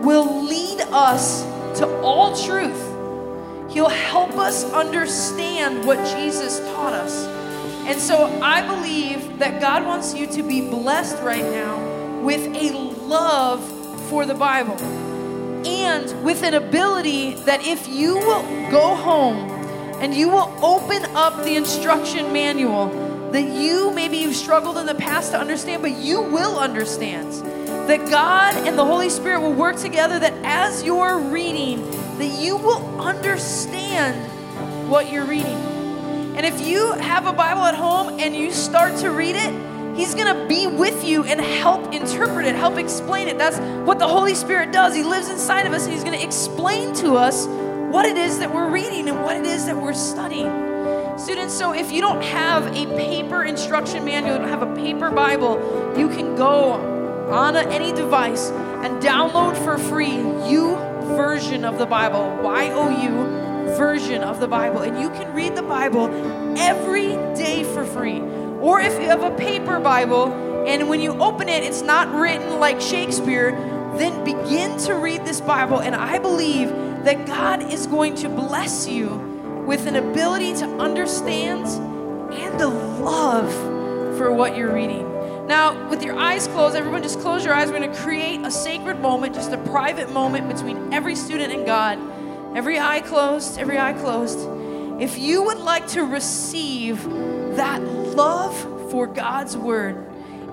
will 0.00 0.44
lead 0.44 0.80
us 0.90 1.42
to 1.78 2.00
all 2.00 2.36
truth. 2.36 2.84
He'll 3.70 3.88
help 3.88 4.32
us 4.32 4.64
understand 4.72 5.84
what 5.86 5.98
Jesus 6.16 6.58
taught 6.60 6.92
us. 6.92 7.26
And 7.86 8.00
so 8.00 8.26
I 8.42 8.66
believe 8.66 9.38
that 9.38 9.60
God 9.60 9.86
wants 9.86 10.14
you 10.14 10.26
to 10.26 10.42
be 10.42 10.60
blessed 10.68 11.22
right 11.22 11.44
now 11.44 12.20
with 12.22 12.44
a 12.54 12.72
love 12.72 13.64
for 14.08 14.26
the 14.26 14.34
Bible 14.34 14.76
and 15.66 16.24
with 16.24 16.42
an 16.42 16.54
ability 16.54 17.34
that 17.44 17.66
if 17.66 17.88
you 17.88 18.16
will 18.16 18.70
go 18.70 18.94
home 18.94 19.57
and 20.00 20.14
you 20.14 20.28
will 20.28 20.54
open 20.62 21.04
up 21.16 21.42
the 21.44 21.56
instruction 21.56 22.32
manual 22.32 22.86
that 23.32 23.42
you 23.42 23.92
maybe 23.92 24.16
you've 24.16 24.36
struggled 24.36 24.78
in 24.78 24.86
the 24.86 24.94
past 24.94 25.32
to 25.32 25.38
understand, 25.38 25.82
but 25.82 25.96
you 25.96 26.22
will 26.22 26.58
understand. 26.58 27.32
That 27.88 28.08
God 28.10 28.54
and 28.66 28.78
the 28.78 28.84
Holy 28.84 29.08
Spirit 29.10 29.40
will 29.40 29.52
work 29.52 29.76
together 29.76 30.18
that 30.18 30.34
as 30.44 30.82
you're 30.82 31.18
reading, 31.18 31.90
that 32.18 32.40
you 32.40 32.56
will 32.56 33.00
understand 33.00 34.16
what 34.88 35.10
you're 35.10 35.24
reading. 35.24 35.56
And 36.36 36.46
if 36.46 36.60
you 36.66 36.92
have 36.92 37.26
a 37.26 37.32
Bible 37.32 37.62
at 37.62 37.74
home 37.74 38.20
and 38.20 38.36
you 38.36 38.52
start 38.52 38.96
to 38.98 39.10
read 39.10 39.36
it, 39.36 39.68
He's 39.96 40.14
gonna 40.14 40.46
be 40.46 40.68
with 40.68 41.04
you 41.04 41.24
and 41.24 41.40
help 41.40 41.92
interpret 41.92 42.46
it, 42.46 42.54
help 42.54 42.78
explain 42.78 43.26
it. 43.26 43.36
That's 43.36 43.58
what 43.84 43.98
the 43.98 44.06
Holy 44.06 44.36
Spirit 44.36 44.70
does. 44.70 44.94
He 44.94 45.02
lives 45.02 45.28
inside 45.28 45.66
of 45.66 45.72
us 45.72 45.84
and 45.84 45.92
He's 45.92 46.04
gonna 46.04 46.18
explain 46.18 46.94
to 46.96 47.16
us 47.16 47.48
what 47.90 48.04
it 48.04 48.16
is 48.16 48.38
that 48.38 48.54
we're 48.54 48.70
reading 48.70 49.08
and 49.08 49.22
what 49.22 49.36
it 49.36 49.46
is 49.46 49.66
that 49.66 49.76
we're 49.76 49.94
studying. 49.94 50.50
Students, 51.18 51.54
so 51.54 51.72
if 51.72 51.90
you 51.90 52.00
don't 52.00 52.22
have 52.22 52.66
a 52.66 52.86
paper 52.96 53.44
instruction 53.44 54.04
manual, 54.04 54.34
you 54.34 54.38
don't 54.38 54.48
have 54.48 54.62
a 54.62 54.74
paper 54.76 55.10
Bible, 55.10 55.94
you 55.96 56.08
can 56.08 56.36
go 56.36 56.74
on 57.30 57.56
a- 57.56 57.62
any 57.62 57.92
device 57.92 58.50
and 58.50 59.02
download 59.02 59.56
for 59.56 59.78
free 59.78 60.22
U 60.48 60.76
version 61.16 61.64
of 61.64 61.78
the 61.78 61.86
Bible, 61.86 62.38
Y 62.42 62.70
O 62.70 62.88
U 62.88 63.74
version 63.76 64.22
of 64.22 64.38
the 64.38 64.48
Bible, 64.48 64.82
and 64.82 65.00
you 65.00 65.10
can 65.10 65.32
read 65.34 65.56
the 65.56 65.62
Bible 65.62 66.10
every 66.56 67.16
day 67.34 67.64
for 67.64 67.84
free. 67.84 68.22
Or 68.60 68.80
if 68.80 69.00
you 69.00 69.06
have 69.08 69.22
a 69.22 69.30
paper 69.30 69.80
Bible 69.80 70.32
and 70.66 70.88
when 70.88 71.00
you 71.00 71.12
open 71.20 71.48
it, 71.48 71.62
it's 71.64 71.82
not 71.82 72.12
written 72.14 72.60
like 72.60 72.80
Shakespeare, 72.80 73.56
then 73.98 74.24
begin 74.24 74.78
to 74.78 74.94
read 74.94 75.24
this 75.24 75.40
Bible. 75.40 75.80
And 75.80 75.94
I 75.94 76.18
believe 76.18 76.68
that 77.04 77.26
God 77.26 77.72
is 77.72 77.86
going 77.86 78.14
to 78.16 78.28
bless 78.28 78.88
you 78.88 79.16
with 79.66 79.86
an 79.86 79.96
ability 79.96 80.54
to 80.54 80.66
understand 80.78 81.66
and 82.32 82.60
a 82.60 82.68
love 82.68 83.52
for 84.16 84.32
what 84.32 84.56
you're 84.56 84.72
reading. 84.72 85.06
Now, 85.46 85.88
with 85.88 86.02
your 86.02 86.18
eyes 86.18 86.46
closed, 86.48 86.76
everyone 86.76 87.02
just 87.02 87.20
close 87.20 87.44
your 87.44 87.54
eyes. 87.54 87.70
We're 87.70 87.78
going 87.78 87.90
to 87.90 87.98
create 87.98 88.40
a 88.42 88.50
sacred 88.50 89.00
moment, 89.00 89.34
just 89.34 89.52
a 89.52 89.58
private 89.58 90.12
moment 90.12 90.48
between 90.48 90.92
every 90.92 91.14
student 91.14 91.52
and 91.52 91.64
God. 91.64 91.98
Every 92.56 92.78
eye 92.78 93.00
closed, 93.00 93.58
every 93.58 93.78
eye 93.78 93.94
closed. 93.94 94.38
If 95.00 95.18
you 95.18 95.42
would 95.44 95.58
like 95.58 95.86
to 95.88 96.02
receive 96.02 97.02
that 97.56 97.80
love 97.82 98.56
for 98.90 99.06
God's 99.06 99.56
word 99.56 99.96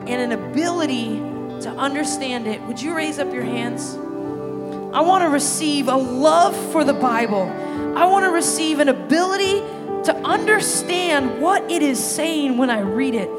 and 0.07 0.31
an 0.31 0.31
ability 0.31 1.17
to 1.61 1.69
understand 1.71 2.47
it, 2.47 2.61
would 2.63 2.81
you 2.81 2.95
raise 2.95 3.19
up 3.19 3.33
your 3.33 3.43
hands? 3.43 3.95
I 4.93 5.01
want 5.01 5.23
to 5.23 5.29
receive 5.29 5.87
a 5.87 5.95
love 5.95 6.55
for 6.71 6.83
the 6.83 6.93
Bible. 6.93 7.43
I 7.97 8.05
want 8.05 8.25
to 8.25 8.31
receive 8.31 8.79
an 8.79 8.89
ability 8.89 9.59
to 10.05 10.15
understand 10.23 11.41
what 11.41 11.69
it 11.69 11.81
is 11.81 12.01
saying 12.01 12.57
when 12.57 12.69
I 12.69 12.79
read 12.79 13.15
it. 13.15 13.29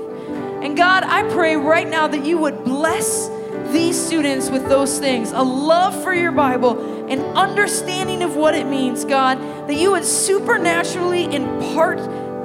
And 0.62 0.76
God, 0.76 1.04
I 1.04 1.22
pray 1.30 1.56
right 1.56 1.88
now 1.88 2.08
that 2.08 2.26
you 2.26 2.38
would 2.38 2.64
bless 2.64 3.28
these 3.72 3.98
students 3.98 4.50
with 4.50 4.68
those 4.68 4.98
things 4.98 5.32
a 5.32 5.42
love 5.42 6.02
for 6.02 6.12
your 6.12 6.32
Bible, 6.32 7.06
an 7.08 7.20
understanding 7.36 8.22
of 8.22 8.36
what 8.36 8.54
it 8.54 8.66
means, 8.66 9.04
God, 9.04 9.38
that 9.68 9.76
you 9.76 9.92
would 9.92 10.04
supernaturally 10.04 11.24
impart 11.34 11.98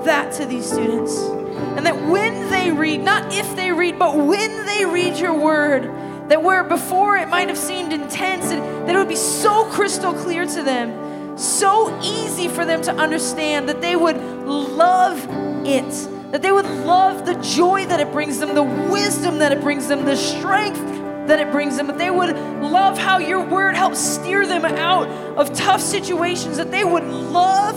that 0.05 0.31
to 0.33 0.45
these 0.45 0.65
students. 0.65 1.40
And 1.77 1.85
that 1.85 1.95
when 2.07 2.49
they 2.49 2.71
read, 2.71 3.01
not 3.01 3.33
if 3.33 3.55
they 3.55 3.71
read, 3.71 3.97
but 3.97 4.17
when 4.17 4.65
they 4.65 4.85
read 4.85 5.17
your 5.17 5.33
word, 5.33 5.83
that 6.29 6.41
where 6.41 6.63
before 6.63 7.17
it 7.17 7.27
might 7.27 7.47
have 7.49 7.57
seemed 7.57 7.93
intense, 7.93 8.49
that 8.49 8.89
it 8.89 8.97
would 8.97 9.09
be 9.09 9.15
so 9.15 9.65
crystal 9.65 10.13
clear 10.13 10.45
to 10.45 10.63
them, 10.63 11.37
so 11.37 11.97
easy 12.01 12.47
for 12.47 12.65
them 12.65 12.81
to 12.83 12.91
understand, 12.93 13.67
that 13.69 13.81
they 13.81 13.95
would 13.95 14.17
love 14.17 15.17
it, 15.65 16.31
that 16.31 16.41
they 16.41 16.51
would 16.51 16.65
love 16.65 17.25
the 17.25 17.35
joy 17.35 17.85
that 17.85 17.99
it 17.99 18.11
brings 18.11 18.39
them, 18.39 18.55
the 18.55 18.63
wisdom 18.63 19.39
that 19.39 19.51
it 19.51 19.61
brings 19.61 19.87
them, 19.87 20.05
the 20.05 20.15
strength 20.15 20.79
that 21.27 21.39
it 21.39 21.51
brings 21.51 21.77
them, 21.77 21.87
that 21.87 21.97
they 21.97 22.09
would 22.09 22.35
love 22.61 22.97
how 22.97 23.17
your 23.17 23.45
word 23.45 23.75
helps 23.75 23.99
steer 23.99 24.47
them 24.47 24.65
out 24.65 25.07
of 25.37 25.53
tough 25.53 25.81
situations, 25.81 26.57
that 26.57 26.71
they 26.71 26.83
would 26.83 27.03
love 27.03 27.75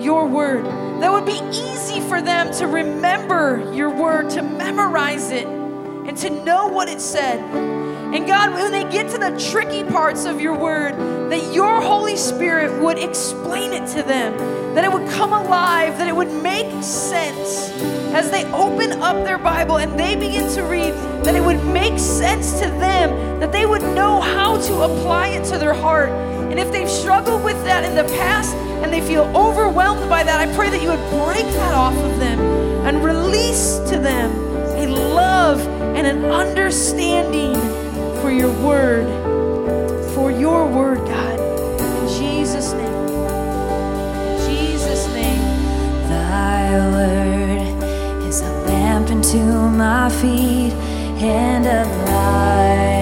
your 0.00 0.26
word. 0.26 0.64
That 1.00 1.12
would 1.12 1.26
be 1.26 1.40
easy 1.50 2.00
for 2.00 2.20
them 2.22 2.52
to 2.54 2.66
remember 2.66 3.72
your 3.72 3.90
word, 3.90 4.30
to 4.30 4.42
memorize 4.42 5.30
it, 5.30 5.46
and 5.46 6.16
to 6.18 6.30
know 6.30 6.68
what 6.68 6.88
it 6.88 7.00
said. 7.00 7.38
And 8.14 8.26
God, 8.26 8.54
when 8.54 8.72
they 8.72 8.90
get 8.90 9.10
to 9.10 9.18
the 9.18 9.38
tricky 9.50 9.84
parts 9.84 10.24
of 10.24 10.40
your 10.40 10.54
word, 10.54 10.94
that 11.30 11.52
your 11.52 11.82
Holy 11.82 12.16
Spirit 12.16 12.82
would 12.82 12.98
explain 12.98 13.72
it 13.74 13.86
to 13.88 14.02
them, 14.02 14.34
that 14.74 14.82
it 14.82 14.90
would 14.90 15.06
come 15.10 15.34
alive, 15.34 15.98
that 15.98 16.08
it 16.08 16.16
would 16.16 16.32
make 16.42 16.82
sense 16.82 17.70
as 18.14 18.30
they 18.30 18.46
open 18.52 18.92
up 19.02 19.26
their 19.26 19.36
Bible 19.36 19.76
and 19.76 20.00
they 20.00 20.16
begin 20.16 20.50
to 20.54 20.62
read, 20.62 20.94
that 21.22 21.34
it 21.34 21.42
would 21.42 21.62
make 21.66 21.98
sense 21.98 22.52
to 22.60 22.66
them, 22.80 23.40
that 23.40 23.52
they 23.52 23.66
would 23.66 23.82
know 23.82 24.22
how 24.22 24.58
to 24.58 24.80
apply 24.80 25.28
it 25.28 25.44
to 25.44 25.58
their 25.58 25.74
heart. 25.74 26.08
And 26.08 26.58
if 26.58 26.72
they've 26.72 26.88
struggled 26.88 27.44
with 27.44 27.62
that 27.64 27.84
in 27.84 27.94
the 27.94 28.10
past 28.14 28.54
and 28.82 28.90
they 28.90 29.02
feel 29.02 29.24
overwhelmed 29.36 30.08
by 30.08 30.22
that, 30.22 30.40
I 30.40 30.50
pray 30.56 30.70
that 30.70 30.80
you 30.80 30.88
would 30.88 31.10
break 31.10 31.44
that 31.44 31.74
off 31.74 31.94
of 31.94 32.18
them 32.18 32.40
and 32.86 33.04
release 33.04 33.78
to 33.90 33.98
them 33.98 34.32
a 34.78 34.86
love 34.86 35.60
and 35.94 36.06
an 36.06 36.24
understanding 36.24 37.54
for 38.20 38.30
your 38.30 38.52
word, 38.64 39.06
for 40.14 40.30
your 40.30 40.66
word, 40.66 40.98
God. 40.98 41.38
In 41.80 42.08
Jesus' 42.18 42.72
name. 42.72 43.08
In 44.28 44.38
Jesus' 44.48 45.06
name. 45.14 45.42
Thy 46.08 46.78
word 46.92 48.24
is 48.24 48.40
a 48.40 48.52
lamp 48.66 49.10
unto 49.10 49.38
my 49.38 50.08
feet 50.10 50.72
and 51.22 51.66
a 51.66 51.84
light 52.10 52.97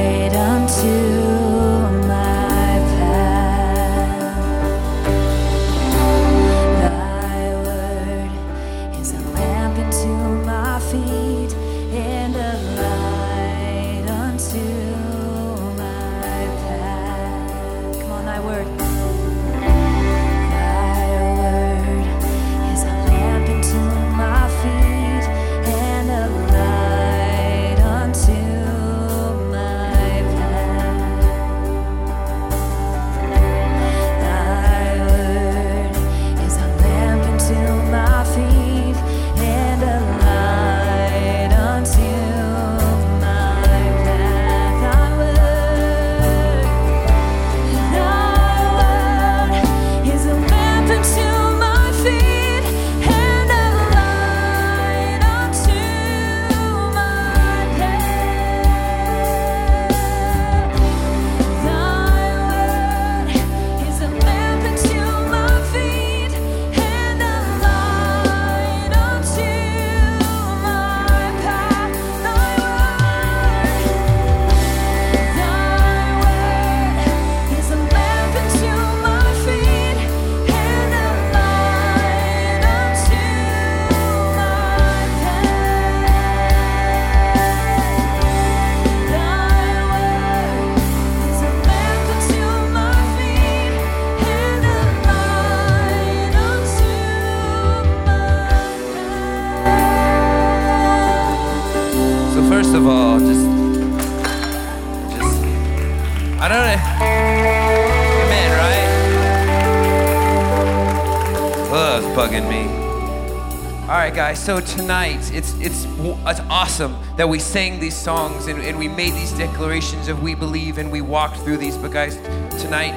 So 114.36 114.60
tonight, 114.60 115.32
it's 115.34 115.58
it's 115.58 115.86
it's 115.88 116.40
awesome 116.48 116.96
that 117.16 117.28
we 117.28 117.40
sang 117.40 117.80
these 117.80 117.96
songs 117.96 118.46
and, 118.46 118.62
and 118.62 118.78
we 118.78 118.86
made 118.86 119.12
these 119.14 119.32
declarations 119.32 120.06
of 120.06 120.22
we 120.22 120.36
believe 120.36 120.78
and 120.78 120.92
we 120.92 121.00
walked 121.00 121.38
through 121.38 121.56
these. 121.56 121.76
But 121.76 121.90
guys, 121.90 122.16
tonight 122.62 122.94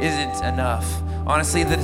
isn't 0.00 0.44
enough. 0.44 1.02
Honestly, 1.26 1.64
the, 1.64 1.76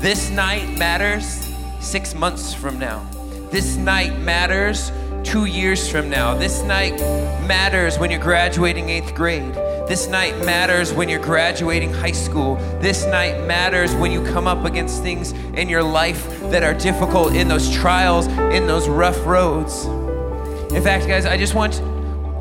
this 0.00 0.30
night 0.30 0.76
matters 0.76 1.54
six 1.80 2.12
months 2.12 2.52
from 2.52 2.78
now. 2.78 3.06
This 3.50 3.76
night 3.76 4.18
matters 4.18 4.90
two 5.22 5.44
years 5.44 5.88
from 5.88 6.10
now. 6.10 6.34
This 6.34 6.62
night 6.62 6.98
matters 7.46 7.98
when 7.98 8.10
you're 8.10 8.20
graduating 8.20 8.88
eighth 8.88 9.14
grade. 9.14 9.54
This 9.86 10.08
night 10.08 10.36
matters 10.44 10.92
when 10.92 11.08
you're 11.08 11.20
graduating 11.20 11.92
high 11.92 12.10
school. 12.10 12.56
This 12.80 13.06
night 13.06 13.46
matters 13.46 13.94
when 13.94 14.10
you 14.10 14.24
come 14.24 14.48
up 14.48 14.64
against 14.64 15.02
things 15.02 15.30
in 15.54 15.68
your 15.68 15.84
life 15.84 16.35
that 16.50 16.62
are 16.62 16.74
difficult, 16.74 17.34
in 17.34 17.48
those 17.48 17.72
trials, 17.72 18.26
in 18.26 18.66
those 18.66 18.88
rough 18.88 19.24
roads. 19.26 19.84
In 20.74 20.82
fact, 20.82 21.06
guys, 21.06 21.26
I 21.26 21.36
just 21.36 21.54
want 21.54 21.80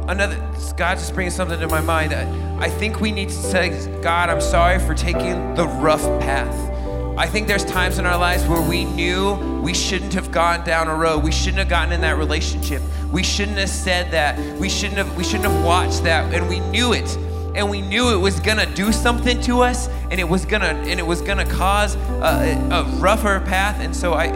another, 0.09 0.35
God 0.77 0.97
just 0.97 1.13
bringing 1.13 1.31
something 1.31 1.59
to 1.59 1.67
my 1.67 1.81
mind. 1.81 2.13
I, 2.13 2.65
I 2.65 2.69
think 2.69 3.01
we 3.01 3.11
need 3.11 3.29
to 3.29 3.35
say, 3.35 4.01
God, 4.01 4.29
I'm 4.29 4.41
sorry 4.41 4.79
for 4.79 4.93
taking 4.93 5.55
the 5.55 5.67
rough 5.67 6.03
path. 6.21 6.71
I 7.17 7.27
think 7.27 7.47
there's 7.47 7.63
times 7.63 7.97
in 7.97 8.05
our 8.05 8.17
lives 8.17 8.45
where 8.45 8.61
we 8.61 8.83
knew 8.83 9.35
we 9.61 9.73
shouldn't 9.73 10.13
have 10.13 10.31
gone 10.31 10.65
down 10.65 10.89
a 10.89 10.95
road. 10.95 11.23
We 11.23 11.31
shouldn't 11.31 11.59
have 11.59 11.69
gotten 11.69 11.93
in 11.93 12.01
that 12.01 12.17
relationship. 12.17 12.81
We 13.09 13.23
shouldn't 13.23 13.57
have 13.57 13.69
said 13.69 14.11
that. 14.11 14.37
We 14.59 14.67
shouldn't 14.67 14.97
have 14.97 15.15
we 15.15 15.23
shouldn't 15.23 15.45
have 15.45 15.63
watched 15.63 16.03
that 16.03 16.33
and 16.33 16.49
we 16.49 16.59
knew 16.59 16.91
it. 16.91 17.17
And 17.55 17.69
we 17.69 17.81
knew 17.81 18.13
it 18.13 18.17
was 18.17 18.39
to 18.39 18.71
do 18.75 18.91
something 18.91 19.41
to 19.41 19.61
us 19.61 19.87
and 20.11 20.19
it 20.19 20.27
was 20.27 20.45
to 20.45 20.55
and 20.55 20.99
it 20.99 21.05
was 21.05 21.21
to 21.21 21.45
cause 21.45 21.95
a, 21.95 22.69
a 22.71 22.83
rougher 22.99 23.39
path 23.39 23.79
and 23.79 23.95
so 23.95 24.13
I 24.13 24.29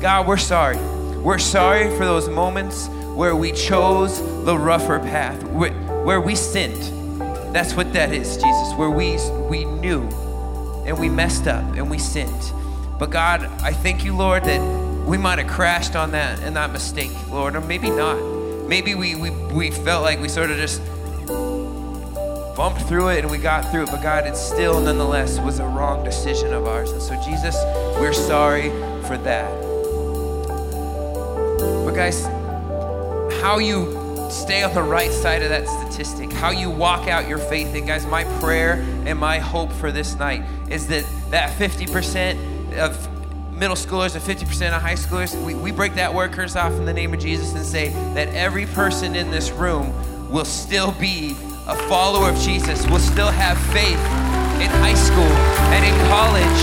God, 0.00 0.26
we're 0.26 0.36
sorry. 0.36 0.76
We're 0.76 1.38
sorry 1.38 1.88
for 1.96 2.04
those 2.04 2.28
moments 2.28 2.88
where 3.16 3.34
we 3.34 3.52
chose 3.52 4.20
the 4.44 4.56
rougher 4.56 4.98
path, 4.98 5.42
where, 5.44 5.72
where 6.04 6.20
we 6.20 6.36
sinned. 6.36 7.20
That's 7.54 7.74
what 7.74 7.94
that 7.94 8.12
is, 8.12 8.36
Jesus, 8.36 8.74
where 8.76 8.90
we, 8.90 9.16
we 9.48 9.64
knew 9.64 10.02
and 10.84 10.98
we 11.00 11.08
messed 11.08 11.48
up 11.48 11.64
and 11.74 11.90
we 11.90 11.98
sinned. 11.98 12.52
But 12.98 13.10
God, 13.10 13.44
I 13.62 13.72
thank 13.72 14.04
you, 14.04 14.14
Lord, 14.14 14.44
that 14.44 14.60
we 15.06 15.16
might 15.16 15.38
have 15.38 15.48
crashed 15.48 15.96
on 15.96 16.10
that 16.12 16.40
and 16.40 16.54
that 16.56 16.70
mistake, 16.72 17.10
Lord, 17.30 17.56
or 17.56 17.62
maybe 17.62 17.88
not. 17.88 18.20
Maybe 18.68 18.94
we, 18.94 19.14
we, 19.14 19.30
we 19.30 19.70
felt 19.70 20.02
like 20.02 20.20
we 20.20 20.28
sort 20.28 20.50
of 20.50 20.58
just 20.58 20.82
bumped 22.56 22.80
through 22.82 23.08
it 23.08 23.18
and 23.20 23.30
we 23.30 23.36
got 23.36 23.70
through 23.70 23.82
it, 23.82 23.90
but 23.90 24.02
God, 24.02 24.26
it 24.26 24.34
still 24.34 24.80
nonetheless 24.80 25.38
was 25.38 25.58
a 25.58 25.66
wrong 25.66 26.02
decision 26.02 26.54
of 26.54 26.66
ours. 26.66 26.90
And 26.90 27.02
so, 27.02 27.14
Jesus, 27.22 27.54
we're 28.00 28.14
sorry 28.14 28.70
for 29.06 29.18
that. 29.18 29.52
But, 31.84 31.92
guys, 31.92 32.24
how 33.42 33.58
you 33.58 34.28
stay 34.30 34.62
on 34.62 34.74
the 34.74 34.82
right 34.82 35.12
side 35.12 35.42
of 35.42 35.50
that 35.50 35.68
statistic, 35.68 36.32
how 36.32 36.50
you 36.50 36.70
walk 36.70 37.08
out 37.08 37.28
your 37.28 37.38
faith. 37.38 37.74
And, 37.74 37.86
guys, 37.86 38.06
my 38.06 38.24
prayer 38.40 38.84
and 39.04 39.18
my 39.18 39.38
hope 39.38 39.70
for 39.70 39.92
this 39.92 40.16
night 40.16 40.42
is 40.70 40.88
that 40.88 41.04
that 41.30 41.56
50% 41.58 42.78
of 42.78 43.52
middle 43.52 43.76
schoolers 43.76 44.14
and 44.14 44.24
50% 44.24 44.74
of 44.74 44.82
high 44.82 44.94
schoolers, 44.94 45.40
we, 45.44 45.54
we 45.54 45.72
break 45.72 45.94
that 45.94 46.12
word 46.12 46.32
curse 46.32 46.56
off 46.56 46.72
in 46.72 46.86
the 46.86 46.92
name 46.92 47.12
of 47.12 47.20
Jesus 47.20 47.54
and 47.54 47.64
say 47.64 47.88
that 48.14 48.28
every 48.28 48.66
person 48.66 49.14
in 49.14 49.30
this 49.30 49.50
room 49.50 50.30
will 50.30 50.44
still 50.44 50.92
be 50.92 51.36
a 51.66 51.74
follower 51.88 52.30
of 52.30 52.38
Jesus, 52.38 52.86
will 52.86 53.00
still 53.00 53.30
have 53.30 53.58
faith 53.72 53.98
in 54.62 54.70
high 54.80 54.94
school 54.94 55.32
and 55.74 55.84
in 55.84 56.08
college. 56.08 56.62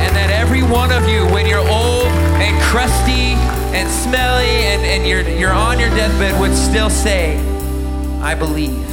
And 0.00 0.16
that 0.16 0.30
every 0.30 0.62
one 0.62 0.90
of 0.90 1.08
you, 1.08 1.24
when 1.32 1.46
you're 1.46 1.58
old, 1.58 2.08
and 2.40 2.60
crusty 2.62 3.34
and 3.76 3.88
smelly 3.88 4.46
and, 4.46 4.82
and 4.82 5.06
you're, 5.06 5.22
you're 5.38 5.52
on 5.52 5.78
your 5.78 5.90
deathbed 5.90 6.40
would 6.40 6.56
still 6.56 6.90
say, 6.90 7.38
I 8.20 8.34
believe. 8.34 8.88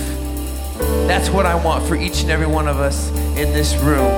That's 1.07 1.29
what 1.29 1.45
I 1.45 1.55
want 1.55 1.87
for 1.87 1.95
each 1.95 2.21
and 2.21 2.29
every 2.29 2.45
one 2.45 2.67
of 2.67 2.77
us 2.79 3.09
in 3.37 3.51
this 3.53 3.75
room. 3.77 4.11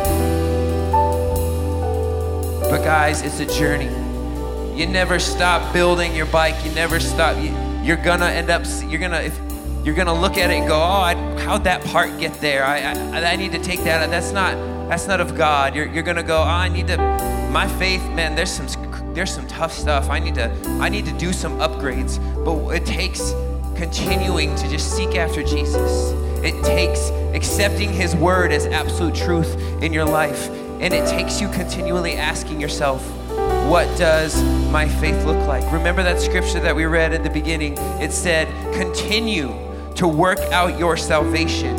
But 2.63 2.83
guys, 2.83 3.21
it's 3.21 3.39
a 3.39 3.45
journey. 3.45 3.89
You 4.77 4.87
never 4.87 5.19
stop 5.19 5.71
building 5.73 6.15
your 6.15 6.25
bike. 6.25 6.55
You 6.65 6.71
never 6.71 6.99
stop. 6.99 7.37
You, 7.37 7.51
you're 7.89 7.97
gonna 7.97 8.27
end 8.27 8.51
up. 8.51 8.61
You're 8.87 8.99
gonna. 8.99 9.21
If, 9.21 9.39
you're 9.83 9.95
gonna 9.95 10.13
look 10.13 10.37
at 10.37 10.51
it 10.51 10.59
and 10.59 10.67
go, 10.67 10.75
"Oh, 10.75 11.01
I, 11.01 11.15
how'd 11.39 11.63
that 11.63 11.83
part 11.85 12.19
get 12.19 12.35
there? 12.35 12.63
I, 12.63 12.81
I, 12.81 13.31
I 13.31 13.35
need 13.35 13.51
to 13.53 13.59
take 13.59 13.83
that. 13.85 14.07
That's 14.11 14.31
not. 14.31 14.53
That's 14.87 15.07
not 15.07 15.19
of 15.19 15.35
God." 15.35 15.73
You're, 15.75 15.87
you're 15.87 16.03
gonna 16.03 16.21
go, 16.21 16.37
"Oh, 16.37 16.43
I 16.43 16.69
need 16.69 16.85
to. 16.85 16.97
My 17.51 17.67
faith, 17.67 18.07
man. 18.11 18.35
There's 18.35 18.51
some. 18.51 18.67
There's 19.15 19.33
some 19.33 19.47
tough 19.47 19.73
stuff. 19.73 20.07
I 20.11 20.19
need 20.19 20.35
to. 20.35 20.51
I 20.79 20.89
need 20.89 21.07
to 21.07 21.13
do 21.13 21.33
some 21.33 21.57
upgrades. 21.57 22.19
But 22.45 22.75
it 22.75 22.85
takes 22.85 23.33
continuing 23.75 24.53
to 24.57 24.69
just 24.69 24.95
seek 24.95 25.15
after 25.15 25.41
Jesus. 25.41 26.11
It 26.43 26.63
takes 26.63 27.09
accepting 27.33 27.91
His 27.91 28.15
word 28.15 28.51
as 28.51 28.67
absolute 28.67 29.15
truth 29.15 29.59
in 29.81 29.93
your 29.93 30.05
life, 30.05 30.47
and 30.79 30.93
it 30.93 31.09
takes 31.09 31.41
you 31.41 31.49
continually 31.49 32.13
asking 32.13 32.61
yourself, 32.61 33.03
what 33.69 33.85
does 33.99 34.43
my 34.71 34.89
faith 34.89 35.25
look 35.25 35.47
like? 35.47 35.71
Remember 35.71 36.01
that 36.01 36.19
scripture 36.19 36.59
that 36.59 36.75
we 36.75 36.85
read 36.85 37.13
at 37.13 37.21
the 37.21 37.29
beginning? 37.29 37.77
It 38.01 38.11
said, 38.11 38.47
continue 38.73 39.53
to 39.93 40.07
work 40.07 40.39
out 40.51 40.79
your 40.79 40.97
salvation. 40.97 41.75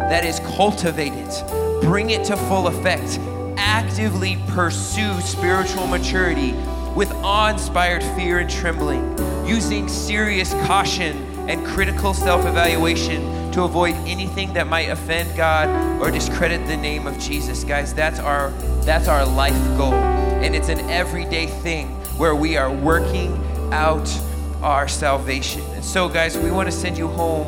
That 0.00 0.22
is, 0.22 0.38
cultivate 0.40 1.14
it, 1.14 1.80
bring 1.80 2.10
it 2.10 2.24
to 2.26 2.36
full 2.36 2.66
effect, 2.66 3.18
actively 3.56 4.36
pursue 4.48 5.18
spiritual 5.22 5.86
maturity 5.86 6.52
with 6.94 7.10
awe 7.24 7.48
inspired 7.48 8.02
fear 8.02 8.40
and 8.40 8.50
trembling, 8.50 9.16
using 9.46 9.88
serious 9.88 10.52
caution 10.66 11.16
and 11.48 11.64
critical 11.64 12.12
self 12.12 12.44
evaluation 12.44 13.50
to 13.52 13.62
avoid 13.62 13.94
anything 14.06 14.52
that 14.52 14.66
might 14.66 14.90
offend 14.90 15.34
God 15.38 16.02
or 16.02 16.10
discredit 16.10 16.66
the 16.66 16.76
name 16.76 17.06
of 17.06 17.18
Jesus. 17.18 17.64
Guys, 17.64 17.94
that's 17.94 18.18
our, 18.18 18.50
that's 18.84 19.08
our 19.08 19.24
life 19.24 19.56
goal 19.78 20.19
and 20.40 20.56
it's 20.56 20.70
an 20.70 20.80
everyday 20.90 21.46
thing 21.46 21.88
where 22.16 22.34
we 22.34 22.56
are 22.56 22.72
working 22.72 23.32
out 23.72 24.08
our 24.62 24.88
salvation. 24.88 25.60
And 25.72 25.84
so, 25.84 26.08
guys, 26.08 26.38
we 26.38 26.50
want 26.50 26.66
to 26.66 26.72
send 26.72 26.96
you 26.96 27.08
home, 27.08 27.46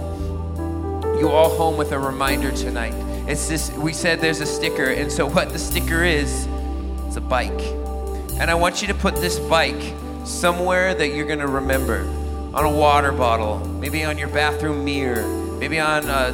you 1.18 1.30
all 1.30 1.56
home 1.56 1.78
with 1.78 1.92
a 1.92 1.98
reminder 1.98 2.52
tonight. 2.52 2.94
It's 3.26 3.48
this, 3.48 3.70
we 3.72 3.94
said 3.94 4.20
there's 4.20 4.40
a 4.40 4.46
sticker, 4.46 4.84
and 4.84 5.10
so 5.10 5.26
what 5.26 5.52
the 5.52 5.58
sticker 5.58 6.04
is, 6.04 6.46
it's 7.06 7.16
a 7.16 7.20
bike. 7.20 7.62
And 8.38 8.50
I 8.50 8.54
want 8.54 8.82
you 8.82 8.88
to 8.88 8.94
put 8.94 9.14
this 9.16 9.38
bike 9.38 9.94
somewhere 10.24 10.94
that 10.94 11.08
you're 11.08 11.26
going 11.26 11.38
to 11.38 11.48
remember 11.48 12.00
on 12.52 12.66
a 12.66 12.70
water 12.70 13.12
bottle, 13.12 13.58
maybe 13.80 14.04
on 14.04 14.18
your 14.18 14.28
bathroom 14.28 14.84
mirror, 14.84 15.26
maybe 15.58 15.80
on 15.80 16.04
a, 16.04 16.26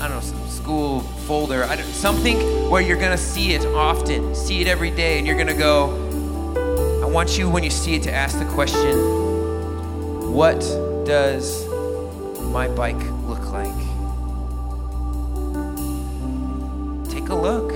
I 0.00 0.08
don't 0.08 0.10
know, 0.10 0.20
some 0.20 0.48
school 0.48 1.00
folder, 1.26 1.66
something 1.92 2.70
where 2.70 2.80
you're 2.80 2.96
gonna 2.96 3.18
see 3.18 3.52
it 3.52 3.66
often, 3.66 4.32
see 4.34 4.60
it 4.60 4.68
every 4.68 4.90
day, 4.90 5.18
and 5.18 5.26
you're 5.26 5.36
gonna 5.36 5.52
go, 5.52 5.90
I 7.02 7.06
want 7.06 7.36
you, 7.36 7.50
when 7.50 7.64
you 7.64 7.70
see 7.70 7.96
it, 7.96 8.04
to 8.04 8.12
ask 8.12 8.38
the 8.38 8.44
question, 8.44 8.96
what 10.32 10.60
does 11.04 11.66
my 12.52 12.68
bike 12.68 13.02
look 13.26 13.50
like? 13.50 13.74
Take 17.10 17.28
a 17.28 17.34
look. 17.34 17.72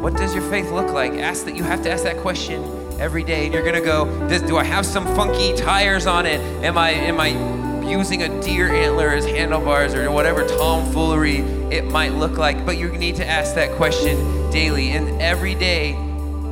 What 0.00 0.16
does 0.16 0.32
your 0.32 0.48
faith 0.48 0.70
look 0.70 0.92
like? 0.92 1.14
Ask 1.14 1.44
that 1.46 1.56
you 1.56 1.64
have 1.64 1.82
to 1.82 1.90
ask 1.90 2.04
that 2.04 2.18
question 2.18 2.62
every 3.00 3.24
day, 3.24 3.46
and 3.46 3.52
you're 3.54 3.64
gonna 3.64 3.80
go, 3.80 4.06
do 4.46 4.56
I 4.56 4.64
have 4.64 4.86
some 4.86 5.04
funky 5.16 5.56
tires 5.56 6.06
on 6.06 6.24
it? 6.24 6.40
Am 6.64 6.78
I 6.78 6.90
am 6.90 7.18
I 7.18 7.67
using 7.88 8.22
a 8.22 8.42
deer 8.42 8.72
antler 8.72 9.08
as 9.08 9.24
handlebars 9.24 9.94
or 9.94 10.10
whatever 10.10 10.46
tomfoolery 10.46 11.38
it 11.70 11.84
might 11.84 12.12
look 12.12 12.38
like. 12.38 12.64
But 12.64 12.78
you 12.78 12.88
need 12.92 13.16
to 13.16 13.26
ask 13.26 13.54
that 13.54 13.72
question 13.76 14.50
daily. 14.50 14.90
And 14.90 15.20
every 15.20 15.54
day, 15.54 15.94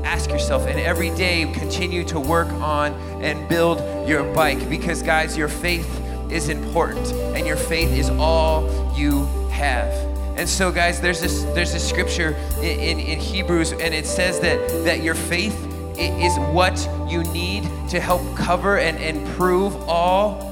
ask 0.05 0.31
yourself, 0.31 0.67
and 0.67 0.79
every 0.79 1.11
day, 1.11 1.51
continue 1.55 2.05
to 2.05 2.21
work 2.21 2.49
on 2.55 2.93
and 3.23 3.49
build 3.49 3.79
your 4.09 4.25
bike. 4.35 4.69
Because, 4.69 5.03
guys, 5.03 5.37
your 5.37 5.49
faith 5.49 6.03
is 6.31 6.49
important, 6.49 7.13
and 7.37 7.47
your 7.47 7.57
faith 7.57 7.91
is 7.91 8.11
all 8.11 8.95
you 8.97 9.27
have. 9.51 9.93
And 10.37 10.49
so, 10.49 10.71
guys, 10.71 11.01
there's 11.01 11.21
this 11.21 11.45
there's 11.55 11.73
this 11.73 11.89
scripture 11.89 12.37
in, 12.59 12.99
in, 12.99 12.99
in 12.99 13.19
Hebrews, 13.19 13.73
and 13.73 13.95
it 13.95 14.07
says 14.07 14.39
that 14.41 14.69
that 14.85 15.03
your 15.03 15.15
faith 15.15 15.57
is 15.99 16.37
what 16.53 16.89
you 17.09 17.23
need 17.33 17.65
to 17.89 18.01
help 18.01 18.37
cover 18.37 18.79
and, 18.79 18.99
and 18.99 19.27
prove 19.35 19.75
all 19.89 20.46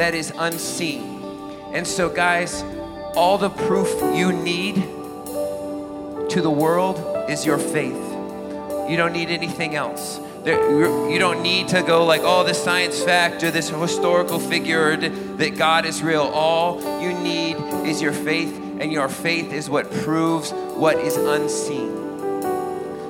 that 0.00 0.14
is 0.14 0.32
unseen. 0.38 1.22
And 1.72 1.86
so, 1.86 2.08
guys, 2.08 2.62
all 3.14 3.36
the 3.36 3.50
proof 3.50 3.88
you 4.16 4.32
need 4.32 4.76
to 6.30 6.40
the 6.40 6.50
world 6.50 6.98
is 7.28 7.44
your 7.44 7.58
faith. 7.58 8.00
You 8.88 8.96
don't 8.96 9.12
need 9.12 9.28
anything 9.28 9.74
else. 9.74 10.18
You 10.46 11.18
don't 11.18 11.42
need 11.42 11.68
to 11.68 11.82
go 11.82 12.06
like, 12.06 12.22
oh, 12.24 12.44
this 12.44 12.62
science 12.64 13.02
fact 13.02 13.44
or 13.44 13.50
this 13.50 13.68
historical 13.68 14.38
figure 14.38 14.96
that 14.96 15.58
God 15.58 15.84
is 15.84 16.02
real. 16.02 16.22
All 16.22 16.80
you 17.02 17.12
need 17.12 17.56
is 17.86 18.00
your 18.00 18.14
faith, 18.14 18.56
and 18.80 18.90
your 18.90 19.10
faith 19.10 19.52
is 19.52 19.68
what 19.68 19.90
proves 19.90 20.50
what 20.52 20.96
is 20.98 21.16
unseen. 21.18 21.90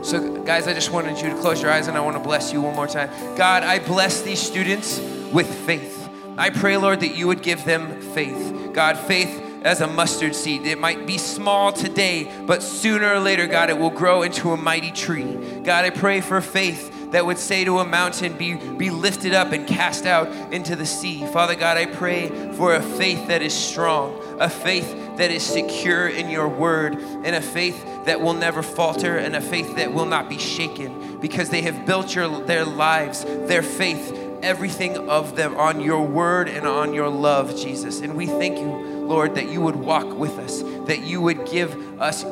So, 0.02 0.42
guys, 0.42 0.66
I 0.66 0.74
just 0.74 0.90
wanted 0.90 1.20
you 1.20 1.30
to 1.30 1.36
close 1.36 1.62
your 1.62 1.70
eyes 1.70 1.86
and 1.86 1.96
I 1.96 2.00
want 2.00 2.16
to 2.16 2.22
bless 2.22 2.52
you 2.52 2.60
one 2.60 2.74
more 2.74 2.88
time. 2.88 3.10
God, 3.36 3.62
I 3.62 3.78
bless 3.78 4.22
these 4.22 4.40
students 4.40 4.98
with 5.30 5.46
faith. 5.66 5.99
I 6.40 6.48
pray, 6.48 6.78
Lord, 6.78 7.00
that 7.00 7.14
you 7.14 7.26
would 7.26 7.42
give 7.42 7.66
them 7.66 8.00
faith. 8.00 8.72
God, 8.72 8.96
faith 8.96 9.42
as 9.62 9.82
a 9.82 9.86
mustard 9.86 10.34
seed. 10.34 10.64
It 10.64 10.78
might 10.78 11.06
be 11.06 11.18
small 11.18 11.70
today, 11.70 12.32
but 12.46 12.62
sooner 12.62 13.12
or 13.12 13.20
later, 13.20 13.46
God, 13.46 13.68
it 13.68 13.78
will 13.78 13.90
grow 13.90 14.22
into 14.22 14.52
a 14.52 14.56
mighty 14.56 14.90
tree. 14.90 15.36
God, 15.62 15.84
I 15.84 15.90
pray 15.90 16.22
for 16.22 16.40
faith 16.40 17.10
that 17.10 17.26
would 17.26 17.36
say 17.36 17.64
to 17.64 17.80
a 17.80 17.84
mountain, 17.84 18.38
be, 18.38 18.54
be 18.54 18.88
lifted 18.88 19.34
up 19.34 19.52
and 19.52 19.66
cast 19.66 20.06
out 20.06 20.28
into 20.50 20.76
the 20.76 20.86
sea. 20.86 21.26
Father 21.26 21.56
God, 21.56 21.76
I 21.76 21.84
pray 21.84 22.28
for 22.54 22.74
a 22.74 22.80
faith 22.80 23.28
that 23.28 23.42
is 23.42 23.52
strong, 23.52 24.18
a 24.40 24.48
faith 24.48 24.96
that 25.18 25.30
is 25.30 25.42
secure 25.42 26.08
in 26.08 26.30
your 26.30 26.48
word, 26.48 26.94
and 26.94 27.36
a 27.36 27.42
faith 27.42 27.84
that 28.06 28.18
will 28.18 28.32
never 28.32 28.62
falter, 28.62 29.18
and 29.18 29.36
a 29.36 29.42
faith 29.42 29.76
that 29.76 29.92
will 29.92 30.06
not 30.06 30.30
be 30.30 30.38
shaken 30.38 31.18
because 31.20 31.50
they 31.50 31.60
have 31.62 31.84
built 31.84 32.14
your, 32.14 32.40
their 32.46 32.64
lives, 32.64 33.24
their 33.24 33.62
faith 33.62 34.19
everything 34.42 35.08
of 35.08 35.36
them 35.36 35.56
on 35.56 35.80
your 35.80 36.06
word 36.06 36.48
and 36.48 36.66
on 36.66 36.94
your 36.94 37.08
love, 37.08 37.56
Jesus. 37.56 38.00
And 38.00 38.16
we 38.16 38.26
thank 38.26 38.58
you, 38.58 38.66
Lord, 38.66 39.34
that 39.34 39.48
you 39.48 39.60
would 39.60 39.76
walk 39.76 40.16
with 40.16 40.38
us, 40.38 40.62
that 40.86 41.00
you 41.00 41.20
would 41.20 41.46
give 41.46 42.00
us 42.00 42.24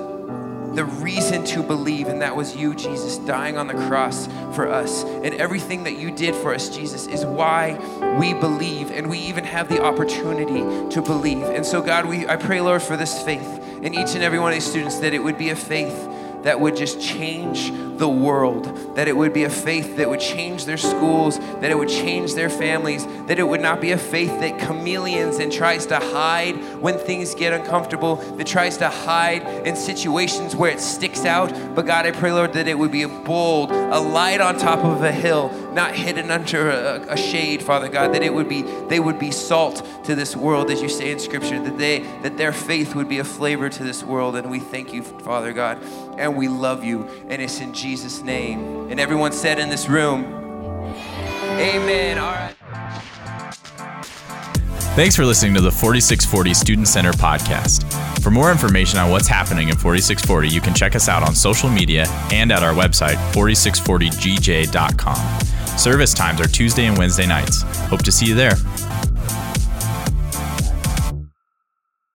the 0.78 0.84
reason 0.84 1.44
to 1.44 1.62
believe, 1.62 2.08
and 2.08 2.22
that 2.22 2.36
was 2.36 2.54
you, 2.54 2.74
Jesus, 2.74 3.18
dying 3.18 3.56
on 3.56 3.66
the 3.66 3.74
cross 3.74 4.26
for 4.54 4.68
us. 4.68 5.02
And 5.02 5.34
everything 5.34 5.84
that 5.84 5.98
you 5.98 6.10
did 6.10 6.34
for 6.36 6.54
us, 6.54 6.68
Jesus, 6.68 7.06
is 7.06 7.24
why 7.24 7.76
we 8.20 8.34
believe, 8.34 8.90
and 8.90 9.08
we 9.08 9.18
even 9.18 9.44
have 9.44 9.68
the 9.68 9.82
opportunity 9.82 10.60
to 10.94 11.02
believe. 11.02 11.42
And 11.44 11.64
so, 11.64 11.82
God, 11.82 12.06
we, 12.06 12.28
I 12.28 12.36
pray, 12.36 12.60
Lord, 12.60 12.82
for 12.82 12.96
this 12.96 13.20
faith 13.22 13.58
in 13.82 13.94
each 13.94 14.14
and 14.14 14.22
every 14.22 14.38
one 14.38 14.52
of 14.52 14.56
these 14.56 14.66
students, 14.66 14.98
that 14.98 15.14
it 15.14 15.18
would 15.18 15.38
be 15.38 15.50
a 15.50 15.56
faith 15.56 16.08
that 16.42 16.60
would 16.60 16.76
just 16.76 17.00
change 17.00 17.70
the 17.98 18.08
world, 18.08 18.96
that 18.96 19.08
it 19.08 19.16
would 19.16 19.32
be 19.32 19.44
a 19.44 19.50
faith 19.50 19.96
that 19.96 20.08
would 20.08 20.20
change 20.20 20.64
their 20.64 20.76
schools, 20.76 21.38
that 21.38 21.70
it 21.70 21.76
would 21.76 21.88
change 21.88 22.34
their 22.34 22.50
families, 22.50 23.06
that 23.26 23.38
it 23.38 23.42
would 23.42 23.60
not 23.60 23.80
be 23.80 23.90
a 23.90 23.98
faith 23.98 24.40
that 24.40 24.58
chameleons 24.58 25.38
and 25.38 25.52
tries 25.52 25.86
to 25.86 25.96
hide 25.96 26.54
when 26.80 26.96
things 26.98 27.34
get 27.34 27.52
uncomfortable, 27.52 28.16
that 28.36 28.46
tries 28.46 28.76
to 28.78 28.88
hide 28.88 29.42
in 29.66 29.76
situations 29.76 30.54
where 30.54 30.70
it 30.70 30.80
sticks 30.80 31.24
out. 31.24 31.52
But 31.74 31.86
God, 31.86 32.06
I 32.06 32.12
pray, 32.12 32.32
Lord, 32.32 32.52
that 32.54 32.68
it 32.68 32.78
would 32.78 32.92
be 32.92 33.02
a 33.02 33.08
bold, 33.08 33.70
a 33.70 33.98
light 33.98 34.40
on 34.40 34.56
top 34.58 34.84
of 34.84 35.02
a 35.02 35.12
hill, 35.12 35.50
not 35.72 35.94
hidden 35.94 36.30
under 36.30 36.70
a, 36.70 37.12
a 37.12 37.16
shade, 37.16 37.62
Father 37.62 37.88
God, 37.88 38.14
that 38.14 38.22
it 38.22 38.32
would 38.32 38.48
be, 38.48 38.62
they 38.62 39.00
would 39.00 39.18
be 39.18 39.30
salt 39.30 39.86
to 40.04 40.14
this 40.14 40.36
world, 40.36 40.70
as 40.70 40.80
you 40.80 40.88
say 40.88 41.10
in 41.10 41.18
Scripture, 41.18 41.62
that 41.62 41.78
they, 41.78 42.00
that 42.22 42.36
their 42.36 42.52
faith 42.52 42.94
would 42.94 43.08
be 43.08 43.18
a 43.18 43.24
flavor 43.24 43.68
to 43.68 43.82
this 43.82 44.02
world. 44.02 44.36
And 44.36 44.50
we 44.50 44.60
thank 44.60 44.92
you, 44.92 45.02
Father 45.02 45.52
God, 45.52 45.82
and 46.16 46.36
we 46.36 46.48
love 46.48 46.84
you. 46.84 47.08
And 47.28 47.42
it's 47.42 47.60
in 47.60 47.74
Jesus' 47.88 48.20
name. 48.20 48.90
And 48.90 49.00
everyone 49.00 49.32
said 49.32 49.58
in 49.58 49.70
this 49.70 49.88
room, 49.88 50.26
Amen. 51.56 52.18
All 52.18 52.32
right. 52.32 52.54
Thanks 54.94 55.16
for 55.16 55.24
listening 55.24 55.54
to 55.54 55.62
the 55.62 55.70
4640 55.70 56.52
Student 56.52 56.86
Center 56.86 57.12
podcast. 57.12 57.90
For 58.22 58.30
more 58.30 58.50
information 58.50 58.98
on 58.98 59.10
what's 59.10 59.26
happening 59.26 59.70
in 59.70 59.76
4640, 59.76 60.48
you 60.48 60.60
can 60.60 60.74
check 60.74 60.96
us 60.96 61.08
out 61.08 61.22
on 61.22 61.34
social 61.34 61.70
media 61.70 62.04
and 62.30 62.52
at 62.52 62.62
our 62.62 62.74
website, 62.74 63.16
4640gj.com. 63.32 65.78
Service 65.78 66.12
times 66.12 66.42
are 66.42 66.48
Tuesday 66.48 66.84
and 66.84 66.98
Wednesday 66.98 67.26
nights. 67.26 67.62
Hope 67.88 68.02
to 68.02 68.12
see 68.12 68.26
you 68.26 68.34
there. 68.34 68.56